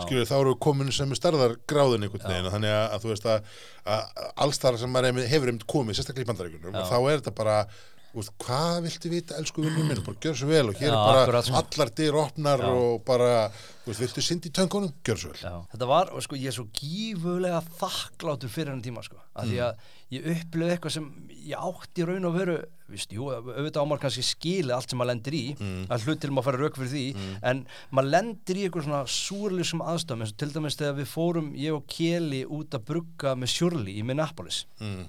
skilur 0.05 0.29
þá 0.29 0.35
eru 0.39 0.55
komin 0.63 0.93
sem 0.95 1.11
er 1.11 1.19
starðar 1.19 1.57
gráðin 1.71 2.07
einhvern 2.07 2.29
veginn 2.31 2.53
þannig 2.53 2.71
að, 2.71 2.85
að 2.95 3.03
þú 3.03 3.11
veist 3.11 3.27
að, 3.27 3.49
að 3.91 4.29
alls 4.47 4.61
þar 4.63 4.79
sem 4.79 4.95
maður 4.95 5.25
hefur 5.33 5.51
einmitt 5.51 5.67
komið 5.71 5.99
sérstaklega 5.99 6.29
í 6.29 6.31
bandaríkunum 6.31 6.79
þá 6.79 6.97
er 7.01 7.19
þetta 7.19 7.35
bara 7.41 7.57
veist, 8.21 8.35
hvað 8.45 8.77
viltu 8.87 9.11
vita 9.13 9.39
elsku 9.41 9.63
vinnum 9.65 9.89
minn 9.91 10.03
bara 10.07 10.21
gjör 10.23 10.37
svo 10.39 10.49
vel 10.51 10.69
og 10.71 10.79
hér 10.79 10.91
Já, 10.91 10.95
er 10.95 11.01
bara 11.09 11.23
akkurat, 11.25 11.49
sko. 11.49 11.63
allar 11.63 11.91
dyr 11.99 12.19
opnar 12.21 12.65
og 12.69 13.05
bara, 13.09 13.33
þú 13.85 13.91
veist, 13.93 14.05
viltu 14.05 14.23
synd 14.25 14.47
í 14.49 14.53
töngunum 14.55 14.93
gjör 15.05 15.21
svo 15.25 15.33
vel 15.35 15.43
Já. 15.43 15.57
Þetta 15.75 15.91
var, 15.91 16.13
og 16.15 16.25
sko, 16.27 16.39
ég 16.39 16.53
er 16.53 16.57
svo 16.59 16.69
gífulega 16.79 17.61
þakkláttur 17.81 18.53
fyrir 18.55 18.73
henni 18.75 18.87
tíma, 18.87 19.03
sko. 19.07 19.19
Af 19.35 19.51
því 19.51 19.61
að 19.67 19.91
ég 20.15 20.27
upplöði 20.31 20.75
eitthvað 20.77 20.95
sem 20.95 21.07
ég 21.45 21.59
átti 21.59 22.05
raun 22.07 22.29
og 22.29 22.35
veru, 22.37 22.57
víst, 22.93 23.11
jú, 23.17 23.27
auðvitað 23.35 23.83
á 23.83 23.89
maður 23.89 24.03
kannski 24.05 24.23
skilið 24.29 24.75
allt 24.77 24.93
sem 24.93 25.01
maður 25.01 25.11
lendir 25.11 25.35
í, 25.35 25.45
að 25.91 26.05
hlut 26.07 26.21
til 26.23 26.31
maður 26.31 26.47
fara 26.51 26.61
rauk 26.61 26.77
fyrir 26.79 26.93
því, 26.93 27.05
en 27.51 27.63
maður 27.91 28.11
lendir 28.13 28.61
í 28.61 28.67
eitthvað 28.69 28.87
svona 28.87 29.01
súrlisum 29.11 29.83
aðstæðum, 29.83 30.23
eins 30.23 30.35
og 30.37 30.39
til 30.45 30.51
dæmis 30.55 30.79
þegar 30.79 30.99
við 31.01 31.09
fórum, 31.11 31.49
ég 31.59 31.75
og 31.75 31.89
Keli, 31.91 32.45
út 32.47 32.77
að 32.79 32.85
brugga 32.93 33.35
með 33.35 33.55
Shirley 33.57 33.97
í 33.99 34.05
Minneapolis. 34.07 34.67
mm. 34.79 35.09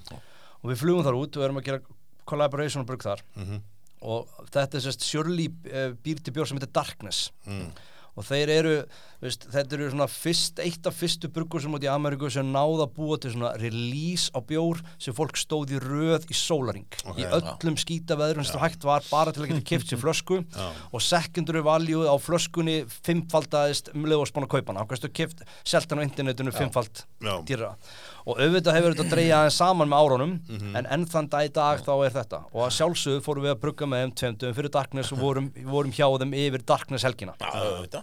Og 0.64 0.72
við 0.72 0.80
flugum 0.80 1.04
þar 1.06 1.18
út 1.20 1.36
og 1.36 1.44
erum 1.46 1.60
að 1.60 1.66
gera 1.68 1.80
collaboration 2.26 2.84
og 2.84 2.90
brugg 2.90 3.06
þar. 3.06 3.24
Mhm. 3.38 3.64
Og 4.06 4.28
þetta 4.52 4.76
er 4.76 4.84
sérst 4.84 5.06
Shirley 5.08 5.48
uh, 5.72 5.92
býr 6.04 6.20
til 6.22 6.34
bjór 6.36 6.46
sem 6.50 6.58
heitir 6.60 6.74
Darkness. 6.76 7.30
Mm. 7.48 7.70
og 8.16 8.24
þeir 8.24 8.48
eru, 8.48 8.70
veist, 9.20 9.42
þetta 9.52 9.74
eru 9.76 9.90
svona 9.92 10.06
fyrst, 10.08 10.60
eitt 10.64 10.86
af 10.88 10.94
fyrstu 10.96 11.28
bruggur 11.28 11.60
sem 11.60 11.74
út 11.76 11.84
í 11.84 11.88
Ameríku 11.92 12.30
sem 12.32 12.48
náða 12.48 12.86
búa 12.88 13.18
til 13.20 13.34
svona 13.34 13.50
release 13.60 14.32
á 14.32 14.40
bjór 14.40 14.80
sem 14.96 15.12
fólk 15.12 15.36
stóð 15.36 15.74
í 15.76 15.80
röð 15.84 16.24
í 16.32 16.36
sólaring 16.38 16.88
Ok. 17.04 17.20
í 17.20 17.26
öllum 17.28 17.76
skítaveðrum 17.76 18.46
sem 18.48 18.56
hægt 18.62 18.88
var 18.88 19.04
bara 19.10 19.34
til 19.36 19.44
að 19.44 19.50
geta 19.52 19.66
kipt 19.68 19.92
sér 19.92 20.00
flösku. 20.00 20.40
Og 20.96 21.04
secondary 21.04 21.60
value 21.60 22.08
á 22.08 22.16
flöskunni 22.16 22.86
fimmfaldaðist 23.04 23.92
um 23.92 24.08
leið 24.08 24.24
og 24.24 24.30
spána 24.32 24.48
kaupana 24.48 24.80
ákvæmstu 24.86 25.12
kipt, 25.12 25.44
seltan 25.68 26.00
á 26.00 26.06
internetinu 26.08 26.56
fimmfald 26.56 27.04
dýra 27.20 27.74
og 27.76 28.15
auðvitað 28.34 28.74
hefur 28.74 28.94
þetta 28.96 29.10
dreigja 29.12 29.36
aðeins 29.38 29.58
saman 29.60 29.88
með 29.92 30.00
árunum 30.02 30.32
Mhm. 30.50 30.76
en 30.76 30.86
enn 30.96 31.06
þann 31.06 31.28
dag 31.30 31.46
í 31.46 31.52
dag 31.52 31.78
þá 31.86 31.92
er 32.06 32.10
þetta 32.18 32.40
og 32.52 32.66
að 32.66 32.74
sjálfsögðu 32.78 33.22
fórum 33.22 33.44
við 33.46 33.54
að 33.54 33.60
brugga 33.62 33.86
með 33.86 34.02
þeim 34.02 34.14
tveimtum 34.18 34.54
fyrir 34.58 34.70
Darkness 34.74 35.12
og 35.12 35.18
vorum, 35.22 35.52
vorum 35.64 35.92
hjá 35.92 36.08
þeim 36.18 36.34
yfir 36.34 36.64
Darkness 36.66 37.04
helgina 37.06 37.34
auðvitað. 37.38 38.02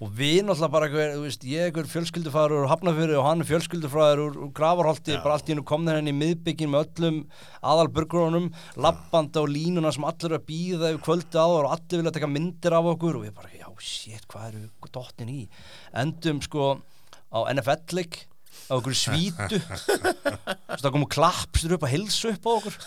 og 0.00 0.08
við 0.16 0.40
náttúrulega 0.48 0.70
bara 0.72 0.88
hver, 0.88 1.10
þú 1.12 1.22
veist, 1.26 1.42
ég 1.44 1.60
er 1.60 1.66
einhver 1.70 1.84
fjölskyldufæður 1.92 2.54
úr 2.56 2.68
Hafnafjörði 2.72 3.18
og 3.20 3.24
hann 3.26 3.40
er 3.42 3.48
fjölskyldufæður 3.50 4.22
úr, 4.24 4.36
úr 4.46 4.52
Gravarholti, 4.56 5.12
bara 5.22 5.34
allt 5.36 5.44
í 5.44 5.52
hennu 5.52 5.62
kom 5.68 5.84
þeir 5.84 5.98
henni 6.00 6.14
í 6.14 6.16
miðbyggin 6.16 6.70
með 6.72 6.86
öllum 6.96 7.18
aðalburgrunum 7.62 8.46
lappanda 8.80 9.42
og 9.44 9.50
línuna 9.52 9.92
sem 9.92 10.04
allir 10.08 10.30
eru 10.30 10.38
að 10.40 10.46
býða 10.48 10.94
yfir 10.94 11.04
kvöldi 11.04 11.36
áður 11.36 11.68
og 11.68 11.74
allir 11.76 12.00
vilja 12.00 12.14
taka 12.16 12.30
myndir 12.32 12.72
af 12.72 12.88
okkur 12.94 13.18
og 13.20 13.26
við 13.26 13.34
bara, 13.36 13.52
já, 13.52 13.68
shit, 13.78 14.24
hvað 14.26 14.48
eru 14.54 14.70
dottin 14.90 15.28
í? 15.28 15.48
Endum 15.94 16.40
sko 16.40 16.80
á 17.28 17.38
NFL-leik 17.52 18.22
á 18.70 18.72
okkur 18.76 18.96
svítu. 18.96 19.60
Það 20.80 20.90
komu 20.94 21.08
klappstur 21.10 21.76
upp 21.76 21.86
að 21.86 21.94
hilsu 21.94 22.32
upp 22.34 22.46
á 22.46 22.50
okkur. 22.56 22.78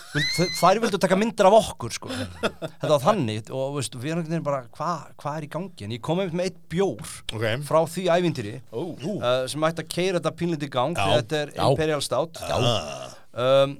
Þær 0.60 0.82
vildu 0.84 1.00
taka 1.02 1.18
myndir 1.20 1.50
af 1.50 1.58
okkur 1.60 1.96
sko. 1.96 2.12
þetta 2.12 2.92
var 2.94 3.04
þannig. 3.04 3.52
Og 3.54 3.78
veist, 3.78 3.98
við 4.00 4.18
erum 4.18 4.46
bara, 4.46 4.64
hvað 4.74 5.14
hva 5.24 5.36
er 5.38 5.48
í 5.48 5.52
gangi 5.54 5.88
en 5.88 5.96
ég 5.96 6.04
kom 6.04 6.22
einmitt 6.22 6.38
með 6.38 6.50
eitt 6.50 6.60
bjór 6.72 7.14
ok, 7.36 7.48
frá 7.68 7.80
því 7.90 8.06
ævintýri 8.12 8.54
Ó. 8.74 8.82
uh, 8.84 9.32
sem 9.52 9.66
ætti 9.68 9.84
að 9.86 9.92
keira 9.94 10.20
þetta 10.20 10.36
pínlítið 10.40 10.70
í 10.70 10.74
gang 10.74 11.00
Já. 11.00 11.08
þetta 11.18 11.40
er 11.40 11.54
Já. 11.56 11.64
Imperial 11.70 12.04
Stout. 12.06 12.42
Ah, 12.44 13.16
um, 13.34 13.76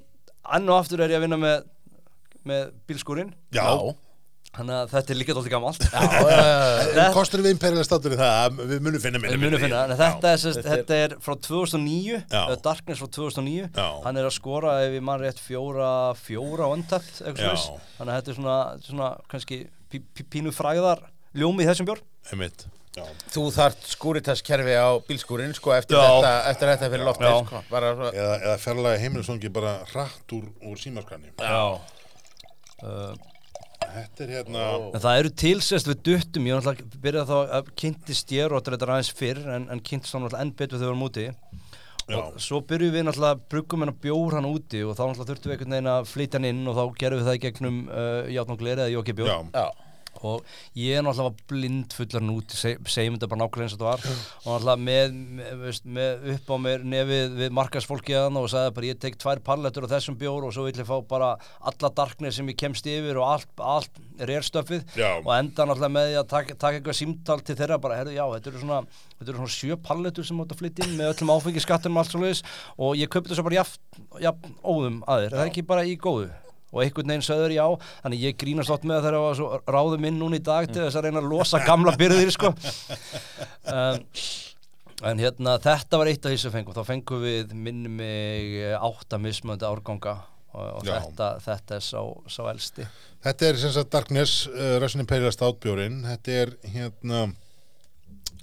og 0.64 0.76
aftur 0.78 1.04
er 1.04 1.14
ég 1.14 1.20
að 1.22 1.28
vinna 1.28 1.40
með 1.42 1.70
með 2.44 2.74
bílskúrin 2.90 3.30
já, 3.56 3.64
þannig 4.54 4.76
að 4.78 4.92
þetta 4.94 5.14
er 5.14 5.18
líka 5.20 5.36
dálítið 5.38 5.54
gamalt. 5.54 5.86
En 7.04 7.16
kostur 7.16 7.42
við 7.44 7.56
imperilega 7.56 7.88
státur 7.88 8.14
í 8.16 8.20
það? 8.20 8.34
Að 8.44 8.60
við 8.74 8.84
munum 8.86 9.04
finna 9.04 9.22
minna 9.22 9.34
Við 9.34 9.44
munum 9.44 9.64
finna, 9.64 9.80
en 9.88 9.96
þetta 10.00 10.34
er, 10.34 10.42
sest, 10.44 10.62
þetta 10.68 11.00
er 11.08 11.16
frá 11.26 11.36
2009, 11.48 12.20
Já. 12.22 12.42
uh, 12.44 12.54
Darkness 12.68 13.02
frá 13.02 13.10
2009 13.18 13.66
Já. 13.74 13.88
Hann 14.06 14.22
er 14.22 14.30
að 14.30 14.36
skora 14.38 14.76
ef 14.86 14.98
ég 15.00 15.06
man 15.10 15.24
rétt 15.24 15.42
fjóra, 15.42 15.90
fjóra 16.22 16.70
slags 16.70 17.66
Þannig 17.98 18.12
að 18.12 18.14
þetta 18.20 18.34
er 18.34 18.38
svona, 18.40 18.60
svona 18.86 19.10
kannski 19.32 19.60
pí, 19.90 20.04
pí, 20.14 20.26
pínu 20.38 20.54
fræðar 20.56 21.02
ljómi 21.38 21.66
í 21.66 21.70
þessum 21.70 21.90
bjór 21.90 22.02
einmitt. 22.32 22.68
Já. 22.94 23.04
Þú 23.34 23.48
þart 23.56 23.88
skúritaskerfi 23.90 24.76
á 24.78 24.90
bílskúrin 25.08 25.54
sko 25.58 25.74
eftir, 25.74 25.98
Já. 25.98 26.06
þetta, 26.14 26.34
eftir 26.52 26.70
þetta 26.70 26.90
fyrir 26.94 27.08
loftið 27.08 27.30
Já. 27.32 27.38
sko. 27.48 27.62
bara, 27.72 27.94
svo- 27.98 28.12
eða, 28.14 28.36
eða 28.38 28.58
fjarlæga 28.62 29.02
heimilisongi 29.02 29.50
bara 29.54 29.74
hratt 29.90 30.36
úr, 30.38 30.46
úr 30.70 30.78
símaskrani 30.78 31.34
Já. 31.42 31.64
Uh, 32.84 33.16
þetta 33.94 34.24
er 34.26 34.34
hérna 34.38 34.64
En 34.94 35.04
það 35.04 35.20
eru 35.22 35.32
tilsest 35.44 35.90
við 35.90 36.02
duttum, 36.10 36.48
ég 36.50 36.58
var 36.58 36.66
náttúrulega 36.66 37.04
byrjaði 37.06 37.30
þá 37.30 37.56
að 37.60 37.72
kynntist 37.84 38.34
ég 38.36 38.52
og 38.54 38.64
þetta 38.66 38.86
er 38.88 38.94
aðeins 38.96 39.14
fyrr 39.20 39.42
en, 39.58 39.70
en 39.74 39.84
kynntist 39.84 40.14
þá 40.14 40.20
náttúrulega 40.20 40.44
enn 40.46 40.54
betur 40.60 40.80
þegar 40.80 40.84
við 40.84 40.94
vorum 40.94 41.08
úti 41.10 41.28
Já. 42.04 42.18
og 42.20 42.40
svo 42.44 42.60
byrjuðum 42.68 42.98
við 42.98 43.06
náttúrulega 43.08 43.42
bruggum 43.54 43.86
hennar 43.86 44.00
bjór 44.04 44.38
hann 44.38 44.50
úti 44.50 44.82
og 44.84 44.98
þá 44.98 45.04
náttúrulega 45.06 45.30
þurftum 45.30 45.52
við 45.52 45.56
einhvern 45.56 45.76
veginn 45.78 45.92
að 45.94 46.10
flytja 46.12 46.40
hann 46.40 46.50
inn 46.50 46.68
og 46.68 46.76
þá 46.80 46.84
gerum 47.00 47.22
við 47.22 47.30
það 47.30 47.38
í 47.38 47.44
gegnum 47.46 47.78
uh, 47.88 48.32
játn 48.34 48.56
og 48.56 48.60
gleri 48.60 48.84
eða 48.84 48.94
jóki 48.98 49.16
bjór 49.20 49.32
já, 49.32 49.38
Já. 49.54 49.66
Og 50.30 50.56
ég 50.80 50.98
er 51.00 51.06
náttúrulega 51.06 51.48
blind 51.52 51.96
fullar 51.98 52.30
út 52.34 52.56
seg, 52.56 52.82
segjum 52.90 53.18
þetta 53.18 53.30
bara 53.32 53.44
nákvæmlega 53.44 53.68
eins 53.68 53.76
og 53.76 53.82
þetta 53.82 53.92
var. 53.92 54.24
Og 54.44 54.50
náttúrulega 54.54 54.84
með, 54.88 55.18
með, 55.40 55.52
veist, 55.64 55.88
með 56.00 56.28
upp 56.36 56.54
á 56.54 56.58
mér 56.68 56.88
nefið 56.94 57.38
við 57.42 57.56
markasfólkið 57.60 58.20
hann 58.22 58.42
og 58.42 58.50
sagði 58.54 58.76
bara 58.78 58.92
ég 58.92 59.02
tek 59.04 59.20
tvær 59.22 59.44
pallettur 59.46 59.88
á 59.90 59.94
þessum 59.94 60.20
bjór 60.20 60.48
og 60.48 60.56
svo 60.56 60.68
vill 60.68 60.80
ég 60.80 60.90
fá 60.90 60.96
bara 61.10 61.34
alla 61.62 61.94
darkness 61.96 62.40
sem 62.40 62.52
ég 62.52 62.60
kemst 62.60 62.88
yfir 62.90 63.20
og 63.22 63.30
allt, 63.36 63.52
allt 63.60 64.02
rerstöfið 64.20 64.84
Já. 64.98 65.10
og 65.18 65.32
enda 65.36 65.66
náttúrulega 65.68 65.94
með 65.94 66.10
því 66.10 66.20
að 66.20 66.30
taka, 66.34 66.58
taka 66.60 66.80
eitthvað 66.80 67.00
símtal 67.00 67.40
til 67.42 67.58
þeirra 67.60 67.80
bara, 67.82 67.98
herðu 68.02 68.16
já, 68.16 68.24
þetta 68.36 68.52
eru 68.52 68.62
svona 68.62 68.80
þetta 69.18 69.32
eru 69.32 69.42
svona 69.42 69.56
sjö 69.58 69.80
pallettur 69.90 70.28
sem 70.28 70.44
átt 70.44 70.54
að 70.54 70.62
flytja 70.62 70.88
inn 70.88 70.96
með 71.00 71.12
öllum 71.14 71.34
áfengiskattunum 71.34 72.00
og 72.00 72.04
allt 72.04 72.14
svo 72.14 72.88
og 72.88 72.98
ég 73.00 73.12
kaupi 73.12 73.32
þessu 73.32 73.46
bara 73.48 73.62
jafn, 73.62 74.02
jafn 74.24 74.58
óðum 74.62 75.02
að 75.08 75.26
þér, 75.26 75.36
það 75.36 75.46
er 75.46 75.54
ekki 75.54 75.68
bara 75.74 75.88
í 75.88 75.98
góðu 75.98 76.30
og 76.74 76.82
einhvern 76.82 77.14
veginn 77.14 77.26
söður 77.26 77.54
já 77.54 77.66
þannig 78.02 78.26
ég 78.26 78.40
grínast 78.42 78.74
átt 78.74 78.88
með 78.90 79.06
þegar 79.06 79.18
það 79.18 79.26
var 79.28 79.38
svo 79.40 79.76
ráðum 79.76 80.08
inn 80.10 80.20
núna 80.20 80.40
í 80.40 80.44
dag 80.44 80.68
til 80.72 80.82
þess 80.82 80.98
að 80.98 81.08
reyna 81.08 81.22
að 81.22 81.30
losa 81.30 81.62
gamla 81.68 81.94
byrðir 82.00 82.34
sko. 82.34 82.54
Um, 83.70 84.00
en 85.10 85.22
hérna 85.22 85.56
þetta 85.62 86.00
var 86.02 86.10
eitt 86.12 86.26
af 86.26 86.34
því 86.34 86.42
sem 86.42 86.54
fengum. 86.54 86.76
Þá 86.76 86.90
fengum 86.90 87.24
við 87.24 87.54
minni 87.56 87.92
mig 87.92 88.58
eh, 88.64 88.76
átta 88.78 89.20
mismöndi 89.22 89.68
árganga 89.68 90.18
og, 90.54 90.68
og 90.80 90.88
þetta, 90.88 91.30
þetta 91.44 91.78
er 91.78 91.86
sá, 91.86 92.00
sá 92.32 92.42
elsti. 92.52 92.88
Þetta 93.24 93.48
er 93.48 93.62
sem 93.62 93.74
sagt 93.76 93.94
Darkness 93.94 94.48
uh, 94.52 94.76
Russian 94.84 95.04
Imperial 95.06 95.32
Stout 95.34 95.62
bjórin 95.64 96.02
Þetta 96.04 96.40
er 96.42 96.52
hérna 96.74 97.22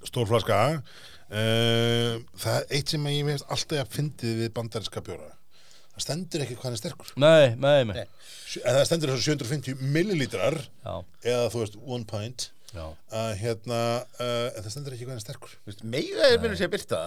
stórflaska 0.07 0.61
uh, 0.79 2.15
Það 2.33 2.55
er 2.55 2.71
eitt 2.79 2.95
sem 2.95 3.11
ég 3.13 3.29
veist 3.29 3.45
alltaf 3.53 3.85
að 3.85 3.93
fyndið 3.99 4.41
við 4.45 4.55
bandarinska 4.57 5.05
bjóra 5.05 5.29
Það 6.01 6.07
stendur 6.07 6.43
ekki 6.47 6.55
hvað 6.57 6.65
hann 6.65 6.77
er 6.77 6.81
sterkur. 6.81 7.11
Nei, 7.21 7.51
nei, 7.61 7.81
nei, 7.91 8.07
eða 8.63 8.79
Það 8.79 8.87
stendur 8.89 9.13
þessu 9.13 9.35
750 9.35 9.83
millilítrar 9.93 10.57
já, 10.65 10.95
eða 11.29 11.51
þú 11.53 11.61
veist 11.61 11.77
one 11.85 12.09
pint. 12.09 12.47
Já. 12.71 12.85
Að 13.19 13.31
hérna 13.41 13.81
uh, 13.99 14.49
en 14.55 14.65
það 14.65 14.73
stendur 14.73 14.97
ekki 14.97 15.05
hvað 15.05 15.13
hann 15.13 15.21
er 15.21 15.25
sterkur. 15.27 15.55
Mega 15.93 16.29
er 16.31 16.41
mér 16.41 16.55
að 16.55 16.61
segja 16.63 16.73
byrta 16.73 17.01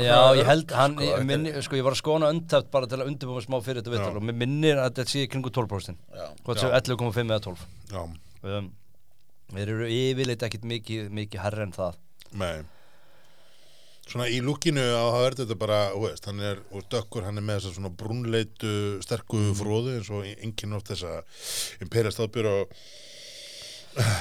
Já, 0.00 0.18
ég 0.38 0.48
held, 0.48 0.74
hann, 0.78 0.96
sko, 0.96 1.08
ég, 1.10 1.24
minni, 1.28 1.54
sko, 1.66 1.76
ég 1.76 1.84
var 1.84 1.96
að 1.96 2.00
skona 2.00 2.30
undaft 2.32 2.70
bara 2.72 2.88
til 2.88 3.00
að 3.02 3.10
undirbúma 3.10 3.42
smá 3.44 3.58
fyrir 3.66 3.82
þetta 3.82 3.96
vittal 3.96 4.20
og 4.20 4.28
mér 4.28 4.38
minnir 4.44 4.78
að 4.78 4.92
þetta 4.92 5.12
sé 5.12 5.24
í 5.26 5.32
kringu 5.32 5.50
12% 5.52 5.98
Já. 6.14 6.28
Hvort 6.46 6.62
séu 6.62 6.70
11,5 6.70 7.18
eða 7.26 7.40
12 7.50 7.66
Já, 7.90 8.04
um, 8.54 8.70
Þeir 9.52 9.74
eru 9.74 9.90
yfirleitt 9.90 10.46
ekkit 10.46 10.70
mikið, 10.70 11.10
mikið 11.18 11.44
herri 11.44 11.66
en 11.66 11.74
það. 11.76 11.98
Nei 12.38 12.54
Svona 14.02 14.26
í 14.28 14.40
lúkinu 14.42 14.82
á 14.82 15.04
það 15.14 15.26
er 15.26 15.36
þetta 15.40 15.56
bara, 15.60 15.78
veist, 16.02 16.26
hann 16.26 16.42
er 16.42 16.58
úr 16.74 16.84
dökkur, 16.90 17.24
hann 17.24 17.38
er 17.38 17.46
með 17.46 17.60
þessa 17.60 17.76
svona 17.76 17.92
brúnleitu 18.02 18.72
sterku 19.04 19.40
fróðu 19.56 19.96
eins 19.96 20.10
og 20.12 20.26
enginn 20.32 20.74
oft 20.76 20.90
þessa 20.90 21.20
imperial 21.84 22.12
staðbjör 22.12 22.50
og 22.50 22.76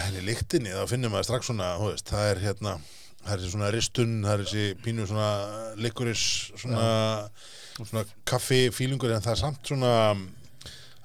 henni 0.05 0.23
lyktinni, 0.27 0.73
þá 0.75 0.85
finnum 0.91 1.13
maður 1.15 1.31
strax 1.31 1.49
svona, 1.49 1.73
veist, 1.81 2.11
það 2.11 2.29
er 2.29 2.43
hérna 2.45 2.75
það 3.21 3.33
er 3.33 3.41
þessi 3.41 3.53
svona 3.53 3.71
ristun, 3.75 4.13
það 4.25 4.33
er 4.33 4.43
þessi 4.45 4.67
pínu 4.85 5.07
svona 5.09 5.31
likuris, 5.81 6.27
svona 6.61 6.85
svona 7.79 8.05
kaffi 8.27 8.61
fílingur 8.73 9.13
en 9.15 9.23
það 9.23 9.35
er 9.35 9.41
samt 9.41 9.71
svona 9.71 9.93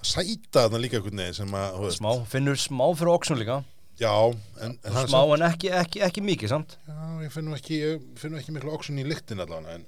sæta 0.06 0.66
þarna 0.66 0.80
líka 0.82 0.98
einhvern 1.00 1.22
veginn 1.22 1.38
sem 1.40 1.56
að, 1.58 1.72
þú 1.76 1.86
veist, 1.86 2.00
Smá, 2.00 2.12
finnur 2.30 2.60
smá 2.60 2.84
fyrir 2.92 3.12
oxun 3.12 3.40
líka 3.40 3.60
já, 4.00 4.12
en, 4.60 4.76
en 4.84 4.96
hann 4.96 5.08
Smá 5.08 5.22
en 5.36 5.46
ekki, 5.48 5.70
ekki, 5.82 6.02
ekki 6.06 6.24
mikið 6.24 6.52
samt? 6.52 6.76
Já, 6.88 6.96
ég 7.24 7.32
finnum 7.34 7.56
ekki, 7.56 7.80
ég 7.82 8.06
finnum 8.20 8.40
ekki 8.42 8.56
miklu 8.56 8.74
oxun 8.76 9.00
í 9.00 9.06
lyktin 9.08 9.40
allavega 9.44 9.78
en, 9.78 9.86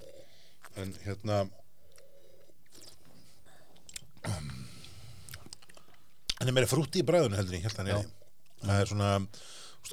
en 0.80 0.94
hérna 1.04 1.42
hann 6.38 6.50
er 6.50 6.54
meira 6.54 6.70
frútti 6.70 7.02
í 7.02 7.06
bræðinu 7.06 7.38
heldur 7.38 7.56
en 7.56 7.60
ég 7.60 7.66
held 7.68 7.78
er 7.82 8.02
það 8.62 8.82
er 8.82 8.90
svona 8.92 9.12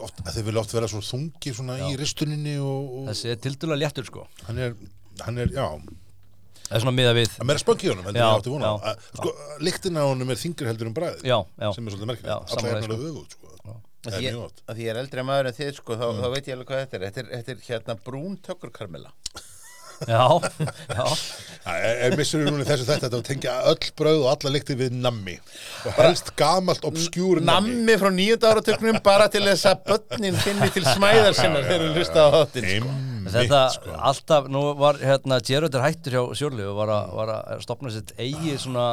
oft, 0.06 0.22
að 0.26 0.32
þeir 0.38 0.48
vilja 0.50 0.62
oft 0.64 0.74
vera 0.76 0.90
svo 0.92 1.02
þungir 1.06 1.58
svona 1.58 1.78
í 1.88 1.94
ristuninni 2.00 2.56
og, 2.62 2.82
og 3.00 3.12
Þessi 3.12 3.32
er 3.34 3.40
tildulega 3.44 3.82
léttur 3.84 4.08
sko. 4.10 4.26
Hann 4.48 4.60
er, 4.62 4.76
hann 5.24 5.40
er, 5.42 5.54
já. 5.56 5.66
Það 6.66 6.78
er 6.80 6.84
svona 6.84 6.96
miða 6.98 7.14
við 7.16 7.36
að 7.38 7.50
meira 7.50 7.62
spönk 7.62 7.86
í 7.86 7.92
honum 7.92 8.08
heldur 8.10 8.22
en 8.22 8.26
ég 8.26 8.40
átti 8.42 8.54
vona 8.54 8.72
Að- 8.92 9.08
sko, 9.20 9.34
lyktin 9.68 10.00
á 10.02 10.04
honum 10.06 10.34
er 10.34 10.42
þingri 10.42 10.70
heldur 10.72 10.90
en 10.90 10.96
Já, 11.22 11.38
já. 11.62 11.70
Sem 11.78 11.86
er 11.88 11.96
svolítið 11.96 12.12
merkilegt, 12.12 12.32
alla 12.34 12.50
sammála 12.56 12.80
hérna 12.82 12.88
því, 12.88 12.96
alveg 12.96 13.12
öfugt 13.14 13.38
sko. 13.38 13.45
Að 14.06 14.14
það 14.14 14.18
er 14.18 14.22
því 14.22 14.30
mjög 14.30 14.46
gott. 14.46 14.64
að 14.66 14.78
því 14.78 14.86
ég 14.86 14.94
er 14.94 15.02
eldri 15.02 15.26
maður 15.26 15.50
en 15.52 15.58
þið 15.60 15.74
sko, 15.80 16.00
þá, 16.00 16.08
þá 16.22 16.28
veit 16.36 16.46
ég 16.46 16.56
alveg 16.56 16.72
hvað 16.72 16.82
þetta 16.86 16.98
er. 16.98 17.06
Þetta 17.10 17.22
er, 17.24 17.30
þetta 17.34 17.54
er 17.56 17.68
hérna 17.70 17.98
brún 18.06 18.40
tökkurkarmela 18.46 19.14
Já, 20.12 20.28
já. 20.92 21.06
Það 21.64 21.86
er, 21.88 22.00
er 22.06 22.16
missur 22.20 22.44
núna 22.44 22.66
í 22.66 22.68
þessu 22.68 22.86
þetta 22.90 23.10
að 23.10 23.24
tengja 23.30 23.54
öll 23.72 23.92
brauð 23.98 24.24
og 24.26 24.30
alla 24.34 24.52
lykti 24.56 24.78
við 24.80 24.96
nammi. 25.00 25.38
Og 25.88 25.98
helst 26.02 26.32
gamalt 26.40 26.86
obskjúr 26.88 27.42
nammi. 27.42 27.78
Nammi 27.80 27.98
frá 28.02 28.12
nýjönda 28.14 28.52
áratöknum 28.52 29.00
bara 29.06 29.30
til 29.32 29.46
þess 29.48 29.70
að 29.72 29.86
börnin 29.90 30.38
finni 30.44 30.70
til 30.76 30.84
smæðar 30.86 31.38
sinnar 31.38 31.68
þegar 31.68 31.86
hún 31.86 32.00
hlusta 32.00 32.28
á 32.28 32.30
þáttinn 32.36 32.70
sko. 32.74 32.96
Þetta 33.36 33.62
sko. 33.74 33.98
alltaf, 34.12 34.50
nú 34.54 34.64
var 34.78 35.00
hérna 35.02 35.40
Gerard 35.48 35.76
er 35.80 35.88
hættur 35.88 36.18
hjá 36.18 36.24
Sjórli 36.38 36.68
og 36.68 36.78
var 36.78 36.92
að, 36.94 37.14
var 37.18 37.34
að 37.40 37.64
stopna 37.66 37.94
sitt 37.94 38.14
eigi 38.22 38.54
svona, 38.62 38.90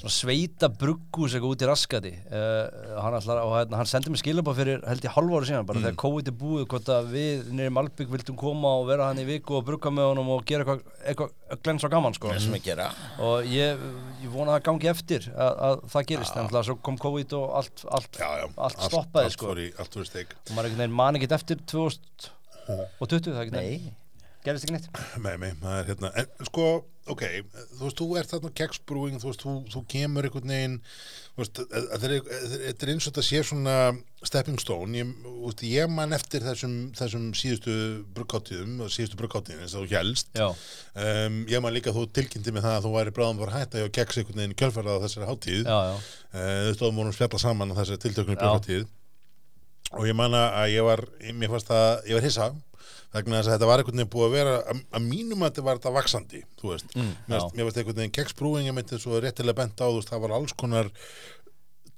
svona 0.00 0.12
sveita 0.14 0.68
brugghús 0.80 1.34
eitthvað 1.36 1.52
út 1.54 1.62
í 1.64 1.68
raskati. 1.68 2.12
Uh, 2.30 2.96
hann, 3.04 3.16
ætlar, 3.18 3.40
og, 3.44 3.52
hérna, 3.58 3.78
hann 3.80 3.90
sendi 3.90 4.12
mig 4.12 4.22
skilabá 4.22 4.54
fyrir 4.56 4.80
held 4.88 5.04
ég 5.04 5.14
hálfa 5.14 5.38
ára 5.40 5.48
síðan 5.50 5.68
bara 5.68 5.82
þegar 5.84 5.98
COVID 6.00 6.30
er 6.32 6.36
búið 6.40 6.66
hvort 6.72 6.90
að 6.94 7.10
við 7.12 7.50
nýri 7.52 7.74
Malbygg 7.76 8.14
vildum 8.14 8.38
koma 8.40 8.72
og 8.80 8.88
vera 8.88 9.10
hann 9.10 9.20
í 9.20 9.26
viku 9.28 9.58
og 9.60 9.66
brugga 9.68 9.92
með 9.94 10.10
honum 10.10 10.32
og 10.34 10.44
gera 10.48 10.64
eitthvað, 10.64 10.98
eitthvað 11.04 11.62
glens 11.66 11.86
og 11.86 11.94
gaman 11.94 12.16
sko. 12.16 12.34
Gera. 12.64 12.88
Og 13.28 13.46
ég, 13.50 13.86
ég 14.24 14.34
vona 14.34 14.56
að 14.56 14.66
gangi 14.70 14.90
eftir 14.90 15.30
að, 15.34 15.62
að 15.68 15.86
það 15.94 16.10
gerist, 16.12 16.40
en 16.40 16.52
það 16.52 16.68
svo 16.70 16.78
kom 16.88 17.00
COVID 17.06 17.38
og 17.38 17.56
allt, 17.60 17.86
allt, 18.00 18.20
já, 18.20 18.28
já, 18.40 18.46
allt 18.56 18.84
stoppaði 18.88 19.30
allt 19.30 19.38
sko. 19.38 19.56
í, 19.56 19.70
og 19.76 20.54
maður 20.56 20.70
einhvern 20.70 20.84
veginn 20.84 21.00
man 21.02 21.20
ekkert 21.20 21.36
eftir 21.40 21.64
2020 21.72 23.34
það 23.36 23.58
gerist 24.44 24.64
ekki 24.64 24.76
neitt? 24.76 24.88
Nei, 25.20 25.34
nei, 25.40 25.50
það 25.60 25.74
er 25.76 25.88
hérna 25.90 26.10
en, 26.22 26.30
sko, 26.48 26.66
ok, 27.10 27.22
þú 27.78 27.82
veist, 27.86 27.98
þú 28.00 28.06
ert 28.20 28.30
þarna 28.34 28.50
keksbrúing, 28.60 29.16
þú 29.22 29.28
veist, 29.30 29.42
þú, 29.44 29.54
þú 29.72 29.82
kemur 29.90 30.28
einhvern 30.28 30.52
veginn, 30.52 30.76
þú 31.34 31.42
veist, 31.42 31.60
að- 31.64 31.88
að 31.96 32.04
þeir- 32.04 32.30
að- 32.36 32.54
þetta 32.66 32.86
er 32.86 32.92
eins 32.94 33.06
og 33.06 33.12
þetta 33.12 33.24
sé 33.28 33.40
svona 33.48 33.74
stepping 34.30 34.58
stone, 34.60 34.92
ég, 35.00 35.10
þú 35.24 35.34
veist, 35.48 35.64
ég 35.64 35.90
man 35.90 36.12
eftir 36.12 36.40
þessum, 36.44 36.74
þessum 36.98 37.26
síðustu 37.40 37.74
bruggáttíðum, 38.14 38.76
síðustu 38.92 39.16
bruggáttíðum 39.20 39.62
eins 39.64 39.74
og 39.74 39.86
þú 39.88 39.94
helst 39.96 40.28
um, 40.94 41.40
ég 41.50 41.62
man 41.64 41.72
líka 41.74 41.90
að 41.90 42.00
þú 42.02 42.06
tilkynnti 42.20 42.52
með 42.52 42.66
það 42.68 42.76
að 42.78 42.84
þú 42.88 42.94
væri 42.98 43.14
bráðum 43.16 43.40
bara 43.44 43.56
hætta 43.58 43.80
hjá 43.84 43.88
keks 44.00 44.18
einhvern 44.20 44.42
veginn 44.42 44.58
kjölfarað 44.60 45.00
á 45.00 45.02
þessari 45.06 45.30
já, 45.64 45.78
já, 45.90 45.94
uh, 46.34 46.60
þau 46.70 46.74
stóðum 46.78 47.00
vorum 47.02 47.16
spjalla 47.16 47.40
saman 47.46 47.72
á 47.72 47.78
þessari 47.80 48.02
tiltöknu 48.06 48.36
Já. 48.36 48.44
Og 49.96 50.06
ég 50.06 50.14
man 50.16 50.34
að 50.38 50.68
ég 50.74 50.84
var 50.86 51.04
mér 51.34 51.50
fannst 51.54 51.70
að, 51.74 52.04
ég 52.10 52.18
var 52.20 52.26
hissa 52.28 52.50
vegna 53.10 53.40
þess 53.40 53.48
að 53.50 53.54
þetta 53.56 53.66
var 53.72 53.80
einhvern 53.82 53.98
veginn 53.98 54.12
búið 54.12 54.26
að 54.28 54.34
vera 54.36 54.52
að, 54.70 54.82
að 54.94 55.06
mínum 55.10 55.40
að 55.42 55.48
þetta 55.50 55.64
var 55.66 55.80
þetta 55.80 55.94
vaksandi 55.98 56.42
þú 56.60 56.68
veist, 56.70 56.92
Mm, 56.94 57.10
mér 57.26 57.40
fannst- 57.40 57.56
einhvern 57.80 57.98
veginn 57.98 58.14
keksbrúing 58.20 58.68
ég 58.70 58.76
myndi 58.76 59.00
svo 59.02 59.18
réttilega 59.20 59.56
bent 59.64 59.82
á, 59.82 59.86
þú 59.90 59.98
veist, 59.98 60.12
það 60.12 60.22
var 60.26 60.36
alls 60.38 60.52
konar 60.54 60.90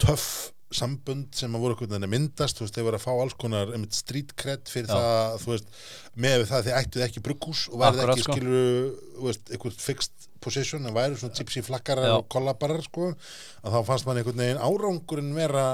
töff 0.03 0.51
sambund 0.73 1.35
sem 1.37 1.53
að 1.53 1.61
voru 1.61 1.75
einhvern 1.75 1.91
veginn 1.93 2.07
að 2.09 2.13
myndast 2.15 2.57
þú 2.57 2.65
veist, 2.65 2.75
þeir 2.79 2.87
voru 2.87 2.97
að 2.97 3.05
fá 3.05 3.13
alls 3.13 3.35
konar 3.37 3.73
cred 4.41 4.63
fyrir 4.73 4.89
Já. 4.89 4.95
það, 4.97 5.35
þú 5.43 5.51
veist 5.53 5.67
með 6.17 6.45
það 6.49 6.57
að 6.59 6.67
þið 6.69 6.77
ættuð 6.81 7.05
ekki 7.07 7.23
brugghús 7.27 7.69
og 7.69 7.79
værið 7.83 8.13
ekki 8.15 8.23
sko. 8.25 8.33
skilur, 8.33 8.93
þú 9.19 9.27
veist, 9.29 9.51
einhvern 9.53 9.77
fixed 9.85 10.29
position 10.43 10.87
en 10.89 10.95
væri 10.97 11.19
svona 11.21 11.37
gypsy 11.37 11.63
flakkarar 11.63 12.17
og 12.17 12.25
kollabarar, 12.33 12.81
sko, 12.89 13.13
að 13.63 13.77
þá 13.77 13.85
fannst 13.87 14.07
man 14.09 14.17
einhvern 14.23 14.41
veginn 14.41 14.65
árangurinn 14.65 15.35
vera 15.37 15.67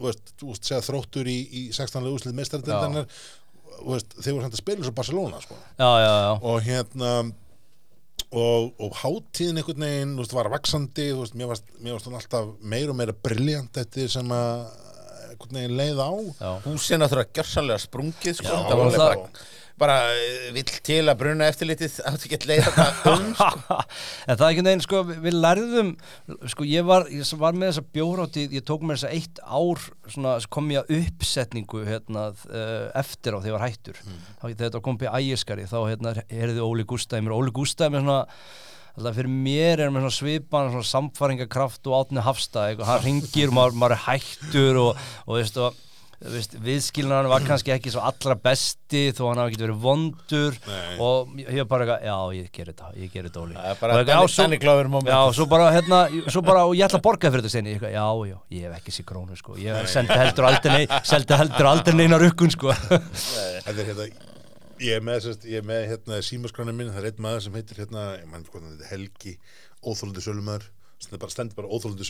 veist, 0.00 0.34
þú 0.40 0.50
veist, 0.52 0.64
segja 0.68 0.82
þróttur 0.86 1.28
í, 1.30 1.38
í 1.52 1.62
16. 1.72 2.08
úslið 2.12 2.36
meistardildarinnar 2.38 3.06
þú 3.82 3.94
veist, 3.94 4.18
þeir 4.18 4.34
voru 4.36 4.44
samt 4.46 4.56
að 4.58 4.62
spila 4.62 4.86
svo 4.86 4.92
Barcelona, 4.96 5.40
sko 5.44 5.56
já, 5.78 5.90
já, 6.02 6.12
já. 6.26 6.32
og 6.42 6.60
hérna 6.66 7.12
og, 8.32 8.70
og 8.80 8.94
hátíðin 9.02 9.60
einhvern 9.60 9.84
veginn 9.86 10.14
þú 10.16 10.24
veist, 10.24 10.36
var 10.38 10.52
vaksandi 10.52 11.08
þú 11.12 11.24
veist, 11.24 11.36
mér 11.38 11.50
varst, 11.52 11.72
mér 11.80 11.96
varst 11.96 12.08
hún 12.08 12.16
alltaf 12.20 12.52
meira 12.62 12.94
og 12.94 12.98
meira 13.00 13.16
briljant 13.26 13.82
eftir 13.82 14.08
sem 14.12 14.32
að 14.32 14.64
einhvern 15.32 15.58
veginn 15.58 15.76
leið 15.80 16.00
á 16.00 16.10
já. 16.38 16.50
húsin 16.66 17.02
náttúrulega 17.02 17.36
gjörsanlega 17.40 17.82
sprungið 17.82 18.38
sko. 18.38 18.48
Já, 18.48 18.56
það 18.68 18.78
var 18.78 18.86
alveg 18.86 19.02
það- 19.02 19.42
bara, 19.82 19.98
eh, 20.14 20.48
vill 20.54 20.72
til 20.86 21.00
að 21.10 21.18
bruna 21.20 21.48
eftirlitið 21.50 21.98
átti 22.08 22.28
ekki 22.28 22.38
að 22.38 22.48
leiða 22.50 22.72
þetta 22.78 23.12
um 23.12 23.28
sko. 23.36 23.78
en 24.28 24.40
það 24.40 24.46
er 24.46 24.48
ekki 24.48 24.64
neginn, 24.66 24.84
sko, 24.86 25.02
við 25.10 25.38
lærðum 25.38 25.92
sko, 26.54 26.66
ég 26.70 26.88
var, 26.88 27.06
ég 27.12 27.34
var 27.42 27.58
með 27.58 27.72
þessa 27.72 27.86
bjóráttið 27.98 28.56
ég 28.58 28.66
tók 28.68 28.86
með 28.86 29.00
þessa 29.00 29.12
eitt 29.18 29.44
ár 29.44 29.86
svona, 30.06 30.34
kom 30.56 30.72
ég 30.74 30.82
að 30.82 30.98
uppsetningu 31.02 31.84
hérna, 31.88 32.26
uh, 32.48 32.88
eftir 33.02 33.36
á 33.36 33.42
þegar 33.42 33.52
ég 33.52 33.58
var 33.58 33.66
hættur. 33.68 34.02
Þá 34.40 34.44
þegar 34.48 34.66
þetta 34.66 34.84
kom 34.88 35.00
í 35.02 35.14
ægiskari 35.20 35.70
þá 35.70 35.78
hérna, 35.84 36.16
heyrði 36.32 36.66
Óli 36.66 36.86
Gústæði 36.88 37.26
mér, 37.26 37.38
Óli 37.38 37.54
Gústæði 37.54 37.96
með 37.96 38.06
svona 38.06 38.20
Alltaf 38.92 39.14
fyrir 39.16 39.32
mér 39.32 39.80
er 39.80 39.92
með 39.92 40.04
svona 40.04 40.14
svipan 40.18 40.66
svona 40.68 40.84
samfæringakraft 40.84 41.88
og 41.88 41.94
átni 41.96 42.24
hafstæð 42.26 42.66
eitthvað, 42.66 42.90
hann 42.90 43.06
ringir 43.06 43.48
og 43.48 43.54
maður, 43.56 43.78
maður 43.80 43.94
er 43.96 44.02
hættur 44.04 44.80
og, 44.82 45.06
og 45.24 45.38
og, 45.62 45.78
viðskilnaðan 46.22 47.28
var 47.32 47.44
kannski 47.46 47.72
ekki 47.74 47.90
svo 47.92 48.02
allra 48.06 48.36
besti 48.38 49.02
þó 49.16 49.22
hann 49.28 49.40
hafi 49.42 49.52
ekki 49.52 49.62
verið 49.64 49.80
vondur 49.82 50.58
Nei. 50.68 50.96
og 51.02 51.32
ég 51.40 51.50
ég 51.58 51.68
bara 51.70 51.86
eitthvað, 51.86 52.06
já 52.06 52.16
ég 52.38 52.50
gerir 52.54 52.72
þetta, 52.72 52.90
ég 53.00 53.12
gerir 53.14 53.30
þetta 53.32 53.76
bara 53.80 53.96
Og 55.26 55.34
svo- 55.34 55.48
bara 55.50 55.70
hérna, 55.74 56.02
svo 56.30 56.42
bara, 56.46 56.64
og 56.66 56.74
ég 56.78 56.86
ætla 56.86 57.00
að 57.00 57.06
borga 57.06 57.32
fyrir 57.32 57.46
þetta 57.46 57.72
eitthvað, 57.72 57.94
já, 57.96 58.06
já, 58.32 58.36
ég 58.56 58.66
hef 58.68 58.76
ekki 58.78 58.94
sér 58.96 59.08
krónu 59.08 59.36
sko, 59.38 59.56
ég 59.58 59.88
seldi 59.90 60.18
heldur 60.22 60.48
aldrei 60.50 60.72
nei, 60.76 61.00
seldi 61.04 61.40
heldur 61.42 61.70
aldrei 61.72 61.96
neina 61.96 62.18
rukkun 62.22 62.50
sko. 62.54 62.72
Þetta 62.72 63.78
er 63.78 63.88
hérna 63.90 64.06
ég 64.82 64.96
er 64.98 65.02
með, 65.04 65.26
er 65.58 65.66
með 65.66 65.82
hérna 65.90 66.20
símaskránin 66.26 66.76
minn, 66.76 66.90
það 66.94 67.04
er 67.04 67.10
einn 67.12 67.22
maður 67.26 67.44
sem 67.46 67.58
heitir 67.58 67.82
hérna, 67.84 68.06
mann 68.30 68.46
Helgi 68.90 69.36
óþólandi 69.82 70.22
sölumæður 70.24 70.70
stendur 71.12 71.20
bara, 71.20 71.32
stendur 71.32 71.56
bara 71.58 71.68
óþólandi 71.68 72.06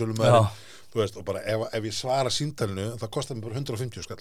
þú 0.93 1.01
veist, 1.01 1.17
og 1.17 1.25
bara 1.25 1.41
ef, 1.49 1.65
ef 1.73 1.87
ég 1.89 1.95
svara 1.97 2.31
síntalinu 2.33 2.93
það 3.01 3.11
kostar 3.15 3.37
mér 3.39 3.47
bara 3.47 3.61
150 3.63 4.05
skall. 4.05 4.19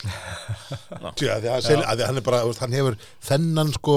Að 1.01 1.17
því 1.19 1.29
að, 1.51 1.65
sel, 1.65 1.79
að 1.83 2.01
að 2.01 2.05
hann 2.07 2.21
er 2.21 2.25
bara, 2.25 2.41
veist, 2.47 2.61
hann 2.63 2.75
hefur 2.75 2.97
þennan 3.27 3.73
sko 3.75 3.95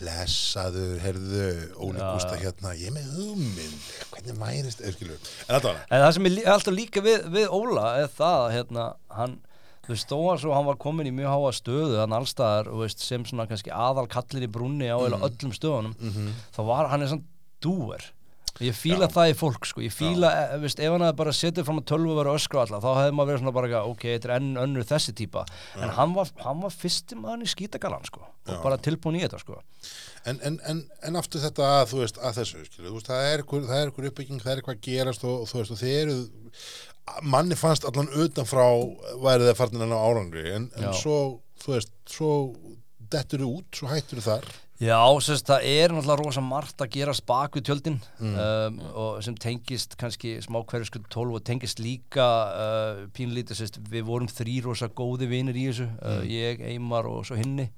blessaður, 0.00 0.94
herðu 1.04 1.48
Gústa 1.74 2.38
hérna, 2.40 2.74
ég 2.78 2.94
með 2.94 3.10
hugmynd 3.18 3.88
hvernig 4.14 4.38
mærist, 4.40 4.80
eða 4.80 4.94
skilur. 4.96 5.32
En 5.48 5.66
það. 5.66 6.06
Sem 6.16 6.30
er 6.30 6.38
alltaf 6.54 6.76
líka 6.76 7.04
við, 7.04 7.28
við 7.34 7.52
Óla 7.52 7.90
er 8.00 8.08
það, 8.14 8.46
hérna, 8.56 8.88
hann 9.12 9.36
þú 9.84 9.92
veist, 9.92 10.08
þó 10.08 10.18
að 10.32 10.42
svo 10.46 10.56
hann 10.56 10.68
var 10.70 10.80
komin 10.80 11.10
í 11.10 11.12
mjög 11.12 11.34
háa 11.34 11.52
stöðu 11.58 12.00
hann 12.00 12.16
allstaðar, 12.16 12.72
veist, 12.80 13.04
sem 13.04 13.24
svona 13.28 13.44
kannski 13.50 13.72
aðal 13.74 14.06
kallir 14.08 14.46
í 14.46 14.50
brunni 14.50 14.88
á 14.88 14.96
mm. 14.96 15.20
öllum 15.28 15.52
stöðunum 15.52 15.96
þá 16.56 16.60
var 16.70 16.88
hann 16.92 17.04
er 17.04 17.12
svona 17.12 17.28
dúer 17.64 18.06
ég 18.62 18.76
fíla 18.78 19.08
það 19.10 19.32
í 19.32 19.34
fólk 19.38 19.66
sko, 19.66 19.82
ég 19.82 19.94
fíla 19.94 20.30
e, 20.30 20.58
veist, 20.62 20.78
ef 20.78 20.92
hann 20.94 21.02
hefði 21.02 21.18
bara 21.18 21.34
setið 21.34 21.66
fram 21.66 21.80
að 21.80 21.88
tölvu 21.90 22.14
verið 22.14 22.30
að 22.30 22.38
öskra 22.38 22.62
alla, 22.62 22.80
þá 22.84 22.88
hefði 23.00 23.16
maður 23.18 23.30
verið 23.32 23.42
svona 23.42 23.54
bara 23.56 23.70
eitthvað, 23.70 23.90
ok, 23.90 24.06
þetta 24.12 24.28
er 24.28 24.34
enn 24.36 24.62
önnur 24.62 24.88
þessi 24.88 25.14
típa. 25.18 25.44
En 25.80 25.94
hann 25.98 26.14
var, 26.14 26.32
hann 26.44 26.62
var 26.62 26.74
fyrsti 26.74 27.18
maður 27.18 27.42
í 27.42 27.50
skítagalan 27.50 28.06
sko, 28.06 28.22
og 28.22 28.62
bara 28.62 28.78
tilbúin 28.78 29.18
í 29.18 29.24
þetta 29.24 29.42
sko. 29.42 29.60
En, 30.24 30.38
en, 30.46 30.58
en, 30.70 30.82
en 31.04 31.20
aftur 31.20 31.42
þetta 31.42 31.66
að, 31.80 31.86
þú 31.90 32.02
veist, 32.04 32.22
að 32.22 32.38
þessu, 32.38 32.64
skilur, 32.70 32.90
þú 32.92 32.96
veist, 33.00 33.10
það 33.10 33.30
er 33.32 33.44
ykkur 33.44 34.10
uppbygging, 34.10 34.40
það 34.44 34.52
er 34.54 34.62
eitthvað 34.62 34.78
að 34.78 34.84
gerast 34.86 35.26
og, 35.26 35.42
og 35.42 35.50
þú 35.50 35.60
veist, 35.60 35.74
og 35.74 35.82
þið 35.82 35.96
eru 36.04 36.18
manni 37.22 37.56
fannst 37.58 37.84
allan 37.84 38.08
utanfrá 38.08 38.64
værið 39.20 39.50
það 39.50 39.58
farnin 39.58 39.84
enn 39.84 39.92
á 39.92 40.00
árangri 40.00 40.44
en, 40.54 40.70
en 40.78 40.86
Já. 40.88 40.92
svo, 41.02 41.18
þú 41.60 41.74
veist, 41.74 41.92
svo 42.08 42.30
dettur 43.12 43.44
þið 43.44 43.50
út, 43.50 43.68
svo 43.76 43.90
hættur 43.90 44.22
þið 44.22 44.30
þar 44.30 44.48
Já, 44.82 44.98
sérst, 45.22 45.46
það 45.46 45.66
er 45.70 45.92
náttúrulega 45.94 46.18
rosa 46.18 46.42
margt 46.42 46.82
að 46.82 46.90
gerast 46.96 47.22
bak 47.28 47.54
við 47.54 47.68
tjöldin 47.68 48.00
um, 48.18 48.80
og 48.90 49.20
sem 49.22 49.36
tengist 49.38 49.94
kannski 50.00 50.34
smá 50.42 50.58
hverju 50.66 50.88
skull 50.88 51.04
tólf 51.12 51.36
og 51.38 51.44
tengist 51.46 51.78
líka 51.78 52.26
uh, 52.50 53.04
pínlítið, 53.14 53.60
sérst, 53.60 53.78
við 53.90 54.08
vorum 54.08 54.26
þrý 54.30 54.58
rosa 54.66 54.90
góði 54.90 55.30
vinir 55.30 55.54
í 55.54 55.68
þessu, 55.68 55.86
uh, 56.02 56.20
ég, 56.26 56.64
Eimar 56.74 57.06
og 57.06 57.22
svo 57.28 57.38
hinni. 57.38 57.68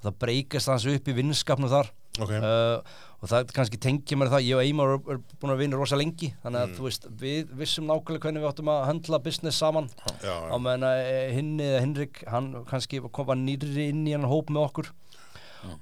Og 0.00 0.06
það 0.06 0.18
breykast 0.24 0.72
hans 0.72 0.88
upp 0.88 1.12
í 1.12 1.16
vinnskapnum 1.18 1.72
þar. 1.72 1.92
Ok. 2.20 2.32
uh, 2.40 3.06
og 3.20 3.28
það 3.28 3.52
kannski 3.54 3.78
tengja 3.80 4.16
mér 4.16 4.30
það, 4.32 4.46
ég 4.48 4.56
og 4.56 4.64
Eimar 4.64 4.94
er, 4.94 5.02
er 5.12 5.18
búin 5.42 5.52
að 5.52 5.60
vinna 5.60 5.78
rosa 5.78 5.98
lengi 6.00 6.30
þannig 6.40 6.62
að 6.62 6.72
þú 6.78 6.86
veist, 6.86 7.04
við 7.20 7.52
vissum 7.60 7.86
nákvæmlega 7.88 8.24
hvernig 8.24 8.42
við 8.42 8.48
áttum 8.48 8.70
að 8.72 8.86
höndla 8.88 9.20
business 9.26 9.60
saman. 9.60 9.90
Á 10.24 10.56
meðan 10.56 10.86
að 10.88 11.00
eh, 11.04 11.26
hinni 11.36 11.66
eða 11.68 11.82
Hinrik 11.84 12.22
hann 12.32 12.48
kannski 12.70 13.02
kom 13.12 13.28
var 13.28 13.38
nýrri 13.40 13.90
inn 13.92 14.06
í 14.08 14.16
hann 14.16 14.24
hóp 14.30 14.48
með 14.52 14.66
okkur 14.70 14.90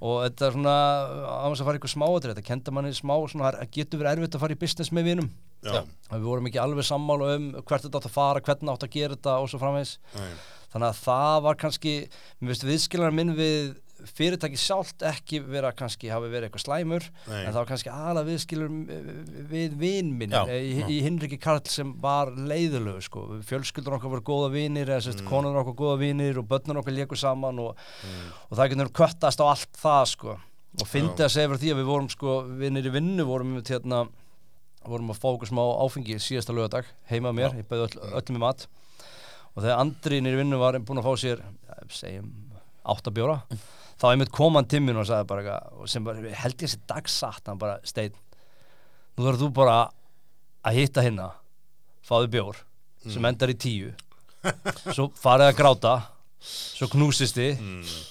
og 0.00 0.16
þetta 0.24 0.46
er 0.48 0.54
svona 0.56 0.76
á 1.28 1.46
þess 1.48 1.62
að 1.62 1.68
fara 1.68 1.80
ykkur 1.80 1.92
smáatrið 1.94 2.32
þetta 2.34 2.46
kenda 2.48 2.74
manni 2.74 2.94
smá, 2.96 3.14
svona, 3.30 3.52
það 3.56 3.72
getur 3.78 4.00
verið 4.02 4.12
erfitt 4.18 4.36
að 4.38 4.44
fara 4.44 4.56
í 4.56 4.60
business 4.62 4.92
með 4.92 5.10
vinum. 5.12 5.28
Við 6.12 6.28
vorum 6.28 6.46
ekki 6.50 6.60
alveg 6.62 6.86
sammála 6.86 7.32
um 7.36 7.48
hvert 7.58 7.82
þetta 7.86 7.98
átt 7.98 8.08
að 8.10 8.14
fara, 8.14 8.40
hvernig 8.46 8.72
átt 8.74 8.86
að 8.86 8.94
gera 8.94 9.16
þetta 9.16 9.36
og 9.42 9.50
svo 9.50 9.58
framvegis. 9.62 9.98
Nei. 10.14 10.32
þannig 10.72 10.88
að 10.90 10.98
það 11.02 11.36
var 11.48 11.56
kannski 11.56 11.92
mér 12.40 12.50
veist 12.52 12.66
viðskilar 12.68 13.14
minn 13.16 13.32
við 13.38 13.70
fyrirtæki 14.06 14.58
sjálft 14.60 15.02
ekki 15.06 15.40
vera 15.42 15.70
kannski 15.76 16.10
hafi 16.12 16.28
verið 16.30 16.48
eitthvað 16.48 16.64
slæmur 16.64 17.06
Nei. 17.26 17.40
en 17.40 17.48
það 17.50 17.58
var 17.58 17.68
kannski 17.70 17.92
aðalega 17.92 18.28
viðskilur 18.28 18.74
við 19.50 19.74
vinn 19.80 20.12
minn 20.20 20.34
Já, 20.34 20.42
í, 20.54 20.84
í 20.94 20.98
Hinriki 21.04 21.38
Karl 21.42 21.64
sem 21.70 21.90
var 22.02 22.30
leiðulegu 22.32 23.02
sko. 23.04 23.24
fjölskyldur 23.48 23.98
okkar 23.98 24.14
voru 24.14 24.26
góða 24.28 24.52
sérst, 25.02 25.22
mm. 25.22 25.28
konur 25.30 25.58
okkar 25.62 25.76
góða 25.78 25.98
vinir 26.04 26.38
og 26.38 26.48
börnur 26.50 26.82
okkar 26.82 26.94
léku 26.94 27.18
saman 27.18 27.58
og, 27.62 27.76
og 28.48 28.54
það 28.54 28.74
getur 28.74 28.94
köttast 29.00 29.42
á 29.42 29.46
allt 29.48 29.82
það 29.82 30.04
sko. 30.14 30.38
og 30.78 30.88
fyndi 30.88 31.24
að 31.24 31.34
segja 31.34 31.50
fyrir 31.50 31.62
því 31.64 31.74
að 31.74 31.80
við 31.82 31.90
vorum 31.92 32.10
sko, 32.12 32.40
vinnir 32.60 32.86
í 32.86 32.94
vinnu 32.94 33.26
vorum 33.26 33.56
við 33.58 33.74
hérna 33.74 34.06
vorum 34.88 35.12
að 35.12 35.22
fókus 35.22 35.52
má 35.52 35.62
áfengi 35.82 36.18
síðasta 36.22 36.54
lögadag 36.54 36.86
heima 37.10 37.32
á 37.34 37.36
mér, 37.36 37.56
ég 37.58 37.66
bauði 37.68 37.88
öll, 37.88 38.12
öllum 38.20 38.38
í 38.38 38.42
mat 38.44 38.68
og 39.54 39.64
þegar 39.64 39.80
Andri 39.82 40.20
nýri 40.22 40.38
vinnu 40.38 40.60
var 40.60 40.78
búin 40.78 41.00
að 41.02 41.08
fá 41.08 41.24
sér 41.24 41.42
segjum 41.90 42.30
áttabjóra 42.88 43.42
þá 43.98 44.06
einmitt 44.12 44.32
kom 44.34 44.58
hann 44.58 44.68
til 44.70 44.80
mín 44.84 44.98
og 45.00 45.06
sagði 45.08 45.28
bara 45.30 45.44
eitthvað, 45.44 45.86
sem 45.90 46.06
bara, 46.06 46.34
held 46.42 46.56
ég 46.56 46.64
þessi 46.64 46.80
dagsatt 46.90 47.50
hann 47.50 47.60
bara, 47.60 47.78
Steinn 47.86 48.14
nú 49.18 49.26
þarf 49.26 49.40
þú 49.42 49.48
bara 49.56 49.78
að 50.68 50.78
hitta 50.78 51.02
hinna 51.02 51.32
fáðu 52.06 52.30
bjór 52.36 52.62
sem 53.08 53.24
endar 53.28 53.50
í 53.50 53.56
tíu. 53.58 53.90
Svo 54.94 55.08
farið 55.18 55.50
að 55.50 55.58
gráta 55.58 55.92
svo 56.40 56.86
knúsist 56.92 57.34
þið. 57.38 57.58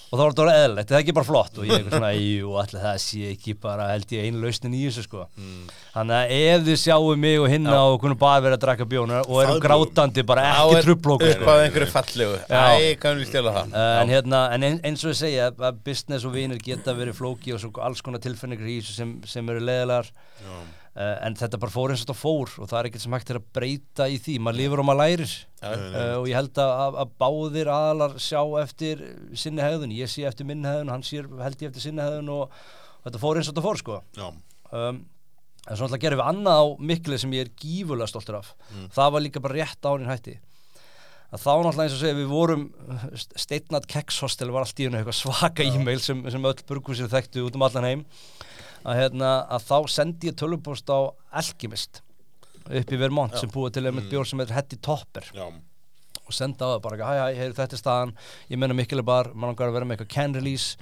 Og 0.07 0.15
þá 0.15 0.21
var 0.23 0.31
þetta 0.33 0.53
eðlilegt, 0.63 0.87
það 0.89 0.95
er 0.97 1.03
ekki 1.03 1.13
bara 1.17 1.27
flott. 1.27 1.57
Og 1.59 1.65
ég 1.67 1.71
er 1.73 1.79
eitthvað 1.81 1.97
svona, 1.97 2.09
jú, 2.15 2.51
allir 2.61 2.83
það 2.83 2.97
sé 3.03 3.29
ekki 3.33 3.53
bara 3.59 3.87
held 3.91 4.13
ég 4.15 4.27
einu 4.27 4.41
lausnin 4.45 4.75
í 4.77 4.81
þessu 4.87 5.03
sko. 5.03 5.25
Þannig 5.95 6.15
að 6.17 6.33
ef 6.37 6.63
þið 6.67 6.79
sjáu 6.83 7.15
mig 7.19 7.39
og 7.41 7.47
hinna 7.51 7.77
og 7.91 7.97
kunum 8.03 8.19
bara 8.21 8.43
verið 8.45 8.57
að 8.59 8.63
drakka 8.65 8.87
bjóna 8.87 9.19
og 9.25 9.41
erum 9.43 9.59
grátandi, 9.63 10.23
bara 10.27 10.45
ekki 10.53 10.81
trublóku 10.87 11.27
upp 11.27 11.41
sko. 11.41 11.51
að 11.57 11.63
einhverju 11.65 11.89
fallegu. 11.91 12.39
Já. 12.47 12.63
Æ, 12.77 12.95
kannum 13.03 13.23
við 13.23 13.31
stjála 13.33 13.55
það 13.57 13.77
en, 13.83 14.13
hérna, 14.15 14.41
en 14.55 14.67
ein- 14.69 14.81
eins 14.87 15.03
og 15.03 15.11
ég 15.11 15.19
segja 15.23 15.49
að 15.51 15.83
business 15.83 16.23
og 16.27 16.35
vinir 16.37 16.59
geta 16.63 16.93
verið 16.95 17.19
flóki 17.19 17.55
og 17.57 17.79
alls 17.83 18.01
konar 18.05 18.19
tilfinningar 18.23 18.67
í 18.67 18.79
þessu 18.79 18.95
sem, 18.95 19.15
sem 19.27 19.49
eru 19.49 19.59
leðilegar 19.59 20.07
Já. 20.07 20.55
Uh, 20.97 21.17
en 21.25 21.35
þetta 21.37 21.59
bara 21.61 21.73
fór 21.73 21.93
eins 21.93 22.01
og 22.01 22.07
þetta 22.07 22.17
fór 22.17 22.53
og 22.57 22.69
það 22.69 22.79
er 22.79 22.89
ekkert 22.89 23.03
sem 23.03 23.15
hægt 23.17 23.33
er 23.33 23.39
að 23.39 23.49
breyta 23.57 24.07
í 24.09 24.17
því. 24.23 24.37
Maður 24.43 24.59
lifur 24.61 24.81
og 24.81 24.87
maður 24.89 25.01
lærir. 25.03 25.35
Uh, 25.61 26.15
og 26.21 26.29
ég 26.29 26.37
held 26.37 26.61
að, 26.63 26.97
að, 27.03 27.13
báðir 27.21 27.71
aðalar 27.73 28.17
sjá 28.21 28.41
eftir 28.63 29.03
sinni 29.37 29.65
hegðun. 29.65 29.93
Ég 29.97 30.11
sé 30.11 30.25
eftir 30.29 30.49
minni 30.49 30.69
hegðun, 30.69 30.93
hann 30.95 31.05
sér 31.05 31.29
held 31.41 31.61
ég 31.61 31.71
eftir 31.71 31.85
sinni 31.85 32.03
hegðun 32.05 32.33
og, 32.33 32.57
og 32.97 33.07
þetta 33.09 33.23
fór 33.23 33.39
eins 33.39 33.51
og 33.51 33.55
þetta 33.55 33.67
fór 33.67 33.81
sko. 33.83 34.01
Um, 34.17 35.05
en 35.67 35.75
svo 35.75 35.85
náttúrulega 35.85 36.03
gerum 36.07 36.21
við 36.21 36.29
annað 36.31 36.59
á 36.63 36.65
miklu 36.91 37.21
sem 37.21 37.37
ég 37.37 37.47
er 37.47 37.55
gífurlega 37.61 38.11
stoltur 38.11 38.41
af. 38.41 38.53
Það 38.95 39.15
var 39.15 39.25
líka 39.25 39.43
bara 39.43 39.59
rétt 39.61 39.89
árin 39.89 40.09
hætti. 40.09 40.37
Að 41.27 41.41
þá 41.43 41.49
náttúrulega 41.51 41.85
eins 41.89 41.95
og 41.97 42.01
segja 42.05 42.15
við 42.15 42.29
vorum 42.31 42.61
steitnat 43.35 43.87
kekshostel 43.91 44.47
var 44.55 44.63
allt 44.63 44.79
í 44.79 44.87
eitthvað 44.87 45.17
svaka 45.17 45.65
e-mail 45.67 45.99
sem, 45.99 46.21
sem 46.31 46.47
öll 46.47 46.61
burgúsir 46.69 47.09
þekktu 47.11 47.43
út 47.43 47.57
um 47.59 47.65
allan 47.67 47.87
heim 47.89 48.05
að, 48.87 49.01
hérna, 49.01 49.31
að 49.51 49.65
þá 49.67 49.77
sendi 49.91 50.29
ég 50.31 50.37
tölvupost 50.39 50.87
á 50.87 51.11
Alchemist 51.41 52.01
upp 52.67 52.91
í 52.91 52.99
Vermont 52.99 53.37
sem 53.39 53.51
búið 53.51 53.77
til 53.77 53.87
einmitt 53.87 54.09
bjór 54.11 54.27
sem 54.27 54.39
heitir 54.41 54.57
Hetty 54.57 54.79
Topper. 54.83 55.27
Já. 55.35 55.47
og 56.27 56.35
senda 56.35 56.67
á 56.67 56.75
það 56.75 56.81
bara, 56.83 56.97
hæ 57.07 57.15
hæ, 57.15 57.35
heyr, 57.37 57.53
þetta 57.55 57.75
er 57.77 57.79
staðan. 57.79 58.09
Ég 58.51 58.59
menna 58.59 58.75
mikil 58.75 58.99
er 58.99 59.07
bara, 59.07 59.31
mann 59.31 59.53
langar 59.53 59.69
að 59.69 59.77
vera 59.77 59.87
með 59.87 59.95
eitthvað 59.95 60.13
can 60.15 60.35
release. 60.35 60.75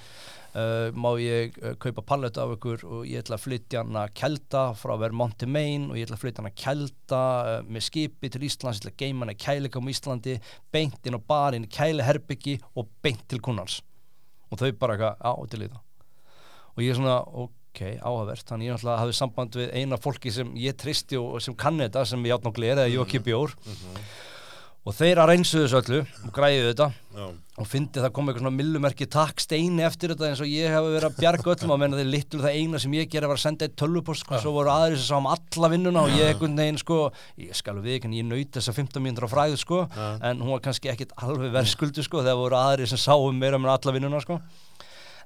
Uh, 0.56 0.88
má 0.95 1.10
ég 1.19 1.57
uh, 1.60 1.73
kaupa 1.76 2.02
pallet 2.02 2.38
af 2.40 2.53
ykkur 2.56 2.86
og 2.88 3.02
ég 3.06 3.19
ætla 3.19 3.36
að 3.36 3.44
flytja 3.44 3.82
hana 3.84 4.06
kelda 4.15 4.61
frá 4.80 4.94
Vermont 5.02 5.36
til 5.36 5.49
Maine 5.52 5.90
og 5.91 5.99
ég 5.99 6.07
ætla 6.07 6.15
að 6.15 6.22
flytja 6.22 6.45
hana 6.45 6.52
kelda 6.56 7.19
uh, 7.44 7.57
með 7.68 7.84
skipi 7.90 8.32
til 8.32 8.45
Íslands, 8.48 8.80
ég 8.80 8.86
ætla 8.86 8.94
að 8.94 9.02
geima 9.03 9.26
hana 9.26 9.36
í 9.36 9.41
kæleikum 9.44 9.91
í 9.91 9.95
Íslandi, 9.98 10.38
beint 10.72 11.10
inn 11.11 11.19
á 11.19 11.27
barinn 11.27 11.68
í 11.68 11.72
kæleherbyggi 11.76 12.56
og 12.72 12.88
beint 13.03 13.27
til 13.27 13.41
kunnans 13.44 13.82
og 14.48 14.61
þau 14.61 14.72
bara 14.80 14.95
eitthvað, 14.95 15.27
á, 15.27 15.34
til 15.52 15.60
í 15.65 15.69
það. 15.73 15.84
Og 16.72 16.84
ég 16.86 16.94
er 16.94 16.99
svona, 17.02 17.19
ok, 17.44 17.65
áhugavert. 17.84 18.45
Þannig 18.47 18.69
ég 18.69 18.76
náttúrulega 18.77 19.02
hafði 19.03 19.18
samband 19.19 19.56
við 19.60 19.73
eina 19.76 19.97
fólki 19.97 20.31
sem 20.31 20.53
ég 20.56 20.77
tristi 20.80 21.18
og 21.19 21.35
og 21.35 21.41
sem 21.41 21.56
kann 21.56 21.77
þetta 21.81 22.06
sem 22.07 22.23
ég 22.26 22.38
átn 22.38 22.47
og 22.47 22.56
gler 22.56 22.77
eða 22.77 22.91
Jóki 22.93 23.19
Bjór 23.19 23.52
og 24.85 24.93
þeir 24.93 25.18
að 25.18 25.31
reynsu 25.31 25.64
þessu 25.64 25.80
öllu 25.80 25.99
og 26.06 26.31
græðu 26.35 26.65
þetta 26.68 26.85
Já. 27.15 27.23
og 27.57 27.68
fyndi 27.68 28.02
það 28.03 28.11
kom 28.14 28.27
eitthvað 28.30 28.43
svona 28.43 28.57
millumerki 28.60 29.07
takk 29.10 29.41
steini 29.41 29.81
eftir 29.81 30.11
þetta 30.14 30.27
eins 30.30 30.43
og 30.45 30.52
ég 30.52 30.69
hef 30.69 30.85
verið 30.85 31.07
að 31.07 31.15
bjarga 31.18 31.53
öllum. 31.56 31.73
Að 31.73 31.80
menna 31.81 31.97
þeir 31.97 32.11
litlu 32.14 32.41
það 32.43 32.57
eina 32.60 32.81
sem 32.84 32.93
ég 32.93 33.10
gera 33.10 33.30
var 33.31 33.39
að 33.39 33.45
senda 33.47 33.65
eitt 33.65 33.76
tölvupost 33.81 34.22
sko, 34.22 34.38
svo 34.43 34.53
voru 34.53 34.69
aðri 34.69 34.99
sem 34.99 35.10
sá 35.10 35.18
um 35.18 35.30
alla 35.34 35.72
vinnuna 35.73 36.03
og 36.06 36.14
ég 36.14 36.30
einhvern 36.35 36.61
veginn 36.61 36.77
sko, 36.77 36.99
ég 37.41 37.57
skal 37.57 37.81
við 37.81 37.97
ekki 37.97 38.11
en 38.11 38.18
ég 38.19 38.30
naut 38.30 38.52
þessa 38.60 38.76
15 38.77 39.02
mínútur 39.02 39.26
á 39.26 39.34
fræðu 39.34 39.57
sko 39.57 39.81
en 39.97 40.45
hún 40.45 40.53
var 40.53 40.61
kannski 40.69 40.93
ekkit 40.93 41.18
alveg 41.18 41.49
verðskuldu 41.57 42.06
sko 42.06 42.22
þegar 42.22 42.41
voru 42.43 42.61
aðri 42.61 42.88
sem 42.93 43.02
sáum 43.02 43.41
meira 43.41 43.57
með 43.57 43.73
alla 43.80 43.97
vinnuna 43.97 44.22
sko 44.22 44.38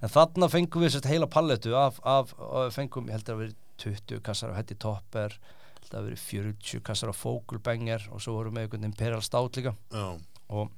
en 0.02 0.10
þarna 0.14 0.50
fengum 0.52 0.84
við 0.86 0.94
sérst 0.96 1.10
heila 1.12 1.28
palletu 1.28 1.74
af, 1.76 2.00
af, 2.04 2.34
af 2.40 2.74
fengum, 2.76 3.08
ég 3.10 3.18
held 3.20 3.30
að 3.34 3.42
vera 3.44 3.58
20 3.80 4.20
kassar 4.26 4.52
af 4.54 4.60
Hetty 4.60 4.76
Topper 4.80 5.38
held 5.80 5.94
að 5.96 6.10
vera 6.10 6.24
40 6.26 6.82
kassar 6.84 7.10
af 7.14 7.20
Fókulbengar 7.22 8.10
og 8.12 8.22
svo 8.24 8.36
vorum 8.40 8.58
við 8.60 8.68
einhvern 8.68 8.90
Imperial 8.92 9.22
Stout 9.24 9.56
líka. 9.60 9.76
Já. 9.94 10.18
og 10.50 10.72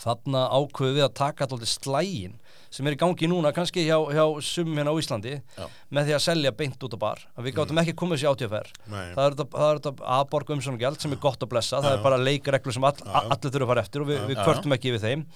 þarna 0.00 0.44
ákveðu 0.54 0.94
við 0.96 1.02
að 1.04 1.14
taka 1.18 1.44
alltaf 1.48 1.66
slægin 1.68 2.36
sem 2.70 2.86
er 2.86 2.94
í 2.94 2.98
gangi 3.00 3.26
núna 3.28 3.50
kannski 3.52 3.82
hjá, 3.88 3.96
hjá 4.14 4.22
sumum 4.46 4.78
hérna 4.78 4.92
á 4.94 5.00
Íslandi 5.02 5.32
Já. 5.58 5.64
með 5.90 6.06
því 6.06 6.14
að 6.14 6.22
selja 6.28 6.52
beint 6.56 6.84
út 6.86 6.94
á 6.94 6.98
bar. 7.02 7.24
Að 7.36 7.48
við 7.48 7.56
gátum 7.58 7.80
ekki 7.82 7.96
komið 7.98 8.20
sér 8.22 8.30
átíðafer 8.36 8.70
Nei. 8.86 9.08
það 9.16 9.24
er 9.24 9.34
þetta- 9.34 9.48
það 9.56 9.72
er 9.74 9.80
þetta 9.80 10.12
aðborg 10.16 10.52
umsónugjald 10.54 11.00
sem 11.02 11.12
er 11.16 11.20
gott 11.26 11.42
að 11.42 11.50
blessa, 11.50 11.82
það 11.82 11.96
er 11.98 12.04
bara 12.06 12.20
leikreglu 12.22 12.72
sem 12.72 12.84
all, 12.86 12.94
allir 13.04 13.50
þurfa 13.50 13.66
að 13.66 13.72
fara 13.74 13.82
eftir 13.82 14.00
og 14.04 14.08
við, 14.12 14.20
við 14.30 14.36
Já. 14.38 14.44
kvörtum 14.46 14.76
ekki 14.78 14.94
við 14.94 15.04
þeim. 15.08 15.26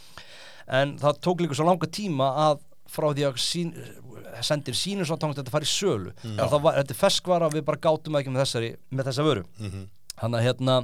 En 0.68 0.94
það 1.02 1.18
tók 1.26 1.42
líka 1.44 1.58
svo 1.58 1.66
langa 1.66 1.90
tíma 1.90 2.30
að 2.46 2.62
frá 2.90 3.06
því 3.14 3.24
að 3.28 3.38
sín, 3.40 3.72
sendir 4.44 4.76
sínum 4.76 5.06
svo 5.08 5.16
tóngt 5.20 5.38
þetta 5.38 5.52
fari 5.54 5.66
í 5.68 5.72
sölu 5.72 6.12
mm. 6.12 6.36
það 6.38 6.60
var, 6.66 6.78
þetta 6.80 6.94
er 6.94 7.00
ferskvara 7.00 7.48
við 7.54 7.64
bara 7.64 7.80
gátum 7.86 8.18
ekki 8.20 8.32
með, 8.34 8.44
þessari, 8.44 8.70
með 8.90 9.10
þessa 9.10 9.26
vöru 9.26 9.44
Mhm. 9.58 9.84
þannig 10.20 10.38
að 10.40 10.46
hérna, 10.48 10.76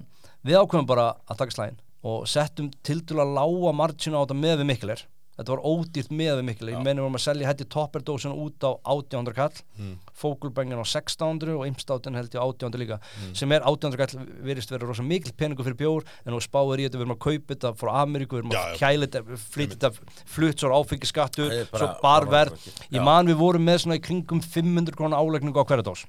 við 0.44 0.58
ákveðum 0.60 0.86
bara 0.90 1.06
að 1.28 1.38
taka 1.42 1.56
slægin 1.56 1.80
og 2.02 2.26
settum 2.26 2.70
til 2.82 3.00
að 3.20 3.34
lága 3.36 3.72
margina 3.76 4.16
á 4.18 4.24
þetta 4.24 4.38
með 4.40 4.56
við 4.62 4.70
miklir 4.72 5.02
þetta 5.40 5.54
var 5.56 5.62
ódýrt 5.64 6.10
með 6.12 6.32
við 6.38 6.44
miklir 6.50 6.72
ég 6.74 6.82
meni 6.84 7.00
vorum 7.00 7.16
að 7.16 7.22
selja 7.24 7.48
hætti 7.48 7.64
topperdósina 7.72 8.34
út 8.36 8.60
á 8.60 8.70
1800 8.84 9.34
kall. 9.34 9.56
Mm. 9.80 9.94
fókulbengin 10.20 10.76
á 10.76 10.84
1600 10.84 11.54
og 11.56 11.64
imstátin 11.64 12.14
held 12.18 12.28
ég 12.34 12.36
á 12.36 12.44
1800 12.44 12.76
líka. 12.82 12.98
Sem 13.32 13.50
er 13.56 13.64
1800 13.64 13.96
kall 13.96 14.26
virðist 14.44 14.70
vera 14.74 14.84
rosa 14.86 15.02
mikil 15.02 15.32
peningu 15.32 15.64
fyrir 15.64 15.78
bjór 15.80 16.04
en 16.26 16.34
nú 16.34 16.40
spáir 16.44 16.76
í 16.82 16.84
þetta 16.84 17.00
við 17.00 17.06
erum 17.06 17.14
að 17.16 17.22
kaupa 17.24 17.54
þetta 17.54 17.72
frá 17.80 17.90
Ameríku, 18.02 18.36
við 18.36 18.42
erum 18.44 18.52
að 18.52 18.76
kæla 18.82 19.08
þetta 19.08 19.38
flytja 19.48 19.78
þetta 19.78 20.26
flutt 20.36 20.60
svo 20.60 20.74
áfengiskattur 20.76 21.50
er 21.56 21.64
svo 21.72 21.88
barverð. 22.04 22.68
ég 22.92 23.02
man 23.02 23.26
við 23.32 23.40
vorum 23.40 23.64
með 23.64 23.78
svona 23.86 23.96
í 23.96 24.04
kringum 24.04 24.44
500 24.44 24.92
krónar 24.98 25.24
álegningu 25.24 25.56
á 25.56 25.64
hverja 25.64 25.88
dós. 25.88 26.04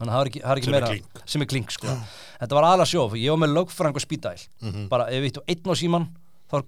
að 0.00 0.16
það 0.16 0.20
er 0.24 0.28
ekki, 0.30 0.40
er 0.40 0.56
ekki 0.56 0.64
Sem 0.64 0.72
er 0.74 0.80
meira 0.80 0.90
klink. 0.94 1.22
sem 1.28 1.42
er 1.44 1.48
klink 1.52 1.70
sko. 1.76 1.92
þetta 2.40 2.56
var 2.56 2.64
aðalega 2.70 2.88
sjóf, 2.88 3.12
ég 3.20 3.30
var 3.34 3.40
með 3.44 3.52
lögfræðing 3.58 3.96
og 4.00 4.04
spýdæl 4.06 4.48
Mhm. 4.64 4.88
bara 4.88 5.04
ef 5.12 5.20
við 5.20 5.28
hittum 5.28 5.44
einn 5.46 5.68
á 5.68 5.74
síman 5.76 6.08
þá 6.50 6.64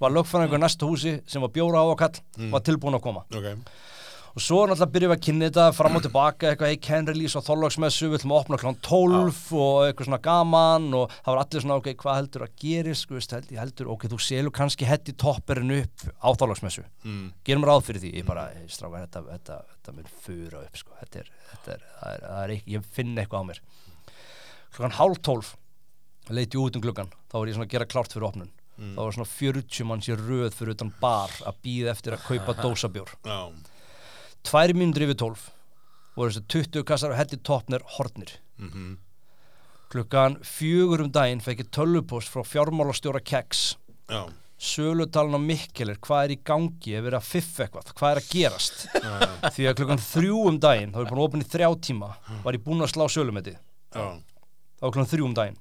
var 0.00 0.10
lögfræðingur 0.16 0.58
í 0.58 0.64
næsta 0.64 0.86
húsi 0.90 1.18
sem 1.30 1.42
var 1.44 1.52
bjóra 1.54 1.82
á 1.82 1.86
og 1.86 1.98
kall 1.98 2.50
var 2.52 2.60
tilbúin 2.66 2.96
að 2.98 3.04
koma. 3.06 3.24
Ok. 3.34 3.68
og 4.34 4.42
svo 4.42 4.64
náttúrulega 4.66 4.90
byrjum 4.90 5.10
við 5.12 5.14
að 5.14 5.20
kynna 5.24 5.46
þetta 5.46 5.64
fram 5.78 5.94
og 5.94 6.02
tilbaka 6.02 6.48
eitthvað, 6.50 6.70
hey, 6.72 6.78
can 6.82 7.06
release 7.06 7.38
og 7.38 7.44
þorlagsmessu 7.46 8.08
við 8.10 8.16
ætlum 8.18 8.32
að 8.34 8.40
opna 8.42 8.58
klán 8.58 8.78
12 8.82 9.36
og 9.62 9.84
eitthvað 9.86 10.08
svona 10.08 10.18
gaman 10.24 10.88
og 10.98 11.12
það 11.20 11.28
var 11.30 11.42
allir 11.44 11.62
svona, 11.62 11.76
ok, 11.78 11.86
hvað 12.02 12.16
heldur 12.18 12.42
að 12.48 12.56
gerist 12.64 13.06
sko, 13.06 13.14
veist, 13.14 13.30
held, 13.36 13.52
heldur, 13.60 13.92
ok, 13.94 14.08
þú 14.10 14.18
selur 14.26 14.50
kannski 14.58 14.88
hetti 14.90 15.14
topperinn 15.14 15.70
upp 15.76 16.02
á 16.18 16.28
þorlagsmessu 16.34 16.82
Mm. 17.06 17.30
gerum 17.46 17.62
ráð 17.70 17.84
fyrir 17.86 18.02
því, 18.02 18.10
ég 18.18 18.26
bara, 18.26 18.48
hey, 18.58 18.66
strákar, 18.66 19.06
þetta, 19.06 19.22
þetta, 19.30 19.60
þetta 19.70 19.94
mun 20.00 20.10
fura 20.26 20.64
upp, 20.66 20.76
sko, 20.82 20.90
þetta 21.04 21.22
er, 21.22 21.30
þetta 21.52 21.72
er, 21.78 21.86
það 22.02 22.10
er, 22.18 22.26
það 22.26 22.42
er 22.48 22.54
ekki, 22.56 22.74
ég 22.74 22.90
finn 22.98 23.14
eitthvað 23.22 23.38
á 23.38 23.48
mér. 23.52 23.60
Klokkan 24.74 24.98
hálf 24.98 25.22
tólf 25.22 25.54
leiti 26.34 26.58
út 26.58 26.74
um 26.74 26.82
gluggan, 26.82 27.14
þá 27.30 27.38
var 27.38 27.46
ég 27.46 27.54
svona 27.54 27.68
að 27.70 27.74
gera 27.76 27.86
klárt 27.86 28.10
fyrir 28.16 28.26
opnun, 28.32 28.50
þá 28.78 28.98
var 29.00 29.12
svona 29.16 29.30
40 29.30 29.84
manns 29.88 30.08
í 30.10 30.16
röð 30.18 30.54
fyrir 30.56 30.74
utan 30.74 30.92
bar 31.00 31.30
að 31.46 31.58
býða 31.64 31.92
eftir 31.94 32.16
að 32.16 32.24
kaupa 32.28 32.54
dósabjór. 32.64 33.12
Tvær 34.44 34.74
mínútur 34.76 35.06
yfir 35.06 35.18
tólf 35.24 35.48
voru 36.16 36.30
þessi 36.30 36.44
20 36.70 36.84
kassar 36.86 37.14
og 37.14 37.18
heldi 37.18 37.40
toppnir 37.42 37.82
hornir 37.96 38.36
Mhm. 38.58 38.98
klukkan 39.90 40.36
fjögur 40.46 41.00
um 41.02 41.10
daginn 41.10 41.40
fekk 41.42 41.64
ég 41.64 41.70
tölvupost 41.74 42.30
frá 42.30 42.42
fjármálastjóra 42.46 43.18
Keks 43.24 43.76
Já. 44.08 44.28
sölutalinn 44.58 45.34
á 45.34 45.40
Mikkelir, 45.42 45.98
hvað 45.98 46.24
er 46.24 46.30
í 46.34 46.38
gangi 46.46 46.94
ef 46.94 47.02
verið 47.04 47.18
að 47.18 47.26
fiffa 47.32 47.64
eitthvað, 47.66 47.90
hvað 47.98 48.10
er 48.14 48.20
að 48.22 48.28
gerast? 48.30 48.86
Því 49.54 49.66
að 49.70 49.76
klukkan 49.80 50.02
þrjú 50.06 50.38
um 50.48 50.58
daginn 50.62 50.92
þá 50.94 50.98
er 51.00 51.04
ég 51.04 51.10
búin 51.10 51.20
að 51.22 51.26
opna 51.28 51.42
í 51.46 51.50
þrjá 51.50 51.68
tíma 51.88 52.10
var 52.44 52.54
ég 52.58 52.64
búin 52.64 52.82
að 52.86 52.92
slá 52.94 53.04
sölumetti 53.10 53.56
þá 53.94 54.84
klukkan 54.86 55.10
þrjú 55.10 55.26
um 55.26 55.34
daginn 55.34 55.58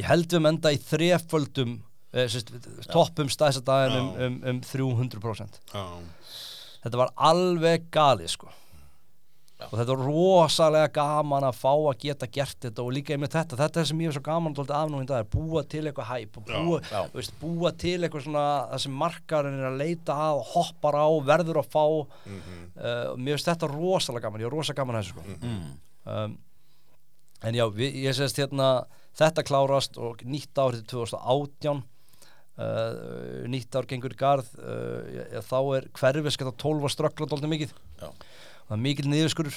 ég 0.00 0.08
held 0.08 0.28
við 0.28 0.40
um 0.40 0.50
enda 0.52 0.72
í 0.72 0.80
þreföldum 0.80 1.76
eh, 2.12 2.40
toppum 2.92 3.30
stæðsa 3.32 3.64
daginn 3.66 3.98
um, 3.98 4.10
Já. 4.16 4.26
um, 4.26 4.40
um 4.54 4.64
300% 4.64 5.62
Já. 5.72 5.84
þetta 6.86 7.02
var 7.04 7.14
alveg 7.30 7.88
galið 7.94 8.34
sko 8.36 8.52
og 9.70 9.78
þetta 9.78 9.94
er 9.94 10.02
rosalega 10.02 10.90
gaman 10.96 11.46
að 11.46 11.58
fá 11.60 11.70
að 11.72 11.98
geta 12.02 12.28
gert 12.34 12.58
þetta 12.64 12.84
og 12.84 12.94
líka 12.96 13.14
einmitt 13.14 13.34
þetta, 13.34 13.58
þetta 13.60 13.82
er 13.82 13.88
sem 13.90 14.00
ég 14.02 14.10
er 14.10 14.16
svo 14.16 14.24
gaman 14.26 14.56
að 14.58 14.72
afnúin 14.74 15.08
það 15.08 15.22
er 15.22 15.28
búa 15.32 15.62
til 15.74 15.82
eitthvað 15.86 16.08
hæp 16.10 16.38
og 16.40 16.46
búa, 16.48 16.80
Já. 16.88 17.00
veist, 17.14 17.34
búa 17.40 17.72
til 17.84 17.98
eitthvað 18.00 18.26
svona 18.26 18.46
það 18.72 18.84
sem 18.86 18.96
markarinn 19.02 19.60
er 19.60 19.68
að 19.70 19.80
leita 19.82 20.16
að 20.26 20.40
og 20.40 20.48
hoppar 20.54 20.98
á, 20.98 21.06
verður 21.30 21.60
að 21.62 21.70
fá 21.74 21.84
uh, 21.84 22.08
mér 23.18 23.36
finnst 23.36 23.52
þetta 23.52 23.70
rosalega 23.70 24.26
gaman 24.26 24.42
ég 24.44 24.50
er 24.50 24.56
rosalega 24.56 24.82
gaman 24.82 24.98
að 24.98 25.04
þessu 25.04 25.14
sko. 25.14 25.54
um, 26.16 26.34
en 27.42 27.58
já, 27.58 27.66
við, 27.74 28.02
ég 28.06 28.18
sést 28.18 28.42
hérna 28.42 28.72
þetta 29.18 29.46
klárast 29.46 29.98
og 30.00 30.22
nýtt 30.24 30.58
árið 30.58 30.86
2018 30.92 31.88
Uh, 32.52 33.46
nýtt 33.48 33.72
ár 33.72 33.86
gengur 33.88 34.12
í 34.12 34.16
garð. 34.20 34.50
Uh, 34.60 34.98
já, 35.08 35.22
já, 35.32 35.38
þá 35.48 35.58
er 35.78 35.86
hverfis 35.96 36.36
geta 36.36 36.50
12 36.60 36.84
að 36.84 36.92
ströggla 36.92 37.28
dóldi 37.30 37.48
mikið. 37.48 37.72
Já. 37.96 38.10
það 38.66 38.74
er 38.76 38.82
mikil 38.82 39.06
niðurskurur 39.08 39.56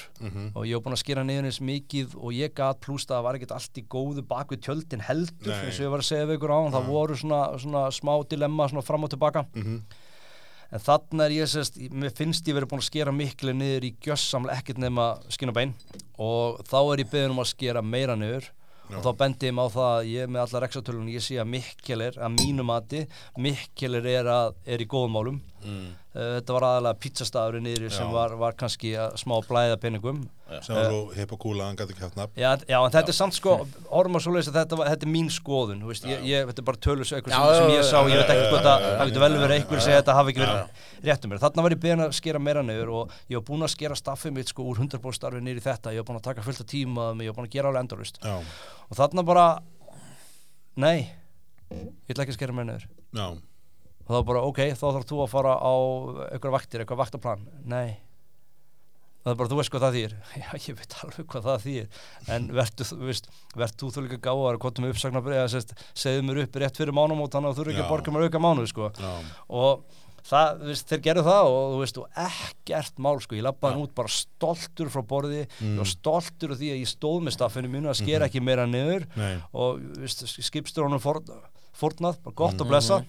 og 0.55 0.63
ég 0.65 0.77
hef 0.77 0.85
búin 0.85 0.95
að 0.95 1.01
skera 1.01 1.25
niður 1.27 1.49
eins 1.49 1.59
mikið 1.63 2.15
og 2.15 2.33
ég 2.35 2.53
gat 2.57 2.79
plúst 2.83 3.11
að 3.11 3.17
það 3.17 3.25
var 3.27 3.37
ekkert 3.37 3.53
allt 3.55 3.79
í 3.79 3.83
góðu 3.93 4.23
bak 4.27 4.49
við 4.51 4.63
tjöldin 4.65 5.03
heldur 5.05 5.51
Nei. 5.51 5.59
eins 5.67 5.77
og 5.77 5.85
ég 5.85 5.93
var 5.93 6.03
að 6.03 6.07
segja 6.09 6.25
við 6.25 6.39
ykkur 6.39 6.55
á 6.55 6.59
það 6.73 6.89
voru 6.89 7.19
svona, 7.19 7.39
svona 7.61 7.83
smá 7.95 8.11
dilemma 8.31 8.67
svona 8.71 8.83
fram 8.87 9.05
og 9.07 9.13
tilbaka 9.13 9.45
en 9.55 10.83
þannig 10.87 11.25
er 11.27 11.35
ég 11.37 11.51
sérst 11.53 11.79
mér 11.93 12.15
finnst 12.17 12.49
ég 12.49 12.57
verið 12.57 12.71
búin 12.73 12.83
að 12.83 12.89
skera 12.89 13.13
miklu 13.15 13.53
niður 13.55 13.87
í 13.87 13.93
gjössamlega 14.03 14.59
ekkert 14.59 14.81
nema 14.81 15.07
skinn 15.31 15.53
og 15.53 15.59
bein. 15.59 15.75
Og 16.19 16.63
þá 16.67 16.79
er 16.81 17.03
ég 17.05 17.11
beðin 17.13 17.35
um 17.35 17.43
að 17.43 17.51
skera 17.53 17.85
meira 17.85 18.17
niður 18.19 18.49
og 18.93 19.01
þá 19.01 19.11
bendi 19.17 19.49
ég 19.49 19.55
mig 19.57 19.65
á 19.65 19.75
það 19.75 19.91
að 19.95 20.09
ég 20.11 20.31
með 20.31 20.43
allar 20.45 20.67
exatölun 20.67 21.11
ég 21.13 21.25
sé 21.25 21.39
að 21.41 21.51
Mikkelir, 21.55 22.19
að 22.21 22.35
mínu 22.37 22.65
mati 22.67 23.05
Mikkelir 23.41 24.09
er, 24.13 24.29
er 24.65 24.83
í 24.83 24.89
góðum 24.89 25.17
málum 25.17 25.39
mm. 25.63 25.85
þetta 26.15 26.55
var 26.55 26.65
aðalega 26.69 26.99
pizzastafurinn 27.05 27.65
niður 27.67 27.93
sem 27.93 28.07
Já. 28.07 28.13
var, 28.15 28.35
var 28.39 28.57
kannski 28.59 28.93
að 28.99 29.15
smá 29.21 29.35
blæða 29.47 29.77
peningum 29.81 30.25
sem 30.61 30.77
var 30.77 30.89
svo 30.91 30.99
hipp 31.15 31.31
og 31.35 31.39
kúla, 31.41 31.69
hann 31.69 31.79
gæti 31.79 31.95
ekki 31.95 32.05
haft 32.05 32.17
nafn 32.19 32.37
Já, 32.39 32.51
já, 32.69 32.77
en 32.79 32.93
þetta 32.93 33.13
er 33.13 33.17
samt 33.17 33.37
sko, 33.37 33.55
horfum 33.89 34.19
að 34.19 34.25
svoleiðis 34.27 34.51
að 34.51 34.59
þetta, 34.59 34.79
var- 34.81 34.91
þetta 34.93 35.07
er 35.07 35.13
mín 35.15 35.31
skoðun, 35.33 35.81
þú 35.81 35.91
veist, 35.91 36.05
ég, 36.11 36.25
ég, 36.29 36.49
þetta 36.51 36.61
er 36.63 36.67
bara 36.69 36.83
tölus 36.85 37.13
eitthvað 37.15 37.33
Já, 37.33 37.39
sem, 37.45 37.55
sem 37.55 37.71
já, 37.71 37.77
ég 37.77 37.87
sá, 37.89 37.95
já, 37.97 38.11
ég 38.11 38.21
veit 38.21 38.29
já, 38.29 38.35
ekki 38.35 38.45
já, 38.45 38.51
hvort 38.53 38.69
að 38.69 38.85
já, 38.85 38.91
það 38.99 39.11
getur 39.11 39.25
vel 39.25 39.31
verið 39.41 39.55
einhver 39.57 39.81
að 39.81 39.87
segja 39.87 39.97
að 39.97 40.03
þetta 40.03 40.17
hafi 40.19 40.33
ekki 40.35 40.43
verið 40.45 40.83
rétt 41.05 41.25
um 41.25 41.33
mér. 41.33 41.41
Þarna 41.43 41.65
var 41.65 41.75
ég 41.75 41.81
beðin 41.83 42.05
að 42.05 42.13
skera 42.17 42.41
meira 42.41 42.63
niður 42.65 42.93
og 42.99 43.17
ég 43.29 43.39
var 43.39 43.45
búinn 43.49 43.65
að 43.65 43.73
skera 43.73 43.97
staffið 43.99 44.35
mitt 44.37 44.51
sko 44.51 44.65
úr 44.69 44.81
100% 44.81 45.17
starfi 45.17 45.41
í 45.41 45.65
þetta, 45.65 45.93
ég 45.93 46.01
var 46.01 46.09
búinn 46.09 46.21
að 46.21 46.29
taka 46.29 46.45
fullt 46.45 46.63
af 46.63 46.69
tíma, 46.71 47.09
ég 47.21 47.31
var 47.33 47.39
búinn 47.39 47.49
að 47.49 47.57
gera 47.57 47.71
alveg 47.71 47.85
endurist. 47.85 48.21
Já, 48.23 48.37
Og 48.85 48.97
þarna 48.99 49.25
bara, 49.25 49.45
nei, 50.81 51.09
ég 51.71 52.13
ætla 52.13 52.25
ekki 52.25 52.35
að 52.35 52.39
skera 52.39 52.55
meira 52.55 52.73
niður. 52.73 52.89
Og 54.05 54.11
þá 54.13 54.19
bara, 54.29 54.43
ok, 54.45 54.59
þá 54.77 54.85
þarf 54.85 55.07
þú 55.09 55.21
að 55.23 55.31
fara 55.31 55.55
á 55.57 55.73
eitthvað 56.29 56.55
vaktir, 56.59 56.83
eitthvað 56.83 57.01
vaktaplan. 57.01 57.47
Nei. 57.65 57.95
Það 59.25 59.31
er 59.31 59.37
bara, 59.39 59.49
þú 59.49 59.57
veist 59.57 59.73
hvað 59.73 59.83
það 59.87 59.95
þýr. 59.97 60.15
Já, 60.43 60.49
ég 60.61 60.77
veit 60.77 60.95
alveg 61.01 61.27
hvað 61.31 61.45
það 61.49 61.63
þýr. 61.65 61.99
En 62.35 62.47
verður 62.53 62.89
þú, 62.91 63.69
þú 63.81 63.91
þú 63.95 64.03
líka 64.05 64.19
gáðar, 64.27 64.59
hvað 64.61 64.81
með 64.83 64.93
uppsagnabrið, 64.93 65.37
eða 65.41 65.51
sérst, 65.55 65.73
segðu 65.97 66.25
mér 66.27 66.41
upp 66.43 66.59
rétt 66.61 66.77
fyrir 66.81 66.93
mánumót, 66.93 67.33
þannig 67.33 67.49
að 67.49 67.57
þú 67.57 67.65
eru 67.65 67.73
ekki 67.73 67.85
að 67.87 67.93
borga 67.95 68.13
mér 68.13 68.27
auka 68.27 68.43
mánuð, 68.45 68.69
sko. 68.69 68.91
Og 69.49 70.03
það, 70.29 70.61
þú 70.61 70.69
veist, 70.69 70.87
þeir 70.91 71.03
gerðu 71.09 71.25
það 71.25 71.49
og 71.55 71.65
þú 71.73 71.81
veist, 71.81 71.99
og 72.03 72.21
ekkert 72.27 73.01
mál, 73.01 73.15
sko. 73.25 73.39
Ég 73.39 73.47
lappaði 73.49 73.77
hann 73.79 73.87
út 73.87 73.97
bara 73.97 74.13
stoltur 74.13 74.93
frá 74.93 75.01
borði, 75.09 75.41
ég 75.57 75.81
var 75.81 75.89
stoltur 75.89 76.53
af 76.53 76.61
því 76.61 76.71
að 76.75 76.81
ég 76.83 76.93
stóð 76.93 77.25
með 77.25 77.37
staffinu 77.39 77.73
mínu 77.73 77.89
að 77.89 77.99
skera 78.03 78.29
ekki 78.29 78.45
meira 78.45 78.69
niður 78.69 79.09
nei, 79.17 79.35
og 79.57 79.81
þú 79.81 80.05
veist, 80.05 80.25
skipstur 80.51 80.85
honum 80.85 81.01
fórn, 81.01 81.29
fórnað, 81.77 82.21
bara 82.25 82.41
gott 82.45 82.61
að 82.61 82.69
blessa 82.73 83.01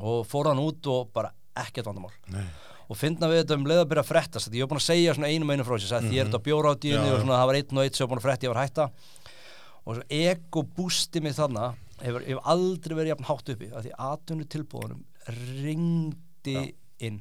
og 0.00 0.26
fór 0.28 0.50
hann 0.50 0.62
út 0.62 0.90
og 0.90 1.12
bara 1.14 1.32
ekkert 1.60 1.90
vandamál. 1.90 2.12
Nei. 2.32 2.44
Og 2.90 2.98
finna 2.98 3.28
við 3.30 3.44
þetta 3.44 3.58
um 3.58 3.68
leið 3.70 3.82
að 3.84 3.88
byrja 3.92 4.02
að 4.02 4.08
frettast. 4.08 4.50
Því 4.50 4.58
ég 4.58 4.66
var 4.66 4.72
búin 4.72 4.80
að 4.80 4.88
segja 4.88 5.14
svona 5.14 5.30
einum 5.30 5.52
einu 5.52 5.66
frá 5.66 5.76
þessu 5.76 5.94
mm 5.94 6.06
-hmm. 6.06 6.14
ég 6.14 6.20
er 6.20 6.26
þetta 6.26 6.46
bjóra 6.46 6.70
á 6.70 6.74
Já, 6.74 6.80
díunni 6.82 7.12
og 7.12 7.20
svona 7.20 7.38
það 7.38 7.46
var 7.46 7.58
einn 7.60 7.78
og 7.78 7.84
einn 7.84 7.94
sem 7.94 8.04
var 8.04 8.10
búin 8.10 8.20
að 8.20 8.26
fretta 8.26 8.46
ég 8.46 8.52
var 8.52 8.60
að 8.60 8.66
hætta. 8.66 8.90
Og 9.86 9.94
svo 9.94 10.02
ego 10.10 10.62
bústi 10.62 11.22
mig 11.22 11.34
þarna 11.34 11.74
hefur, 12.02 12.20
hefur 12.26 12.42
aldrei 12.44 12.94
verið 12.96 13.12
jafn 13.12 13.28
hátt 13.30 13.48
uppi 13.54 13.70
af 13.72 13.84
því 13.84 13.92
atvinnu 14.10 14.44
tilbúðunum 14.44 15.04
ringdi 15.62 16.74
inn. 16.98 17.20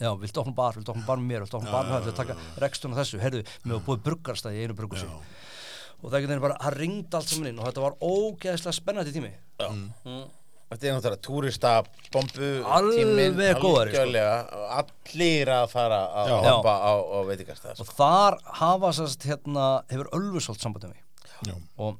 Já, 0.00 0.10
viltu 0.16 0.40
opna 0.40 0.54
bar, 0.56 0.76
viltu 0.76 0.92
opna 0.92 1.04
bar 1.06 1.18
með 1.20 1.28
mér, 1.28 1.44
viltu 1.44 1.58
opna 1.58 1.72
bar 1.72 1.84
með 1.84 1.92
það, 1.92 2.04
viltu 2.04 2.16
taka 2.20 2.36
reksturinn 2.62 2.96
á 2.96 3.00
þessu, 3.02 3.20
heyrðu, 3.20 3.42
mér 3.64 3.74
var 3.74 3.84
búið 3.88 4.04
bruggarstæði 4.06 4.60
í 4.60 4.64
einu 4.64 4.88
Já. 4.96 5.08
og 6.02 6.12
það 6.12 6.34
er 6.52 6.76
ringdi 6.78 7.16
allt 7.18 7.28
saman 7.28 7.50
inn 7.50 7.58
og 7.58 7.68
þetta 7.68 7.84
var 7.84 7.98
ógeðslega 8.00 8.72
spennandi 8.72 9.12
tími 9.12 9.32
Þetta 10.72 10.88
er 10.88 10.94
náttúrulega 10.96 11.22
túrista 11.26 11.72
bombu 12.14 12.50
Alveg 12.64 13.00
tíminn, 13.02 13.34
sko. 13.58 13.72
algjörlega, 13.82 14.36
allir 14.78 15.50
að 15.52 15.66
fara 15.72 15.98
að 16.22 16.32
hoppa 16.46 16.76
á, 16.80 16.92
á 16.96 17.18
veitingastað 17.28 17.82
og 17.84 17.92
þar 17.98 18.38
hafa 18.62 18.92
sérst 18.96 19.26
hérna, 19.28 19.66
hefur 19.92 20.08
Ölfusholt 20.16 20.64
sambandið 20.64 20.96
Já, 21.42 21.56
og 21.82 21.98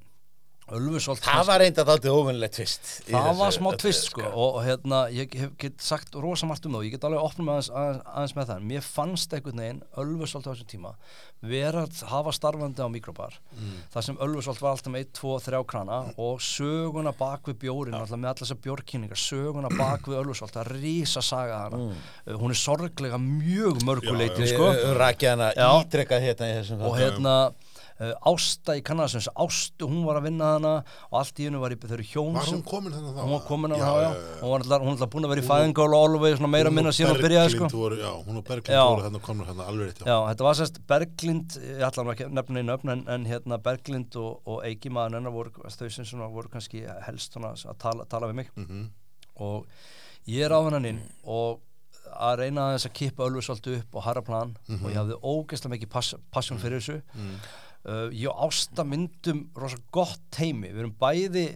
Ölfusholt 0.78 1.24
Það 1.24 1.42
var 1.48 1.62
reynda 1.62 1.84
þáttið 1.88 2.16
óvinnilegt 2.16 2.56
tvist 2.58 2.92
það 3.08 3.26
þessu 3.28 3.42
var 3.42 3.56
smá 3.56 3.68
tvist 3.82 4.08
sko 4.08 4.24
og, 4.28 4.46
og 4.46 4.62
hérna 4.66 5.02
ég 5.12 5.36
hef 5.38 5.52
get 5.60 5.84
sagt 5.84 6.16
rosa 6.16 6.48
margt 6.48 6.66
um 6.68 6.76
það 6.76 6.82
og 6.82 6.88
ég 6.88 6.94
get 6.96 7.06
alveg 7.08 7.26
opnum 7.26 7.52
aðeins, 7.52 7.70
aðeins, 7.72 8.02
aðeins 8.12 8.36
með 8.38 8.48
það. 8.52 8.64
Mér 8.72 8.86
fannst 8.86 9.36
einhvern 9.36 9.62
veginn 9.62 9.82
Ölfusholt 10.02 10.48
á 10.48 10.52
þessum 10.52 10.70
tíma 10.72 10.94
vera 11.42 11.82
að 11.88 12.02
hafa 12.06 12.32
starfandi 12.36 12.84
á 12.84 12.88
mikrobar. 12.92 13.34
Mm. 13.56 13.78
þar 13.90 14.04
sem 14.06 14.18
Ölfusholt 14.22 14.60
var 14.62 14.76
alltaf 14.76 14.92
með 14.94 15.04
1, 15.08 15.12
2, 15.18 15.32
3 15.48 15.62
krana 15.72 15.98
og 16.22 16.42
söguna 16.44 17.12
bak 17.18 17.50
við 17.50 17.58
bjórin 17.64 17.96
alltaf 17.98 18.20
með 18.20 18.30
allar 18.30 18.42
þessar 18.44 18.60
bjórkynningar 18.66 19.20
söguna 19.20 19.72
bak 19.74 20.06
við 20.06 20.20
Ölfusholt 20.20 20.54
það 20.54 20.62
er 20.62 20.82
rísa 20.84 21.24
saga 21.26 21.58
hana 21.64 21.82
uh, 21.90 22.36
hún 22.38 22.54
er 22.54 22.60
sorglega 22.62 23.18
mjög 23.22 23.82
mörguleiti 23.88 24.44
Við 24.44 24.54
sko. 24.54 24.70
Sko? 24.70 24.94
rakið 25.02 25.34
hana 25.34 25.50
ítrekkað 25.82 26.28
hérna 26.28 27.34
uh, 28.02 28.12
Ásta 28.32 28.74
í 28.78 28.82
kannasins, 28.84 29.28
Ástu 29.38 29.88
hún 29.90 30.02
var 30.06 30.18
að 30.18 30.26
vinna 30.28 30.50
hana 30.56 30.72
og 31.08 31.18
allt 31.20 31.40
í 31.40 31.46
hennu 31.46 31.60
var 31.62 31.74
í 31.74 31.78
þau 31.80 32.02
hjón 32.02 32.36
var 32.36 32.48
hún 32.50 32.64
komin 32.66 32.94
þannig 32.96 33.16
þá? 33.16 33.22
hún 33.22 33.32
var 33.36 33.44
komin 33.46 33.74
að 33.76 33.82
já, 33.82 33.86
það, 33.86 34.02
já, 34.02 34.10
já, 34.10 34.20
já. 34.26 34.40
hún 34.42 34.52
var 34.52 34.66
alltaf, 34.66 35.10
búin 35.14 35.28
að 35.28 35.34
vera 35.34 35.44
í 35.44 35.48
fæðingálu 35.48 35.98
og 35.98 36.06
alveg 36.08 36.44
meira 36.52 36.74
minna 36.74 36.94
síðan 36.94 37.16
að 37.16 37.24
byrjaði 37.26 37.54
sko. 37.56 37.70
voru, 37.76 38.00
Já, 38.02 38.10
hún 38.26 38.40
og 38.42 38.46
Berglind 38.50 38.82
voru 38.82 39.06
þarna 39.06 39.22
komnur 39.28 39.50
hérna 39.50 39.68
alveg 39.70 39.90
rétt 39.92 40.04
Já, 40.06 40.16
þetta 40.28 40.48
var 40.48 40.60
sérst 40.60 40.80
Berglind, 40.92 41.58
ég 41.62 41.86
ætla 41.88 42.06
nú 42.06 42.14
ekki 42.14 42.28
að 42.28 42.36
nefna 42.38 42.62
einu 42.62 42.76
öfn 42.76 42.94
en, 42.96 43.04
en 43.16 43.26
hérna 43.30 43.60
Berglind 43.62 44.18
og, 44.20 44.40
og 44.46 44.62
Eiki 44.66 44.92
maður 44.92 45.18
hennar 45.20 45.36
voru 45.36 45.52
þau 45.62 45.90
sem 45.92 46.24
voru 46.36 46.52
kannski 46.52 46.84
helst 47.06 47.36
svona 47.36 47.54
að 47.56 47.78
tala, 47.82 48.08
tala 48.10 48.30
við 48.32 48.42
mig. 48.42 48.54
Mhm. 48.58 48.88
og 49.42 49.66
ég 50.28 50.44
er 50.44 50.52
á 50.52 50.60
hennan 50.60 50.84
inn 50.86 50.98
og 51.24 51.60
að 52.12 52.42
reyna 52.42 52.68
aðeins 52.68 52.86
að 52.86 52.94
kippa 52.98 53.26
Ölfusholti 53.26 53.78
upp 53.78 53.96
og 53.96 54.04
harra 54.06 54.22
plan. 54.24 54.52
Og 54.68 54.88
ég 54.90 54.98
hafði 55.00 55.16
ógeðslega 55.22 55.74
mikið 55.76 55.90
pass, 55.92 56.14
passion 56.34 56.60
fyrir 56.60 56.82
þessu 56.82 56.98
uh, 57.88 58.08
ég 58.10 58.30
og 58.30 58.48
Ásta 58.48 58.86
myndum 58.86 59.46
rosa 59.58 59.80
gott 59.94 60.22
teimi, 60.34 60.72
við 60.72 60.86
erum 60.86 60.96
bæði 61.00 61.46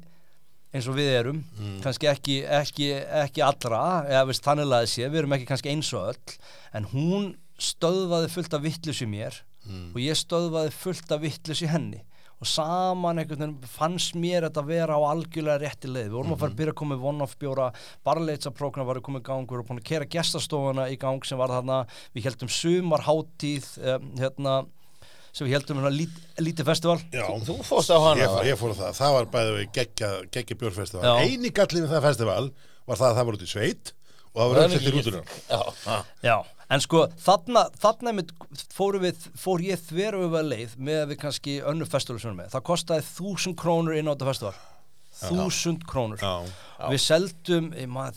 eins 0.76 0.88
og 0.90 0.98
við 0.98 1.12
erum 1.22 1.42
kannski 1.84 2.08
ekki, 2.10 2.40
ekki, 2.44 2.90
ekki 3.24 3.44
allra 3.44 4.04
eða 4.04 4.26
veist 4.28 4.44
þannig 4.44 4.74
að 4.76 4.88
sé, 4.92 5.06
við 5.08 5.22
erum 5.22 5.36
ekki 5.36 5.48
kannski 5.48 5.72
eins 5.72 5.92
og 5.96 6.10
öll 6.12 6.38
en 6.76 6.88
hún 6.92 7.28
stöðvaði 7.56 8.32
fullt 8.34 8.56
af 8.58 8.64
vittlus 8.66 9.00
í 9.00 9.08
mér 9.08 9.38
og 9.66 10.02
ég 10.02 10.18
stöðvaði 10.18 10.74
fullt 10.74 11.14
af 11.14 11.22
vittlus 11.24 11.62
í 11.64 11.70
henni. 11.70 12.02
Og 12.36 12.48
saman 12.50 13.16
einhvern 13.16 13.40
veginn 13.40 13.70
fannst 13.72 14.16
mér 14.20 14.44
þetta 14.44 14.60
að 14.60 14.72
vera 14.74 14.98
á 15.00 15.08
algjörlega 15.08 15.62
rétti 15.62 15.88
leið. 15.88 16.10
Við 16.10 16.16
vorum 16.18 16.34
að 16.34 16.42
fara 16.42 16.52
að 16.52 16.58
byrja 16.58 16.74
að 16.74 16.78
koma 16.80 16.92
með 16.92 17.06
one-off 17.10 17.36
bjóra 17.40 17.68
barleitsapróknar 18.04 18.86
var 18.86 19.00
að 19.00 19.06
koma 19.06 19.22
í 19.22 19.24
gang 19.24 19.46
við 19.46 19.54
vorum 19.54 19.68
búin 19.70 19.80
að 19.80 19.88
kera 19.88 20.08
gestastofuna 20.12 20.84
í 20.92 20.98
gang 21.00 21.24
sem 21.24 21.40
var 21.40 21.54
þarna. 21.54 21.78
Við 22.12 22.28
heldum 22.28 22.52
sumarháttíð 22.52 23.70
um, 23.80 24.10
hérna 24.20 24.58
sem 25.36 25.46
við 25.48 25.56
heldum 25.58 25.80
hérna 25.82 25.92
lít, 25.92 26.16
lítið 26.40 26.68
festival 26.70 26.96
Já, 27.12 27.26
Þú 27.46 27.58
fórst 27.68 27.92
á 27.92 27.98
hana 28.00 28.22
ég, 28.22 28.32
fór- 28.32 28.48
ég 28.48 28.60
fór 28.60 28.72
á 28.72 28.76
það, 28.80 28.96
það 29.02 29.14
var 29.18 29.30
bæðið 29.36 29.58
við 29.60 29.70
geggja, 29.76 30.10
geggja 30.32 30.58
bjórfestival 30.62 31.04
Já. 31.04 31.14
eini 31.28 31.52
gallin 31.52 31.84
við 31.86 31.92
það 31.92 32.06
festival 32.08 32.44
var 32.86 33.00
það 33.02 33.08
að 33.10 33.16
það 33.20 33.26
var 33.30 33.36
út 33.38 33.44
í 33.46 33.50
sveit 33.52 33.92
og 34.36 34.40
það 34.40 34.52
var 34.52 34.62
auðvitað 34.62 34.86
í 34.86 34.94
rútuna 34.96 35.22
Já, 35.26 35.60
já. 35.86 35.98
Já, 36.30 36.36
en 36.76 36.82
sko 36.84 37.02
þarna, 37.24 37.62
þarna 37.84 38.12
fóru 38.76 39.00
við, 39.04 39.26
fór 39.38 39.62
ég 39.64 39.82
þveru 39.86 40.24
við 40.24 40.48
leið 40.50 40.74
með 40.88 41.02
að 41.02 41.12
við 41.12 41.20
kannski 41.22 41.54
önnur 41.64 41.88
festival 41.90 42.20
sem 42.20 42.32
við 42.32 42.40
með. 42.42 42.50
Það 42.52 42.64
kostaði 42.68 43.06
þúsund 43.12 43.56
krónur 43.60 43.96
inn 43.96 44.10
á 44.10 44.12
þetta 44.12 44.28
festival. 44.28 44.56
Þúsund 45.16 45.86
krónur. 45.88 46.20
Já, 46.20 46.34
Við 46.92 47.00
seldum, 47.00 47.70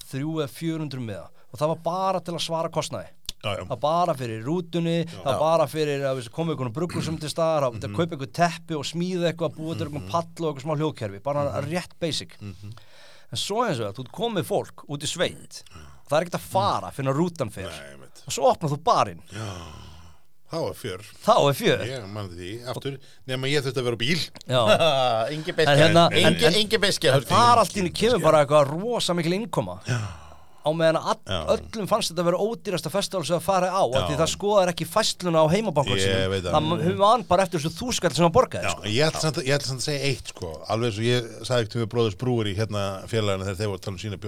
þrjú 0.09 0.33
eða 0.41 0.51
fjörundur 0.51 1.03
með 1.03 1.21
það 1.21 1.35
og 1.49 1.61
það 1.61 1.71
var 1.71 1.79
bara 1.87 2.19
til 2.21 2.35
að 2.35 2.43
svara 2.45 2.69
kostnaði. 2.73 3.07
Já, 3.43 3.51
já, 3.57 3.63
Það 3.69 3.79
bara 3.79 4.13
fyrir 4.19 4.43
rútunni, 4.45 4.97
það 5.09 5.25
var 5.25 5.39
bara 5.39 5.67
fyrir 5.67 6.01
að 6.09 6.29
koma 6.35 6.53
einhvern 6.53 6.73
brugglum 6.75 7.19
til 7.19 7.29
staðar, 7.31 7.69
að 7.69 7.79
Mhm. 7.83 7.95
kaupa 7.95 8.15
einhvern 8.15 8.33
teppi 8.33 8.75
og 8.75 8.83
smíða 8.85 9.31
eitthvað, 9.33 9.55
búa 9.55 9.77
til 9.77 9.87
einhvern 9.87 10.09
pall 10.09 10.45
og 10.47 10.55
eitthvað 10.57 10.65
smá 10.65 10.77
hljóðkerfi, 10.79 11.23
bara 11.23 11.45
Mhm. 11.61 11.69
rétt 11.71 11.93
basic. 11.99 12.37
En 12.41 13.37
svo 13.37 13.61
eins 13.67 13.79
og 13.79 13.93
það, 13.93 13.99
þú 13.99 14.11
komið 14.11 14.43
fólk 14.45 14.85
út 14.89 15.03
í 15.03 15.07
sveit, 15.07 15.63
það 16.09 16.17
er 16.17 16.25
ekkert 16.25 16.39
að 16.39 16.49
fara 16.49 16.91
fyrir 16.91 17.13
að 17.13 17.19
rútan 17.19 17.51
fer 17.51 17.69
Nei, 17.69 18.07
og 18.27 18.33
svo 18.33 18.49
opnar 18.51 18.69
þú 18.71 18.77
barinn. 18.83 19.21
Það 20.49 20.63
var 20.65 20.73
fjör. 20.73 21.01
Þá 21.21 21.33
er 21.45 21.53
fjör. 21.53 21.81
Ég 21.85 22.05
mann 22.09 22.29
því, 22.33 22.47
aftur, 22.65 22.95
nema 23.29 23.45
ég 23.51 23.61
þurfti 23.61 23.77
að 23.77 23.83
vera 23.85 23.99
bíl. 24.01 24.21
Já. 24.49 24.61
Ingi 25.35 25.53
En 25.53 25.77
hérna- 25.77 26.09
Beski 26.09 26.73
en- 26.73 26.81
Beski 26.81 27.07
en 27.13 27.21
þar 27.21 27.57
allt 27.61 27.69
í 27.75 27.83
henni 27.83 27.91
kemur 27.93 28.19
bara 28.23 28.43
eitthvað 28.43 28.71
rosa 28.81 29.13
mikil 29.13 29.35
innkoma 29.37 29.79
á 30.59 30.69
meðan 30.75 30.99
Já. 31.29 31.39
öllum 31.55 31.87
fannst 31.89 32.11
þetta 32.11 32.23
að 32.23 32.29
vera 32.29 32.43
ódýrasta 32.43 32.91
festival 32.93 33.25
sem 33.27 33.37
að 33.39 33.45
fara 33.45 33.69
á, 33.71 33.83
því 34.09 34.17
það 34.19 34.31
skoðar 34.33 34.71
ekki 34.73 34.87
fæsluna 34.89 35.43
á 35.43 35.45
heimabankur 35.53 35.99
veit 36.33 36.43
það. 36.45 36.53
það 36.55 36.69
höfum 36.83 36.89
við 36.89 37.05
bara 37.29 37.45
eftir 37.45 37.63
þessu 37.63 37.73
þúskall 37.79 38.13
sem 38.17 38.27
að 38.27 38.33
borgaði 38.37 38.73
sko. 38.73 38.87
ég 38.89 39.09
ætla 39.09 39.23
samt 39.23 39.39
að, 39.39 39.49
ég 39.49 39.57
ætla 39.57 39.71
samt 39.71 39.83
að 39.83 39.87
segja 39.89 40.09
eitt 40.09 40.33
sko, 40.33 40.53
alveg 40.67 40.89
eins 40.89 40.99
og 40.99 41.07
ég 41.09 41.29
sagði 41.47 41.65
ekkert 41.65 41.79
við 41.79 41.91
bróðurs 41.95 42.19
brúur 42.19 42.49
í 42.49 42.55
hérna 42.59 42.85
félagina 43.09 43.47
þegar 43.47 43.61
þeir 43.61 43.71
voru 43.71 43.79
að 43.79 43.85
tala 43.87 43.95
um 43.95 44.03
sína 44.03 44.19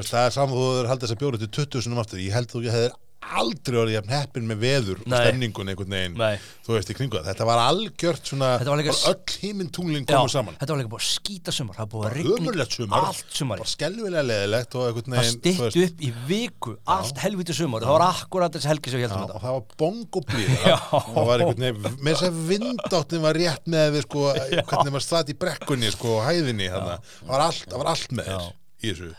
veist, 0.00 0.14
það 0.14 0.26
er 0.26 0.34
hefur 0.54 0.90
haldið 0.90 1.06
þessa 1.06 1.20
bjórhótið 1.22 1.54
20 1.56 1.86
sinum 1.86 2.02
aftur, 2.02 2.22
ég 2.22 2.34
held 2.34 2.50
þú 2.52 2.64
ég 2.66 2.76
hefðir 2.76 2.98
aldrei 3.20 3.76
orðið 3.82 3.94
jafn 3.98 4.12
heppin 4.14 4.46
með 4.48 4.58
veður 4.64 5.00
og 5.02 5.08
Nei. 5.12 5.18
stemningun 5.20 5.68
einhvern 5.70 5.92
veginn, 5.94 6.14
Nei. 6.18 6.38
þú 6.66 6.72
veist, 6.74 6.88
í 6.90 6.94
kringu 6.96 7.18
það. 7.20 7.26
Þetta 7.30 7.46
var 7.50 7.58
algjört 7.66 8.30
svona, 8.30 8.48
Þetta 8.58 8.72
var 8.72 8.80
líka 8.80 8.94
s- 8.96 9.02
öll 9.10 9.34
híminn 9.42 9.68
tunglinn 9.70 10.06
Já, 10.08 10.16
komu 10.16 10.32
saman. 10.32 10.56
þetta 10.60 10.72
var 10.74 10.80
líka 10.80 10.90
búið 10.94 11.04
að 11.04 11.10
skýta 11.20 11.52
sumar. 11.52 11.76
Það 11.76 11.84
var 11.84 11.90
búið 11.92 12.06
að 12.08 12.30
ömurlegt 12.38 12.74
rigna 12.74 12.88
sumar, 12.88 13.04
allt 13.10 13.36
sumari 13.40 13.60
bara 13.60 13.70
skelvilega 13.74 14.24
leðilegt 14.30 14.74
og 14.80 14.86
einhvern 14.88 15.12
það 15.14 15.20
veginn, 15.20 15.40
þú 15.44 15.70
stytti 15.70 15.84
upp 15.90 16.00
í 16.00 16.12
viku 16.30 16.74
allt 16.96 17.18
helviti 17.26 17.54
sumar, 17.60 17.80
það 17.86 17.94
var 17.98 18.06
akkurat 18.08 18.52
þessi 18.56 18.70
helgi 18.72 18.90
sem 18.90 19.00
við 19.00 19.04
Já, 19.04 19.08
heldum 19.10 19.22
og 19.22 19.30
þetta. 19.30 19.42
það 19.44 19.52
var 19.52 19.64
bongoblíða 19.84 20.76
það 20.90 21.26
var 21.30 21.38
einhvern 21.44 21.64
veginn, 21.66 21.98
með 22.00 22.14
þess 22.14 22.28
að 22.30 22.40
vindáttin 22.50 23.20
var 23.28 23.34
rétt 23.34 23.66
með 23.76 23.92
við 23.94 24.02
sko, 24.08 24.24
hvernig 24.70 24.94
maður 24.96 25.06
stætt 25.06 25.30
í 25.34 25.38
brekkunni 25.44 25.90
sko, 25.94 26.16
og 26.18 26.24
hæðinni 26.26 26.70
þarna. 26.72 26.96
það 27.20 27.34
var 27.34 27.40
allt, 27.46 27.66
það 27.68 27.78
var 27.84 27.92
allt 27.94 28.12
með 28.16 28.30
þér 28.30 28.48
í 28.80 28.90
þessu 28.94 29.10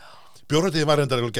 Bjórhættið 0.52 0.84
var 0.90 1.00
reyndar 1.00 1.22
eitthvað 1.22 1.36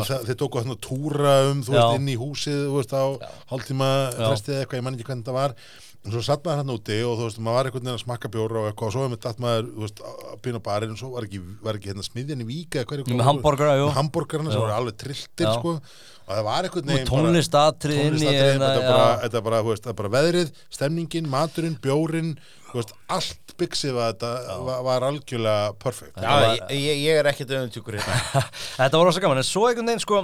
að- 0.00 0.08
þe- 0.10 0.24
þeir 0.30 0.38
tóku 0.42 0.62
þarna 0.64 0.78
túra 0.88 1.34
um 1.50 1.62
þú 1.62 1.70
veist, 1.76 2.00
inn 2.00 2.08
í 2.10 2.16
húsið 2.18 2.58
þú 2.66 2.74
veist, 2.80 2.92
á 2.98 3.04
hálftíma 3.52 3.90
frestið 4.18 4.54
eða 4.56 4.64
eitthvað, 4.66 4.80
ég 4.80 4.84
man 4.88 4.98
ekki 4.98 5.08
hvernig 5.10 5.24
það 5.30 5.38
var. 5.40 5.54
Og 6.00 6.14
svo 6.14 6.20
satt 6.24 6.40
maður 6.46 6.60
hann 6.62 6.70
úti 6.72 6.94
og 7.04 7.18
þú 7.20 7.24
veist, 7.28 7.38
maður 7.44 7.56
var 7.58 7.66
einhvern 7.68 7.82
veginn 7.84 7.98
að 7.98 8.04
smakka 8.06 8.28
bjóra 8.32 8.60
og 8.62 8.68
eitthvað 8.70 8.86
og 8.88 8.92
svo 8.94 9.00
hefði 9.04 9.10
maður 9.12 9.24
datt 9.26 9.40
maður, 9.44 9.66
þú 9.74 9.80
veist, 9.84 9.98
að 10.00 10.38
byrja 10.46 10.60
á 10.60 10.66
barinn 10.70 10.94
og 10.94 10.98
svo 11.02 11.10
var 11.12 11.26
ekki, 11.28 11.40
var 11.66 11.74
ekki 11.76 11.90
hérna 11.90 12.04
smiðjan 12.06 12.40
í 12.40 12.46
víka 12.48 12.84
Með 13.90 13.98
hamborgarna 13.98 14.50
sem 14.54 14.60
voru 14.64 14.72
alveg 14.78 14.96
trilltir 14.96 15.46
sko. 15.60 15.74
Og 16.30 16.32
það 16.38 16.44
var 16.46 16.62
einhvern 16.64 16.88
veginn 16.88 17.04
bara- 17.10 17.20
tónlistatriði 17.20 18.00
inn 18.00 18.16
í 18.16 18.16
tónlistatriði, 18.16 18.48
hérna, 18.48 18.70
þetta 18.72 18.88
þetta 19.28 19.42
bara, 19.44 19.60
veðrið, 20.16 20.50
stemningin, 20.72 21.28
maturinn, 21.28 21.76
bjórin 21.84 22.32
veist, 22.74 22.92
allt 23.10 23.54
byggsiða 23.60 24.10
þetta 24.12 24.30
var, 24.66 24.84
var 24.86 25.06
algjörlega 25.10 25.72
perfect. 25.82 26.20
Já, 26.20 26.54
ég, 26.54 26.76
ég, 26.76 27.02
ég 27.06 27.20
er 27.20 27.28
ekkert 27.30 27.54
auðvitjúkur 27.56 27.98
hérna. 27.98 28.44
Þetta 28.78 29.00
var 29.00 29.10
rosa 29.10 29.22
gaman, 29.24 29.42
en 29.42 29.48
svo 29.48 29.66
einhvern 29.68 29.90
veginn 29.90 30.04
sko 30.04 30.22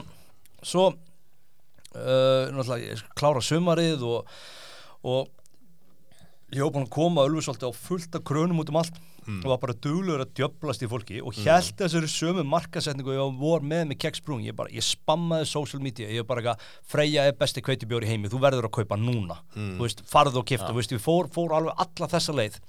svo 0.67 0.87
uh, 0.91 2.53
náttúrulega 2.55 3.01
klára 3.19 3.43
sumarið 3.45 4.05
og, 4.07 4.39
og 5.07 5.29
ég 6.55 6.63
var 6.63 6.73
búin 6.75 6.87
að 6.87 6.95
koma 6.97 7.27
ölfusólti 7.27 7.69
á 7.69 7.73
fullt 7.75 8.17
af 8.19 8.25
krönum 8.27 8.63
út 8.63 8.73
um 8.73 8.81
allt 8.81 8.99
og 9.27 9.49
var 9.51 9.59
bara 9.63 9.75
duglegur 9.83 10.23
að 10.23 10.33
djöblast 10.39 10.85
í 10.85 10.89
fólki 10.91 11.21
og 11.23 11.35
held 11.43 11.75
þessari 11.81 12.09
sömu 12.11 12.45
markasetningu 12.47 13.11
og 13.11 13.17
ég 13.19 13.41
var 13.41 13.67
með 13.67 13.85
með 13.91 13.99
keksbrún 14.05 14.45
ég, 14.47 14.55
bara, 14.57 14.71
ég 14.71 14.85
spammaði 14.87 15.49
social 15.51 15.83
media. 15.83 16.09
Ég 16.13 16.27
bara 16.29 16.43
eitthvað, 16.43 16.65
Freyja 16.87 17.27
er 17.27 17.37
besti 17.39 17.63
kveitibjóri 17.67 18.07
heimi 18.11 18.31
þú 18.33 18.41
verður 18.45 18.69
að 18.69 18.77
kaupa 18.79 18.99
núna. 19.01 19.41
Þú 19.57 19.83
veist, 19.83 20.03
farðu 20.07 20.43
og 20.43 20.47
kifta, 20.49 20.71
þú 20.71 20.79
veist, 20.81 20.95
við 20.95 21.03
fór, 21.05 21.31
fór 21.35 21.57
alveg 21.59 21.85
alla 21.87 22.11
þessa 22.15 22.37
leið. 22.37 22.61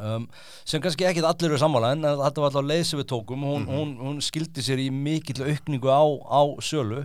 Um, 0.00 0.28
sem 0.64 0.80
kannski 0.80 1.04
ekki 1.04 1.20
allir 1.26 1.50
eru 1.50 1.58
sammála 1.60 1.90
en 1.92 2.06
þetta 2.06 2.40
var 2.40 2.52
alltaf 2.52 2.64
leið 2.64 2.84
sem 2.88 3.00
við 3.02 3.08
tókum. 3.10 3.42
Hún, 3.44 3.66
hún, 3.68 3.90
hún 4.00 4.22
skildi 4.24 4.62
sér 4.64 4.80
í 4.80 4.86
mikill 4.94 5.42
aukningu 5.42 5.90
á, 5.90 6.00
á 6.06 6.40
sölu. 6.64 7.02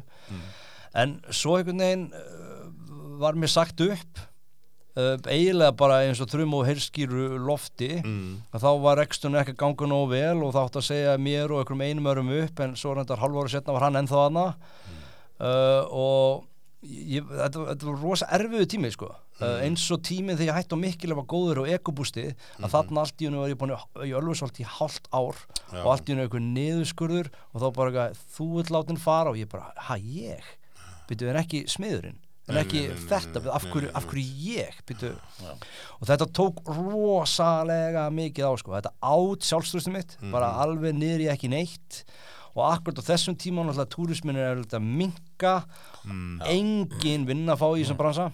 En 0.95 1.17
svo 1.33 1.57
einhvern 1.57 1.81
veginn 1.81 2.05
uh, 2.13 2.69
var 3.19 3.35
mér 3.35 3.51
sagt 3.51 3.81
upp 3.83 4.21
eiginlega 4.95 5.75
bara 5.75 5.97
eins 6.05 6.21
og 6.23 6.29
þrum 6.31 6.53
og 6.55 6.65
heyrskýru 6.69 7.25
lofti. 7.43 7.89
Að 8.55 8.63
þá 8.63 8.69
var 8.85 8.97
rekstunni 9.01 9.41
ekki 9.41 9.55
að 9.55 9.61
ganga 9.65 9.89
nógu 9.91 10.09
vel 10.15 10.43
og 10.47 10.53
þá 10.55 10.61
átt 10.65 10.79
að 10.79 10.87
segja 10.87 11.17
mér 11.19 11.51
og 11.51 11.61
einhverjum 11.63 11.85
einum 11.89 12.11
örum 12.13 12.33
upp 12.43 12.59
en 12.63 12.75
svo 12.79 12.93
reyndar 12.95 13.19
halv 13.19 13.35
ára 13.43 13.51
setna 13.51 13.75
var 13.75 13.87
hann 13.89 13.99
ennþá 14.01 14.21
aðna 14.29 14.45
uh, 14.55 15.83
og 15.91 16.45
ég, 16.85 17.25
þetta, 17.27 17.59
var- 17.61 17.69
þetta 17.73 17.87
var 17.89 18.01
rosa 18.05 18.27
erfiðu 18.37 18.67
tími 18.75 18.91
sko. 18.93 19.09
uh, 19.41 19.57
eins 19.65 19.83
og 19.91 20.03
tíminn 20.05 20.37
þegar 20.39 20.51
ég 20.53 20.59
hætti 20.61 20.77
á 20.77 20.83
mikil 20.85 21.15
var 21.17 21.25
góður 21.27 21.63
og 21.65 21.71
ekobústi 21.75 22.27
að 22.61 22.69
þarna 22.71 23.01
allt 23.03 23.19
í 23.19 23.27
hennu 23.27 23.41
var 23.41 23.51
ég 23.51 23.59
búin 23.59 23.73
í- 23.75 24.13
Ölfusholt 24.15 24.59
í 24.63 24.67
hálft 24.77 25.09
ár 25.11 25.35
Já. 25.73 25.81
og 25.83 25.89
allt 25.95 26.07
í 26.07 26.13
hennu 26.13 26.27
eitthvað 26.27 26.45
niðurskurður 26.55 27.31
og 27.51 27.63
þá 27.63 27.67
bara 27.81 28.05
þú 28.37 28.47
vill 28.59 28.71
látin 28.77 29.01
fara 29.01 29.33
og 29.33 29.39
ég 29.41 29.49
bara, 29.51 29.73
ha 29.75 29.97
ég? 29.99 30.45
Byrju 31.09 31.33
en 31.33 31.41
ekki 31.41 31.65
smiðurinn 31.69 32.21
en 32.45 32.59
ekki 32.61 32.81
nei, 32.83 32.87
nei, 32.91 32.95
nei, 32.99 33.07
þetta, 33.09 33.41
af 33.55 33.65
hverju, 33.71 33.89
af 33.97 34.05
hverju 34.09 34.25
ég? 34.45 34.79
Byrju, 34.89 35.11
og 35.97 36.07
þetta 36.09 36.27
tók 36.37 36.61
rosalega 36.69 38.05
mikið 38.13 38.45
á 38.45 38.53
sko. 38.61 38.75
þetta 38.77 38.93
át 39.01 39.49
sjálfströstu 39.49 39.93
mitt 39.95 40.17
bara 40.33 40.53
alveg 40.61 40.93
niður 40.97 41.25
í 41.25 41.29
ekki 41.33 41.49
neitt. 41.51 42.03
Og 42.55 42.63
akkurat 42.69 43.01
á 43.03 43.09
þessum 43.09 43.35
tíma 43.35 43.65
náttúrulega 43.65 43.91
túrismin 43.91 44.37
er 44.39 44.61
að 44.63 44.79
minka 44.79 45.57
engin 46.47 47.25
vinn 47.27 47.49
að 47.51 47.59
fá 47.59 47.67
í 47.73 47.81
þessum 47.81 47.97
bransa. 47.99 48.29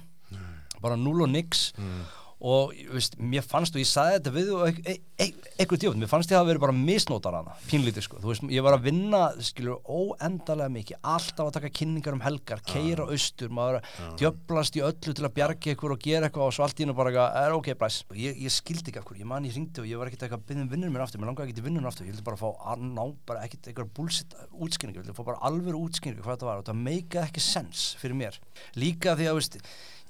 Bara 0.82 0.96
null 1.00 1.24
og 1.26 1.32
nix. 1.32 1.72
Og 1.80 2.21
þú 2.42 2.96
veist, 2.96 3.18
mér 3.22 3.46
fannst 3.46 3.76
og 3.76 3.84
ég 3.84 3.90
sagði 3.90 4.18
þetta 4.18 4.34
við 4.36 4.52
og 4.56 4.80
e 4.82 4.96
e 5.22 5.28
eitthvað 5.62 5.84
djótt, 5.84 5.98
mér 6.02 6.10
fannst 6.10 6.32
ég 6.34 6.40
að 6.40 6.48
vera 6.50 6.62
bara 6.64 6.74
misnótar 6.74 7.36
hana, 7.38 7.54
pínlítið 7.70 8.06
sko. 8.08 8.20
Þú 8.24 8.32
veist, 8.32 8.46
ég 8.50 8.64
var 8.66 8.78
að 8.78 8.88
vinna, 8.88 9.20
skilur, 9.46 9.78
óendalega 9.86 10.74
mikið 10.74 10.98
alltaf 11.14 11.52
að 11.52 11.56
taka 11.60 11.72
kynningar 11.78 12.18
um 12.18 12.24
helgar 12.26 12.64
keira 12.66 13.06
austur, 13.06 13.52
maður 13.54 13.78
að 13.78 14.16
djöblast 14.22 14.80
í 14.80 14.84
öllu 14.88 15.14
til 15.14 15.28
að 15.28 15.36
bjarga 15.38 15.76
ykkur 15.76 15.94
og 15.94 16.02
gera 16.02 16.30
eitthvað 16.30 16.48
og 16.48 16.56
svo 16.58 16.66
allt 16.66 16.82
í 16.82 16.86
hennu 16.88 16.98
bara 16.98 17.28
er 17.44 17.54
ok, 17.54 17.72
blæs 17.78 18.02
ég, 18.18 18.42
ég 18.42 18.56
skildi 18.56 18.90
ekki 18.90 19.06
hverju, 19.06 19.22
ég 19.22 19.30
man 19.30 19.46
ég 19.46 19.56
ringdi 19.58 19.84
og 19.84 19.90
ég 19.92 20.02
var 20.02 20.10
ekkert 20.10 20.26
eitthvað 20.26 20.42
að 20.42 20.50
byrja 20.50 20.66
um 20.66 20.74
vinnur 20.74 20.94
minn 20.96 21.06
aftur, 21.06 21.22
mér 21.22 21.32
langaði 21.32 21.52
ekki 21.52 21.60
til 21.60 21.68
vinnun 21.68 21.90
aftur 21.92 22.10
ég 22.10 22.16
vildi 22.16 22.26
bara 22.26 22.42
fá 22.42 22.50
að 22.74 22.86
ná, 22.90 23.04
bara 23.30 23.46
ekkert 23.46 23.70
eitthvað 23.70 23.94
bullshit 24.00 24.38
útskýringu, 24.50 24.98
ég 24.98 25.06
vildi 25.06 25.18
fá 25.18 25.26
bara 25.30 25.42
alvöru 25.52 25.86
útskýringu 25.86 26.26
hvað 26.26 26.40
þetta 26.40 26.50
var 26.50 26.62
og 26.62 26.66
þetta 26.66 26.78
meikaði 26.82 27.28
ekki 27.28 27.46
sens 27.46 27.92
fyrir 28.02 28.18
mér. 28.18 28.40
Líka 28.80 29.14
því 29.20 29.30
að, 29.30 29.38
veist, 29.38 29.60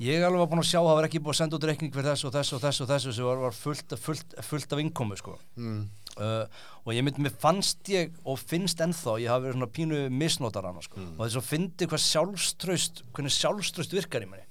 ég 0.02 0.26
alveg 0.26 0.42
var 0.42 0.52
búin 0.52 0.62
að 0.64 0.70
sjá 0.72 0.80
að 0.82 0.90
það 0.90 1.00
var 1.00 1.08
ekki 1.08 1.22
búin 1.22 1.36
að 1.36 1.40
senda 1.40 1.58
út 1.58 1.66
reikning 1.70 1.96
fyrir 1.96 2.10
þessu 2.10 2.28
og 2.30 2.36
þessu 2.36 2.58
og 2.58 2.62
þessu 2.66 2.84
og 2.86 2.92
þessu 2.92 3.16
sem 3.16 3.28
var, 3.28 3.42
var 3.46 3.58
fullt, 3.58 3.98
fullt, 4.06 4.38
fullt 4.48 4.76
af 4.76 4.84
innkomu 4.84 5.18
sko. 5.20 5.36
mm. 5.56 5.82
uh, 6.18 6.62
og 6.82 6.94
ég 6.96 7.06
myndi, 7.06 7.26
mér 7.26 7.36
fannst 7.42 7.92
ég 7.94 8.16
og 8.26 8.40
finnst 8.42 8.82
ennþá, 8.82 9.18
ég 9.22 9.34
hafi 9.34 9.48
verið 9.48 9.60
svona 9.60 9.74
pínu 9.76 10.00
misnotar 10.22 10.70
hana 10.70 10.82
sko. 10.86 11.04
og 11.12 11.22
þess 11.26 11.42
að 11.42 11.52
fyndi 11.52 11.90
hvað 11.92 12.06
sjálfströst, 12.08 13.04
hvernig 13.12 13.36
sjálfströst 13.38 13.94
virkar 13.98 14.26
í 14.26 14.32
manni. 14.32 14.48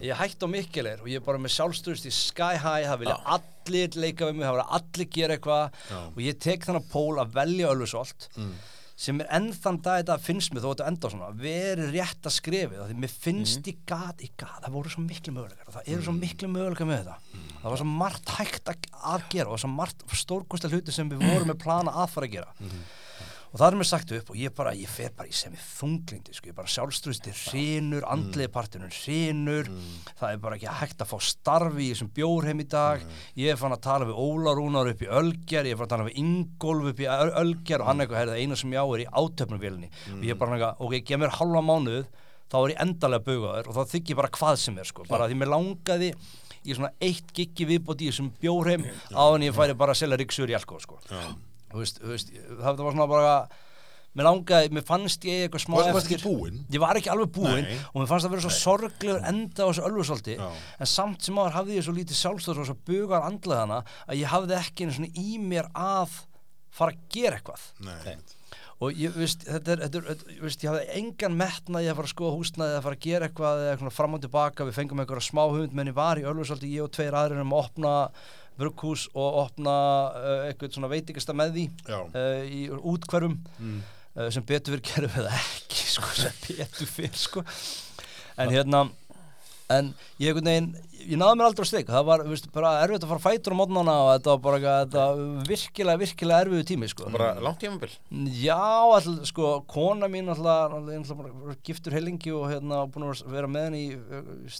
Ég 0.00 0.16
hætti 0.16 0.48
á 0.48 0.48
mikkilegir 0.48 1.02
og 1.04 1.10
ég 1.12 1.20
er 1.20 1.24
bara 1.26 1.40
með 1.42 1.52
sjálfströst 1.58 2.08
í 2.08 2.12
sky 2.14 2.56
high, 2.56 2.86
það 2.88 3.02
vilja 3.02 3.18
allir 3.36 3.98
leika 4.00 4.28
við 4.30 4.38
mig, 4.38 4.46
það 4.46 4.54
vilja 4.56 4.78
allir 4.78 5.10
gera 5.18 5.36
eitthvað. 5.36 5.82
Og 6.14 6.20
ég 6.24 6.38
tek 6.40 6.64
þannig 6.64 6.88
pól 6.88 7.20
að 7.20 7.34
velja 7.36 7.72
öllusolt 7.74 8.30
sem 8.98 9.20
er 9.22 9.28
enn 9.36 9.52
þann 9.54 9.76
dag 9.84 10.00
þetta 10.00 10.16
finnst 10.24 10.50
mér 10.50 10.64
þó 10.64 10.68
að 10.68 10.72
þetta 10.72 10.88
enda 10.90 11.10
svona 11.12 11.28
verið 11.38 11.92
rétt 11.94 12.26
að 12.26 12.34
skrifi 12.34 12.80
því 12.80 12.96
mér 12.98 13.12
finnst 13.26 13.70
ég 13.70 13.78
gat, 13.86 14.24
ég 14.26 14.32
gat 14.40 14.64
það 14.64 14.74
voru 14.74 14.90
svo 14.90 15.04
miklu 15.04 15.34
möguleikar 15.36 15.70
og 15.70 15.76
það 15.76 15.90
eru 15.94 16.06
svo 16.08 16.14
miklu 16.16 16.50
möguleikar 16.50 16.88
með 16.90 17.04
þetta. 17.04 17.44
Það 17.58 17.68
var 17.70 17.82
svo 17.82 17.88
margt 17.92 18.32
hægt 18.38 18.72
að, 18.72 19.28
gera 19.30 19.54
og 19.54 19.62
svo 19.62 19.70
margt 19.70 20.02
stórkosta 20.18 20.70
hluti 20.72 20.94
sem 20.94 21.10
við 21.12 21.22
vorum 21.22 21.52
með 21.52 21.60
plana 21.66 21.94
að 22.02 22.10
fara 22.16 22.30
að 22.30 22.34
gera 22.40 22.72
og 23.48 23.56
það 23.58 23.66
er 23.68 23.76
mér 23.80 23.88
sagt 23.88 24.12
upp 24.12 24.30
og 24.32 24.36
ég 24.36 24.52
bara, 24.54 24.72
ég 24.76 24.90
fer 24.92 25.10
bara 25.16 25.28
í 25.30 25.32
sem 25.32 25.54
ég 25.56 25.62
þunglindi, 25.78 26.34
sko, 26.36 26.50
ég 26.50 26.56
bara 26.58 26.68
sjálfströðsti 26.68 27.32
hrinur, 27.46 28.04
andliði 28.12 28.50
partinun 28.52 28.92
hrinur 28.92 29.70
það 30.18 30.32
er 30.34 30.42
bara 30.42 30.58
ekki 30.58 30.74
hægt 30.82 31.00
að 31.04 31.10
fá 31.14 31.18
starfi 31.24 31.86
í 31.86 31.90
þessum 31.94 32.10
bjórheim 32.18 32.60
í 32.60 32.66
dag. 32.68 33.00
Ég 33.40 33.52
er 33.54 33.60
fann 33.60 33.72
að 33.72 33.80
tala 33.88 34.08
við 34.10 34.20
Óla 34.20 34.52
Rúnar 34.58 34.90
upp 34.92 35.02
í 35.02 35.08
Ölger 35.08 35.64
ég 35.64 35.72
er 35.72 35.80
fann 35.80 35.88
að 35.88 35.94
tala 35.96 36.08
við 36.10 36.18
Ingolf 36.22 36.90
upp 36.92 37.00
í 37.00 37.08
Öl- 37.08 37.34
Ölger 37.42 37.80
og 37.84 37.88
hann 37.88 38.00
eitthvað, 38.04 38.20
heyrðu, 38.22 38.36
eina 38.42 38.56
sem 38.60 38.72
ég 38.76 38.84
á 38.84 38.86
er 38.94 39.04
í 39.04 39.08
átöfnumvélinni 39.22 39.90
og 40.18 40.24
ég 40.28 40.34
er 40.36 40.40
bara 40.44 40.58
eitthvað, 40.58 40.84
ok, 40.84 40.98
gef 41.08 41.22
mér 41.24 41.36
halva 41.38 41.64
mánuð 41.64 42.04
þá 42.48 42.56
er 42.64 42.70
ég 42.74 42.82
endalega 42.84 43.24
bugaður 43.28 43.68
og 43.68 43.74
þá 43.76 43.82
þykk 43.96 44.12
ég 44.12 44.16
bara 44.22 44.30
hvað 44.38 44.56
sem 44.62 44.78
er, 44.80 44.88
sko, 44.88 45.04
bara 45.08 45.26
því 45.28 45.36
mér 45.40 45.50
langaði 45.52 46.12
í 46.68 46.74
svona 46.76 46.90
eitt 47.00 47.28
giggi 47.36 47.64
viðbót 47.68 48.00
í 48.04 48.08
þessum 48.10 48.30
bjórheim 48.42 48.84
á 49.16 49.24
en 49.36 49.44
ég 49.46 49.54
færi 49.56 49.76
bara 49.78 49.92
að 49.94 50.00
selja 50.02 50.16
ríksur 50.20 50.48
í 50.50 50.56
alkohol, 50.56 50.80
sko. 50.84 50.98
Þú 51.72 51.82
veist, 51.82 51.98
þú 52.02 52.12
veist, 52.14 52.30
það 52.62 52.84
var 52.84 52.94
svona 52.96 53.08
bara 53.10 53.32
mér 54.18 54.24
langaði, 54.24 54.70
mér 54.74 54.86
fannst 54.88 55.26
ég 55.28 55.44
eitthvað 55.46 55.62
smá 55.62 55.74
Varstu- 55.76 55.94
varstu 55.98 56.14
ekki 56.16 56.24
búinn? 56.24 56.62
ég 56.72 56.80
var 56.82 56.96
ekki 56.98 57.10
alveg 57.12 57.28
búinn 57.36 57.66
Nei. 57.68 57.76
og 57.92 58.00
mér 58.00 58.08
fannst 58.10 58.26
það 58.26 58.32
vera 58.34 58.44
svo 58.46 58.54
sorglegur 58.56 59.26
enda 59.28 59.62
á 59.62 59.68
þessu 59.68 59.84
ölfusolti 59.90 60.38
Já. 60.40 60.48
en 60.80 60.86
samt 60.94 61.22
sem 61.28 61.36
áður 61.38 61.54
hafði 61.58 61.76
ég 61.76 61.84
svo 61.86 61.94
lítið 61.94 62.18
sjálfstöður 62.22 62.62
og 62.64 62.70
svo 62.70 62.78
bugar 62.88 63.26
andleðana 63.28 63.82
að 64.08 64.18
ég 64.24 64.32
hafði 64.32 64.56
ekki 64.58 64.86
einu 64.88 64.96
svona 64.96 65.12
í 65.14 65.36
mér 65.38 65.68
að 65.76 66.16
fara 66.80 66.96
að 66.96 67.04
gera 67.14 67.38
eitthvað 67.38 67.68
Nei. 67.84 68.16
og 68.80 68.98
ég 69.04 69.14
veist, 69.18 69.44
þetta 69.44 69.72
er, 69.76 69.84
þetta 69.84 69.98
er, 70.00 70.08
þetta, 70.08 70.34
ég 70.34 70.42
veist, 70.48 70.64
ég 70.64 70.72
hafði 70.72 70.98
engan 71.02 71.38
metnaði 71.38 71.92
að 71.92 71.96
fara 72.00 72.08
að 72.10 72.14
skoða 72.16 72.36
húsnaði 72.40 72.76
að 72.80 72.84
fara 72.88 72.98
að 72.98 73.06
gera 73.06 73.28
eitthvað 73.28 73.62
eða 73.62 73.72
eitthvað 73.76 73.96
fram 74.00 74.14
og 74.18 74.24
tilbaka, 74.24 74.66
við 74.68 74.76
fengum 74.80 75.00
einhverja 75.04 75.28
smá 75.28 75.44
hund 75.52 75.72
menn 75.78 75.92
ég 75.92 75.96
var 76.00 76.18
í 76.18 76.26
Ölfusolti, 76.26 76.70
ég 76.74 76.88
og 76.88 76.92
tveir 76.96 77.14
aðrir 77.18 77.42
um 77.44 77.54
að 77.54 77.64
opna 77.68 77.94
brugghús 78.58 79.06
og 79.14 79.42
opna 79.44 79.74
uh, 80.12 80.46
eitthvað 80.48 80.76
svona 80.76 80.92
veitingasta 80.92 81.36
með 81.36 81.56
því 81.56 81.66
uh, 81.94 82.42
í 82.44 82.62
útkverfum 82.76 83.38
uh, 83.38 84.28
sem 84.34 84.46
betur 84.46 84.76
fyrir 84.76 84.86
gerum 84.90 85.14
við 85.16 85.28
það 85.28 85.42
ekki 85.42 85.84
sko, 85.96 86.14
sem 86.18 86.40
betur 86.48 86.92
fyrir 86.96 87.20
sko. 87.26 87.44
En 88.38 88.54
hérna 88.54 88.86
en 89.72 89.90
ég 90.20 90.30
einhvern 90.30 90.48
veginn, 90.48 90.68
ég 91.04 91.18
náði 91.20 91.38
mér 91.38 91.48
aldrei 91.50 91.66
á 91.66 91.68
strik. 91.68 91.90
Það 91.90 92.06
var, 92.08 92.22
þú 92.24 92.32
veist, 92.32 92.46
bara 92.54 92.70
erfitt 92.84 93.04
að 93.04 93.10
fara 93.12 93.24
fætur 93.24 93.56
á 93.56 93.58
mótnana 93.60 93.96
og 94.04 94.10
þetta 94.14 94.30
var 94.32 94.40
bara 94.46 94.60
þetta 94.78 95.04
virkilega, 95.48 96.00
virkilega 96.02 96.46
erfiðu 96.46 96.68
tími, 96.70 96.88
sko. 96.92 97.10
Bara 97.14 97.34
langt 97.44 97.60
tímabil? 97.64 97.92
Já, 98.40 98.56
all, 98.56 99.18
sko, 99.28 99.50
kona 99.68 100.08
mín 100.12 100.32
alltaf, 100.32 100.78
alltaf 100.78 101.20
bara 101.20 101.58
giftur 101.68 101.96
heilingi 101.96 102.32
og 102.32 102.48
hérna 102.52 102.86
búin 102.88 103.10
að 103.10 103.26
vera 103.34 103.50
með 103.50 103.68
henni 103.68 103.84
í 103.84 104.56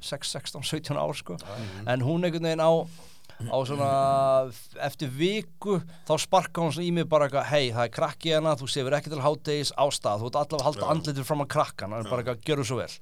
6, 0.00 0.32
16, 0.38 0.62
17 0.62 0.96
ár 1.00 1.14
sko. 1.16 1.36
en 1.86 2.00
hún 2.06 2.24
einhvern 2.24 2.50
veginn 2.50 2.64
á 2.64 2.72
á 3.36 3.56
svona 3.68 3.88
eftir 4.80 5.10
viku 5.12 5.76
þá 6.08 6.12
sparka 6.22 6.62
hún 6.62 6.72
svona 6.72 6.86
í 6.88 6.92
mig 6.96 7.04
bara 7.08 7.28
hei 7.50 7.68
það 7.74 7.82
er 7.82 7.92
krakki 7.92 8.32
hérna, 8.32 8.54
þú 8.56 8.68
sefur 8.72 8.96
ekki 8.96 9.12
til 9.12 9.20
háttegis 9.20 9.72
á 9.76 9.84
stað, 9.92 10.22
þú 10.22 10.30
ert 10.30 10.38
allavega 10.40 10.62
að 10.62 10.66
halda 10.70 10.88
andlitur 10.94 11.26
fram 11.28 11.44
að 11.44 11.50
krakkan, 11.52 11.92
það 11.92 12.00
er 12.00 12.10
bara 12.10 12.24
eitthvað, 12.24 12.40
gjörðu 12.48 12.66
svo 12.70 12.78
vel. 12.80 12.94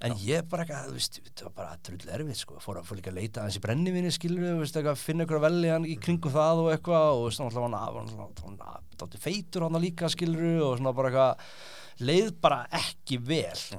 En 0.00 0.16
ég 0.24 0.48
bara 0.50 0.64
eitthvað, 0.64 0.88
þú 0.88 0.96
veist 0.96 1.20
það 1.28 1.44
var 1.46 1.54
bara 1.60 1.76
drull 1.86 2.12
erfið 2.16 2.40
sko, 2.40 2.58
fór 2.64 2.80
að 2.80 2.88
fór 2.88 2.98
líka 2.98 3.12
að 3.12 3.18
leita 3.20 3.42
aðeins 3.44 3.58
í 3.60 3.62
brennivinni 3.66 4.14
skilur 4.16 4.58
veist 4.62 4.78
eitthvað, 4.80 5.02
finna 5.04 5.26
ykkur 5.26 5.44
veljan 5.44 5.86
í 5.86 5.98
kringu 6.02 6.32
það 6.34 6.64
og 6.64 6.72
eitthvað 6.74 7.20
og 7.20 7.28
náttúrulega 7.36 7.84
var 7.84 8.40
hann 8.40 8.58
dátti 9.04 9.22
feitur 9.22 9.68
hann 9.68 9.78
líka 9.84 10.10
skilur 10.10 10.64
og 10.66 10.80
svona 10.80 10.96
bara 10.96 11.12
eitthvað 11.12 12.08
leið 12.10 12.32
bara 12.40 12.64
ekki 12.80 13.20
vel. 13.22 13.78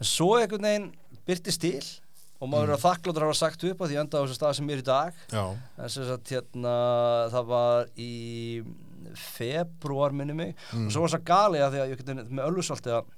En 0.00 0.08
svo 0.08 0.32
einhvern 0.40 0.64
veginn 0.64 0.90
byrtist 1.30 1.62
til 1.64 1.80
og 2.40 2.48
maður 2.48 2.70
er 2.70 2.76
að 2.78 2.84
þakkláttur 2.86 3.24
að 3.24 3.28
hafa 3.30 3.38
sagt 3.42 3.64
upp 3.68 3.82
á 3.82 3.84
því 3.84 3.96
enda 4.00 4.16
á 4.16 4.22
þessu 4.24 4.36
stað 4.38 4.54
sem 4.56 4.70
ég 4.70 4.78
er 4.78 4.82
í 4.82 4.86
dag. 4.90 5.16
En 5.84 5.90
sem 5.92 6.06
sagt 6.08 6.30
hérna 6.32 6.70
það 7.34 7.50
var 7.50 7.90
í 8.00 8.12
februar 9.20 10.14
minni 10.16 10.36
mig. 10.36 10.54
Og 10.86 10.92
svo 10.94 11.02
var 11.04 11.12
það 11.16 11.26
gali 11.32 11.60
að 11.64 11.74
því 11.74 11.82
að 11.82 11.90
ég 11.92 12.00
geti 12.00 12.16
með 12.30 12.46
öllusalti 12.46 12.94
að 12.96 13.10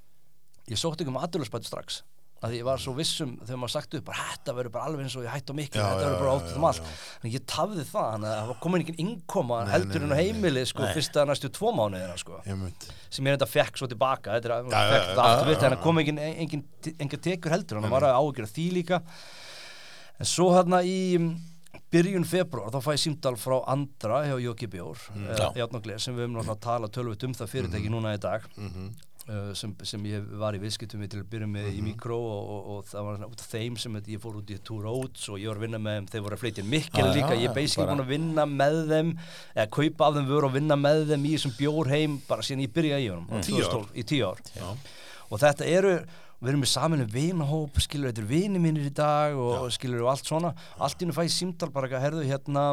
ég 0.73 0.79
sótti 0.81 1.05
ekki 1.05 1.13
um 1.15 1.21
aðdurlusbæti 1.23 1.69
strax 1.71 2.03
að 2.43 2.57
ég 2.57 2.65
var 2.67 2.81
svo 2.83 2.93
vissum 2.97 3.37
þegar 3.43 3.61
maður 3.63 3.73
sagt 3.77 3.95
upp 3.99 4.07
bara 4.09 4.25
þetta 4.33 4.55
verður 4.57 4.75
bara 4.75 4.89
alveg 4.91 5.05
eins 5.07 5.15
og 5.19 5.27
ég 5.27 5.31
hætti 5.35 5.55
á 5.55 5.57
miklu 5.59 5.79
Já, 5.79 5.85
þetta 5.87 6.07
verður 6.09 6.23
bara 6.23 6.33
átt 6.35 6.57
um 6.57 6.67
allt. 6.67 6.89
en 7.23 7.31
ég 7.31 7.45
tafði 7.53 7.85
það 7.87 8.09
þannig 8.15 8.33
að 8.33 8.49
það 8.49 8.59
komin 8.65 8.85
ekki 8.85 8.95
innkoma 9.05 9.61
Nei, 9.63 9.71
heldur 9.77 10.07
en 10.07 10.15
á 10.15 10.19
heimili 10.19 10.65
sko 10.67 10.83
Nei. 10.87 10.95
fyrsta 10.97 11.27
næstu 11.29 11.53
tvo 11.55 11.71
mánuðina 11.79 12.17
sko. 12.19 12.41
Ég 12.49 12.89
sem 13.13 13.29
ég 13.29 13.37
reynda 13.37 13.49
fekk 13.51 13.79
svo 13.79 13.89
tilbaka 13.93 14.35
þetta 14.39 14.51
er 14.51 14.57
að 14.57 14.73
já, 14.73 14.83
fekk 14.91 15.07
þetta 15.13 15.29
aftur 15.29 15.53
já, 15.53 15.61
en 15.61 15.77
það 15.77 15.81
kom 15.87 16.03
engin 16.03 17.23
tekur 17.29 17.55
heldur 17.55 17.81
hann 17.81 17.95
var 17.95 18.09
að 18.09 18.19
ágjöra 18.19 18.51
því 18.51 18.67
líka. 18.81 19.03
En 20.19 20.29
svo 20.29 20.51
hérna 20.57 20.83
í 20.87 20.99
mm, 21.19 21.31
byrjun 21.93 22.27
februar 22.27 22.73
þá 22.75 22.81
fæ 22.83 22.91
ég 22.97 23.03
símdal 23.05 23.37
frá 23.41 23.61
Andra 23.71 24.25
hjá 24.27 24.35
Jóki 24.43 24.69
Bjór 24.73 24.99
mm, 25.15 25.31
og 25.31 25.99
sem 26.01 26.17
við 26.17 26.27
höfum 26.27 26.37
náttúrulega 26.41 26.57
að 26.57 26.63
tala 26.67 26.91
tölvut 26.91 27.27
um 27.29 27.35
það 27.39 27.55
fyrirtæki 27.55 27.93
núna 27.93 28.17
í 28.17 28.21
dag. 28.23 28.47
Mhm. 28.59 28.93
Sem, 29.55 29.71
sem 29.87 30.07
ég 30.11 30.25
var 30.41 30.57
í 30.57 30.61
viðskiptum 30.63 31.03
við 31.05 31.13
til 31.13 31.21
að 31.23 31.29
byrja 31.31 31.49
með 31.51 31.69
í 31.77 31.83
mikró 31.85 32.17
og, 32.19 32.49
og, 32.55 32.65
og 32.73 32.89
það 32.89 33.05
var 33.07 33.21
út 33.29 33.45
af 33.45 33.53
þeim 33.53 33.77
sem 33.79 33.99
ég 34.11 34.23
fór 34.23 34.41
út 34.41 34.51
í 34.51 34.57
Two 34.67 34.81
Roads 34.83 35.29
og 35.31 35.39
ég 35.39 35.53
var 35.53 35.61
að 35.61 35.67
vinna 35.69 35.81
með 35.83 35.99
þeim 35.99 36.09
þeir 36.11 36.25
voru 36.25 36.39
að 36.39 36.43
flytja 36.43 36.65
mikil 36.67 37.05
Já, 37.05 37.13
líka 37.19 37.37
ég 37.39 37.47
er 37.47 37.55
basically 37.55 37.87
búin 37.93 38.03
að 38.03 38.11
vinna 38.11 38.49
með 38.51 38.81
þeim 38.91 39.13
eða 39.55 39.69
kaupa 39.79 40.09
af 40.09 40.19
þeim 40.19 40.29
vöru 40.33 40.51
og 40.51 40.57
vinna 40.57 40.79
með 40.81 41.05
þeim 41.13 41.29
í 41.29 41.37
þessum 41.37 41.55
bjórheim 41.61 42.19
bara 42.27 42.47
síðan 42.49 42.65
ég 42.67 42.75
byrjaði 42.75 43.07
í 43.07 43.13
honum 43.13 43.31
mm. 43.31 43.47
Tíu 43.47 43.69
ár. 43.69 43.89
í 43.95 44.07
tíu 44.11 44.33
ár 44.33 44.43
og 45.33 45.43
þetta 45.45 45.71
eru 45.71 45.95
við 46.43 46.51
erum 46.51 46.63
með 46.65 46.71
saminu 46.73 47.05
vinahóp 47.07 47.77
skilur 47.85 48.11
þetta 48.11 48.23
eru 48.25 48.31
vini 48.33 48.61
mínir 48.63 48.89
í 48.89 48.95
dag 48.99 49.37
og 49.39 49.69
skilur 49.71 50.03
og 50.03 50.11
allt 50.11 50.27
svona. 50.27 50.51
Allt 50.83 50.99
í 50.99 51.05
hennu 51.07 51.15
fæ 51.15 51.23
ég 51.29 51.35
símdal 51.37 51.71
bara 51.71 51.87
eitthvað 51.87 52.03
herðu 52.03 52.25
hérna 52.27 52.65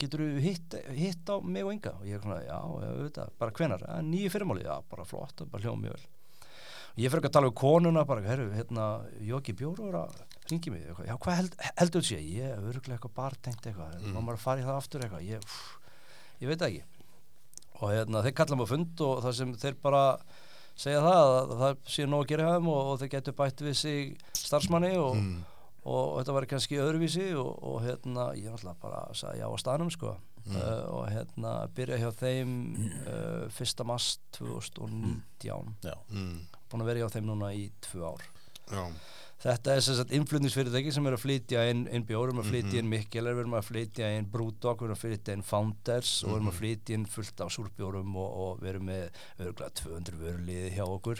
getur 0.00 0.22
þú 0.24 0.40
hitt, 0.40 0.76
hitt 0.96 1.28
á 1.28 1.36
mig 1.44 1.66
og 1.66 1.74
Inga? 1.74 1.92
Og 2.00 2.08
ég 2.08 2.16
er 2.16 2.24
svona 2.24 2.38
já, 2.40 2.56
já, 2.56 2.88
auðvitað, 2.88 3.34
bara 3.42 3.54
hvenar 3.58 3.84
"Ja, 3.84 3.98
nýju 4.06 4.32
fyrirmáli, 4.32 4.64
já, 4.64 4.74
bara 4.88 5.04
flott, 5.04 5.34
það 5.36 5.50
bara 5.52 5.62
hljóma 5.66 5.82
mjög 5.84 5.96
vel. 5.98 6.06
Og 6.92 6.98
ég 7.00 7.10
fyrir 7.12 7.20
ekki 7.20 7.28
að 7.28 7.36
tala 7.36 7.48
við 7.50 7.54
konuna 7.60 8.04
bara, 8.08 8.24
herru, 8.24 8.50
hérna, 8.52 8.86
Jóki 9.20 9.52
Bjóru 9.56 9.88
er 9.88 9.98
að 10.00 10.16
ringi 10.50 10.70
mig, 10.72 10.82
já, 11.06 11.16
hvað 11.16 11.36
held, 11.36 11.54
heldur 11.76 12.00
þú 12.00 12.08
sé? 12.08 12.20
Ég, 12.20 12.48
er 12.48 12.64
örgulega 12.64 12.96
eitthvað 12.96 13.14
bartengt 13.16 13.66
eitthvað. 13.66 14.00
Mm. 14.00 14.24
maður 14.24 14.40
að 14.46 14.60
í 14.60 14.66
það 14.66 14.76
aftur 14.76 15.04
eitthvað? 15.04 15.28
Ég, 15.28 15.40
ég 16.40 16.48
veit 16.48 16.58
það 16.58 16.68
ekki. 16.68 16.84
Og 17.82 17.90
hérna, 17.92 18.22
þeir 18.22 18.34
kalla 18.40 18.56
á 18.60 18.72
fund 18.72 19.00
og 19.00 19.22
það 19.24 19.36
sem 19.38 19.54
þeir 19.54 19.78
bara 19.82 20.02
segja 20.76 21.00
það 21.04 21.30
að 21.36 21.54
það 21.62 21.80
sé 21.94 22.06
nóg 22.08 22.24
að 22.24 22.28
gera 22.32 22.44
hjá 22.48 22.52
þeim 22.58 22.68
og, 22.72 22.90
og 22.92 23.00
þeir 23.02 23.10
getur 23.16 23.36
bætt 23.38 23.60
við 23.66 23.76
sig 23.76 24.12
starfsmanni 24.38 24.92
og, 24.98 25.16
Mm. 25.16 25.40
og, 25.84 26.04
þetta 26.20 26.34
var 26.36 26.46
kannski 26.46 26.78
öðruvísi 26.82 27.26
og, 27.38 27.50
og 27.62 27.80
hérna 27.84 28.28
ég 28.38 28.50
náttúrulega 28.52 28.80
bara 28.82 29.02
sagði 29.14 29.42
já 29.42 29.46
á 29.50 29.56
staðnum 29.60 29.90
sko 29.92 30.12
uh, 30.16 30.84
og 30.94 31.08
hérna 31.10 31.52
byrja 31.76 31.98
hjá 32.02 32.10
þeim 32.22 32.52
uh, 33.06 33.46
1. 33.50 33.84
mars 33.86 34.18
2019 34.38 35.74
Já, 35.84 35.94
mm. 36.10 36.38
búin 36.70 36.84
að 36.84 36.90
vera 36.92 37.02
hjá 37.04 37.12
þeim 37.16 37.28
núna 37.30 37.52
í 37.54 37.66
tvö 37.84 38.12
ár 38.12 38.24
já, 38.72 38.84
Þetta 39.42 39.72
er 39.74 39.80
sagt 39.82 40.12
innflutningsfyrirtæki 40.14 40.92
sem 40.94 41.06
er 41.10 41.16
að 41.16 41.22
flytja 41.24 41.64
inn, 41.72 41.80
inn 41.90 42.04
bjór, 42.06 42.28
við 42.28 42.32
erum 42.32 42.42
að 42.44 42.50
flytja 42.52 42.68
Mhm. 42.76 42.78
inn 42.78 42.90
Mikkeler, 42.92 43.34
við 43.34 43.40
erum 43.42 43.56
að 43.58 43.64
flytja 43.66 44.10
inn 44.18 44.28
Brewdog, 44.30 44.78
við 44.78 44.86
erum 44.86 44.94
að 44.94 45.02
flytja 45.02 45.32
inn 45.34 45.42
Founders 45.42 46.12
og 46.22 46.28
við 46.30 46.34
erum 46.36 46.46
að 46.46 46.52
Mhm. 46.52 46.60
flytja 46.60 46.94
inn 46.94 47.06
fullt 47.06 47.40
af 47.40 47.50
súrbjórum 47.50 48.14
og, 48.16 48.30
og 48.44 48.60
við 48.60 48.68
erum 48.74 48.86
með 48.86 49.10
örgulega 49.40 49.74
200 49.74 50.14
vöruliði 50.22 50.70
hjá 50.76 50.84
okkur. 50.86 51.18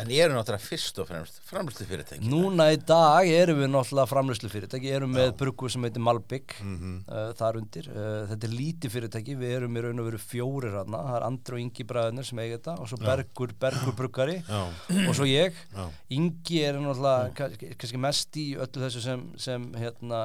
En 0.00 0.08
ég 0.08 0.22
er 0.24 0.30
náttúrulega 0.32 0.64
fyrst 0.64 0.98
og 1.02 1.08
fremst 1.10 1.40
framlýslu 1.50 1.84
fyrirtæki 1.88 2.28
Núna 2.32 2.70
í 2.72 2.78
dag 2.88 3.28
erum 3.28 3.58
við 3.60 3.68
náttúrulega 3.74 4.08
framlöslu 4.08 4.48
fyrirtæki, 4.52 4.88
erum 4.96 5.12
með 5.12 5.34
bruggu 5.36 5.68
sem 5.70 5.82
heitir 5.84 6.00
Malbygg 6.02 6.54
Mhm. 6.62 6.94
uh, 7.08 7.32
þar 7.36 7.58
undir. 7.60 7.88
Uh, 7.92 8.26
þetta 8.30 8.48
er 8.48 8.54
lítið 8.56 8.90
fyrirtæki, 8.94 9.36
við 9.36 9.56
erum 9.58 9.76
í 9.76 9.82
raun 9.84 10.00
og 10.00 10.06
veru 10.08 10.20
fjórir 10.22 10.76
hana, 10.78 11.02
það 11.10 11.16
er 11.18 11.26
Andri 11.28 11.54
og 11.58 11.60
Ingi 11.60 11.84
bræðunir 11.84 12.24
sem 12.24 12.38
eiga 12.38 12.56
þetta 12.58 12.76
og 12.80 12.88
svo 12.88 12.98
Bergur, 13.02 13.52
Bergur 13.60 13.92
bruggari 13.98 14.38
já, 14.48 14.62
og 15.08 15.14
svo 15.14 15.26
ég. 15.28 15.52
já, 15.76 15.84
Ingi 16.10 16.62
er 16.64 16.80
náttúrulega 16.80 17.50
kannski, 17.76 17.98
mest 18.00 18.36
í 18.40 18.46
öllu 18.56 18.82
þessu 18.86 19.02
sem, 19.04 19.26
sem 19.36 19.68
hérna, 19.76 20.22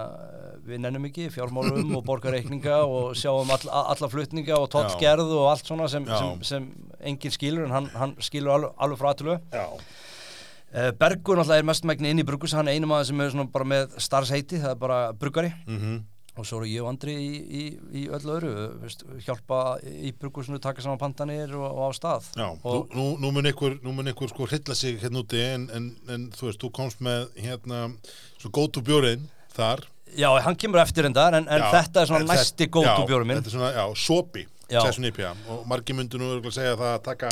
við 0.66 0.80
nennum 0.86 1.06
ekki, 1.10 1.28
fjármálum 1.34 1.92
og 1.98 2.06
borgarreikninga 2.08 2.80
og 2.88 3.14
sjáum 3.20 3.50
all, 3.52 3.68
alla 3.74 4.10
flutninga 4.12 4.58
og 4.62 4.70
tollgerð 4.74 5.28
og 5.38 5.50
allt 5.52 5.66
svona 5.68 5.88
sem, 5.92 6.06
Já. 6.08 6.18
sem, 6.20 6.44
sem 6.44 6.68
enginn 7.02 7.32
skilur 7.36 7.66
en 7.68 7.72
hann, 7.76 7.90
hann 7.94 8.16
skilur 8.24 8.72
alveg 8.78 8.98
frá 9.00 9.12
aðtölu. 9.14 9.38
Já, 9.58 9.68
Uh, 10.68 10.92
Bergur 11.00 11.38
náttúrulega 11.40 11.62
er 11.64 11.66
mest 11.70 11.86
megni 11.88 12.10
inn 12.12 12.20
í 12.20 12.24
bruggus, 12.28 12.52
hann 12.52 12.68
er 12.68 12.76
einu 12.76 12.90
maður 12.92 13.06
sem 13.08 13.22
er 13.24 13.46
bara 13.54 13.66
með 13.72 13.94
starfsheiti, 14.04 14.58
það 14.60 14.74
er 14.74 14.80
bara 14.82 14.98
bruggari 15.16 15.52
mhm, 15.64 16.02
og 16.36 16.46
svo 16.46 16.60
eru 16.60 16.68
ég 16.68 16.84
og 16.84 16.90
Andri 16.92 17.14
í, 17.16 17.30
í, 17.40 17.62
í 17.96 18.02
öllu 18.12 18.34
öðru, 18.36 18.50
uh, 18.52 18.74
veist, 18.82 19.06
hjálpa 19.24 19.62
í 19.88 20.12
bruggusinu, 20.20 20.60
taka 20.62 20.84
saman 20.84 21.00
pandanir 21.00 21.56
og, 21.56 21.64
og 21.72 21.88
á 21.88 21.92
stað. 21.96 22.28
já. 22.36 22.50
Og- 22.68 22.92
Nú, 22.92 23.06
nú, 23.16 23.32
mun 23.32 23.48
ykkur, 23.48 23.78
nú 23.80 23.96
mun 23.96 24.12
ykkur 24.12 24.34
sko 24.34 24.50
hrilla 24.52 24.76
sig 24.76 25.00
hérna 25.00 25.24
úti 25.24 25.40
en, 25.40 25.70
en, 25.72 25.88
en 26.12 26.28
þú 26.36 26.50
veist, 26.50 26.60
þú 26.60 26.74
komst 26.76 27.00
með 27.00 27.32
hérna, 27.48 27.86
svo 28.36 28.52
gótu 28.52 28.84
bjórinn 28.84 29.24
þar 29.56 29.88
Já, 30.20 30.30
hann 30.44 30.60
kemur 30.60 30.84
eftir 30.84 31.08
endar 31.08 31.40
en, 31.40 31.48
en 31.48 31.64
Já, 31.64 31.72
þetta 31.80 32.04
er 32.04 32.12
svona 32.12 32.28
næsti 32.28 32.68
gótu 32.68 32.92
já, 32.92 33.08
bjórum 33.08 33.28
minn. 33.28 33.40
Þetta 33.40 33.50
er 33.54 33.56
svona, 33.56 33.72
já, 33.76 33.88
sopi 34.04 34.46
Já. 34.68 34.82
Og 35.48 35.64
margir 35.68 35.96
myndu 35.96 36.20
nú 36.20 36.28
segja 36.52 36.76
það 36.76 36.90
að 36.92 37.04
taka 37.06 37.30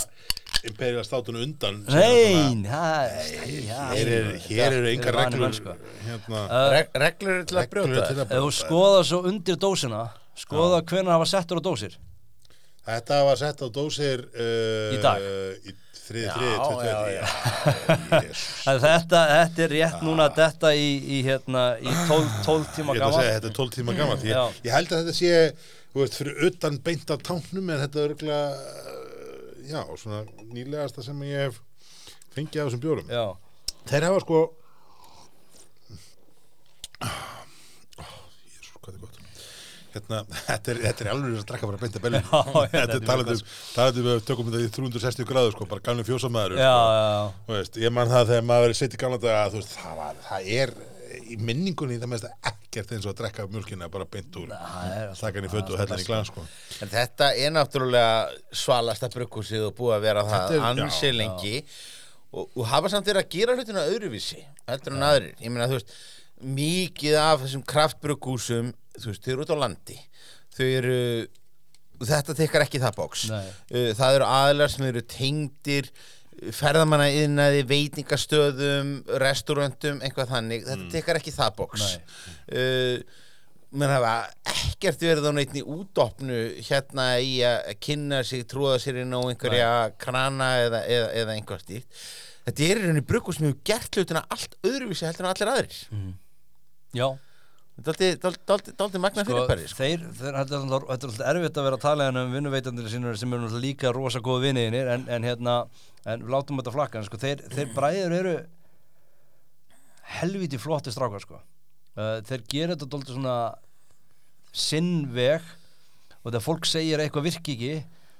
Imperial 0.70 1.04
státunum 1.06 1.44
undan 1.46 1.82
sem 1.86 2.00
Nei, 2.00 2.34
það 2.66 3.16
svona- 3.30 3.94
Hér 3.96 4.68
eru 4.80 4.90
vanir 5.16 5.40
reglur 5.40 5.54
sko. 5.60 5.76
hérna, 6.08 6.42
Uh, 6.46 6.70
Reg 6.74 6.90
reglur 7.06 7.46
til 7.46 7.58
að 7.62 7.70
brjóta. 7.70 7.94
brjóta. 7.94 8.26
skoða 8.60 9.04
svo 9.06 9.20
undir 9.30 9.56
dósina 9.62 10.04
skoða 10.36 10.82
hvenær 10.84 11.16
hafa 11.18 11.26
settur 11.26 11.60
á 11.60 11.64
dósir. 11.64 11.96
Þetta 12.86 13.24
var 13.26 13.36
sett 13.42 13.62
á 13.62 13.68
dósir 13.74 14.26
uh, 14.36 14.94
Í 14.94 15.02
dag. 15.02 15.22
Í 15.66 15.74
þriði, 16.06 16.30
þriði, 16.36 16.52
já, 16.54 16.58
tvö, 16.70 16.84
já. 16.86 16.98
tvö 17.02 17.14
En 18.70 18.80
þetta, 18.84 19.22
þetta 19.32 19.64
er 19.66 19.72
rétt 19.74 20.04
núna 20.06 20.28
þetta 20.36 20.74
í, 20.78 20.90
í, 21.18 21.22
hérna, 21.26 21.64
í 21.82 21.90
12, 22.06 22.28
12 22.46 22.68
tíma 22.76 22.94
segja, 23.18 23.40
þetta 23.40 23.50
er 23.50 23.56
12 23.58 23.74
tíma 23.80 23.96
gammalt 23.98 24.28
ég, 24.28 24.60
held 24.76 24.94
að 24.94 25.02
þetta 25.02 25.16
sé, 25.18 25.32
fyrir 26.20 26.46
utan 26.46 26.78
beint 26.86 27.10
af 27.16 27.24
táknum 27.26 27.72
en 27.74 27.82
þetta 27.88 28.04
er 28.04 28.14
örgulega 28.14 28.44
já, 29.70 29.82
svona 30.00 30.22
nýlegasta 30.54 31.04
sem 31.06 31.26
ég 31.28 31.48
hef 31.48 31.60
fengið 32.36 32.62
af 32.62 32.70
þessum 32.70 32.84
bjórum. 32.86 33.12
Já, 33.12 33.26
Þeir 33.86 34.08
hafa 34.08 34.22
sko 34.24 34.40
Jésus, 37.06 38.72
hvað 38.82 38.96
er 38.96 39.02
gott? 39.04 39.20
Hérna, 39.96 40.22
þetta 40.28 40.74
er, 40.74 40.80
þetta 40.84 41.06
er 41.06 41.10
alveg 41.14 41.38
að 41.40 41.46
drakka 41.52 41.70
bara 41.70 41.80
beint 41.80 42.00
að 42.00 42.06
Já, 42.16 42.20
já, 42.20 42.72
Þetta 42.74 42.98
er 42.98 42.98
er 42.98 43.06
talandi 43.08 43.36
um, 43.38 43.46
talandi 43.76 44.02
um 44.04 44.10
við 44.10 44.26
tökum 44.28 44.50
þetta 44.52 44.64
í 44.66 44.74
360 44.80 45.30
gráður 45.30 45.56
sko, 45.56 45.70
bara 45.72 45.86
gamlega 45.86 46.10
fjósamæður 46.10 46.58
sko. 46.60 47.80
Ég 47.86 47.96
man 47.96 48.12
það 48.12 48.34
þegar 48.34 48.50
maður 48.50 48.74
er 48.74 48.80
sett 48.82 48.98
í 48.98 49.02
gamla 49.06 49.22
daga 49.22 49.46
þú 49.54 49.62
veist, 49.62 49.78
það, 49.80 50.20
það 50.28 50.52
er 50.60 50.76
í 51.32 51.38
minningunni 51.42 51.98
það 52.02 52.12
mest 52.12 52.28
ekkert 52.52 52.94
eins 52.96 53.06
og 53.08 53.14
að 53.14 53.20
drekka 53.24 53.46
mjölkina 53.52 53.90
bara 53.92 54.08
beint 54.10 54.36
úr 54.42 54.52
hann 54.56 55.48
í 55.48 55.52
fötu 55.52 55.76
og 55.76 55.80
hella 55.82 55.96
hann 55.96 56.04
í 56.04 56.08
glas 56.08 56.32
sko. 56.32 56.44
En 56.84 56.92
þetta 56.92 57.30
er 57.40 57.54
náttúrulega 57.56 58.16
svalasta 58.64 59.10
brugghúsið 59.14 59.68
og 59.70 59.78
búið 59.78 59.96
að 59.98 60.06
vera 60.10 60.26
það 60.30 60.56
er- 60.58 60.66
ansi 60.72 61.12
já, 61.12 61.16
lengi 61.20 61.56
og, 62.36 62.50
og 62.52 62.66
hafa 62.72 62.92
samt 62.92 63.08
verið 63.10 63.24
að 63.24 63.32
gera 63.38 63.56
hlutina 63.56 63.86
öðruvísi 63.92 64.42
heldur 64.68 64.98
en 64.98 65.08
aðrir. 65.08 65.36
Ég 65.40 65.54
meina, 65.54 65.70
þú 65.72 65.80
veist, 65.80 65.96
mikið 66.60 67.18
af 67.22 67.42
þessum 67.46 67.64
kraftbrugghúsum, 67.72 68.74
þú 69.00 69.12
veist, 69.12 69.24
þau 69.24 69.34
eru 69.36 69.46
út 69.46 69.54
á 69.56 69.58
landi. 69.62 69.98
Þau 70.56 70.66
eru, 70.68 70.98
þetta 72.06 72.36
tekkar 72.38 72.66
ekki 72.66 72.82
það 72.84 72.98
bóks. 73.00 73.26
Nei. 73.32 73.48
Uh, 73.72 73.90
það 73.96 74.18
eru 74.20 74.28
aðlar 74.28 74.74
sem 74.74 74.88
eru 74.90 75.04
tengdir 75.16 75.90
ferðamanna 76.56 77.10
innaði, 77.24 77.62
veitingastöðum 77.70 78.96
restauröntum, 79.22 80.02
eitthvað 80.06 80.34
þannig. 80.34 80.66
Þetta 80.68 80.90
tekar 80.94 81.22
ekki 81.22 81.36
það 81.36 81.64
Nei. 81.80 82.18
uh, 82.60 83.24
menn 83.76 83.92
hafa 83.92 84.14
ekkert 84.52 85.02
verið 85.04 85.28
á 85.28 85.32
neitt 85.36 85.56
í 85.58 85.64
útopnu 85.64 86.38
hérna 86.64 87.08
í 87.20 87.40
að 87.44 87.74
kynna 87.84 88.22
sig 88.24 88.46
tróða 88.48 88.78
sér 88.84 89.02
inn 89.02 89.16
á 89.16 89.20
einhverja 89.20 89.72
krana 90.00 90.54
eða, 90.64 90.86
eða, 90.88 91.10
eða 91.24 91.36
einhver 91.36 91.64
stíkt 91.64 92.06
þetta 92.46 92.66
er 92.66 92.80
í 92.80 92.84
rauninni 92.84 93.06
bruggur 93.06 93.36
sem 93.36 93.48
hefur 93.48 93.62
gert 93.68 93.98
hlutina 93.98 94.24
allt 94.34 94.58
öðruvísi 94.66 95.08
heldur 95.08 95.26
en 95.26 95.32
allir 95.32 95.52
aðrir. 95.52 95.80
Já, 96.96 97.08
dálítið 97.76 99.02
magna 99.04 99.24
sko, 99.26 99.34
fyrirbæri 99.34 99.66
sko. 99.68 99.78
þeir, 99.84 100.04
þeir, 100.16 100.16
þetta 100.16 100.30
er 100.30 100.38
alltaf- 100.40 100.86
er 100.86 100.94
alltaf 100.96 101.18
erfitt 101.34 101.58
að 101.60 101.66
vera 101.68 101.76
að 101.80 101.84
tala 101.84 102.06
hérna 102.08 102.22
um 102.24 102.32
vinnuveitandir 102.38 102.88
sínur 102.94 103.18
sem 103.20 103.34
eru 103.36 103.50
líka 103.60 103.92
rosa 103.92 104.22
góð 104.24 104.46
vinniðinir 104.48 104.88
en, 104.94 105.04
en 105.12 105.28
hérna, 105.28 105.56
en 106.06 106.24
við 106.24 106.32
látum 106.32 106.62
þetta 106.62 106.72
flakka 106.78 107.02
en 107.02 107.08
sko, 107.10 107.20
þeir, 107.20 107.44
þeir 107.52 107.74
bræður 107.76 108.16
eru 108.22 108.36
helviti 110.22 110.60
flotti 110.62 110.94
strákar 110.94 111.24
sko 111.24 111.40
uh, 111.42 112.22
þeir 112.28 112.46
gera 112.52 112.76
þetta 112.78 112.90
dóldi 112.96 113.16
svona 113.16 113.36
sinn 114.56 115.10
veg 115.12 115.44
og 116.24 116.32
þegar 116.32 116.46
fólk 116.46 116.70
segir 116.70 117.02
eitthvað 117.04 117.28
virki 117.28 117.56
ekki 117.58 117.74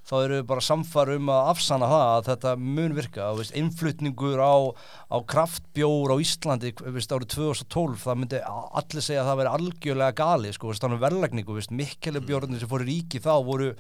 þá 0.06 0.16
eru 0.20 0.38
við 0.40 0.46
bara 0.52 0.64
samfara 0.64 1.16
um 1.18 1.32
að 1.34 1.50
afsanna 1.54 1.90
það 1.90 2.06
að 2.06 2.28
þetta 2.30 2.54
mun 2.62 2.96
virka. 2.98 3.30
Innflutningur 3.62 4.42
á, 4.44 4.56
á 5.10 5.18
kraftbjór 5.34 6.14
á 6.14 6.18
Íslandi 6.22 6.74
veist, 6.86 7.16
árið 7.16 7.32
2012 7.34 8.04
það 8.04 8.20
myndi 8.22 8.42
allir 8.46 9.06
segja 9.06 9.24
að 9.24 9.32
það 9.32 9.40
veri 9.42 9.54
algjörlega 9.58 10.18
gali 10.22 10.54
sko, 10.54 10.70
veist, 10.70 10.86
þannig 10.86 11.04
verðlagningu, 11.06 11.60
mikkelibjórnir 11.82 12.62
sem 12.62 12.72
fóru 12.72 12.90
ríki 12.90 13.24
þá 13.24 13.34
voru 13.48 13.72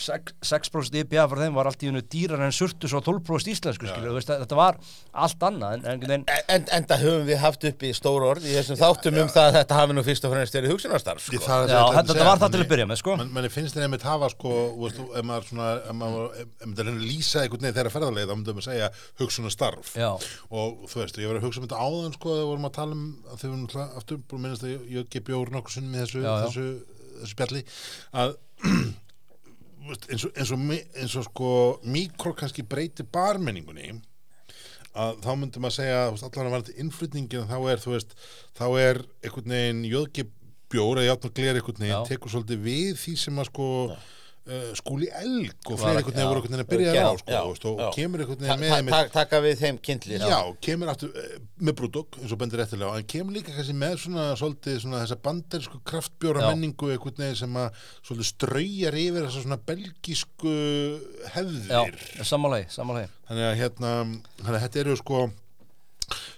6%, 0.00 0.32
6 0.42 0.90
IPA 1.02 1.26
fyrir 1.30 1.42
þeim 1.44 1.54
var 1.58 1.68
allt 1.70 1.82
í 1.84 1.88
hennu 1.90 2.00
dýrar 2.12 2.40
en 2.46 2.52
surtus 2.56 2.94
og 2.96 3.04
12% 3.06 3.50
íslensku 3.52 3.86
skilu, 3.90 4.14
veist, 4.16 4.30
þetta 4.32 4.56
var 4.58 4.78
allt 5.12 5.44
annað 5.50 5.74
en, 5.76 5.86
en, 5.92 6.04
en 6.16 6.24
En, 6.50 6.64
enda 6.80 6.96
höfum 6.98 7.26
við 7.28 7.38
haft 7.42 7.64
upp 7.68 7.82
í 7.86 7.90
stóru 7.94 8.26
orð 8.32 8.46
í 8.48 8.54
þessum 8.56 8.78
þáttum 8.80 9.18
um 9.22 9.28
það 9.30 9.46
að 9.50 9.56
þetta 9.60 9.78
hafi 9.80 9.96
nú 9.98 10.04
fyrst 10.06 10.24
og 10.26 10.32
fremst 10.34 10.56
verið 10.58 10.72
hugsunarstarf 10.74 11.24
sko. 11.28 11.40
það 11.44 11.68
Já, 11.70 11.80
þetta 11.98 12.14
segja. 12.16 12.26
var 12.30 12.40
það 12.42 12.54
til 12.56 12.60
að 12.64 12.70
byrja 12.72 12.86
með, 12.90 13.00
sko. 13.02 13.16
man- 13.20 13.32
manni 13.36 13.50
finnst 13.54 13.76
þeir 13.76 13.86
einmitt 13.86 14.06
hafa 14.08 14.30
sko 14.34 14.54
þú 14.74 14.84
veist, 14.86 15.00
ef 15.20 15.26
maður 15.30 15.48
svona 15.50 15.68
ef 15.84 15.96
maður, 16.00 16.40
ef 16.40 16.66
maður 16.72 16.90
að 16.94 17.04
lýsa 17.10 17.42
einhvern 17.44 17.64
veginn 17.66 17.78
þeirra 17.78 17.94
ferðarleið 17.94 18.30
þá 18.30 18.34
myndum 18.40 18.60
við 18.60 18.66
segja 18.70 18.90
hugsunar 19.20 19.54
starf 19.54 19.92
Já. 20.00 20.10
og 20.50 20.86
þú 20.90 21.02
veist, 21.04 21.20
ég 21.22 21.30
var 21.30 21.38
að 21.40 21.46
hugsa 21.48 21.60
um 21.62 21.68
þetta 21.68 21.82
áðan 21.86 22.16
sko 22.18 22.34
þegar 22.34 22.42
við 22.44 22.50
vorum 22.54 22.68
að 22.70 22.74
tala 22.80 22.96
um 22.98 23.04
að 23.30 23.44
þau 23.44 23.48
vorum 23.50 23.94
aftur 24.00 24.22
búin 24.24 24.40
að 24.40 24.44
minnast 24.48 24.66
að 24.66 24.72
ég- 24.74 24.88
ég 24.96 25.10
gef 25.14 25.26
bjór 25.30 25.52
nokkur 25.54 25.76
sinnum 25.76 25.94
í 25.94 26.02
þessu, 26.02 26.22
Já, 26.24 26.30
já. 26.30 26.48
þessu, 26.48 26.66
þessu 27.20 27.34
spjalli 27.36 27.62
að 28.24 28.34
eins 29.90 30.24
og, 30.26 30.32
eins 30.36 30.52
og, 30.54 30.62
eins 31.00 31.16
og 31.18 31.26
sko 31.26 31.50
mikro 31.84 32.32
kannski 32.36 32.64
breyti 32.66 33.06
barmenningunni 33.06 33.98
að 34.90 35.20
þá 35.22 35.30
myndum 35.38 35.66
að 35.68 35.76
segja 35.76 35.98
allar 36.10 36.46
að 36.46 36.54
varandi 36.54 36.76
innflutningin 36.82 37.50
þá 37.50 37.58
er 37.70 37.82
þú 37.82 37.94
veist, 37.94 38.14
þá 38.58 38.64
er 38.82 39.02
einhvern 39.22 39.54
veginn 39.54 39.84
jöðgi 39.86 40.26
bjór 40.70 41.00
eða 41.00 41.12
játn 41.12 41.28
og 41.28 41.36
gler 41.36 41.58
einhvern 41.58 41.84
veginn 41.84 41.96
Já. 41.96 42.08
tekur 42.08 42.32
svolítið 42.34 42.64
við 42.66 42.96
því 43.02 43.14
sem 43.22 43.38
að 43.42 43.50
sko 43.50 43.68
uh, 44.46 44.70
skúli 44.78 45.08
elg 45.20 45.68
og 45.70 45.78
fleiri 45.80 46.00
einhvern 46.00 46.14
veginn 46.16 46.30
voru 46.30 46.40
einhvern 46.40 46.54
veginn 46.54 46.64
að 46.64 46.70
byrja 46.70 47.04
á 47.04 47.12
sko, 47.20 47.32
já, 47.34 47.40
veist, 47.50 47.66
og 47.70 47.82
já. 47.82 47.88
kemur 47.96 48.22
einhvern 48.24 48.44
veginn 48.46 48.86
með 48.88 48.94
ta- 48.94 49.10
Taka 49.20 49.40
við 49.44 49.58
þeim 49.60 49.80
kindli 49.88 50.20
Já, 50.20 50.38
kemur 50.66 50.92
aftur 50.92 51.12
eh, 51.20 51.36
með 51.60 51.76
brúdók 51.80 52.18
eins 52.22 52.34
og 52.34 52.40
bendir 52.40 52.62
eftirlega 52.64 53.02
en 53.02 53.08
kemur 53.14 53.36
líka 53.36 53.54
kannski 53.56 53.76
með 53.76 53.96
svona 54.04 54.26
svolítið 54.40 54.80
svona 54.84 55.02
þessa 55.04 55.20
bandersku 55.28 55.82
kraftbjóra 55.90 56.48
menningu 56.50 56.90
einhvern 56.94 57.20
veginn 57.24 57.40
sem 57.42 57.60
að 57.60 57.84
svolítið 58.00 58.30
straujar 58.32 58.98
yfir 59.04 59.28
þessa 59.28 59.44
svona 59.44 59.60
belgísku 59.70 60.56
hefðir. 61.36 62.00
Samanlegi, 62.24 62.70
samanlegi 62.74 63.12
þannig 63.30 63.46
að 63.50 63.58
hérna 63.60 63.94
að 64.46 64.60
þetta 64.64 64.82
eru 64.84 64.96
sko 64.98 65.24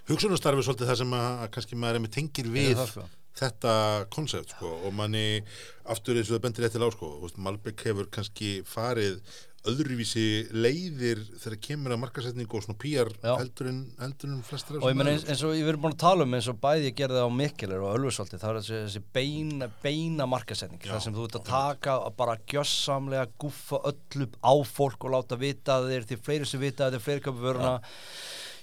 hugsunastarfi 0.09 0.63
svolítið 0.65 0.89
það 0.91 0.99
sem 1.01 1.13
að, 1.17 1.43
kannski 1.55 1.77
maður 1.79 1.99
er 1.99 2.03
með 2.03 2.15
tengir 2.17 2.49
við 2.53 2.81
sko. 2.89 3.05
Þetta 3.39 3.73
koncept 4.13 4.53
sko 4.55 4.75
og 4.87 4.93
manni 4.93 5.41
aftur 5.89 6.19
eins 6.19 6.29
og 6.29 6.37
það 6.37 6.45
bendir 6.47 6.67
eftir 6.69 6.83
lá 6.83 6.91
sko 6.93 7.15
Malbek 7.37 7.87
hefur 7.87 8.11
kannski 8.13 8.59
farið 8.67 9.19
öðruvísi 9.63 10.23
leiðir 10.51 11.21
þegar 11.39 11.53
kemur 11.63 11.93
að 11.95 11.99
markasetningu 12.01 12.57
og 12.59 12.65
svona 12.65 12.79
PR 12.81 13.09
Já. 13.23 13.31
heldur 13.39 13.69
en, 13.69 13.77
heldur 14.01 14.33
en 14.33 14.41
flestir 14.43 14.75
af 14.75 14.83
og 14.83 14.91
ég 14.91 14.97
menn 14.99 15.09
eins, 15.13 15.23
eins 15.23 15.43
og 15.47 15.53
ég 15.55 15.63
verið 15.63 15.83
búin 15.85 15.95
að 15.95 16.01
tala 16.03 16.25
um 16.27 16.35
eins 16.35 16.49
og 16.51 16.57
bæði 16.65 16.89
ég 16.89 16.97
gerði 16.99 17.21
á 17.23 17.29
Mikkelir 17.31 17.85
og 17.85 17.93
Ölfusólti 17.95 18.39
það 18.41 18.49
er 18.51 18.59
þessi, 18.59 18.81
þessi 18.89 19.03
beina, 19.15 19.69
beina 19.85 20.27
markasetning 20.27 20.83
Já, 20.83 20.91
þar 20.91 21.05
sem 21.07 21.15
þú 21.15 21.27
ert 21.29 21.39
að 21.39 21.47
taka 21.53 21.95
að 22.09 22.17
bara 22.19 22.35
gjössamlega 22.53 23.31
guffa 23.45 23.79
öllu 23.93 24.27
á 24.43 24.53
fólk 24.67 25.07
og 25.07 25.15
láta 25.15 25.39
vita 25.39 25.79
að 25.79 25.89
þeir 25.93 26.09
því 26.11 26.19
fleiri 26.27 26.51
sem 26.51 26.63
vita 26.67 26.89
að 26.89 26.97
þeir 26.97 27.05
fleiri 27.07 27.25
köpu 27.29 27.45
vöruna. 27.47 27.73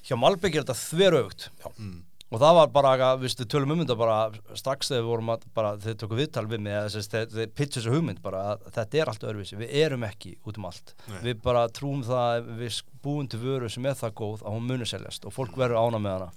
Hjá 0.05 0.17
Malbygg 0.21 0.61
er 0.61 0.69
þetta 0.69 0.81
þverögt 0.85 1.49
Mm. 1.81 1.99
Og 2.31 2.43
það 2.43 2.57
var 2.59 2.73
bara, 2.75 3.11
við 3.21 3.45
tölum 3.51 3.75
um 3.75 3.83
þetta 3.83 3.97
bara 3.99 4.19
strax 4.59 4.93
þegar 4.93 5.03
við 5.03 5.11
vorum 5.11 5.33
að 5.35 5.47
bara, 5.57 5.73
þeir 5.83 5.97
tóku 6.03 6.19
viðtal 6.19 6.47
við 6.51 6.65
mig, 6.67 6.77
að, 6.79 6.99
þeir, 7.11 7.31
þeir 7.35 7.55
pitcha 7.59 7.81
þessu 7.81 7.95
hugmynd 7.97 8.23
bara 8.25 8.43
að 8.53 8.69
þetta 8.77 9.01
er 9.01 9.13
allt 9.13 9.27
öðruvísi, 9.31 9.59
við 9.61 9.75
erum 9.83 10.07
ekki 10.07 10.37
út 10.47 10.61
um 10.61 10.69
allt, 10.71 10.95
Nei. 11.09 11.19
við 11.29 11.41
bara 11.47 11.67
trúum 11.75 12.05
það 12.07 12.27
að 12.27 12.53
við 12.61 12.83
búum 13.03 13.31
til 13.31 13.43
vöru 13.43 13.73
sem 13.73 13.91
er 13.91 13.99
það 13.99 14.17
góð 14.23 14.45
að 14.45 14.57
hún 14.57 14.71
muni 14.71 14.89
seljast 14.89 15.27
og 15.27 15.35
fólk 15.35 15.59
verður 15.59 15.83
ána 15.83 16.03
með 16.03 16.17
hana 16.19 16.31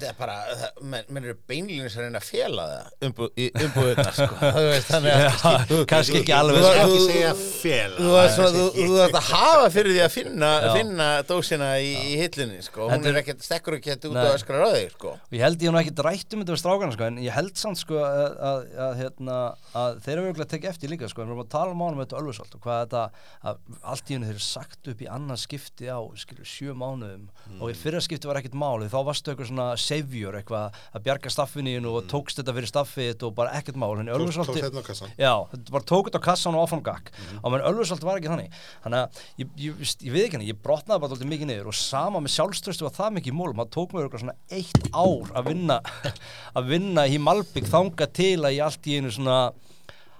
Það 0.00 0.08
er 0.10 0.16
bara, 0.18 0.36
það- 0.60 0.82
menn, 0.92 1.04
menn 1.14 1.24
eru 1.28 1.34
beinlínis 1.50 1.96
að 1.98 2.04
reyna 2.06 2.20
að 2.20 2.26
fela 2.30 2.64
það 2.70 3.06
umbú, 3.08 3.28
í 3.36 3.46
umbúðuna 3.64 4.06
sko. 4.16 4.38
Þú 4.56 4.64
veist, 4.70 4.90
þannig 4.90 5.12
að 5.16 5.24
Já, 5.70 5.80
kannski 5.92 6.20
ekki 6.20 6.34
alveg 6.36 6.60
Þú- 6.60 6.70
sko. 6.70 6.80
ekki 6.80 6.96
þú- 7.00 7.08
segja 7.10 7.32
fel 7.40 7.94
Þú 8.00 8.10
svona- 8.36 8.52
þú- 8.56 8.72
þú 8.80 8.98
ert 9.04 9.18
að 9.20 9.28
hafa 9.30 9.66
fyrir 9.76 9.92
því 9.96 10.02
að 10.06 10.12
finna, 10.16 10.50
finna 10.76 11.08
dósina 11.30 11.70
í, 11.80 11.90
í 12.10 12.14
hillinni 12.20 12.62
sko. 12.64 12.88
hún 12.88 12.94
Þetta 12.96 13.10
er 13.10 13.14
er- 13.14 13.20
ekkert, 13.22 13.44
stekkur 13.44 13.76
ekki 13.78 13.96
út 14.00 14.06
og 14.10 14.30
öskrar 14.34 14.64
á 14.64 14.70
þig 14.76 14.90
sko. 14.96 15.14
og 15.20 15.36
ég 15.36 15.44
held 15.44 15.58
ég 15.60 15.68
hef 15.70 15.74
nú 15.76 15.80
ekki 15.84 15.94
rætt 16.08 16.34
um 16.36 16.40
þetta 16.44 16.54
við 16.56 16.62
strákana 16.64 16.92
sko, 16.96 17.04
en 17.10 17.18
ég 17.20 17.32
held 17.36 17.56
samt 17.60 17.78
sko 17.82 18.00
að, 18.00 18.38
að, 18.50 18.60
að, 18.86 18.94
hérna, 19.00 19.38
að 19.74 20.00
þeir 20.04 20.16
eru 20.16 20.26
auðvitað 20.30 20.50
tekið 20.54 20.70
eftir 20.72 20.90
líka 20.94 21.08
sko, 21.10 21.22
en 21.22 21.28
við 21.28 21.34
erum 21.36 21.44
að 21.44 21.50
tala 21.54 21.74
um 21.76 21.84
ánum 21.84 22.00
þetta 22.04 22.20
ölfusalt 22.20 22.54
og 22.56 22.60
hvað 22.64 22.80
þetta, 22.86 23.02
að 23.44 23.56
allt 23.92 24.10
í 24.10 24.14
hennu 24.16 24.26
þeir 24.30 24.36
eru 24.38 24.46
sagt 24.46 24.88
upp 24.94 25.00
í 25.04 25.08
annað 25.10 25.40
skipti 25.44 25.86
á 25.90 25.98
skilur, 26.16 26.48
sjö 26.48 26.74
mánuðum 26.74 27.28
og 27.60 27.66
í 27.70 27.76
fyrra 27.76 28.00
skipti 28.04 28.26
var 28.30 28.40
ekkert 28.40 28.56
máli, 28.58 28.88
þá 28.90 28.98
varstu 29.06 29.32
eitthvað 29.34 29.50
svona 29.50 29.68
savior, 29.90 30.38
eitthvað 30.40 30.78
að 30.96 31.04
bjarga 31.06 31.32
staffinu 31.34 31.76
og 31.90 32.06
tókst 32.10 32.40
þetta 32.40 32.54
fyrir 32.56 32.70
staffið 32.70 33.24
og 33.28 33.34
bara 33.38 33.54
ekkert 33.58 33.78
mál, 33.80 33.92
en 34.00 34.08
í 34.08 34.12
tók 34.14 34.20
ölfusalti 34.22 34.62
þetta 34.64 34.80
á 34.80 34.88
kassan 34.90 35.14
Já, 35.18 35.32
þetta 35.52 35.74
bara 35.76 35.88
tók 35.92 36.08
þetta 36.10 36.20
á 36.22 36.28
kassan 36.30 36.56
og 36.58 36.64
áfram 36.66 36.82
gakk 36.86 37.10
Mhm. 37.20 37.40
og 37.44 37.52
menn 37.52 37.66
Ölfusholt 37.70 38.04
var 38.06 38.18
ekki 38.20 38.30
þannig. 38.30 38.54
Þannig 38.84 39.00
að 39.00 39.20
ég, 39.42 39.48
ég, 39.56 39.80
ég, 39.80 39.94
ég 40.06 40.12
veit 40.14 40.24
ekki 40.24 40.36
henni, 40.38 40.48
ég 40.50 40.60
brotnaði 40.62 41.00
bara 41.02 41.12
alltaf 41.14 41.28
mikið 41.30 41.48
niður 41.50 41.70
og 41.72 41.76
sama 41.78 42.20
með 42.24 42.34
sjálfströstu 42.36 42.86
var 42.86 42.94
það 42.96 43.14
mikið 43.18 43.36
mólum, 43.40 43.60
það 43.60 43.70
tók 43.76 43.92
mér 43.94 44.06
eitthvað 44.06 44.24
svona 44.24 44.36
eitt 44.50 44.88
ár 44.94 45.34
að 45.40 45.50
vinna 45.50 45.80
að 46.58 46.70
vinna 46.70 47.06
í 47.10 47.18
Malbygg 47.20 47.66
þanga 47.70 48.06
til 48.16 48.38
að 48.46 48.54
ég 48.56 48.64
allt 48.66 48.86
í 48.90 48.96
einu 49.00 49.10
svona 49.14 49.38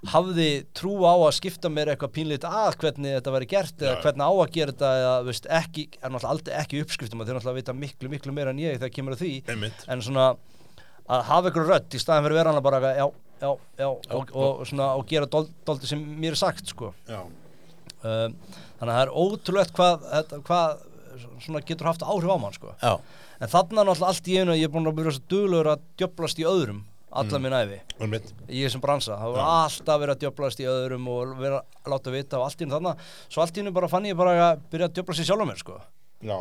hafði 0.09 0.47
trú 0.73 0.95
á 1.05 1.13
að 1.13 1.35
skipta 1.37 1.69
mér 1.69 1.91
eitthvað 1.93 2.13
pínleitt 2.17 2.45
að 2.49 2.77
hvernig 2.81 3.17
þetta 3.19 3.33
væri 3.35 3.49
gert 3.51 3.83
eða 3.85 3.99
hvernig 4.01 4.25
á 4.25 4.33
að 4.33 4.53
gera 4.55 4.73
þetta 4.73 4.93
eða 5.01 5.17
veist, 5.27 5.49
ekki, 5.61 5.85
er 6.01 6.09
náttúrulega 6.15 6.31
aldrei 6.33 6.55
ekki 6.63 6.81
uppskriftum 6.85 7.21
þeir 7.25 7.37
náttúrulega 7.37 7.59
vita 7.61 7.75
miklu, 7.77 8.09
miklu 8.15 8.33
meira 8.33 8.55
en 8.55 8.63
ég 8.63 8.79
þegar 8.81 8.95
kemur 8.97 9.17
að 9.19 9.25
því 9.27 9.33
Einmitt. 9.53 9.85
en 9.93 10.01
svona 10.07 10.31
að 11.11 11.25
hafa 11.29 11.51
ykkur 11.53 11.69
rödd 11.69 11.97
í 11.97 12.01
staðin 12.01 12.25
fyrir 12.31 12.41
að 12.41 12.49
hana 12.55 12.65
bara 12.65 12.81
já, 12.97 13.07
já, 13.43 13.51
já, 13.83 13.89
og, 13.91 14.33
og, 14.33 14.65
svona, 14.71 14.89
og 14.97 15.05
gera 15.11 15.27
dol- 15.29 15.51
dóldi 15.69 15.91
sem 15.91 16.01
mér 16.23 16.33
er 16.33 16.41
sagt 16.41 16.73
sko. 16.73 16.95
um, 17.11 18.37
þannig 18.81 18.89
að 18.89 18.95
það 18.95 19.03
er 19.05 19.13
ótrúlegt 19.25 19.75
hvað, 19.77 20.07
þetta- 20.15 20.43
hvað 20.49 20.87
svona 21.45 21.61
getur 21.69 21.91
haft 21.91 22.01
áhrif 22.07 22.31
á 22.33 22.37
mann 22.41 22.57
sko. 22.57 22.73
En 23.41 23.49
þarna 23.49 23.83
er 23.83 23.89
náttúrulega 23.91 24.09
allt 24.15 24.29
í 24.29 24.39
einu 24.41 24.53
að 24.55 24.61
ég 24.61 24.65
er 24.69 24.73
búin 24.73 24.89
að 24.89 24.97
byrja 24.97 25.13
svo 25.17 25.23
duglegur 25.33 25.71
að 25.75 25.85
djöblast 26.01 26.41
í 26.41 26.45
öðrum 26.49 26.81
alla 27.11 27.41
minn 27.43 27.57
æfi 27.59 27.79
einmitt. 28.01 28.33
Í 28.47 28.65
þessum 28.65 28.83
bransa, 28.85 29.17
það 29.19 29.35
var 29.35 29.51
alltaf 29.51 30.01
verið 30.03 30.15
að 30.15 30.25
djöblast 30.25 30.63
í 30.63 30.67
öðrum 30.71 31.09
og 31.11 31.37
vera 31.41 31.61
að 31.83 31.93
láta 31.95 32.15
vita 32.15 32.39
og 32.39 32.47
allt 32.47 32.61
í 32.61 32.67
einu 32.67 32.77
þarna, 32.77 32.97
svo 33.29 33.43
allt 33.45 33.57
í 33.57 33.65
einu 33.65 33.73
bara 33.75 33.91
fann 33.91 34.07
ég 34.07 34.19
bara 34.19 34.35
að 34.51 34.67
byrja 34.71 34.91
að 34.91 34.99
djöblast 34.99 35.25
í 35.25 35.29
sjálf 35.29 35.49
mér 35.49 35.63
sko. 35.63 35.79
já, 36.23 36.37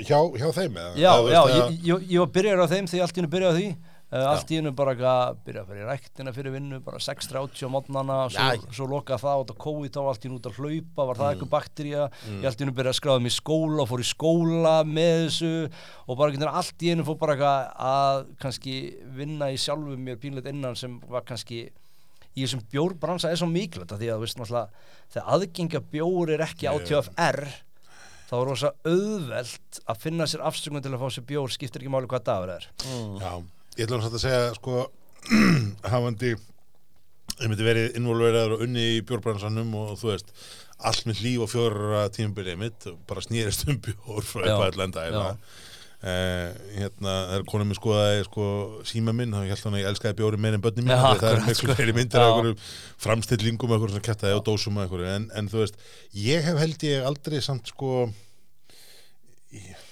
hjá, 0.00 0.18
hjá 0.40 0.48
þeim 0.56 0.78
eða? 0.80 0.94
Já, 0.98 1.12
já, 1.34 1.40
ég, 1.54 1.76
ég, 1.90 2.06
ég 2.14 2.24
var 2.24 2.32
byrjar 2.38 2.64
á 2.64 2.72
þeim 2.72 2.88
því 2.90 3.02
allt 3.04 3.14
í 3.16 3.20
hennu 3.22 3.32
byrjaði 3.36 3.52
á 3.52 3.58
því 3.60 3.68
allt 4.14 4.50
í 4.52 4.58
hennu 4.60 4.70
bara 4.78 4.92
að 4.94 5.36
byrja 5.46 5.62
að 5.64 5.70
fyrir 5.72 5.88
ræktina 5.90 6.32
fyrir 6.36 6.52
vinnu, 6.54 6.78
bara 6.84 6.98
6.30 7.02 7.66
á 7.66 7.68
mótnana 7.74 8.16
svo, 8.30 8.44
Já. 8.46 8.60
svo 8.78 8.86
lokaði 8.92 9.24
það 9.24 9.42
út 9.42 9.50
á 9.50 9.56
COVID 9.64 9.96
og 9.98 10.08
allt 10.12 10.24
í 10.24 10.28
hennu 10.28 10.38
út 10.38 10.48
að 10.50 10.58
hlaupa, 10.60 11.06
var 11.08 11.16
það 11.18 11.24
Mm. 11.24 11.34
eitthvað 11.34 11.52
baktería 11.54 12.02
ég 12.40 12.44
allt 12.46 12.60
í 12.60 12.64
hennu 12.64 12.76
byrjaði 12.78 12.94
að 12.94 13.00
skráða 13.00 13.22
mig 13.24 13.32
í 13.32 13.38
skóla 13.40 13.82
og 13.82 13.88
fór 13.90 14.04
í 14.04 14.08
skóla 14.14 14.74
með 14.86 15.14
þessu 15.26 15.52
og 16.08 16.18
bara 16.18 16.30
getur 16.36 16.52
allt 16.54 16.78
í 16.86 16.92
hennu 16.92 17.04
fór 17.08 17.18
bara 17.18 17.34
eitthvað 17.34 17.72
að 17.90 18.26
kannski 18.44 18.76
vinna 19.18 19.50
í 19.50 19.56
sjálfum 19.58 19.98
mér 20.06 20.16
pínleitt 20.22 20.46
innan 20.52 20.76
sem 20.78 21.00
var 21.10 21.22
kannski 21.26 21.64
í 22.34 22.42
þessum 22.42 22.62
bjórbransa 22.70 23.30
er 23.30 23.36
svo 23.38 23.46
mikilvægt 23.50 23.92
af 23.94 23.98
því 24.00 24.08
að 24.10 24.16
þú 24.18 24.24
veist 24.26 24.38
náttúrulega 24.38 24.68
þegar 25.14 25.28
aðgengja 25.36 25.80
bjór 25.92 26.32
er 26.34 26.42
ekki 26.48 26.66
á 26.66 26.74
Nei. 26.74 26.86
TFR 26.86 27.40
þá 28.24 28.32
er 28.40 28.46
rosa 28.48 28.70
auðvelt 28.88 29.78
að 29.86 30.00
finna 30.02 30.26
sér 30.26 30.42
afsökun 30.48 30.82
til 30.82 30.90
að 30.96 31.02
fá 31.04 31.10
sér 31.14 31.26
bjór 31.28 31.52
skiptir 31.54 31.82
ekki 31.84 31.92
máli 31.94 32.08
hvað 32.10 32.24
dagur 32.26 32.50
það 32.50 32.56
er 32.56 33.20
Já, 33.22 33.32
ég 33.78 33.86
ætla 33.86 34.00
hann 34.00 34.18
að 34.18 34.22
segja 34.22 34.54
sko 34.58 34.84
hafandi 35.92 36.34
ég 36.34 37.48
myndi 37.50 37.66
verið 37.66 37.96
involveraður 37.98 38.56
og 38.58 38.64
unni 38.66 38.88
í 38.98 39.04
bjórbransanum 39.06 39.72
og 39.80 39.94
þú 39.98 40.12
veist 40.12 40.34
allt 40.84 41.06
með 41.08 41.22
líf 41.24 41.44
og 41.46 41.50
fjóra 41.52 42.08
tímabilið 42.14 42.58
mitt 42.60 42.88
bara 43.08 43.22
snýrist 43.24 43.64
um 43.70 43.78
bjór 43.82 44.26
frá 44.26 44.44
eitthvað 44.44 44.68
allenda 44.72 45.06
já. 45.08 45.22
Uh, 46.04 46.50
hérna, 46.76 47.12
þegar 47.30 47.44
konum 47.48 47.70
minn 47.70 47.78
skoðaði 47.78 48.24
sko, 48.26 48.46
síma 48.84 49.14
minn, 49.16 49.30
þá 49.32 49.46
held 49.48 49.62
hann 49.64 49.76
að 49.78 49.80
ég 49.80 49.86
elskaði 49.88 50.16
bjóri 50.18 50.40
meir 50.44 50.56
en 50.58 50.64
börnum 50.66 50.84
mín, 50.84 50.92
Já, 50.92 51.16
það 51.16 51.30
er 51.30 51.38
miklu 51.46 51.54
sko. 51.56 51.76
fleiri 51.78 51.94
myndir 51.96 52.24
af 52.26 52.74
framstillingum, 53.00 53.72
einhverjum 53.72 53.94
svona 53.94 54.04
kættaði 54.10 54.36
og 54.36 54.42
dósum 54.44 54.82
einhverju, 54.82 55.06
en, 55.14 55.24
en 55.32 55.48
þú 55.48 55.62
veist 55.62 55.80
ég 56.26 56.44
hef 56.44 56.60
held 56.60 56.84
ég 56.84 57.08
aldrei 57.08 57.40
samt 57.46 57.72
sko 57.72 57.94
ég, 59.56 59.83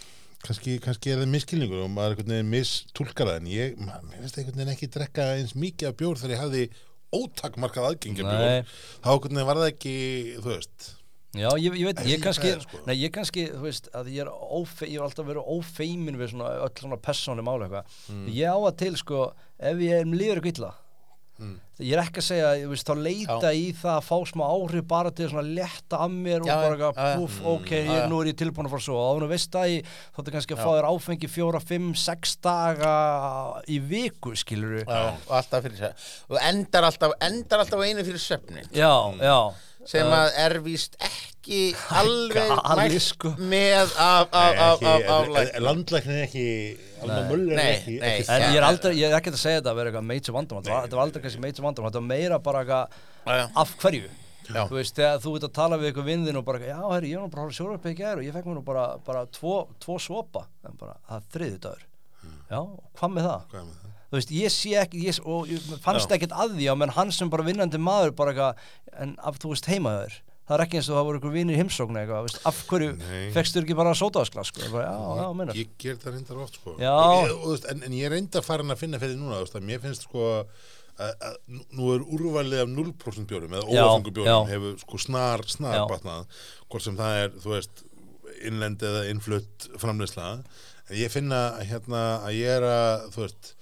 kannski, 0.47 0.79
kannski 0.83 1.13
er 1.13 1.21
það 1.23 1.35
miskilningur 1.35 1.85
og 1.85 1.93
maður 1.93 2.17
einhvern 2.17 2.35
veginn 2.37 2.55
mistúlkar 2.55 3.35
en 3.37 3.51
ég, 3.51 3.77
maður, 3.81 4.17
finnst 4.17 4.41
einhvern 4.41 4.63
veginn 4.63 4.75
ekki 4.75 4.91
drekka 4.97 5.29
eins 5.37 5.55
mikið 5.59 5.91
af 5.91 6.01
bjór 6.01 6.23
þegar 6.23 6.35
ég 6.35 6.43
hafði 6.43 6.65
ótakmarkað 7.13 7.89
aðgengi 7.91 8.25
að 8.25 8.33
Nei. 8.33 8.35
bjór 8.41 8.75
þá 9.05 9.13
einhvern 9.13 9.39
veginn 9.39 9.51
var 9.53 9.63
það 9.63 9.71
ekki, 9.75 9.95
þú 10.41 10.53
veist 10.55 10.91
Já, 11.33 11.49
ég, 11.57 11.73
ég 11.81 11.87
veit, 11.89 12.01
ég 12.05 12.21
kannski, 12.21 12.49
er, 12.53 12.59
sko. 12.61 12.79
nei, 12.85 12.93
ég 13.01 13.13
kannski, 13.15 13.47
þú 13.55 13.63
veist, 13.65 13.87
að 13.97 14.11
ég 14.13 14.27
er 14.27 14.29
ófe, 14.29 14.85
ég 14.85 14.99
hef 14.99 15.07
alltaf 15.07 15.25
verið 15.31 15.47
ófeimin 15.49 16.19
við 16.21 16.35
svona 16.35 16.51
öll 16.67 16.75
svona 16.77 16.99
persónum 17.01 17.47
mála 17.49 17.71
eitthvað. 17.71 17.95
Mm. 18.13 18.27
Ég 18.37 18.53
á 18.53 18.59
að 18.61 18.75
til, 18.83 18.91
sko, 19.01 19.21
ef 19.57 19.81
ég 19.81 20.03
er 20.03 20.11
líður 20.11 20.43
eitthvað 20.43 20.61
illa, 20.61 20.73
Mm. 21.43 21.59
ég 21.83 21.93
er 21.97 22.03
ekki 22.05 22.21
að 22.23 22.27
segja, 22.29 22.51
ég 22.61 22.69
veist, 22.71 22.87
þá 22.87 22.95
leita 23.03 23.49
í 23.59 23.65
það 23.75 23.97
að 23.97 24.05
fá 24.07 24.17
smá 24.31 24.43
áhrif 24.47 24.85
bara 24.93 25.11
til 25.19 25.27
að 25.33 25.49
létta 25.57 25.99
af 26.05 26.13
mér 26.15 26.45
og 26.45 26.47
Já, 26.47 26.55
bara 26.63 26.77
já, 26.77 26.77
eitthvað, 26.77 27.01
já, 27.01 27.09
já. 27.09 27.17
púf, 27.19 27.39
ok, 27.57 27.73
Já, 27.73 27.81
ég, 27.83 27.91
já. 27.99 28.07
nú 28.13 28.21
er 28.23 28.31
ég 28.31 28.39
tilbúin 28.39 28.69
að 28.69 28.75
fara 28.77 28.85
svo, 28.87 29.01
og 29.09 29.21
þú 29.25 29.31
veist 29.33 29.59
að 29.59 29.73
ég, 29.73 29.91
þá 30.15 30.23
er 30.23 30.37
kannski 30.37 30.55
að 30.55 30.63
Já. 30.63 30.63
fá 30.63 30.71
þér 30.77 30.89
áfengi 30.93 31.31
fjóra, 31.33 31.63
fimm, 31.73 31.91
sex 31.99 32.37
daga 32.47 32.95
í 33.67 33.81
viku, 33.91 34.37
skilur 34.39 34.77
við. 34.79 34.87
Já, 34.87 35.03
og 35.27 35.37
alltaf 35.41 35.67
fyrir 35.67 35.81
sér 35.83 36.09
og 36.31 36.39
endar 36.53 36.89
alltaf, 36.93 37.17
endar 37.29 37.65
alltaf 37.67 37.85
einu 37.89 38.07
fyrir 38.07 38.25
Já, 38.71 38.95
já. 39.19 39.39
sem 39.85 40.07
að 40.07 40.31
er 40.47 40.61
víst 40.63 40.95
ekki 41.03 41.32
alveg 41.43 42.35
galið, 42.37 42.79
mælt 42.79 43.03
sko. 43.03 43.33
með 43.39 43.93
af, 43.99 44.29
af, 44.31 44.31
af, 44.33 44.83
af, 44.83 45.05
af 45.11 45.29
læknum. 45.35 45.63
landlæknin 45.67 46.17
er 46.17 46.27
ekki 46.29 46.47
ekki, 47.03 47.97
ekki 47.99 48.27
En 48.31 48.43
Já. 48.43 48.49
ég 48.53 48.57
er 48.61 48.67
aldrei, 48.67 48.93
ég 49.01 49.11
er 49.11 49.17
ekki 49.19 49.33
að 49.35 49.39
segja 49.43 49.61
þetta 49.61 49.73
að 49.73 49.79
vera 49.81 49.91
eitthvað 49.91 50.07
major 50.07 50.35
vandamál, 50.37 50.63
þetta 50.67 50.97
var- 50.99 51.05
aldrei 51.07 51.23
kannski 51.25 51.41
major 51.43 51.65
vandamál, 51.67 51.91
þetta 51.91 52.01
var 52.03 52.09
meira 52.13 52.39
bara 52.39 52.63
eitthvað 52.63 52.87
Já, 53.27 53.33
já. 53.41 53.47
af 53.57 53.77
hverju 53.83 54.09
Já. 54.53 54.63
þú 54.69 54.75
veist, 54.79 54.95
þegar 54.99 55.19
þú 55.23 55.35
ert 55.37 55.45
að 55.49 55.53
tala 55.59 55.77
við 55.79 55.87
eitthvað 55.93 56.09
vinðin 56.13 56.37
og 56.39 56.45
bara, 56.45 56.59
já, 56.59 56.79
herri, 56.93 57.11
ég 57.13 57.19
var 57.19 57.27
nú 57.27 57.31
bara 57.31 57.43
að 57.43 57.47
horfa 57.47 57.59
sjóra 57.59 57.75
upp 57.79 57.87
í 57.87 57.95
gær 57.99 58.17
og 58.19 58.25
ég 58.27 58.33
fekk 58.35 58.47
mér 58.47 58.57
nú 58.59 58.65
bara, 58.65 58.87
bara 59.07 59.27
tvo, 59.27 59.55
tvo 59.83 59.99
sopa 60.03 60.47
en 60.67 60.77
bara, 60.79 60.97
það 61.09 61.17
er 61.17 61.29
þriði 61.37 61.59
dagur 61.63 61.85
já, 62.51 62.59
og 62.59 62.83
hvað 62.99 63.15
með 63.17 63.29
það? 63.29 63.47
Hvað 63.53 63.63
með 63.67 63.79
það? 63.83 63.89
þú 64.13 64.19
veist, 64.19 64.33
ég 64.37 64.51
sé 64.53 64.73
ekki, 64.83 65.05
ég, 65.07 65.21
og 65.25 65.47
ég 65.49 65.59
fannst 65.83 66.11
ekkert 66.13 66.35
að 66.37 66.57
því 66.59 66.67
á 66.69 66.75
menn 66.77 66.91
hann 66.99 67.11
sem 67.15 67.31
bara 67.33 67.43
vinnandi 67.47 67.79
maður 67.81 68.11
bara 68.19 68.35
eitthvað, 68.35 68.55
en 69.01 69.17
af, 69.25 69.39
þú 69.41 69.55
veist, 69.55 69.67
heimaður 69.71 70.19
það 70.49 70.55
er 70.57 70.65
ekki 70.67 70.79
eins 70.81 70.89
og 70.91 70.97
það 70.99 71.07
voru 71.09 71.19
einhver 71.21 71.35
vinir 71.37 71.59
heimsókn 71.61 71.99
eitthvað, 72.01 72.27
veist, 72.27 72.41
af 72.51 72.61
hverju 72.71 72.93
Nei. 72.99 73.25
fekkstu 73.37 73.63
ekki 73.63 73.77
bara 73.79 73.95
sótaðasklas, 73.99 74.51
sko, 74.53 74.69
bara, 74.75 74.91
já, 74.91 75.23
já, 75.23 75.27
mennar 75.39 75.59
Ég 75.61 75.73
ger 75.79 75.97
það 76.03 76.17
reyndar 76.17 76.41
oft 76.45 76.59
sko. 76.59 76.75
Og 76.77 77.31
og, 77.37 77.49
veist, 77.53 77.69
en, 77.73 77.83
en 77.87 77.97
ég 77.99 78.11
reynda 78.13 78.43
farin 78.45 78.75
að 78.75 78.81
finna 78.83 79.01
fyrir 79.03 79.17
núna 79.21 79.39
veist, 79.45 79.59
Mér 79.63 79.81
finnst 79.85 80.09
sko 80.09 80.27
að, 80.43 81.39
nú- 81.73 81.93
er 81.95 82.03
úrvalið 82.05 82.61
af 82.65 82.69
0% 82.69 83.29
bjórum 83.31 83.55
eða 83.57 83.71
Já, 83.73 83.85
óafengu 83.87 84.13
bjórum 84.19 84.29
já. 84.29 84.51
hefur 84.53 84.77
sko 84.83 84.99
snar, 85.01 85.45
snar 85.49 85.87
batnað 85.91 86.27
hvort 86.69 86.85
sem 86.85 86.99
það 86.99 87.21
er, 87.23 87.33
þú 87.43 87.55
veist 87.55 87.85
innlend 88.43 88.83
eða 88.85 89.05
innflutt 89.13 89.69
framleysla 89.81 90.27
en 90.35 90.45
ég 90.99 91.13
finna 91.15 91.41
hérna 91.65 92.03
að 92.27 92.37
ég 92.41 92.57
er 92.59 92.67
að 92.69 93.07
þú 93.15 93.23
veist, 93.25 93.55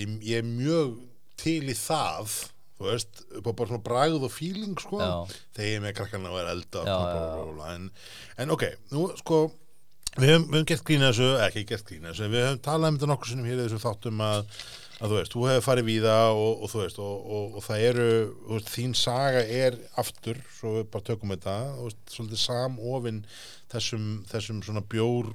ég, 0.00 0.16
ég 0.26 0.42
er 0.42 0.48
mjög 0.48 0.96
til 1.42 1.60
í 1.70 1.76
það 1.76 2.34
þú 2.82 2.90
veist, 2.90 3.24
á 3.32 3.38
bara 3.48 3.70
svona 3.70 3.86
bragð 3.86 4.28
og 4.28 4.34
feeling 4.34 4.76
sko, 4.82 5.00
Já. 5.00 5.40
þegar 5.56 5.82
með 5.86 5.96
krakkarna 6.00 6.32
og 6.34 6.38
er 6.42 6.52
elda 6.52 6.84
Já, 6.84 6.92
og 6.92 7.08
já. 7.08 7.16
bla, 7.16 7.26
bla, 7.32 7.56
bla, 7.56 7.72
en, 7.78 7.90
en 8.44 8.54
ok, 8.58 8.68
nú 8.92 9.08
sko 9.22 9.42
við 10.18 10.28
höfum, 10.34 10.46
við 10.50 10.58
höfum 10.58 10.70
gert 10.74 10.86
grína 10.90 11.10
þessu, 11.10 11.28
ekki 11.46 11.66
gert 11.72 11.88
grína 11.88 12.10
þessu 12.12 12.30
við 12.32 12.46
höfum 12.48 12.62
talað 12.66 12.90
um 12.92 12.98
þetta 13.00 13.12
nokkur 13.14 13.32
sinnum 13.32 13.48
hér 13.48 13.60
í 13.60 13.64
þessu 13.64 13.80
þáttum 13.80 14.20
að, 14.26 14.42
að 14.98 15.12
þú 15.14 15.18
veist, 15.20 15.32
þú 15.36 15.46
hefur 15.48 15.66
farið 15.70 15.88
víða 15.88 16.16
og, 16.34 16.50
og 16.52 16.72
þú 16.74 16.82
veist, 16.82 17.00
og, 17.06 17.30
og, 17.38 17.56
og 17.56 17.64
það 17.68 17.86
eru 17.88 18.08
veist, 18.50 18.72
þín 18.74 18.92
saga 18.98 19.44
er 19.62 19.78
aftur 20.02 20.42
svo 20.58 20.74
við 20.76 20.90
bara 20.92 21.08
tökum 21.08 21.32
þetta, 21.32 21.56
veist, 21.80 22.02
svolítið 22.12 22.42
samofin 22.44 23.22
þessum, 23.72 24.10
þessum 24.28 24.60
svona 24.66 24.84
bjór 24.92 25.32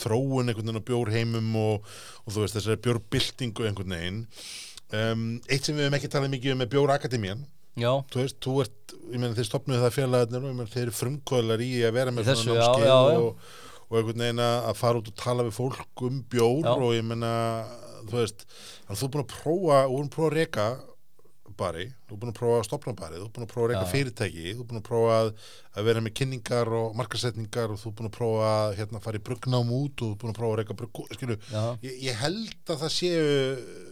þróun 0.00 0.50
einhvern 0.50 0.66
veginn 0.70 0.82
á 0.82 0.88
bjórheimum 0.90 1.54
og, 1.60 1.86
og 2.24 2.34
þú 2.34 2.44
veist, 2.44 2.56
þessari 2.58 2.82
bjórbyltingu 2.84 3.66
einhvern 3.66 3.94
veginn 3.96 4.20
um, 4.96 5.24
eitt 5.48 5.66
sem 5.66 5.76
við 5.76 5.86
höfum 5.86 5.98
ekki 6.00 6.12
talað 6.12 6.34
mikið 6.34 6.54
um 6.54 6.64
er 6.64 6.70
bjórakademían 6.74 7.42
já, 7.78 7.90
þú 8.10 8.22
veist, 8.22 8.38
þú 8.42 8.54
ert, 8.64 8.94
ég 9.10 9.16
meina 9.16 9.36
þeir 9.38 9.48
stopnuðu 9.48 9.84
það 9.84 9.96
félagarnir 9.96 10.48
og 10.50 10.72
þeir 10.74 10.84
eru 10.86 10.96
frumkvöðlar 10.98 11.64
í 11.64 11.70
að 11.86 11.96
vera 11.98 12.14
með 12.14 12.30
þessu, 12.32 12.54
já, 12.56 12.66
já, 12.82 12.90
já. 12.90 12.98
og, 12.98 13.48
og 13.88 13.98
einhvern 13.98 14.24
veginn 14.26 14.44
að 14.44 14.76
fara 14.78 15.00
út 15.00 15.10
og 15.10 15.18
tala 15.18 15.46
við 15.46 15.56
fólk 15.56 16.04
um 16.06 16.20
bjór 16.30 16.62
Já. 16.66 16.74
og 16.74 16.94
ég 16.94 17.06
meina, 17.06 17.32
þú 18.06 18.20
veist 18.20 18.46
þannig 18.46 18.94
að 18.94 19.00
þú 19.00 19.08
er 19.08 19.12
búin 19.16 19.24
að 19.24 19.34
prófa, 19.34 19.80
þú 19.80 19.90
er 19.90 19.98
búin 19.98 20.08
að 20.08 20.14
prófa 20.16 20.30
að 20.30 20.38
reka 20.38 20.68
bari, 21.60 21.86
þú 22.08 22.14
er 22.14 22.20
búin 22.22 22.32
að 22.32 22.38
prófa 22.38 22.60
að 22.60 22.66
stopna 22.68 22.94
bari 22.96 23.18
þú 23.18 23.26
er 23.26 23.32
búin 23.34 23.44
að 23.44 23.50
prófa 23.50 23.66
að 23.66 23.72
reka 23.72 23.82
Já. 23.84 23.90
fyrirtæki 23.90 24.44
þú 24.46 24.62
er 24.62 24.68
búin 24.70 24.80
að 24.80 24.86
prófa 24.86 25.16
að, 25.18 25.30
að 25.74 25.88
vera 25.90 26.02
með 26.04 26.14
kynningar 26.20 26.70
og 26.78 26.94
markasetningar 26.96 27.74
og 27.74 27.80
þú 27.82 27.90
er 27.90 27.96
búin 27.98 28.08
að 28.08 28.14
prófa 28.16 28.52
að 28.54 28.76
hérna, 28.78 29.02
fara 29.04 29.20
í 29.20 29.24
bruggnám 29.28 29.72
út 29.76 30.04
og 30.04 30.06
þú 30.06 30.10
er 30.14 30.20
búin 30.22 30.32
að 30.32 30.38
prófa 30.40 30.54
að 30.54 30.60
reka 30.62 30.78
brugg, 30.80 31.02
ég, 31.84 31.98
ég 32.06 32.20
held 32.22 32.72
að 32.72 32.84
það 32.84 32.94
séu 32.96 33.26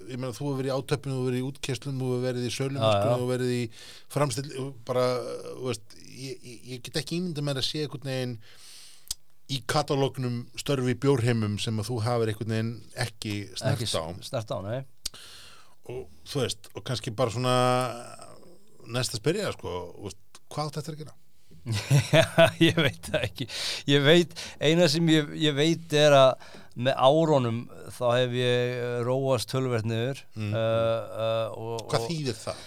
ég 0.09 0.21
meina 0.21 0.35
þú 0.37 0.47
hefur 0.47 0.59
verið 0.61 0.71
í 0.71 0.77
átöpinu, 0.77 1.15
þú 1.15 1.19
hefur 1.19 1.29
verið 1.31 1.41
í 1.43 1.49
útkeslum 1.49 2.01
þú 2.01 2.09
hefur 2.13 2.25
verið 2.29 2.47
í 2.49 2.55
sölum, 2.55 2.81
þú 2.83 3.11
hefur 3.13 3.31
verið 3.33 3.53
í 3.55 3.61
framstill, 4.15 4.67
bara 4.89 5.05
veist, 5.65 5.99
ég, 6.09 6.41
ég, 6.43 6.59
ég 6.73 6.83
get 6.89 7.01
ekki 7.03 7.19
ímynda 7.19 7.45
með 7.47 7.63
að 7.63 7.69
sé 7.69 7.85
einhvern 7.85 8.11
veginn 8.11 8.35
í 9.49 9.63
katalógnum 9.71 10.41
störfi 10.61 10.95
bjórheimum 11.01 11.57
sem 11.63 11.79
að 11.81 11.89
þú 11.89 11.99
hafur 12.05 12.33
einhvern 12.33 12.55
veginn 12.55 12.73
ekki 13.07 13.35
snert 13.55 13.79
ekki 13.79 13.89
á. 13.97 14.05
snert 14.29 14.53
á, 14.53 14.59
nei. 14.65 14.81
Og 15.89 16.03
þú 16.29 16.43
veist, 16.43 16.69
og 16.77 16.85
kannski 16.85 17.15
bara 17.17 17.33
svona 17.33 17.55
næsta 18.93 19.21
spyrja 19.21 19.55
sko, 19.57 19.79
veist, 20.05 20.21
hvað 20.53 20.75
þetta 20.77 20.93
að 20.93 21.01
gera? 21.05 21.17
ég 22.69 22.79
veit 22.81 23.11
það 23.11 23.27
ekki 23.29 23.49
ég 23.93 24.07
veit, 24.07 24.35
eina 24.61 24.89
sem 24.91 25.09
ég, 25.13 25.31
ég 25.49 25.55
veit 25.59 25.93
er 25.99 26.17
að 26.17 26.49
með 26.79 26.95
árónum 27.03 27.63
þá 27.91 28.05
hef 28.15 28.35
ég 28.39 28.75
eh, 28.79 28.99
róast 29.07 29.51
tölvert 29.51 29.87
niður 29.89 30.21
Mm. 30.39 30.53
uh, 30.55 30.61
uh, 30.63 31.57
og, 31.59 31.87
Hvað 31.91 32.05
þýðir 32.13 32.37
það? 32.39 32.61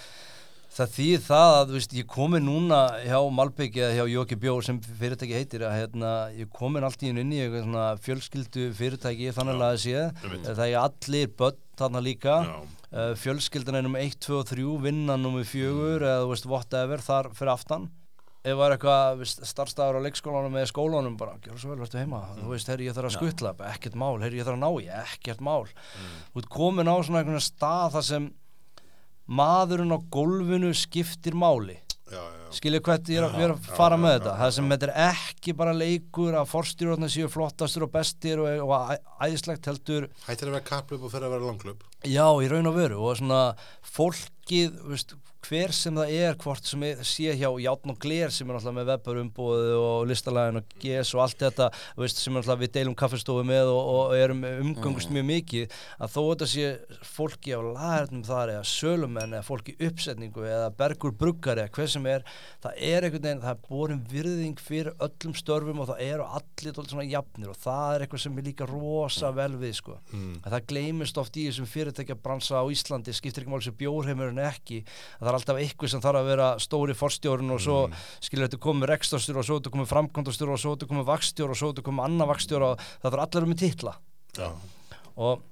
það 0.71 0.91
þýðir 0.95 1.23
það 1.27 1.53
að 1.59 1.71
veist, 1.75 1.93
ég 1.99 2.07
komi 2.11 2.39
núna 2.43 2.77
hjá 3.03 3.17
Malbygg 3.37 3.77
eða 3.79 3.95
hjá 3.95 4.11
Jóki 4.11 4.37
Bjór 4.39 4.63
sem 4.67 4.77
fyrirtæki 4.99 5.35
heitir 5.35 5.65
að 5.67 5.77
hérna, 5.79 6.11
ég 6.35 6.51
komin 6.55 6.83
allt 6.87 7.03
í 7.03 7.09
hennu 7.11 7.23
inn 7.25 7.33
í 7.35 7.95
fjölskyldu 8.05 8.69
fyrirtæki 8.75 9.31
þannig 9.35 9.63
að 9.67 9.79
sé, 9.83 9.95
einmitt. 10.23 10.47
það 10.47 10.63
er 10.67 10.77
allir 10.81 11.33
börn 11.39 11.59
þarna 11.81 12.03
líka 12.03 12.37
Já. 12.47 12.55
fjölskyldan 13.23 13.79
er 13.79 13.87
nummer 13.87 14.03
1, 14.03 14.19
2 14.27 14.37
og 14.39 14.47
3 14.51 14.67
vinnan 14.85 15.23
nummer 15.23 15.47
4 15.47 15.99
eða 16.03 16.21
þú 16.23 16.31
veist 16.33 16.47
whatever 16.51 17.03
þar 17.03 17.31
fyrir 17.35 17.53
aftan 17.55 17.89
ef 18.41 18.57
það 18.57 18.63
er 18.65 18.75
eitthvað 18.75 19.23
starfstæður 19.51 19.99
á 20.01 20.05
leikskólanum 20.07 20.55
eða 20.57 20.69
skólanum 20.71 21.17
bara, 21.19 21.35
gjör 21.45 21.59
svo 21.61 21.73
vel, 21.73 21.81
verður 21.83 22.01
heima. 22.01 22.21
Þú 22.39 22.53
veist, 22.55 22.71
herri, 22.71 22.87
ég 22.89 22.97
þarf 22.97 23.11
að 23.11 23.17
skuttla, 23.19 23.53
bara 23.59 23.75
ekkert 23.75 23.97
mál 24.01 24.15
herri, 24.23 24.41
ég 24.41 24.47
þarf 24.47 24.57
að 24.57 24.63
ná, 24.63 24.71
ég, 24.81 25.13
ekkert 25.13 25.43
mál. 25.45 25.69
Þú 26.33 26.41
ert 26.41 26.51
komin 26.57 26.89
á 26.89 26.95
svona 27.05 27.21
einhvern 27.21 27.45
stað 27.45 27.95
þar 27.97 28.07
sem 28.09 28.27
maðurinn 29.31 29.93
á 29.93 29.99
gólfinu 30.11 30.73
skiptir 30.77 31.37
máli. 31.37 31.77
Skilja 32.51 32.81
hvert 32.83 33.07
ég 33.07 33.21
er 33.21 33.29
Já, 33.31 33.43
er 33.45 33.53
að 33.53 33.67
fara 33.77 33.95
já, 33.95 34.01
með 34.03 34.11
já, 34.11 34.15
þetta. 34.17 34.31
Það 34.41 34.49
sem 34.55 34.71
þetta 34.73 34.87
er 34.87 34.93
ekki 35.05 35.53
bara 35.61 35.75
leikur 35.77 36.35
að 36.35 36.49
forstjórnarnir 36.51 37.13
séu 37.13 37.29
flottastur 37.31 37.85
og 37.85 37.93
bestir 37.93 38.41
og, 38.43 38.65
og 38.65 38.73
æðislegt 39.23 39.69
heldur 39.69 40.09
Hættir 40.25 40.49
að 40.51 40.57
vera 40.57 40.67
kapplöp 40.67 41.05
og 41.07 41.13
fyrir 41.13 41.29
að 41.29 41.35
vera 41.37 41.47
langlöp 41.47 41.85
Já, 42.03 42.25
í 42.43 42.49
raun 42.51 42.67
og 42.67 42.75
veru. 42.75 42.99
Og 43.05 43.15
svona 43.21 43.41
fólkið, 43.93 44.75
veist, 44.91 45.15
hver 45.47 45.73
sem 45.75 45.95
það 45.97 46.11
er 46.15 46.37
hvort 46.41 46.67
sem 46.67 46.83
er, 46.85 47.01
sé 47.07 47.33
hjá 47.37 47.49
Játn 47.63 47.93
og 47.93 47.97
Gler 48.01 48.31
sem 48.33 48.49
er 48.49 48.57
alltaf 48.57 48.75
með 48.75 48.89
webbarumbóðu 48.91 49.77
og 49.79 50.07
listalægin 50.09 50.59
og 50.61 50.75
GS 50.81 51.13
og 51.15 51.23
allt 51.25 51.39
þetta 51.41 51.69
veist, 51.99 52.21
sem 52.21 52.37
alltaf 52.37 52.59
við 52.61 52.73
deilum 52.77 52.95
kaffistofu 52.97 53.43
með 53.47 53.71
og, 53.73 53.81
og 53.93 54.15
erum 54.17 54.43
umgangust 54.49 55.11
mjög 55.13 55.27
mikið 55.29 55.77
að 55.97 56.13
þó 56.13 56.19
þetta 56.21 56.49
sé 56.51 56.67
fólki 57.07 57.55
á 57.57 57.59
lagarnum 57.65 58.25
þar 58.27 58.53
eða 58.55 58.67
sölumenn 58.71 59.35
eða 59.35 59.47
fólki 59.47 59.75
uppsetningu 59.89 60.45
eða 60.45 60.69
bergur 60.77 61.15
bruggari 61.17 61.65
eða 61.65 61.75
hver 61.77 61.91
sem 61.95 62.09
er 62.11 62.25
það 62.61 62.81
er 62.91 63.07
einhvern 63.07 63.25
veginn, 63.27 63.43
það 63.45 63.55
er 63.55 63.61
borin 63.67 64.03
virðing 64.11 64.61
fyrir 64.61 64.93
öllum 65.01 65.35
störfum 65.37 65.81
og 65.81 65.89
það 65.91 66.03
eru 66.05 66.27
allir 66.27 66.75
dálítið 66.75 66.95
svona 66.95 67.07
jafnir 67.09 67.51
og 67.51 67.59
það 67.61 67.95
er 67.95 68.05
eitthvað 68.05 68.23
sem 68.25 68.37
er 68.37 68.47
líka 68.51 68.69
rosa 68.69 69.31
vel 69.35 69.51
við 69.61 69.73
sko. 69.79 69.97
Að 70.45 70.53
það 70.53 70.67
gleymist 70.71 71.19
oft 71.21 71.37
í 71.39 71.47
þessum 71.47 71.69
fyrirtækja 71.69 72.17
bransa 72.21 72.61
á 72.61 72.65
Íslandi, 72.71 73.15
skiptir 73.15 73.47
ekki 74.51 74.83
að 75.31 75.45
það 75.45 75.51
er 75.51 75.57
alltaf 75.57 75.61
eitthvað 75.61 75.91
sem 75.93 76.03
þarf 76.03 76.19
að 76.21 76.29
vera 76.31 76.47
stóri 76.61 76.95
forstjórun 76.97 77.53
og 77.55 77.61
svo 77.63 77.77
skilur 78.23 78.47
þetta 78.47 78.59
komið 78.65 78.91
rekstastjóra 78.91 79.41
og 79.41 79.47
svo 79.47 79.59
þetta 79.59 79.73
komið 79.75 79.89
framkvæmdastjóra 79.91 80.55
og 80.55 80.61
svo 80.61 80.73
þetta 80.75 80.89
komið 80.91 81.07
vakstjóra 81.07 81.55
og 81.55 81.59
svo 81.59 81.71
þetta 81.71 81.85
komið 81.87 82.05
annað 82.07 82.31
vakstjóra 82.31 82.71
og 82.73 82.83
það 82.83 83.07
þarf 83.07 83.23
allir 83.23 83.31
að 83.31 83.39
vera 83.39 83.51
með 83.51 83.61
titla. 83.61 83.95
Já, 84.37 84.49
og 85.15 85.45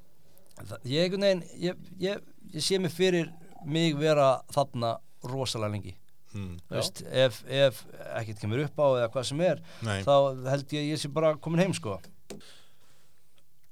það, 0.60 0.78
ég 0.92 1.16
veginn 1.16 1.44
ég, 1.64 1.82
ég, 2.04 2.30
ég 2.56 2.66
sé 2.66 2.80
mig 2.82 2.94
fyrir 2.96 3.32
mig 3.66 3.98
vera 4.00 4.30
þarna 4.54 4.94
rosalega 5.30 5.74
lengi. 5.76 5.96
Mm. 6.36 6.60
Veist, 6.70 7.02
ef, 7.10 7.42
ef 7.50 7.82
ekkert 8.20 8.44
kemur 8.44 8.62
upp 8.68 8.78
á 8.78 8.88
eða 9.00 9.12
hvað 9.16 9.30
sem 9.32 9.40
er 9.42 9.62
Nei. 9.82 10.04
þá 10.06 10.14
held 10.46 10.76
ég 10.76 10.84
að 10.84 10.92
ég 10.92 11.02
sé 11.02 11.10
bara 11.14 11.34
komin 11.42 11.64
heim 11.64 11.74
sko. 11.74 11.98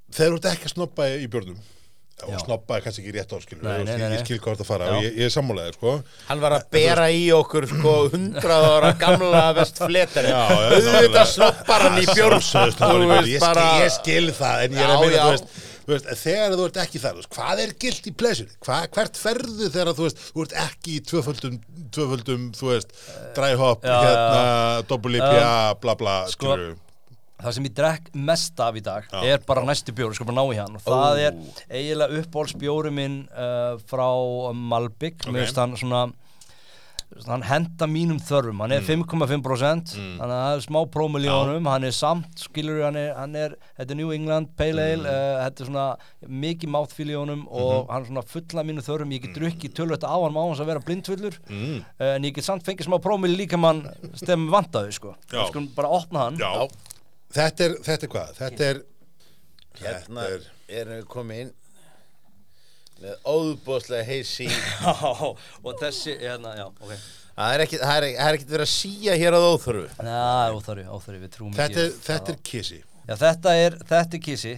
Þegar 0.07 0.31
þú 0.31 0.39
ert 0.39 0.47
ekki 0.55 0.69
að 0.69 0.73
snoppa 0.73 1.09
í 1.13 1.27
björnum 1.29 1.59
og 2.25 2.39
snoppa 2.41 2.79
er 2.79 2.85
kannski 2.85 3.03
ekki 3.03 3.13
rétt 3.13 3.33
nei, 3.61 4.15
ég 4.15 4.23
skil 4.23 4.39
hvað 4.41 4.55
þetta 4.55 4.65
að 4.65 4.69
fara. 4.71 4.87
Já. 4.87 4.95
og 4.97 5.05
ég, 5.05 5.17
ég 5.21 5.27
er 5.29 5.33
sammálaðið 5.35 5.77
sko. 5.77 5.93
Hann 6.31 6.41
var 6.41 6.55
að 6.57 6.65
bera 6.73 7.05
í 7.13 7.23
okkur 7.37 7.67
sko 7.69 7.93
hundrað 8.15 8.67
ára 8.71 8.91
gamla 9.03 9.43
já, 10.31 10.41
Auðvitað 10.73 11.31
sloppar 11.35 11.87
hann 11.87 12.01
í 12.01 12.07
björn 12.09 12.41
Sjálfsögðu 12.47 13.05
Þú 13.05 13.07
snoppar 13.13 13.29
í 13.29 13.37
björnum. 13.37 13.37
veist 13.37 13.83
ég, 13.83 13.95
skil, 13.99 14.27
það 14.39 14.65
en 14.65 14.77
ég 14.79 14.85
er 14.87 14.93
að 14.95 15.03
meina 15.05 15.25
þú 15.87 15.93
veist, 15.93 16.09
þegar 16.19 16.55
þú 16.57 16.65
ert 16.67 16.79
ekki 16.83 16.99
þar 17.03 17.21
hvað 17.37 17.61
er 17.63 17.75
gilt 17.85 18.09
í 18.09 18.13
pleasure? 18.19 18.57
Hva, 18.65 18.79
hvert 18.97 19.21
ferðu 19.21 19.69
þegar 19.71 19.93
þú 19.95 20.07
veist 20.07 20.25
þú 20.25 20.43
ert 20.43 20.57
ekki 20.65 20.97
í 20.97 21.03
tvöföldum, 21.07 21.61
tvöföldum 21.95 22.49
þú 22.57 22.73
veist, 22.73 22.91
dræhopp 23.37 23.87
Já, 23.87 23.95
hérna, 24.03 24.83
dobbulipja, 24.89 25.47
bla 25.85 25.95
bla 26.01 26.17
sko, 26.27 26.35
skilurðu. 26.41 26.75
Það 27.37 27.53
sem 27.53 27.63
ég 27.69 27.73
drekk 27.77 28.07
mest 28.15 28.59
af 28.59 28.75
í 28.75 28.81
dag 28.83 29.03
Já. 29.11 29.23
er 29.23 29.37
bara 29.45 29.61
næstu 29.65 29.93
bjór, 29.93 30.09
ég 30.11 30.15
skal 30.15 30.25
bara 30.25 30.39
ná 30.41 30.45
í 30.53 30.57
hann 30.57 30.75
og 30.75 30.81
það 30.87 31.19
er 31.27 31.33
eiginlega 31.69 32.21
uppbólsbjóri 32.23 32.91
minn 32.91 33.19
uh, 33.31 33.77
frá 33.89 34.07
Malbygg 34.53 35.21
Ok. 35.27 35.33
mér 35.33 35.45
finnst 35.45 35.57
hann 35.61 35.75
svona 35.77 36.07
hann 37.25 37.41
henda 37.47 37.87
mínum 37.87 38.17
þörfum, 38.19 38.59
hann 38.65 38.73
er 38.75 38.81
5,5% 38.83 39.93
þannig 39.95 40.19
að 40.25 40.31
það 40.33 40.55
er 40.57 40.63
smá 40.65 40.79
prómil 40.91 41.21
í 41.23 41.29
Mm. 41.29 41.31
Já. 41.31 41.37
honum 41.39 41.69
hann 41.71 41.83
er 41.87 41.93
samt, 41.95 42.33
skilur 42.43 42.81
hann 42.83 42.97
er, 42.99 43.13
hann 43.15 43.35
er 43.35 43.55
þetta 43.79 43.91
er 43.91 43.95
New 43.95 44.11
England 44.11 44.49
Pale 44.57 44.81
Ale 44.83 44.97
Mm. 44.97 45.05
uh, 45.07 45.45
þetta 45.45 45.61
er 45.63 45.69
svona 45.69 45.85
mikið 46.27 46.69
mouthfeel 46.75 47.09
í 47.09 47.15
honum 47.15 47.45
Mhm. 47.45 47.47
og 47.47 47.87
hann 47.89 48.01
er 48.03 48.07
svona 48.09 48.25
fulla 48.27 48.63
mínum 48.63 48.83
þörfum 48.83 49.13
ég 49.15 49.21
get 49.21 49.35
drukkið 49.37 49.73
tölvöld 49.73 50.03
á 50.03 50.13
hann 50.19 50.33
má 50.35 50.43
hans 50.49 50.59
að 50.59 50.65
vera 50.67 50.79
blindfullur 50.83 51.37
Mm. 51.49 51.85
uh, 51.99 52.03
en 52.15 52.23
ég 52.23 52.33
get 52.35 52.43
samt 52.43 52.63
fengið 52.65 52.85
smá 52.89 52.99
prómil 52.99 53.37
líka 53.37 53.57
mann 53.57 53.87
stemmi 54.13 54.49
vandaðu 54.51 54.91
sko 54.93 55.15
Já. 55.31 55.43
við 55.45 55.47
skulum 55.53 55.69
bara 55.75 55.87
opna 55.87 56.19
hann 56.27 56.37
Já. 56.37 56.67
Þetta 57.35 57.65
er, 57.67 57.73
þetta 57.85 58.07
er 58.07 58.11
hvað? 58.13 58.33
Þetta 58.41 58.67
er 58.71 58.81
Hérna 59.77 60.23
er 60.31 60.45
erum 60.81 60.95
við 60.97 61.07
komið 61.11 61.41
inn 61.43 61.53
með 62.97 63.27
óðbóðslega 63.29 64.07
heisi 64.07 64.47
og 65.67 65.73
þessi, 65.81 66.15
hérna, 66.21 66.55
já, 66.57 66.65
ok 66.71 66.93
Það 67.37 67.51
er 67.53 67.61
það 67.69 67.91
er, 67.93 68.05
það 68.17 68.29
er 68.31 68.37
ekkit 68.39 68.53
verið 68.55 68.65
að 68.65 68.71
síja 68.73 69.17
hér 69.21 69.35
að 69.37 69.43
óþörfu 69.51 70.05
Næ, 70.07 70.15
óþarfi, 70.57 70.85
óþarfi, 70.89 71.19
við 71.21 71.33
trúum 71.35 71.53
Þetta 71.53 71.83
er, 71.83 71.91
ekki 71.91 72.07
þetta 72.07 72.33
er 72.33 72.39
kissi 72.49 72.79
Já, 72.81 73.13
þetta 73.21 73.53
er, 73.61 73.77
þetta 73.91 74.17
er 74.17 74.23
kissi 74.25 74.55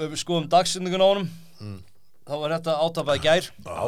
við 0.00 0.16
skoðum 0.22 0.48
dagsetningun 0.56 1.04
á 1.04 1.08
honum 1.12 1.30
Mm. 1.60 1.74
Þá 2.24 2.30
er 2.46 2.52
þetta 2.54 2.74
átapaði 2.86 3.20
gær 3.26 3.46
Já, 3.66 3.82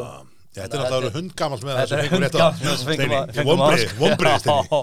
Þetta 0.53 0.81
er 0.83 1.07
er- 1.07 1.15
hundgamalt 1.15 1.62
með 1.65 1.79
Þetta 1.79 2.01
er 2.03 2.11
hundgamall 2.12 2.77
sem 2.77 2.91
við 2.91 2.99
fengum 3.01 3.15
að- 3.16 3.31
fengum 3.39 3.62
að 3.65 3.79
sko. 3.81 3.95
Vombrið 4.03 4.45
Já. 4.45 4.83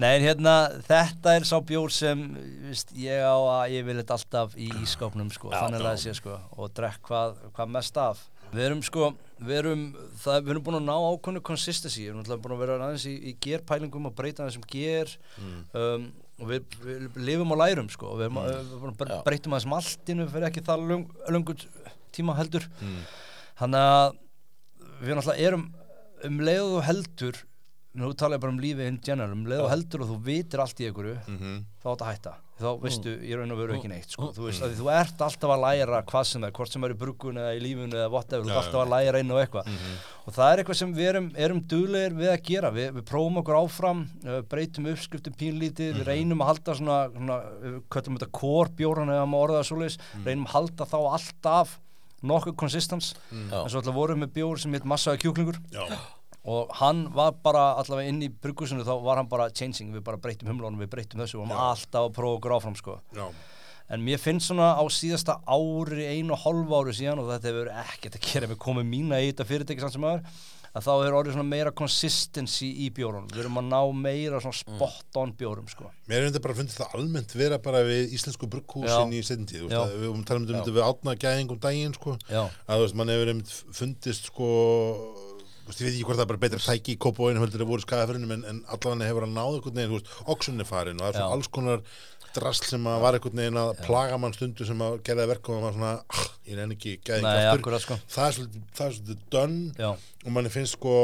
Nei, 0.00 0.16
hérna, 0.22 0.54
þetta 0.86 1.32
er 1.36 1.44
sá 1.44 1.58
bjór 1.66 1.92
sem 1.92 2.20
víst, 2.64 2.92
ég 2.96 3.20
á 3.20 3.36
að 3.36 3.74
ég 3.74 3.82
vil 3.84 3.96
þetta 3.98 4.16
alltaf 4.16 4.54
í 4.56 4.70
ískápnum 4.80 5.28
sko, 5.34 5.50
þannig 5.52 5.82
að 5.82 5.88
það 5.90 5.98
sé 6.00 6.14
sko 6.16 6.36
og 6.56 6.70
drekk 6.76 7.02
hvað, 7.10 7.42
hvað 7.56 7.74
mest 7.74 8.00
af. 8.00 8.22
Við 8.50 8.64
erum 8.66 8.80
sko, 8.86 9.10
við 9.44 9.58
erum, 9.58 9.82
það, 10.22 10.38
við 10.46 10.54
erum 10.54 10.64
búin 10.66 10.78
að 10.78 10.86
ná 10.86 10.94
ákvöndu 10.94 11.42
consistency, 11.46 12.06
við 12.06 12.12
erum 12.14 12.22
náttúrulega 12.22 12.44
búin 12.46 12.54
að 12.56 12.62
vera 12.64 12.78
aðeins 12.86 13.04
í, 13.10 13.12
í 13.20 13.34
gerpælingum 13.44 14.08
og 14.08 14.16
breyta 14.16 14.46
þessum 14.46 14.64
ger. 14.72 15.12
Um, 15.76 16.08
og 16.40 16.48
við, 16.48 16.78
við 16.86 17.20
lifum 17.28 17.52
og 17.52 17.60
lærum 17.60 17.92
sko, 17.92 18.14
og 18.14 18.22
við, 18.22 18.30
erum, 18.30 18.40
mm. 18.40 18.72
við, 18.72 18.96
við 19.02 19.12
Já. 19.12 19.20
breytum 19.28 19.58
aðeins 19.58 19.70
maltinu 19.74 20.28
fyrir 20.32 20.48
ekki 20.48 20.64
það 20.64 20.88
löngu 21.28 21.58
tíma 22.16 22.38
heldur. 22.40 22.64
Þannig 23.60 23.92
að 23.92 24.18
við 25.04 25.44
erum 25.44 25.68
um 26.24 26.42
leið 26.44 26.64
og 26.64 26.72
þú 26.72 26.82
heldur 26.88 27.44
nú 27.98 28.12
tala 28.14 28.36
ég 28.36 28.40
bara 28.44 28.52
um 28.54 28.60
lífið 28.62 28.86
in 28.86 29.00
general 29.02 29.32
um 29.34 29.46
leið 29.50 29.64
og 29.64 29.70
heldur 29.72 30.04
og 30.04 30.10
þú 30.12 30.18
vitir 30.28 30.60
allt 30.62 30.78
í 30.78 30.86
einhverju 30.86 31.16
Mhm. 31.26 31.56
þá 31.82 31.86
átt 31.90 32.02
að 32.04 32.10
hætta. 32.12 32.32
Þá 32.60 32.68
veistu, 32.82 33.12
ég 33.24 33.38
raun 33.40 33.50
og 33.54 33.58
veru 33.58 33.72
ekki 33.74 33.88
neitt 33.88 34.10
sko. 34.12 34.28
þú 34.36 34.44
veist, 34.46 34.60
að 34.62 34.74
þú 34.76 34.88
ert 34.92 35.22
alltaf 35.24 35.50
að 35.50 35.62
læra 35.64 36.02
hvað 36.04 36.24
sem 36.28 36.44
er 36.44 36.50
hvort 36.52 36.68
sem 36.70 36.84
er 36.84 36.90
í 36.92 36.98
bruggun 37.00 37.38
eða 37.40 37.54
í 37.56 37.60
lífun 37.64 37.90
eða 37.96 38.10
whatever, 38.12 38.44
þú 38.44 38.50
ert 38.52 38.60
alltaf 38.60 38.82
að 38.84 38.92
læra 38.92 39.18
inn 39.24 39.32
á 39.32 39.36
eitthvað. 39.40 39.66
Og 40.28 40.34
það 40.36 40.52
er 40.52 40.58
eitthvað 40.62 40.76
sem 40.76 40.92
við 40.94 41.08
erum, 41.08 41.30
erum 41.40 41.60
duglegir 41.66 42.14
við 42.20 42.28
að 42.34 42.42
gera, 42.50 42.70
við, 42.70 42.92
við 42.98 43.02
prófum 43.08 43.40
okkur 43.40 43.58
áfram 43.64 44.02
uh, 44.26 44.42
breytum 44.42 44.86
uppskriftum 44.92 45.34
pínlítið 45.40 45.94
við 45.98 46.04
reynum 46.06 46.44
að 46.44 46.50
halda 46.52 46.74
svona, 46.76 46.98
svona 47.16 47.40
við 47.64 47.80
köllum 47.90 48.18
þetta 48.20 48.30
kórbjóran 48.38 49.08
eða 49.16 49.26
maður 49.26 49.48
orðaða 49.48 49.68
svoleiðis. 49.72 49.98
Reynum 50.28 50.46
að 50.46 50.52
halda 50.52 50.84
þá 50.84 50.98
alltaf 51.16 51.78
nokkuð 52.22 52.56
konsistens 52.60 53.14
Já. 53.32 53.64
en 53.64 53.68
svo 53.72 53.80
alltaf 53.80 53.94
vorum 53.96 54.20
við 54.20 54.34
bjór 54.36 54.58
sem 54.60 54.72
heit 54.76 54.84
massaði 54.84 55.24
kjúklingur. 55.24 55.56
Já, 55.72 55.88
og 56.44 56.72
hann 56.80 57.04
var 57.12 57.34
bara 57.44 57.74
allavega 57.80 58.08
inn 58.08 58.22
í 58.24 58.30
bruggusinu 58.32 58.84
þá 58.86 58.94
var 59.04 59.20
hann 59.20 59.28
bara 59.28 59.50
changing, 59.52 59.92
við 59.92 60.04
bara 60.06 60.20
breytum 60.20 60.48
humlónum, 60.48 60.80
við 60.80 60.92
breytum 60.94 61.20
þessu 61.20 61.40
og 61.40 61.46
hann 61.46 61.56
var 61.56 61.74
alltaf 61.74 62.06
að 62.08 62.14
prófa 62.16 62.38
okkur 62.38 62.56
áfram 62.56 62.78
sko. 62.78 63.00
já, 63.16 63.26
en 63.90 64.06
mér 64.06 64.22
finnst 64.22 64.48
svona 64.48 64.72
á 64.78 64.84
síðasta 64.88 65.40
ári, 65.44 66.06
einu 66.16 66.36
og 66.36 66.44
hálf 66.46 66.72
ári 66.78 66.96
síðan 66.96 67.20
og 67.20 67.28
þetta 67.34 67.52
hefur 67.52 67.74
ekkert 67.84 68.16
að 68.16 68.30
gera 68.30 68.50
með 68.50 68.62
komið 68.64 68.88
mína 68.94 69.20
í 69.20 69.28
þetta 69.32 69.48
fyrirtæki 69.50 69.84
samt 69.84 69.98
sem 69.98 70.08
aður 70.08 70.24
að 70.70 70.84
þá 70.86 70.90
hefur 70.92 71.16
orðið 71.18 71.34
svona 71.34 71.50
meira 71.50 71.72
consistency 71.74 72.68
í 72.84 72.90
bjórunum, 72.94 73.26
við 73.32 73.42
erum 73.42 73.58
að 73.58 73.70
ná 73.72 73.80
meira 74.00 74.38
svona 74.42 74.54
spot 74.54 75.18
on 75.18 75.32
bjórum 75.36 75.66
sko. 75.70 75.88
mér 76.06 76.20
er 76.20 76.28
þetta 76.28 76.42
bara 76.44 76.54
að 76.54 76.60
fundið 76.62 76.76
það 76.78 76.94
almennt 76.98 77.34
vera 77.34 77.58
bara 77.64 77.80
við 77.88 78.14
íslensku 78.14 78.48
brugghúsin 78.50 79.16
í 79.16 79.22
Já. 79.24 79.80
við 79.90 80.06
um 80.12 80.22
talum 80.22 80.46
um 80.46 80.52
þetta 80.54 80.76
við 80.76 80.86
átna 80.86 81.16
gæðingum 81.18 81.60
daginn 81.60 81.96
sko, 81.98 82.14
Já. 82.30 82.44
að 82.46 82.76
þú 82.76 82.86
veist, 82.86 82.98
mann 83.00 83.10
hefur 83.10 83.42
fundist 83.80 84.30
sko, 84.30 84.50
ég 85.78 85.86
veit 85.86 85.94
ekki 85.94 86.06
hvort 86.08 86.18
það 86.18 86.24
er 86.24 86.30
bara 86.32 86.42
betra 86.44 86.60
tæki 86.64 86.94
í 86.96 87.00
kópóinu 87.04 87.42
heldur 87.44 87.64
að 87.64 87.70
voru 87.70 87.84
skæðafyrinum 87.84 88.34
en, 88.36 88.42
en 88.50 88.62
allavega 88.66 89.10
hefur 89.10 89.26
veginn, 89.78 89.92
þú 89.92 89.98
veist, 90.00 90.14
oxun 90.34 90.64
er 90.64 90.68
farin 90.68 90.98
og 90.98 91.04
það 91.06 91.10
er 91.12 91.18
svona 91.20 91.36
alls 91.36 91.50
konar 91.54 91.84
drasl 92.36 92.68
sem 92.68 92.86
að 92.90 93.00
var 93.04 93.18
einhvern 93.18 93.42
veginn 93.42 93.60
að 93.60 93.72
plaga 93.86 94.18
mann 94.20 94.36
stundu 94.36 94.66
sem 94.68 94.84
að 94.84 95.00
gerða 95.06 95.28
verkum 95.30 95.58
og 95.58 95.64
maður 95.64 95.78
svona, 95.78 95.92
ah, 96.14 96.28
ég 96.46 96.58
nefn 96.58 96.74
ekki 96.76 96.94
gæðing 97.06 97.26
Nei, 97.26 97.34
aftur, 97.40 97.60
akkurat 97.60 97.84
sko. 97.84 97.98
Það 98.14 98.26
er 98.26 98.36
svolítið, 98.36 98.64
er 98.86 98.96
svolítið 98.98 99.28
Já, 99.80 99.90
og 100.20 100.34
manni 100.34 100.50
finnst 100.52 100.76
sko, 100.76 100.94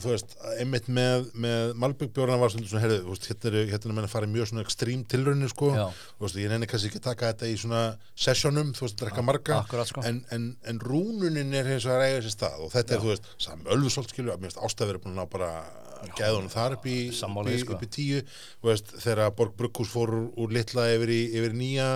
þú 0.00 0.12
veist, 0.14 0.34
einmitt 0.56 0.86
með, 0.88 1.26
með 1.44 1.74
Malbyggbjórna 1.82 2.38
var 2.40 2.52
svona 2.54 2.70
svona, 2.70 2.82
heyrðu, 2.86 3.16
hérna 3.26 3.66
hérna 3.68 3.96
er 4.00 4.06
að 4.06 4.14
fara 4.14 4.28
í 4.28 4.32
mjög 4.32 4.48
svona 4.48 4.64
ekstrím 4.64 5.02
tilraunir, 5.12 5.52
sko, 5.52 5.72
Já. 5.76 5.84
veist, 6.22 6.38
ég 6.40 6.52
nenni 6.52 6.68
kannski 6.70 6.88
ekki 6.88 7.02
að 7.02 7.08
taka 7.10 7.32
þetta 7.34 7.50
í 7.52 7.58
svona 7.60 7.82
sessionum, 8.16 8.72
þú 8.72 8.86
veist, 8.86 8.96
að 8.96 9.04
drekka 9.04 9.26
marga, 9.28 9.58
akkurat, 9.60 9.90
sko. 9.90 10.06
en, 10.08 10.22
en, 10.32 10.48
en 10.72 10.80
rúnunin 10.80 11.52
er 11.58 11.68
hins 11.68 11.84
vegar 11.90 12.06
eiga 12.06 12.24
sér 12.24 12.36
stað 12.38 12.64
og 12.64 12.72
þetta 12.72 12.96
er, 12.96 13.04
þú 13.04 13.12
veist, 13.12 13.28
saman 13.44 13.72
ölfusolt 13.76 14.14
skilju, 14.14 14.32
að 14.32 14.40
mér 14.40 14.54
finnst 14.54 14.64
ástæður 14.64 14.96
er 14.96 15.04
búin 15.04 15.20
að 15.20 15.32
bara 15.36 15.52
gæðunum 16.18 16.50
þar 16.52 16.74
upp 16.76 16.86
í, 16.86 16.96
í, 17.08 17.58
sko. 17.62 17.76
í 17.82 17.88
tíu, 17.94 18.20
veist, 18.66 18.92
þegar 19.02 19.30
Borg 19.38 19.54
Brugghús 19.58 19.90
fór 19.92 20.12
úr, 20.36 20.52
litla 20.52 20.86
yfir 20.96 21.12
í, 21.14 21.20
yfir 21.38 21.54
nýja, 21.56 21.86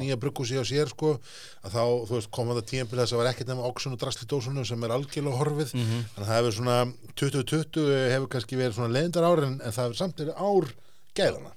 nýja 0.00 0.16
Brugghúsi 0.20 0.58
á 0.60 0.64
sér, 0.68 0.88
sko, 0.92 1.16
að 1.64 1.76
þá, 1.76 1.82
veist, 2.12 2.30
kom 2.30 2.52
þetta 2.52 2.66
tímpil 2.70 3.00
þess 3.00 3.16
að 3.16 3.22
var 3.22 3.30
ekkert 3.32 3.48
nema 3.52 3.66
oxun 3.70 3.96
og 3.96 4.00
drasli 4.02 4.28
dósunum 4.30 4.66
sem 4.68 4.84
er 4.86 4.94
algjörlega 4.96 5.40
horfið, 5.40 5.74
Mhm. 5.74 6.04
þannig 6.14 6.24
að 6.24 6.30
það 6.30 6.40
hefur 6.40 6.56
svona 6.60 6.78
2020 7.16 8.10
hefur 8.14 8.28
kannski 8.36 8.56
verið 8.60 8.76
svona 8.78 8.92
leiðindar 8.94 9.26
ár 9.30 9.44
en, 9.46 9.60
en 9.60 9.72
það 9.72 9.84
hefur 9.88 10.00
samt 10.02 10.16
verið 10.22 10.36
ár 10.38 10.70
gæðana, 11.16 11.52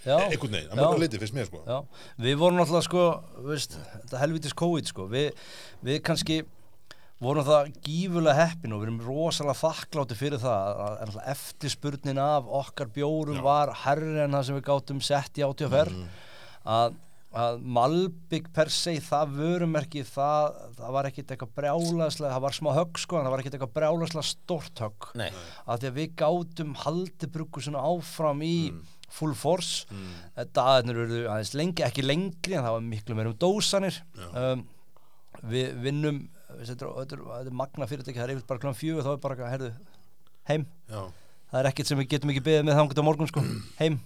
Já, 0.00 0.16
einhvern 0.30 0.54
veginn, 0.56 0.70
að 0.72 0.78
mörgur 0.80 1.00
leiti 1.02 1.18
fyrst 1.20 1.34
mér, 1.36 1.48
sko. 1.50 1.58
Við 2.24 2.38
vorum 2.40 2.56
náttúrulega 2.56 2.86
sko, 2.86 3.02
veist, 3.44 3.74
þetta 3.98 4.20
helvitis 4.22 4.54
COVID 4.56 4.86
sko, 4.88 5.04
við, 5.12 5.32
við 5.84 5.98
kannski 6.06 6.38
vorum 7.20 7.46
það 7.46 7.68
gífulega 7.84 8.46
heppin 8.46 8.72
og 8.74 8.80
við 8.80 8.88
erum 8.88 9.02
rosalega 9.04 9.58
þakklátti 9.60 10.16
fyrir 10.16 10.40
það 10.40 10.80
að 10.86 11.04
að 11.04 11.20
eftirspurnin 11.34 12.22
af 12.22 12.48
okkar 12.60 12.90
bjórum 12.94 13.42
var 13.44 13.74
herri 13.84 14.16
en 14.24 14.36
það 14.36 14.46
sem 14.48 14.58
við 14.58 14.66
gátum 14.70 15.02
sett 15.04 15.40
í 15.40 15.44
átíðaferð 15.44 15.98
að, 16.64 16.96
að 17.44 17.60
Malbygg 17.76 18.48
per 18.56 18.72
se 18.72 18.96
það 19.04 19.36
vörumerki 19.36 20.06
það, 20.08 20.56
það 20.78 20.96
var 20.96 21.10
ekkit 21.10 21.34
eitthvað 21.34 21.52
brjálaslega 21.60 22.32
það 22.38 22.46
var 22.46 22.58
smá 22.60 22.70
högg 22.78 23.02
sko 23.04 23.18
en 23.18 23.28
það 23.28 23.36
var 23.36 23.44
ekkit 23.44 23.58
eitthvað 23.58 23.76
brjálaslega 23.76 24.26
stort 24.30 24.84
högg. 24.86 25.12
Nei, 25.20 25.28
að 25.66 25.84
því 25.84 25.92
að 25.92 26.00
við 26.00 26.16
gátum 26.24 26.74
haldið 26.86 27.36
bruggusinu 27.36 27.84
áfram 27.84 28.44
í 28.46 28.56
full 29.10 29.32
force. 29.34 29.86
Mm. 29.90 30.10
dagarnir 30.54 31.04
eru 31.04 31.22
aðeins 31.26 31.56
lengi, 31.58 31.84
ekki 31.84 32.04
lengri 32.06 32.54
en 32.56 32.64
það 32.64 32.76
var 32.76 32.84
miklu 32.86 33.16
meira 33.18 33.32
um 33.32 33.40
dósanir. 33.42 34.04
Um, 34.30 34.68
við 35.50 35.72
vinnum 35.82 36.28
þetta 36.68 37.16
er, 37.16 37.50
magna 37.62 37.88
fyrirtæki 37.90 38.18
það 38.20 38.28
er 38.28 38.34
yfir 38.36 38.46
bara 38.52 38.62
klán 38.66 38.78
fjögur 38.78 39.06
þá 39.06 39.10
er 39.14 39.20
bara, 39.24 39.50
herðu, 39.54 39.72
heim. 40.50 40.66
Já. 40.90 41.02
það 41.50 41.60
er 41.64 41.68
ekkert 41.72 41.90
sem 41.90 41.98
við 42.02 42.10
getum 42.14 42.32
ekki 42.34 42.46
beðið 42.46 42.66
með 42.68 42.80
þangut 42.80 43.00
á 43.00 43.08
morgun 43.08 43.30
sko, 43.30 43.44
heim. 43.82 44.00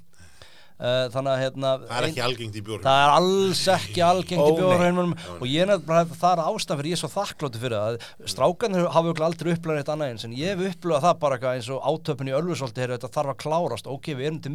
Uh, 0.75 1.05
þannig 1.15 1.31
að 1.31 1.39
hérna 1.39 1.69
Það 1.85 1.93
er 1.95 2.03
ein- 2.03 2.09
ekki 2.11 2.23
algengt 2.25 2.57
í 2.59 2.63
bjórnum. 2.67 2.83
Það 2.83 3.01
er 3.05 3.13
alls 3.15 3.61
ekki 3.71 4.01
algengt 4.03 4.43
í 4.43 4.55
bjóðarheinunum 4.59 5.13
og 5.37 5.45
ég 5.47 5.63
er 5.63 5.69
nefnilega, 5.71 6.17
það 6.19 6.33
er 6.33 6.41
ástæðan 6.51 6.81
fyrir 6.81 6.89
ég 6.91 6.97
er 6.97 7.01
svo 7.05 7.11
þakkláttu 7.13 7.61
fyrir 7.63 7.77
það. 7.79 7.99
Að 8.25 8.33
strákanir 8.33 8.89
hafa 8.91 9.13
aldrei 9.29 9.51
upplöðað 9.55 9.79
eitt 9.85 9.93
annað 9.95 10.11
eins 10.11 10.27
en 10.27 10.35
ég 10.35 10.51
hef 10.59 10.75
upplöðað 10.75 11.07
það 11.07 11.21
bara 11.23 11.39
eins 11.61 11.69
og 11.71 11.87
átöpun 11.93 12.33
í 12.33 12.35
heyrðu 12.83 12.97
þetta 12.99 13.13
þarf 13.15 13.33
að 13.37 13.39
klárast, 13.45 13.91
ok 13.95 14.11
við 14.19 14.27
erum 14.33 14.41
til 14.43 14.55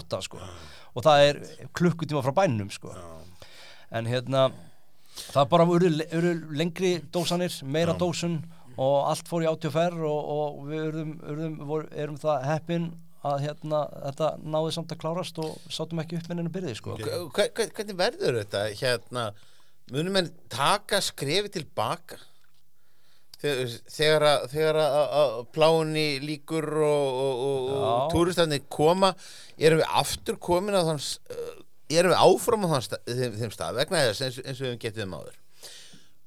átta 0.00 0.22
sko. 0.24 0.40
Og 0.96 1.04
það 1.04 1.26
er 1.26 1.42
klukkutíma 1.76 2.24
frá 2.24 2.32
bænum 2.40 2.72
sko. 2.72 2.96
En 3.92 4.08
hérna 4.08 4.48
það 5.32 5.48
bara 5.52 5.66
eru, 5.76 5.90
eru 6.20 6.32
lengri 6.60 6.92
dósanir, 7.14 7.54
meira 7.64 7.94
dósun 7.98 8.38
og 8.78 9.08
allt 9.10 9.26
fór 9.28 9.42
í 9.42 9.50
átjóferð 9.50 10.04
og, 10.06 10.32
og 10.38 10.58
við 10.70 10.84
urðum, 10.92 11.12
urðum, 11.32 11.58
vor, 11.66 11.88
erum 11.98 12.18
það 12.22 12.44
heppin 12.52 12.88
að 13.28 13.40
hérna, 13.42 13.80
þetta 14.06 14.28
náði 14.54 14.72
samt 14.76 14.92
að 14.94 15.00
klárast 15.02 15.38
og 15.42 15.56
sátum 15.74 15.98
ekki 16.04 16.20
upp 16.20 16.28
með 16.30 16.38
henni 16.38 16.52
byrði 16.54 16.74
sko. 16.78 16.94
Hve- 17.00 17.48
hve- 17.50 17.70
Hvernig 17.74 17.96
verður 17.98 18.38
þetta 18.44 18.60
hérna, 18.78 19.24
munum 19.90 20.20
en 20.20 20.28
taka 20.54 21.00
skrefi 21.02 21.50
tilbaka 21.58 22.20
þegar, 23.42 23.74
þegar, 23.94 24.26
að, 24.30 24.46
þegar 24.54 24.78
að, 24.84 24.96
að 25.22 25.34
pláni 25.54 26.06
líkur 26.24 26.66
og, 26.78 27.18
og, 27.24 27.42
og, 27.48 27.68
Já. 27.82 27.92
túristafni 28.14 28.60
koma 28.70 29.12
erum 29.58 29.82
við 29.82 29.92
aftur 30.00 30.38
komin 30.42 30.78
á 30.78 30.82
þann 30.88 31.02
erum 31.90 32.12
við 32.12 32.22
áfram 32.22 32.66
á 32.68 32.78
stað, 32.84 33.04
þeim, 33.08 33.36
þeim 33.40 33.52
stað 33.54 33.78
vegna 33.80 34.04
þess 34.08 34.24
eins, 34.26 34.40
eins 34.44 34.58
og 34.60 34.64
við 34.64 34.70
höfum 34.72 34.82
getið 34.84 35.04
um 35.06 35.18
áður. 35.18 35.36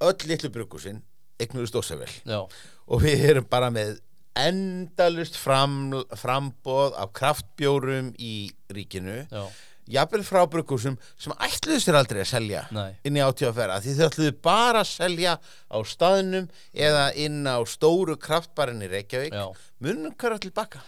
Öll 0.01 0.29
litlu 0.31 0.53
brukusinn 0.53 1.01
eignurist 1.41 1.75
ósavel. 1.77 2.09
Já, 2.25 2.39
og 2.88 3.03
við 3.03 3.25
erum 3.31 3.49
bara 3.49 3.71
með 3.73 3.99
endalust 4.38 5.35
fram, 5.38 5.91
frambóð 6.17 6.95
af 6.99 7.11
kraftbjórum 7.17 8.13
í 8.21 8.35
ríkinu. 8.71 9.25
Já, 9.31 9.43
jafnvel 9.91 10.23
frá 10.23 10.43
brukusum 10.47 10.95
sem 11.19 11.33
ætluðu 11.41 11.81
sér 11.83 11.97
aldrei 11.99 12.21
að 12.23 12.29
selja 12.31 12.61
Nei. 12.71 12.93
inn 13.07 13.17
í 13.17 13.23
átíðafæra 13.25 13.79
því 13.83 13.95
þau 13.97 14.05
ætluðu 14.07 14.35
bara 14.45 14.83
að 14.85 14.91
selja 14.93 15.33
á 15.41 15.77
staðnum 15.89 16.47
eða 16.71 17.07
inn 17.19 17.41
á 17.49 17.59
stóru 17.67 18.15
kraftbarinn 18.21 18.85
í 18.85 18.91
Reykjavík. 18.91 19.35
Munum 19.83 20.15
hverja 20.15 20.39
tilbaka 20.45 20.83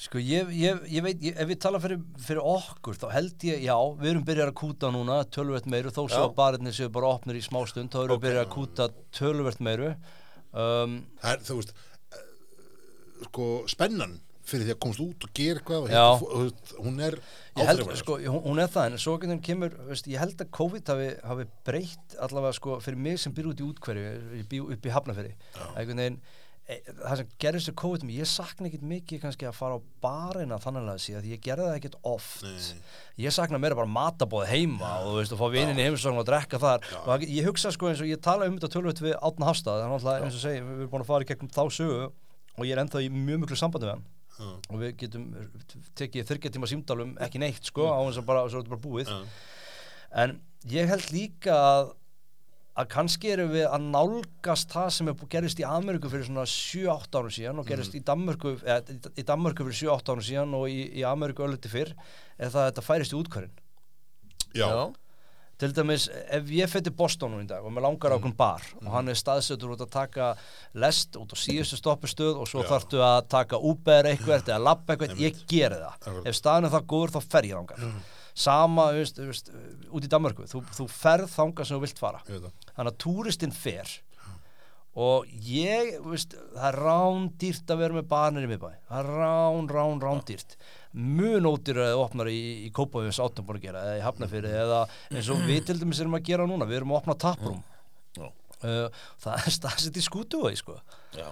Sko 0.00 0.16
ég, 0.22 0.48
ég, 0.56 0.78
ég 0.88 1.04
veit, 1.04 1.18
ég, 1.20 1.34
ef 1.36 1.48
við 1.50 1.58
tala 1.60 1.80
fyrir, 1.82 1.98
fyrir 2.24 2.40
okkur 2.40 2.96
þá 2.96 3.10
held 3.12 3.44
ég, 3.44 3.66
já, 3.66 3.74
við 4.00 4.14
erum 4.14 4.24
byrjað 4.24 4.48
að 4.48 4.56
kúta 4.56 4.88
núna 4.94 5.18
tölvert 5.28 5.68
meiru, 5.68 5.92
þó 5.92 6.06
svo 6.06 6.22
að 6.22 6.32
barirnir 6.38 6.72
séu 6.72 6.88
bara 6.94 7.10
opnir 7.18 7.36
í 7.36 7.42
smástund, 7.44 7.92
þá 7.92 8.06
erum 8.06 8.16
við 8.16 8.24
byrjað 8.24 8.46
að 8.46 8.54
kúta 8.54 8.88
tölvert 9.18 9.60
meiru. 9.60 9.90
Um, 10.56 10.96
Það 11.20 11.34
er, 11.34 11.44
þú 11.50 11.58
veist, 11.58 11.76
eh, 12.16 12.24
sko, 13.28 13.52
spennan 13.68 14.16
fyrir 14.50 14.70
því 14.70 14.72
að 14.74 14.80
komast 14.86 15.04
út 15.04 15.28
og 15.28 15.36
gera 15.36 15.60
eitthvað 15.60 15.92
og 15.92 16.74
hún 16.80 16.96
er 17.04 17.20
áþreifanleg, 17.60 18.00
sko, 18.00 18.16
hún 18.24 18.42
hún 18.48 18.64
er 18.64 18.72
það, 18.72 18.88
en 18.88 19.04
svo 19.04 19.20
getur 19.20 19.44
kemur, 19.50 19.80
veist, 19.92 20.08
ég 20.08 20.24
held 20.24 20.40
að 20.40 20.54
COVID 20.56 20.94
hafi, 20.94 21.10
hafi 21.28 21.50
breytt 21.68 22.16
allavega, 22.24 22.56
sko, 22.56 22.80
fyrir 22.80 23.04
mig 23.04 23.20
sem 23.20 23.36
býr 23.36 23.52
út 23.52 23.60
í 23.60 23.68
útkverju, 23.68 24.16
upp 24.40 24.88
í 24.88 24.96
e, 24.96 26.14
það 27.00 27.16
sem 27.20 27.28
gerðist 27.42 27.68
við 27.70 27.74
COVID, 27.80 28.04
ég 28.14 28.28
sakna 28.30 28.68
ekkit 28.68 28.82
mikið 28.86 29.20
kannski 29.24 29.46
að 29.48 29.56
fara 29.58 29.76
á 29.76 29.80
barina 30.04 30.58
þannig 30.62 30.90
að 30.92 31.00
því 31.24 31.32
ég 31.34 31.40
gerði 31.46 31.66
það 31.66 31.78
ekkit 31.80 31.96
oft, 32.10 32.44
ég 33.18 33.34
sakna 33.34 33.58
meira 33.58 33.74
bara 33.78 33.90
matabóð 33.90 34.46
heima 34.52 34.90
og 35.00 35.08
þú 35.10 35.16
veist, 35.18 35.34
og 35.34 35.40
fá 35.40 35.48
vinnin 35.54 35.80
í 35.80 35.86
heimsókn 35.88 36.20
og 36.22 36.28
drekka 36.28 36.60
þar, 36.62 36.84
og 37.00 37.08
það- 37.10 37.26
ég 37.30 37.48
hugsa 37.50 37.72
sko 37.74 37.90
eins 37.90 38.00
og 38.04 38.06
ég 38.12 38.20
tala 38.22 38.46
um 38.46 38.58
þetta 38.58 38.72
tölvöld 38.76 39.00
við 39.02 39.16
Átna 39.18 39.50
Hafstað, 39.50 39.82
þannig 39.82 40.06
að 40.06 40.22
eins 40.24 40.34
og 40.38 40.44
segi, 40.46 40.60
við 40.62 40.78
erum 40.80 40.90
búin 40.94 41.02
að 41.06 41.10
fara 41.10 41.24
í 41.24 41.30
gegnum 41.32 41.50
þá 41.50 41.62
sögu 41.80 42.12
og 42.58 42.64
ég 42.66 42.72
er 42.76 42.82
ennþá 42.84 43.02
í 43.02 43.10
mjög 43.10 43.40
miklu 43.44 43.56
sambandi 43.56 43.86
við 43.88 43.94
hann. 43.96 44.06
Og 44.70 44.78
við 44.80 44.92
getum 44.96 45.24
tekið 45.98 46.24
þyrkja 46.30 46.50
tíma 46.54 46.68
símdalum 46.70 47.10
ekki 47.20 47.38
neitt 47.42 47.64
sko 47.68 47.84
á 47.92 48.00
þess 48.08 48.20
að 48.22 48.26
bara, 48.30 48.44
bara 48.48 48.80
búið. 48.80 49.10
En 50.16 50.40
ég 50.68 50.88
held 50.88 51.10
líka 51.12 51.52
að 51.52 51.90
að 52.80 52.88
kannski 52.94 53.30
erum 53.34 53.50
við 53.52 53.66
að 53.68 53.86
nálgast 53.92 54.72
það 54.74 54.88
sem 54.96 55.10
er 55.12 55.20
gerist 55.34 55.60
í 55.62 55.66
Ameríku 55.68 56.10
fyrir 56.12 56.26
svona 56.28 56.46
7-8 56.48 57.20
árum 57.20 57.34
síðan 57.36 57.60
og 57.62 57.68
gerist 57.70 57.94
í 57.98 58.02
Danmörku 58.10 58.54
eða, 58.62 58.96
í- 59.20 59.26
Danmörku 59.28 59.66
fyrir 59.68 59.78
7-8 59.84 60.14
árum 60.14 60.26
síðan 60.30 60.56
og 60.60 60.66
í, 60.72 60.80
í 61.00 61.04
Ameríku 61.08 61.46
ölliti 61.46 61.70
fyrr 61.72 61.92
er 62.38 62.48
það 62.50 62.64
að 62.64 62.70
þetta 62.72 62.86
færist 62.88 63.14
í 63.14 63.20
útkværin 63.20 63.54
Já, 64.56 64.66
til 65.60 65.68
dæmis 65.76 66.06
ef 66.32 66.48
ég 66.56 66.70
fyrir 66.72 66.94
Boston 66.96 67.34
nú 67.36 67.42
í 67.44 67.48
dag 67.50 67.62
og 67.62 67.70
mér 67.76 67.84
langar 67.84 68.14
á 68.14 68.18
okkur 68.18 68.32
bar 68.38 68.64
og 68.80 68.88
hann 68.94 69.12
er 69.12 69.18
staðsettur 69.20 69.74
út 69.76 69.82
að 69.84 69.90
taka 69.92 70.30
lest 70.80 71.18
út 71.20 71.30
á 71.30 71.36
síðustu 71.38 71.76
stoppustöð 71.78 72.40
og 72.40 72.48
svo 72.50 72.64
Já. 72.64 72.70
þarftu 72.72 73.02
að 73.04 73.18
taka 73.36 73.60
Uber 73.60 74.08
eitthvað 74.10 74.48
eða 74.48 74.58
labba 74.64 74.96
eitthvað, 74.96 75.20
ég 75.20 75.42
geri 75.52 75.78
það. 75.84 76.24
Ef 76.32 76.38
staðan 76.40 76.66
er 76.70 76.74
það 76.78 76.88
góður 76.94 77.14
þá 77.18 77.20
fer 77.36 77.50
ég 77.50 77.60
þangað 77.60 77.84
sama, 78.40 78.90
veist, 78.96 79.18
veist, 79.20 79.50
út 79.90 80.06
í 80.06 80.10
Danmarku 80.10 80.46
þú, 80.50 80.62
þú 80.76 80.86
ferð 80.92 81.32
þangað 81.34 81.68
sem 81.68 81.76
þú 81.78 81.84
vilt 81.86 82.00
fara. 82.02 82.22
Það. 82.28 82.46
Þannig 82.76 82.92
að 82.92 83.02
túristinn 83.04 83.54
fer. 83.56 83.98
Og 85.00 85.28
ég, 85.46 85.92
veist, 86.02 86.34
það 86.56 86.64
er 86.66 86.78
rándýrt 86.82 87.70
að 87.70 87.82
vera 87.84 87.94
með 87.94 88.06
barnir 88.10 88.46
í 88.46 88.48
miðbæ. 88.50 88.70
Það 88.88 89.00
er 89.00 89.10
rán, 89.20 89.68
rán, 89.70 90.00
rándýrt. 90.02 90.56
Mun 90.90 91.46
ódýr 91.46 91.78
að 91.78 91.92
það 91.92 92.02
opnar 92.02 92.30
í, 92.32 92.40
í 92.66 92.70
Kópavíðs 92.74 93.20
áttum 93.22 93.46
búin 93.46 93.60
að 93.60 93.68
gera 93.68 93.84
eða 93.86 94.00
í 94.00 94.02
Hafnafyrir 94.02 94.56
eða 94.64 94.80
eins 95.14 95.30
og 95.30 95.44
við 95.46 95.60
til 95.68 95.78
dæmis 95.78 96.00
erum 96.02 96.18
að 96.18 96.26
gera 96.26 96.48
núna. 96.50 96.66
Við 96.66 96.80
erum 96.80 96.96
að 96.96 96.98
opna 97.04 97.16
taprúm 97.22 97.60
Já. 98.18 98.26
uh, 98.26 99.06
það 99.22 99.46
er 99.46 99.56
staðsett 99.60 100.00
í 100.02 100.04
skútuvöði 100.08 100.58
sko. 100.58 100.80
Já. 101.14 101.28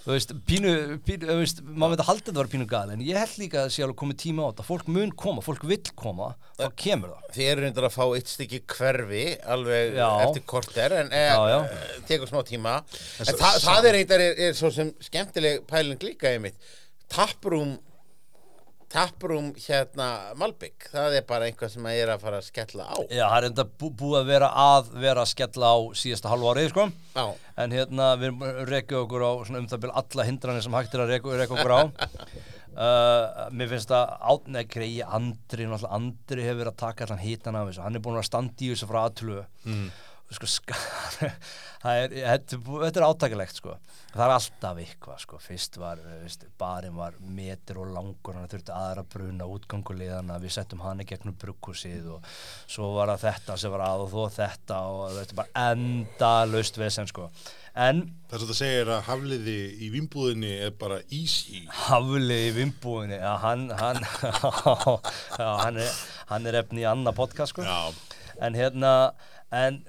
Þú 0.00 0.14
veist, 0.14 0.30
pínu, 0.48 0.70
pínu 1.04 1.28
þú 1.28 1.36
veist, 1.42 1.58
maður 1.66 1.92
veit 1.94 2.02
að 2.04 2.08
halda 2.10 2.24
þetta 2.30 2.40
var 2.40 2.48
pínu 2.54 2.66
gal 2.70 2.92
en 2.94 3.02
ég 3.04 3.18
held 3.20 3.34
líka 3.42 3.58
að 3.60 3.66
það 3.66 3.74
sé 3.74 3.84
alveg 3.84 3.98
komið 4.00 4.18
tíma 4.22 4.46
á 4.46 4.48
þetta 4.50 4.66
fólk 4.70 4.88
mun 4.96 5.12
koma, 5.24 5.44
fólk 5.44 5.66
vill 5.68 5.92
koma 6.00 6.30
þá 6.60 6.64
kemur 6.84 7.12
það 7.14 7.34
Þið 7.36 7.50
eru 7.52 7.64
reyndar 7.66 7.88
að 7.90 7.94
fá 7.98 8.04
eitt 8.16 8.32
stykki 8.32 8.62
hverfi 8.74 9.24
alveg 9.56 9.94
Já. 10.00 10.08
eftir 10.24 10.46
korter 10.54 10.96
en 11.02 11.12
e, 11.12 11.20
Já, 11.28 11.42
já. 11.52 11.60
tekur 12.08 12.32
smá 12.32 12.40
tíma 12.48 12.78
en 12.80 13.28
svo- 13.28 13.38
það, 13.42 13.60
það 13.68 13.90
er 13.90 13.96
reyndar 13.98 14.24
er, 14.24 14.40
er 14.48 14.56
svo 14.58 14.72
sem 14.74 14.90
skemmtileg 15.04 15.62
pæling 15.70 16.00
líka 16.08 16.32
einmitt 16.32 16.56
taprúm 17.12 17.76
taprúm 18.90 19.50
hérna 19.60 20.08
Malbygg, 20.38 20.88
það 20.92 21.16
er 21.20 21.26
bara 21.28 21.46
einhvað 21.46 21.74
sem 21.74 21.86
að 21.86 21.98
er 22.02 22.12
að 22.14 22.24
fara 22.24 22.40
að 22.40 22.48
skella 22.48 22.86
á. 22.90 22.96
Já, 23.06 23.24
það 23.24 23.36
er 23.38 23.48
enda 23.50 23.66
bú, 23.70 23.90
búið 24.02 24.20
að 24.20 24.30
vera 24.32 24.52
að 24.64 24.94
vera 25.04 25.24
að 25.24 25.32
skella 25.32 25.72
á 25.72 25.78
síðasta 26.02 26.32
halvu 26.32 26.50
árið, 26.50 26.70
sko. 26.72 26.86
En 27.60 27.76
hérna, 27.76 28.12
við 28.20 28.46
rekið 28.70 29.02
okkur 29.04 29.26
á 29.26 29.32
svona 29.46 29.62
um 29.62 29.68
það 29.70 29.84
byrja 29.84 30.02
alla 30.02 30.26
hindranir 30.30 30.66
sem 30.66 30.78
hægt 30.78 30.96
er 30.96 31.04
að 31.04 31.14
reka 31.14 31.54
okkur 31.58 31.76
á. 31.76 31.80
Uh, 32.70 33.48
Mér 33.50 33.66
finnst 33.72 33.90
að 33.92 34.12
átnæg 34.30 34.68
greiði 34.70 35.00
Andri, 35.02 35.64
náttúrulega 35.66 35.96
Andri 35.96 36.44
hefur 36.46 36.60
verið 36.60 36.70
að 36.70 36.76
taka 36.78 37.04
allan 37.04 37.18
hitan 37.20 37.58
af 37.58 37.66
þessu. 37.66 37.82
Hann 37.82 37.98
er 37.98 38.04
búin 38.04 38.14
að 38.14 38.20
vera 38.20 38.28
standi 38.28 38.68
í 38.68 38.70
þessu 38.70 38.86
frá 38.88 38.98
aðtölu 39.02 39.40
mm. 39.66 39.88
Sko, 40.36 40.74
það 41.82 42.02
er, 42.04 42.14
þetta, 42.14 42.60
er 42.90 43.06
átakalegt 43.06 43.58
sko. 43.58 43.76
Það 44.10 44.24
er 44.24 44.32
alltaf 44.34 44.78
eitthvað 44.82 45.20
sko. 45.22 45.38
Fyrst 45.42 45.78
var, 45.78 46.00
eh, 46.02 46.18
veist, 46.24 46.44
barinn 46.58 46.96
var 46.98 47.14
metur 47.22 47.78
og 47.84 47.92
langur 47.94 48.34
Hann 48.34 48.50
þurfti 48.50 48.74
aðra 48.74 49.04
að 49.04 49.12
bruna 49.14 49.46
útganguliðana 49.46 50.38
Við 50.42 50.54
settum 50.56 50.82
hann 50.82 51.02
í 51.04 51.06
gegnum 51.06 51.36
brugghúsið 51.38 52.08
Og 52.16 52.26
svo 52.66 52.90
var 52.96 53.12
það 53.12 53.28
þetta 53.28 53.58
sem 53.62 53.74
var 53.74 53.84
að 53.86 54.04
Og 54.06 54.10
þó 54.10 54.34
þetta 54.34 54.80
og 54.90 55.04
þetta 55.14 55.36
er 55.36 55.40
bara 55.44 55.66
enda 55.70 56.32
Laust 56.50 56.80
vesen 56.82 57.10
sko. 57.10 57.30
En 57.78 58.02
Það 58.30 58.42
sem 58.42 58.50
það 58.50 58.58
segir 58.58 58.90
að 58.90 59.02
hafliði 59.06 59.58
í 59.78 59.90
vimbúðinni 59.94 60.52
er 60.66 60.74
bara 60.78 61.00
easy. 61.14 61.64
Hafli 61.86 62.38
í 62.48 62.52
vimbúinni 62.58 63.18
Já, 63.20 63.32
hann 63.46 63.68
hann, 63.78 64.02
já, 65.38 65.50
hann, 65.62 65.78
er, 65.78 66.50
er 66.50 66.58
efni 66.64 66.82
í 66.82 66.88
annað 66.90 67.20
podcast 67.22 67.54
sko. 67.54 67.66
En 68.40 68.58
hérna 68.58 69.12
en 69.50 69.82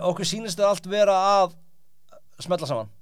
okkur 0.00 0.26
sýnist 0.28 0.58
það 0.58 0.70
allt 0.72 0.90
vera 0.90 1.16
að 1.38 1.56
smetla 2.42 2.68
saman. 2.70 2.92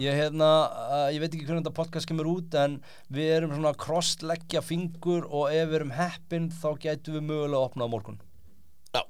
Ég 0.00 0.16
hérna, 0.16 0.48
uh, 0.72 1.08
ég 1.12 1.20
veit 1.20 1.34
ekki 1.34 1.44
hvernig 1.44 1.60
þetta 1.60 1.76
podcast 1.76 2.08
kemur 2.08 2.30
út 2.30 2.54
en 2.56 2.78
við 3.12 3.34
erum 3.36 3.52
svona 3.52 3.74
að 3.74 3.82
krossleggja 3.84 4.62
fingur 4.64 5.26
og 5.28 5.52
ef 5.52 5.68
við 5.68 5.78
erum 5.82 5.92
heppin 5.96 6.46
þá 6.56 6.68
gætum 6.80 7.18
við 7.18 7.26
mögulega 7.28 7.60
að 7.60 7.66
opna 7.66 7.84
á 7.84 7.92
morgun. 7.92 8.20
Já. 8.96 9.02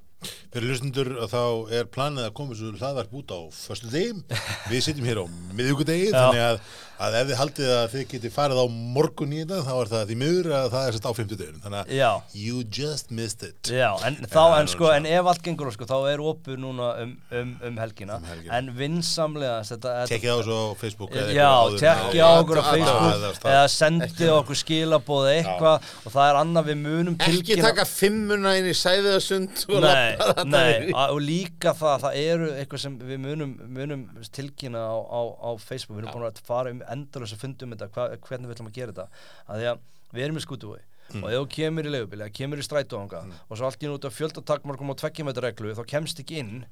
fyrir 0.55 0.71
hlustundur 0.71 1.09
þá 1.31 1.43
er 1.79 1.87
planið 1.95 2.27
að 2.29 2.35
koma 2.39 2.59
svo 2.59 2.73
hlaðvarp 2.75 3.15
út 3.19 3.33
á 3.35 3.41
föstu 3.55 3.89
degi 3.91 4.13
Við 4.71 4.85
sitjum 4.87 5.09
hér 5.09 5.23
á 5.23 5.27
miðugudegi 5.55 6.11
þannig 6.15 6.43
að, 6.49 6.61
að 7.03 7.17
ef 7.21 7.27
þið 7.31 7.39
haldið 7.43 7.71
að 7.77 7.87
þið 7.93 8.05
geti 8.13 8.31
farið 8.33 8.61
á 8.63 8.67
morgun 8.97 9.33
í 9.35 9.41
þetta 9.43 9.61
þá 9.67 9.73
er 9.83 9.91
það 9.93 10.05
því 10.13 10.17
miður 10.23 10.49
að 10.59 10.67
það 10.75 10.87
er 10.89 10.97
sett 10.97 11.09
á 11.09 11.13
fimmtudegin 11.19 11.61
Þannig 11.63 11.79
að 11.83 11.93
Já. 11.97 12.11
you 12.39 12.63
just 12.79 13.11
missed 13.11 13.43
it. 13.47 13.71
Já, 13.73 13.89
en, 14.07 14.17
þá, 14.23 14.37
það 14.37 14.57
en 14.61 14.71
sko, 14.73 14.89
en 14.97 15.07
ef 15.11 15.31
allt 15.33 15.43
gengur 15.47 15.73
sko, 15.75 15.87
þá 15.91 15.97
er 16.13 16.23
opið 16.33 16.59
núna 16.63 16.89
um, 17.03 17.13
um, 17.41 17.53
um 17.69 17.81
helgina. 17.83 18.19
Um 18.23 18.29
helgina. 18.31 18.59
en 18.59 18.71
vinsamlega 18.79 19.59
þetta, 19.69 19.95
þetta- 20.03 20.13
Tekkið 20.13 20.33
á 20.33 20.37
þessu 20.41 20.59
á 20.59 20.65
Facebook 20.83 21.17
eða 21.17 21.33
Já, 21.33 21.43
eitthvað 21.43 21.59
áður. 21.63 21.75
en 21.75 21.83
tekki 21.83 22.23
á- 22.23 22.33
okkur 22.43 22.61
á 22.61 22.65
Facebook 22.73 23.47
eða 23.53 23.65
sendið 23.77 24.33
okkur 24.37 24.61
skilabóð 24.63 25.29
eða 25.29 25.37
eitthvað. 25.43 25.91
Og 26.07 26.17
það 26.17 26.29
er 26.33 26.41
annað 26.43 26.69
við 26.73 26.79
munum 26.83 27.19
ekki 27.29 27.59
taka 27.63 27.87
fimmuna 27.89 28.55
inn 28.61 28.71
í 28.71 28.77
sæðiðasund 28.77 29.65
og 29.69 29.83
Nei, 29.83 30.17
nei, 30.47 30.93
og 30.93 31.21
líka 31.23 31.75
það, 31.77 32.07
það 32.07 32.19
eru 32.23 32.51
eitthvað 32.57 32.83
sem 32.85 32.99
við 32.99 33.21
munum, 33.23 33.55
munum 33.73 34.05
tilkynna 34.33 34.83
á, 34.83 34.97
á, 35.03 35.21
á 35.43 35.51
Facebook, 35.59 35.99
við 35.99 36.05
erum 36.07 36.17
búin 36.17 36.29
að 36.31 36.41
fara 36.47 36.73
um 36.73 36.83
endalösa 36.95 37.37
fundum 37.41 37.75
þetta, 37.75 37.89
hva, 37.95 38.09
hvernig 38.29 38.49
við 38.51 38.57
ætlum 38.57 38.71
að 38.73 38.79
gera 38.81 38.93
þetta. 38.97 39.27
Að 39.49 39.61
því 39.63 39.69
að 39.73 39.85
við 40.17 40.25
erum 40.29 40.41
í 40.41 40.47
skútuvói 40.47 40.81
og 41.13 41.27
ef 41.29 41.35
þú 41.37 41.47
kemur 41.53 41.85
í 41.85 41.91
leigubili, 41.93 42.23
eða 42.25 42.33
kemur 42.39 42.61
í 42.63 42.65
strætóanga 42.65 43.19
og 43.51 43.59
svo 43.59 43.67
allt 43.69 43.83
í 43.85 43.89
nút 43.91 44.05
af 44.09 44.15
fjöldatakmarkum 44.17 44.93
og 44.95 44.97
tvekkjumetra 45.03 45.43
reglu 45.51 45.75
þá 45.77 45.83
kemst 45.91 46.23
ekki 46.23 46.39
inn. 46.41 46.63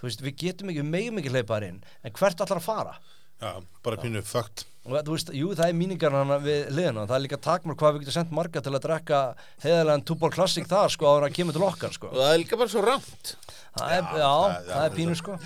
Þú 0.00 0.06
veist, 0.06 0.22
við 0.24 0.36
getum 0.40 0.70
ekki, 0.72 0.84
megum 0.88 1.18
ekki 1.20 1.32
hleypaðar 1.34 1.66
inn. 1.68 1.82
En 2.06 2.14
hvert 2.16 2.40
allar 2.40 2.62
að 2.62 2.64
fara? 2.64 2.94
Já, 3.40 3.50
bara 3.84 3.96
pínu 4.00 4.20
fögt 4.24 4.66
og 4.84 4.96
þú 5.04 5.12
veist, 5.14 5.30
jú 5.36 5.50
það 5.56 5.68
er 5.70 5.76
míningar 5.76 6.12
hana 6.16 6.36
við 6.40 6.70
liðina, 6.72 7.04
það 7.08 7.14
er 7.18 7.22
líka 7.26 7.38
takmark 7.44 7.78
hvað 7.80 7.94
við 7.94 8.02
getum 8.06 8.14
sendt 8.16 8.32
marga 8.36 8.60
til 8.64 8.72
að 8.72 8.82
drekka 8.86 9.18
heiðarlegan 9.64 10.04
túból 10.08 10.30
klassik 10.32 10.68
þar 10.68 10.88
sko 10.92 11.10
en 11.18 11.26
að 11.28 11.34
kemur 11.36 11.56
til 11.56 11.64
okkar 11.64 11.92
sko. 11.96 12.08
Og 12.12 12.16
það 12.20 12.32
er 12.34 12.40
líka 12.40 12.58
bara 12.60 12.72
svo 12.72 12.82
rámt 12.84 13.34
það 13.76 13.92
er, 13.96 14.02
já, 14.02 14.24
það- 14.24 14.56
það, 14.56 14.70
það- 14.72 14.84
er 14.88 14.96
pínu 14.96 15.16
sko 15.20 15.36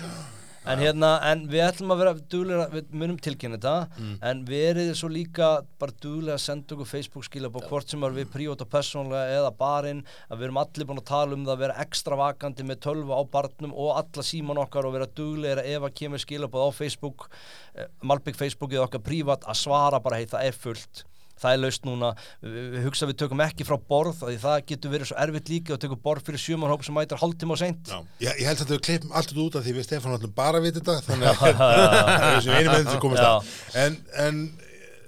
En 0.65 0.79
hérna, 0.81 1.09
en 1.29 1.43
við 1.49 1.61
ætlum 1.61 1.93
að 1.93 1.99
vera 2.01 2.13
duglega, 2.33 2.63
við 2.73 2.93
munum 2.97 3.17
tilkynna 3.21 3.59
þetta, 3.59 3.73
Mm. 3.99 4.17
en 4.21 4.45
verið 4.45 4.91
svo 4.97 5.09
líka 5.13 5.49
bara 5.79 5.93
duglega 6.01 6.35
að 6.39 6.41
senda 6.41 6.75
okkur 6.75 6.89
Facebook 6.89 7.23
skilabók, 7.27 7.67
hvort 7.69 7.87
sem 7.89 7.99
við 8.01 8.25
prívat 8.33 8.61
og 8.61 8.69
persónlega 8.69 9.37
eða 9.37 9.51
barinn, 9.55 10.03
að 10.31 10.39
við 10.39 10.43
erum 10.49 10.57
allir 10.57 10.85
búin 10.89 11.01
að 11.01 11.05
tala 11.05 11.33
um 11.33 11.45
það 11.45 11.55
að 11.55 11.63
vera 11.65 11.79
ekstra 11.85 12.17
vakandi 12.17 12.63
með 12.65 12.81
tölvu 12.81 13.13
á 13.13 13.21
barnum 13.29 13.73
og 13.73 13.95
alla 13.95 14.23
síman 14.23 14.57
okkar 14.57 14.85
og 14.85 14.93
vera 14.93 15.05
duglega 15.07 15.63
ef 15.63 15.81
að 15.81 15.95
kemur 16.01 16.17
skilabóð 16.25 16.65
á 16.65 16.71
Facebook, 16.73 17.29
eh, 17.75 17.85
Malbygg 18.01 18.35
Facebookið 18.35 18.87
okkar 18.89 19.05
prívat 19.05 19.41
að 19.45 19.55
svara 19.61 20.01
bara, 20.01 20.17
hei 20.17 20.25
það 20.25 20.45
er 20.45 20.51
fullt. 20.51 21.03
Það 21.41 21.51
er 21.55 21.59
laust 21.65 21.83
núna, 21.87 22.09
við, 22.41 22.67
við 22.75 22.85
hugsa 22.87 23.05
að 23.05 23.09
við 23.11 23.17
tökum 23.21 23.41
ekki 23.43 23.65
frá 23.67 23.75
borð 23.91 24.21
því 24.23 24.35
það 24.45 24.61
getur 24.71 24.93
verið 24.95 25.09
svo 25.11 25.17
erfitt 25.25 25.49
líka 25.51 25.73
og 25.75 25.81
tökum 25.83 25.99
borð 26.05 26.23
fyrir 26.29 26.41
sjömanhóp 26.45 26.85
sem 26.87 26.95
mætir 26.95 27.19
hálftíma 27.19 27.57
og 27.57 27.59
seint 27.59 27.91
Já, 27.91 27.97
ég, 28.23 28.39
ég 28.39 28.47
held 28.51 28.61
að 28.63 28.71
þau 28.71 28.79
klippum 28.87 29.11
allt 29.19 29.33
út 29.45 29.57
af 29.59 29.65
því 29.67 29.73
við 29.79 29.87
Stefán 29.89 30.15
ætlum 30.15 30.35
bara 30.37 30.61
að 30.61 30.69
vita 30.69 30.79
þetta 30.79 31.01
þannig 31.09 31.31
að 31.31 31.41
það 31.41 31.73
er 31.75 32.23
þessi 32.37 32.55
einu 32.55 32.69
með 32.71 32.79
þetta 32.85 33.01
komast 33.03 33.25
Já. 33.25 33.33
að 33.35 33.83
en, 33.83 33.99
en 34.25 34.39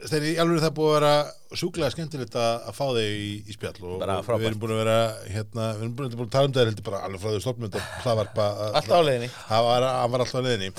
þegar 0.08 0.28
í 0.30 0.36
alveg 0.44 0.62
það 0.68 0.76
búið 0.78 0.92
að 0.92 0.98
vera 1.00 1.14
sjúklega 1.58 1.90
skemmtilegt 1.96 2.36
að, 2.38 2.52
að 2.70 2.76
fá 2.78 2.84
þig 2.98 3.16
í, 3.24 3.32
í 3.48 3.56
spjall 3.56 3.80
og, 3.88 3.96
Bara 4.04 4.18
og 4.20 4.26
frábært. 4.28 4.44
við 4.44 4.50
erum 4.52 4.62
búin 4.62 4.74
að 4.76 4.82
vera 4.84 4.98
hérna, 5.32 5.66
við 5.80 5.86
erum 5.88 5.96
búin 5.98 6.10
að, 6.12 6.20
að 6.28 6.32
tala 6.36 6.50
um 6.52 6.56
það 6.58 6.68
heldur 6.70 6.86
bara 6.92 7.00
alveg 7.08 7.24
frá 7.24 7.32
því 7.34 7.42
stofnmynd 7.48 7.78
og 7.80 7.88
hlaðvarpa 8.04 8.48
að- 8.68 8.78
Alltaf 8.82 9.00
á 9.00 9.08
leiðinni. 9.08 9.30
það 9.48 9.68
var, 9.72 9.88
hann 9.96 10.14
var 10.14 10.24
alltaf 10.26 10.38
á 10.38 10.46
leiðinni 10.46 10.70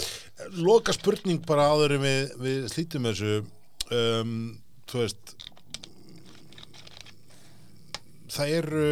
loka 0.69 0.95
spurning 0.97 1.41
bara 1.49 1.67
áður 1.73 1.97
en 1.99 2.05
við, 2.05 2.21
við 2.47 2.69
slítum 2.77 3.09
þessu 3.11 3.33
um, 3.99 4.37
þú 4.89 5.03
veist 5.03 5.28
það 8.39 8.55
eru 8.63 8.89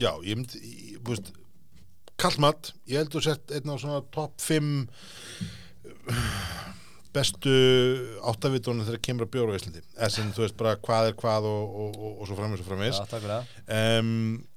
já, 0.00 0.10
ég 0.24 0.38
myndi 0.38 0.98
veist, 1.06 1.32
kallmatt 2.20 2.72
ég 2.90 3.02
held 3.02 3.18
að 3.18 3.28
sett 3.28 3.54
einn 3.54 3.70
á 3.70 3.76
svona 3.78 4.00
top 4.14 4.34
5 4.42 4.88
bestu 7.14 7.54
áttavitunum 8.26 8.86
þegar 8.88 9.02
kemur 9.06 9.26
að 9.28 9.32
bjóra 9.36 9.54
á 9.54 9.58
Íslandi. 9.58 9.82
Sem 10.10 10.32
þú 10.34 10.44
veist 10.44 10.56
bara 10.58 10.74
hvað 10.82 11.12
er 11.12 11.16
hvað 11.20 11.46
og, 11.46 11.76
og, 11.84 11.94
og, 11.94 12.12
og 12.18 12.28
svo 12.28 12.38
framins 12.38 12.62
og 12.64 12.68
framins 12.68 12.98
Já, 12.98 13.06
takk 13.06 13.22
fyrir 13.22 13.34
það. 13.36 13.42
Um, 13.78 14.12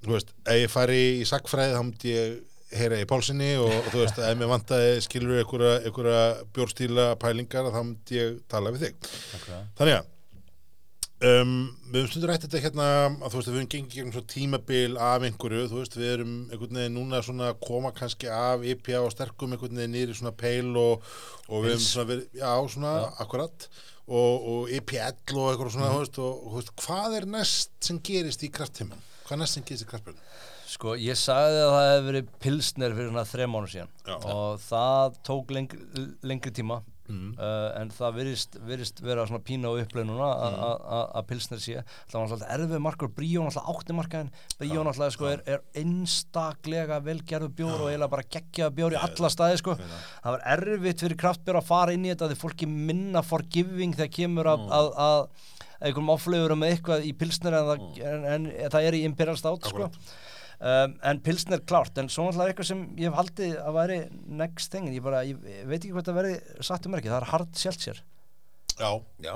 þú 0.05 0.15
veist, 0.15 0.33
ef 0.41 0.61
ég 0.63 0.73
fari 0.73 1.01
í 1.19 1.27
sakfræði 1.29 1.75
þá 1.75 1.81
myndi 1.83 2.13
ég 2.15 2.37
heyra 2.77 2.99
í 2.99 3.07
pálsinni 3.07 3.53
og, 3.61 3.75
þú 3.91 4.01
veist, 4.01 4.17
ef 4.19 4.39
mér 4.39 4.51
vantaði 4.51 4.99
skilur 5.05 5.37
einhverja, 5.43 5.77
einhverja 5.87 6.23
bjórstíla 6.57 7.09
pælingar 7.21 7.69
þá 7.71 7.81
myndi 7.83 8.17
ég 8.17 8.39
tala 8.51 8.73
við 8.73 8.87
þig. 8.87 9.11
Það. 9.45 9.67
Þannig 9.77 9.99
að 9.99 10.13
um, 11.25 11.51
við 11.87 11.99
höfum 12.01 12.11
stundur 12.11 12.31
rætt 12.31 12.45
þetta 12.45 12.61
hérna 12.63 12.87
að 13.07 13.27
þú 13.31 13.39
veist, 13.39 13.49
við 13.49 13.57
höfum 13.57 13.69
gengið 13.73 13.95
gegnum 13.95 14.15
svo 14.15 14.23
tímabil 14.33 14.97
af 15.09 15.25
einhverju, 15.27 15.67
þú 15.71 15.81
veist, 15.81 15.97
við 15.97 16.13
erum 16.13 16.37
einhvern 16.51 16.81
veginn 16.81 16.97
núna 16.99 17.21
svona 17.25 17.51
að 17.51 17.59
koma 17.67 17.93
kannski 17.97 18.31
af 18.33 18.65
IPA 18.73 19.03
og 19.03 19.13
sterkum 19.15 19.55
einhvern 19.55 19.81
veginn 19.81 19.99
í 19.99 20.07
svona 20.13 20.35
peil 20.37 20.71
og, 20.77 21.05
og 21.47 21.65
við 21.65 21.77
höfum 21.77 21.85
svona 21.87 22.11
verið, 22.13 22.27
já, 22.41 22.51
svona, 22.75 22.95
akkurat 23.23 23.69
og, 24.07 24.49
og 24.53 24.75
IPL 24.77 25.39
og 25.39 25.51
eitthvað 25.51 25.73
svona, 25.75 25.93
þú 25.95 26.03
veist, 26.03 26.21
og, 26.23 26.41
og 26.43 26.53
þú 26.53 26.61
veist, 26.61 26.75
hvað 26.85 27.19
er 27.21 27.31
næst 27.37 27.75
sem 27.89 28.01
gerist 28.11 28.45
í 28.45 28.51
kraftheimann? 28.53 29.07
Hvað 29.27 29.35
er 29.35 29.43
næst 29.43 29.57
sem 29.57 29.65
gerist 29.67 29.83
í 29.83 29.89
kraftbjörn? 29.89 30.21
Sko, 30.67 30.93
ég 30.99 31.15
sagði 31.19 31.59
að 31.63 31.73
það 31.73 31.85
hefði 31.87 32.05
verið 32.05 32.29
pilsner 32.43 32.93
fyrir 32.95 33.09
svona 33.09 33.23
þrejum 33.27 33.53
mánu 33.55 33.69
síðan 33.71 33.91
Já. 34.03 34.15
og 34.19 34.61
það 34.65 35.17
tók 35.27 35.53
lengri, 35.55 36.05
lengri 36.27 36.51
tíma 36.55 36.81
Mm. 37.07 37.29
uh, 37.39 37.79
en 37.81 37.89
það 37.95 38.15
virðist, 38.19 38.57
virðist 38.67 38.97
vera 39.01 39.23
svona 39.29 39.39
pína 39.47 39.69
núna 40.09 40.27
að- 40.27 40.57
Mm. 40.57 41.13
að 41.15 41.27
pilsner 41.29 41.59
sé 41.63 41.83
það 42.11 42.13
var 42.17 42.25
náttúrulega 42.27 42.55
erfið 42.57 42.81
markur, 42.83 43.07
Bríó 43.15 43.45
náttúrulega 43.45 43.75
átti 43.77 43.95
markaðin 43.95 44.31
Bríó 44.59 44.83
náttúrulega 44.83 45.15
sko 45.15 45.29
er, 45.31 45.41
er 45.47 45.61
einstaklega 45.83 46.99
velgerðu 47.05 47.49
bjór 47.55 47.79
og 47.81 47.89
eiginlega 47.91 48.11
bara 48.11 48.27
geggjaða 48.35 48.75
bjór 48.77 48.95
í 48.97 49.01
alla 49.01 49.29
staði 49.33 49.57
sko. 49.61 49.75
það 49.77 50.35
var 50.35 50.43
erfitt 50.57 51.03
fyrir 51.05 51.17
kraftbjór 51.21 51.59
að 51.61 51.69
fara 51.69 51.93
inn 51.95 52.05
í 52.07 52.11
þetta 52.13 52.29
því 52.33 52.39
fólki 52.43 52.67
minna 52.67 53.21
forgiving 53.23 53.95
þegar 53.95 54.13
kemur 54.19 54.51
að, 54.53 54.67
að, 54.79 54.89
að 55.07 55.27
einhverjum 55.77 56.09
áflöfurum 56.15 56.63
eitthvað 56.65 57.03
í 57.05 57.11
pilsner 57.13 57.53
en 57.53 57.67
það, 57.69 57.81
en, 58.01 58.23
en, 58.33 58.47
það 58.73 58.87
er 58.89 58.97
í 58.97 59.03
Imperial 59.05 59.37
Stout 59.37 59.67
sko. 59.69 59.91
Um, 60.59 60.97
en 61.11 61.21
pilsner 61.25 61.63
klárt 61.67 61.97
en 62.01 62.09
svo 62.11 62.27
náttúrulega 62.27 62.53
eitthvað 62.53 62.69
sem 62.71 62.83
ég 62.97 63.09
hef 63.09 63.17
haldið 63.19 63.55
að 63.61 63.77
væri 63.77 63.99
next 64.41 64.73
thing, 64.73 64.91
ég 64.93 65.05
bara, 65.05 65.23
ég, 65.27 65.39
veit 65.69 65.79
ekki 65.79 65.95
hvað 65.95 66.09
það 66.09 66.19
verði 66.21 66.65
sagt 66.69 66.89
um 66.89 66.97
ekki, 66.97 67.11
það 67.13 67.21
er 67.21 67.31
hard 67.33 67.61
seltzer 67.61 68.03
Já, 68.77 68.91
Já, 69.25 69.35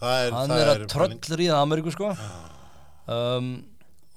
það 0.00 0.18
er, 0.18 0.34
það 0.34 0.58
er 0.58 0.70
að 0.72 0.82
tröllríða 0.92 1.60
Ameríku 1.64 1.94
sko. 1.94 2.10
Um, 3.08 3.54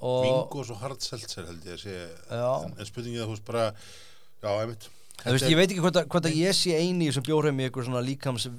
og 0.04 0.26
Vingos 0.26 0.74
og 0.74 0.82
hard 0.82 1.00
seltzer 1.06 1.48
held 1.48 1.64
ég 1.64 1.78
að 1.78 1.86
sé. 1.86 1.96
En, 2.36 2.76
en 2.76 2.90
spurningið 2.90 3.32
veist 3.32 3.46
bara 3.48 3.70
já, 3.72 4.50
einmitt. 4.52 4.90
Veist, 5.24 5.48
ég 5.48 5.56
veit 5.56 5.70
ekki 5.70 5.80
hvort 5.80 5.96
að, 6.02 6.10
hvort 6.12 6.28
að 6.28 6.36
ég 6.36 6.54
sé 6.58 6.76
eini 6.76 7.08
sem 7.16 7.24
bjórheim 7.24 7.62
í 7.62 7.70
eitthvað 7.70 7.88
svona 7.88 8.04
líkams 8.04 8.50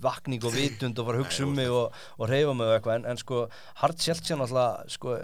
vakning 0.00 0.46
og 0.48 0.56
vitund 0.58 0.98
og 0.98 1.10
fara 1.10 1.20
að 1.20 1.26
hugsa 1.26 1.44
um 1.44 1.52
mig 1.58 1.68
og, 1.68 2.00
og 2.16 2.30
reyfa 2.30 2.56
mig 2.56 2.70
og 2.70 2.78
eitthvað. 2.78 2.96
En, 2.96 3.06
en 3.12 3.20
sko 3.20 3.44
hard 3.82 4.00
seltzer 4.00 4.40
náttúrulega 4.40 4.96
sko, 4.96 5.18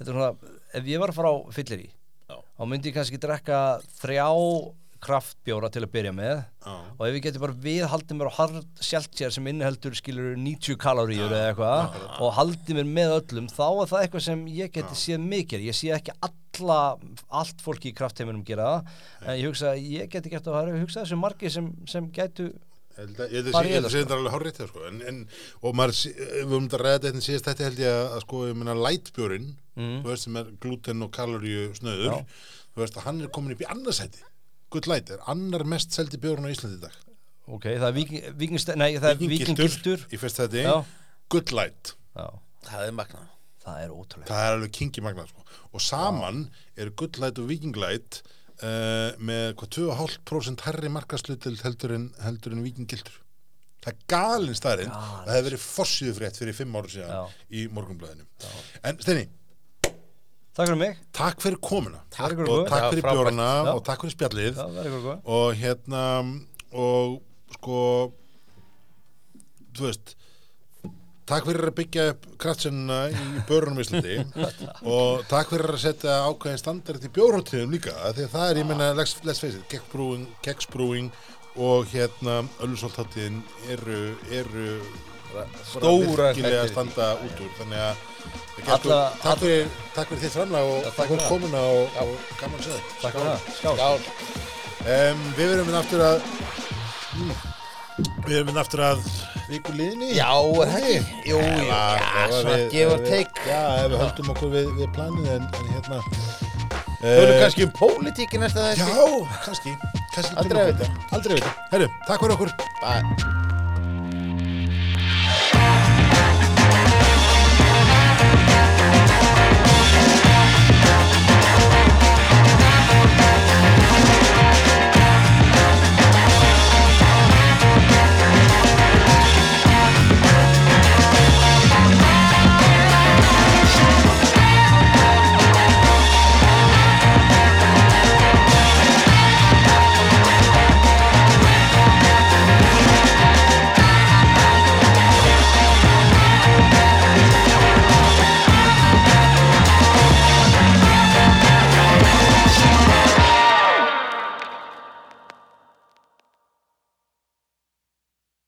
þetta 0.00 0.08
er 0.08 0.16
svona, 0.16 0.52
ef 0.80 0.90
ég 0.90 0.98
var 1.04 1.12
að 1.12 1.20
fara 1.20 1.30
á 1.30 1.36
fyllir 1.54 1.84
í 1.86 1.88
Já. 2.30 2.36
þá 2.40 2.62
myndi 2.72 2.90
ég 2.90 2.96
kannski 2.98 3.20
drekka 3.20 3.62
þrjá 4.00 4.28
kraftbjóra 5.00 5.70
til 5.72 5.80
að 5.86 5.92
byrja 5.94 6.10
með. 6.12 6.40
Já. 6.60 6.72
og 6.98 7.04
ef 7.06 7.14
ég 7.16 7.22
geti 7.24 7.40
bara 7.40 7.54
viðhaldið 7.64 8.18
mér 8.18 8.28
á 8.28 8.36
hard 8.36 8.66
seltzer 8.84 9.32
sem 9.32 9.46
inniheldur 9.48 9.94
skilur 9.96 10.34
90 10.36 10.76
kaloríur 10.82 11.32
eða 11.32 11.54
eitthvað 11.54 11.96
og 12.20 12.34
haldið 12.36 12.76
mér 12.82 12.90
með 12.98 13.14
öllum 13.16 13.48
þá 13.48 13.64
er 13.70 13.88
það 13.94 14.02
eitthvað 14.04 14.26
sem 14.26 14.42
ég 14.52 14.74
geti 14.76 14.98
séð 15.00 15.24
mikið. 15.24 15.64
Ég 15.70 15.78
sé 15.78 15.92
ekki 15.96 16.12
alla, 16.28 16.80
allt 17.32 17.64
fólki 17.64 17.94
í 17.94 17.96
kraftheiminum 17.96 18.44
gera 18.44 18.68
það 18.74 19.30
en 19.32 19.38
ég 19.40 19.48
hugsa 19.48 19.72
að 19.72 19.88
ég 19.96 20.12
geti 20.12 20.34
gert 20.34 20.44
það. 20.50 20.68
Ég 20.74 20.84
hugsa 20.84 21.06
þessu 21.06 21.20
margir 21.24 21.54
sem, 21.56 21.72
sem 21.88 22.10
held 23.00 23.16
að- 23.16 23.30
ég 23.32 23.40
held 23.40 23.48
að 23.48 23.52
Bara 23.56 23.64
sé- 23.64 23.70
í 23.70 23.72
ég 23.72 23.74
held 23.74 23.86
að 23.86 23.88
þetta, 23.88 23.96
sé 23.96 24.04
þetta 24.04 24.16
alveg 24.20 24.32
hjá, 24.60 24.66
sko. 24.68 24.80
og 25.62 25.74
maður, 25.74 25.94
sé- 25.96 26.12
við 26.20 26.44
höfum 26.50 26.68
þetta 26.68 26.80
ræðið 26.84 27.04
þetta 27.08 27.24
síðast 27.24 27.46
þetta 27.48 27.64
held 27.64 27.78
ég 27.80 27.92
að, 27.96 28.20
sko, 28.20 28.36
lightbjörinn, 28.84 29.48
Mm. 29.80 30.00
þú 30.04 30.10
veist 30.12 30.26
sem 30.28 30.36
er 30.40 30.50
gluten 30.62 31.06
og 31.06 31.10
kaloríu 31.16 31.70
snöður, 31.78 32.18
Já. 32.20 32.26
þú 32.74 32.82
veist 32.84 32.98
að 33.00 33.06
hann 33.08 33.20
er 33.24 33.32
komin 33.32 33.54
upp 33.56 33.64
í 33.64 33.68
annarsæti 33.72 34.26
Good 34.70 34.86
Light 34.86 35.10
er 35.10 35.22
annar 35.32 35.64
mest 35.66 35.96
seldi 35.96 36.20
björn 36.22 36.44
á 36.46 36.50
Íslandi 36.52 36.76
í 36.78 36.82
dag. 36.84 36.94
Ok, 37.50 37.64
það 37.72 37.86
er 37.88 37.94
viking, 37.96 38.26
vikingste, 38.38 38.76
nei, 38.78 38.92
það 39.02 39.08
er 39.10 39.16
vikingildur 39.24 40.04
í 40.14 40.20
fyrst 40.22 40.38
þetta 40.44 40.60
já, 40.62 40.74
Good 41.34 41.50
Light, 41.56 41.94
já, 42.14 42.26
það 42.68 42.84
er 42.86 42.92
magnað. 43.00 43.24
Það 43.64 43.80
er 43.84 43.90
ótrúlega 43.96 44.30
það 44.30 44.44
er 44.46 44.54
alveg 44.58 44.70
kingi 44.78 45.02
magna 45.04 45.24
sko. 45.28 45.42
og 45.74 45.82
saman 45.84 46.44
eru 46.78 46.94
Good 47.02 47.18
Light 47.20 47.40
og 47.42 47.48
Viking 47.50 47.74
Light 47.82 48.20
uh, 48.62 49.10
með 49.18 49.50
hvað 49.60 49.74
2,5% 49.80 50.64
herri 50.68 50.92
markaslutil 50.94 51.56
heldur 51.64 51.96
en, 51.98 52.06
heldur 52.24 52.54
en 52.56 52.62
Viking 52.64 52.88
gildur. 52.88 53.18
Það 53.80 53.92
er 53.94 54.00
galin 54.12 54.56
staðurinn 54.56 54.90
Galin. 54.92 55.20
það 55.26 55.34
hefur 55.34 55.46
verið 55.50 55.62
fossíðu 55.66 56.14
frétt 56.20 56.38
fyrir 56.40 56.56
fimm 56.56 56.74
ára 56.76 56.90
síðan 56.92 57.12
Já. 57.16 57.20
í 57.56 57.66
morgunblæðinu 57.72 58.26
en 58.84 58.98
Steini, 59.00 59.22
takk 60.54 60.66
fyrir 60.66 60.80
mig, 60.80 61.02
takk 61.16 61.42
fyrir 61.44 61.60
komuna. 61.64 62.04
Takk 62.14 62.36
fyrir 62.38 62.54
og 62.54 62.70
takk 62.70 62.86
fyrir 62.92 63.06
bjórna 63.08 63.50
og 63.74 63.82
takk 63.86 64.04
fyrir 64.04 64.16
spjallið. 64.16 64.54
Það 64.60 64.78
verður 64.78 64.90
ykkur 64.90 65.04
góð. 65.08 65.20
Og 65.36 65.60
hérna 65.60 66.06
og 66.70 67.20
sko 67.56 67.82
þú 69.76 69.86
veist 69.86 70.16
takk 71.30 71.46
fyrir 71.46 71.68
að 71.70 71.76
byggja 71.78 72.06
upp 72.12 72.24
kraftsennina 72.42 73.00
í 73.14 73.42
börunum 73.46 73.78
í 73.78 73.84
Íslandi. 73.84 74.16
Og 74.96 75.20
takk 75.30 75.52
fyrir 75.52 75.76
að 75.76 75.84
setja 75.84 76.16
ákveðin 76.26 76.58
standard 76.58 77.04
í 77.06 77.10
bjórhóttíðum 77.14 77.76
líka 77.76 77.94
af 77.94 78.16
því 78.16 78.24
að 78.26 78.32
það 78.32 78.46
er, 78.48 78.60
ég 78.62 78.66
meina, 78.66 78.88
let's, 78.98 79.14
let's 79.22 79.42
face 79.42 79.54
it 79.54 79.70
keksbrúing, 80.42 81.06
og 81.60 81.86
hérna 81.90 82.40
öllusóltáttíðin 82.62 83.40
eru, 83.74 84.02
eru 84.30 84.74
Stóra 85.70 86.30
virkilega 86.30 86.62
að 86.64 86.72
standa 86.74 87.10
út 87.26 87.42
úr 87.46 87.52
þannig 87.58 87.84
að 87.88 88.06
Alla, 88.60 88.96
takk, 89.22 89.38
fyrir, 89.40 89.68
takk 89.94 90.10
fyrir 90.10 90.20
þitt 90.26 90.34
framlega 90.36 90.72
og 90.74 90.82
Já, 90.84 90.90
takk 90.96 91.08
fyrir 91.14 91.28
komuna 91.30 91.60
og, 91.64 91.94
og 92.02 92.10
gaman 92.40 92.64
segja 92.64 92.80
takk 93.00 93.14
fyrir 93.16 93.30
það, 93.62 93.80
Já, 93.80 93.90
Um, 94.80 95.18
við 95.36 95.50
verðum 95.50 95.66
minn 95.68 95.76
aftur 95.76 96.00
að 96.00 96.22
mm, 97.20 97.32
Við 98.00 98.30
verðum 98.30 98.46
minn 98.48 98.60
aftur 98.62 98.80
að 98.86 99.02
viku 99.50 99.74
liðinni? 99.76 100.08
Já, 100.16 100.30
er 100.32 100.70
það 100.72 100.86
ekki? 100.88 101.18
Jú, 101.28 101.40
jú, 101.44 101.66
já, 101.68 101.80
svona 102.32 102.54
við- 102.54 102.64
give 102.72 102.94
or 102.94 103.02
við- 103.02 103.10
take. 103.10 103.44
Já, 103.50 103.60
ef 103.82 103.90
við 103.92 104.00
höldum 104.00 104.32
okkur 104.32 104.54
við, 104.54 104.70
við 104.78 104.90
planið 104.96 105.28
en, 105.34 105.44
en 105.52 105.68
hérna 105.74 106.00
Höfum 106.00 107.34
eh, 107.34 107.36
kannski 107.42 107.68
um 107.68 107.76
pólitíki 107.76 108.40
næsta 108.40 108.70
Já, 108.72 108.88
þessi 108.88 109.44
kannski, 109.44 109.76
kannski 110.16 110.40
Aldrei 110.40 110.64
að 110.64 110.72
kemur- 110.72 110.80
vita. 110.80 111.06
Aldrei 111.18 111.36
að 111.36 111.40
vita. 111.42 111.54
Herru, 111.76 111.92
takk 112.08 112.24
fyrir 112.24 112.36
okkur. 112.38 112.56
Bye 112.80 113.49
Bye. 115.30 115.59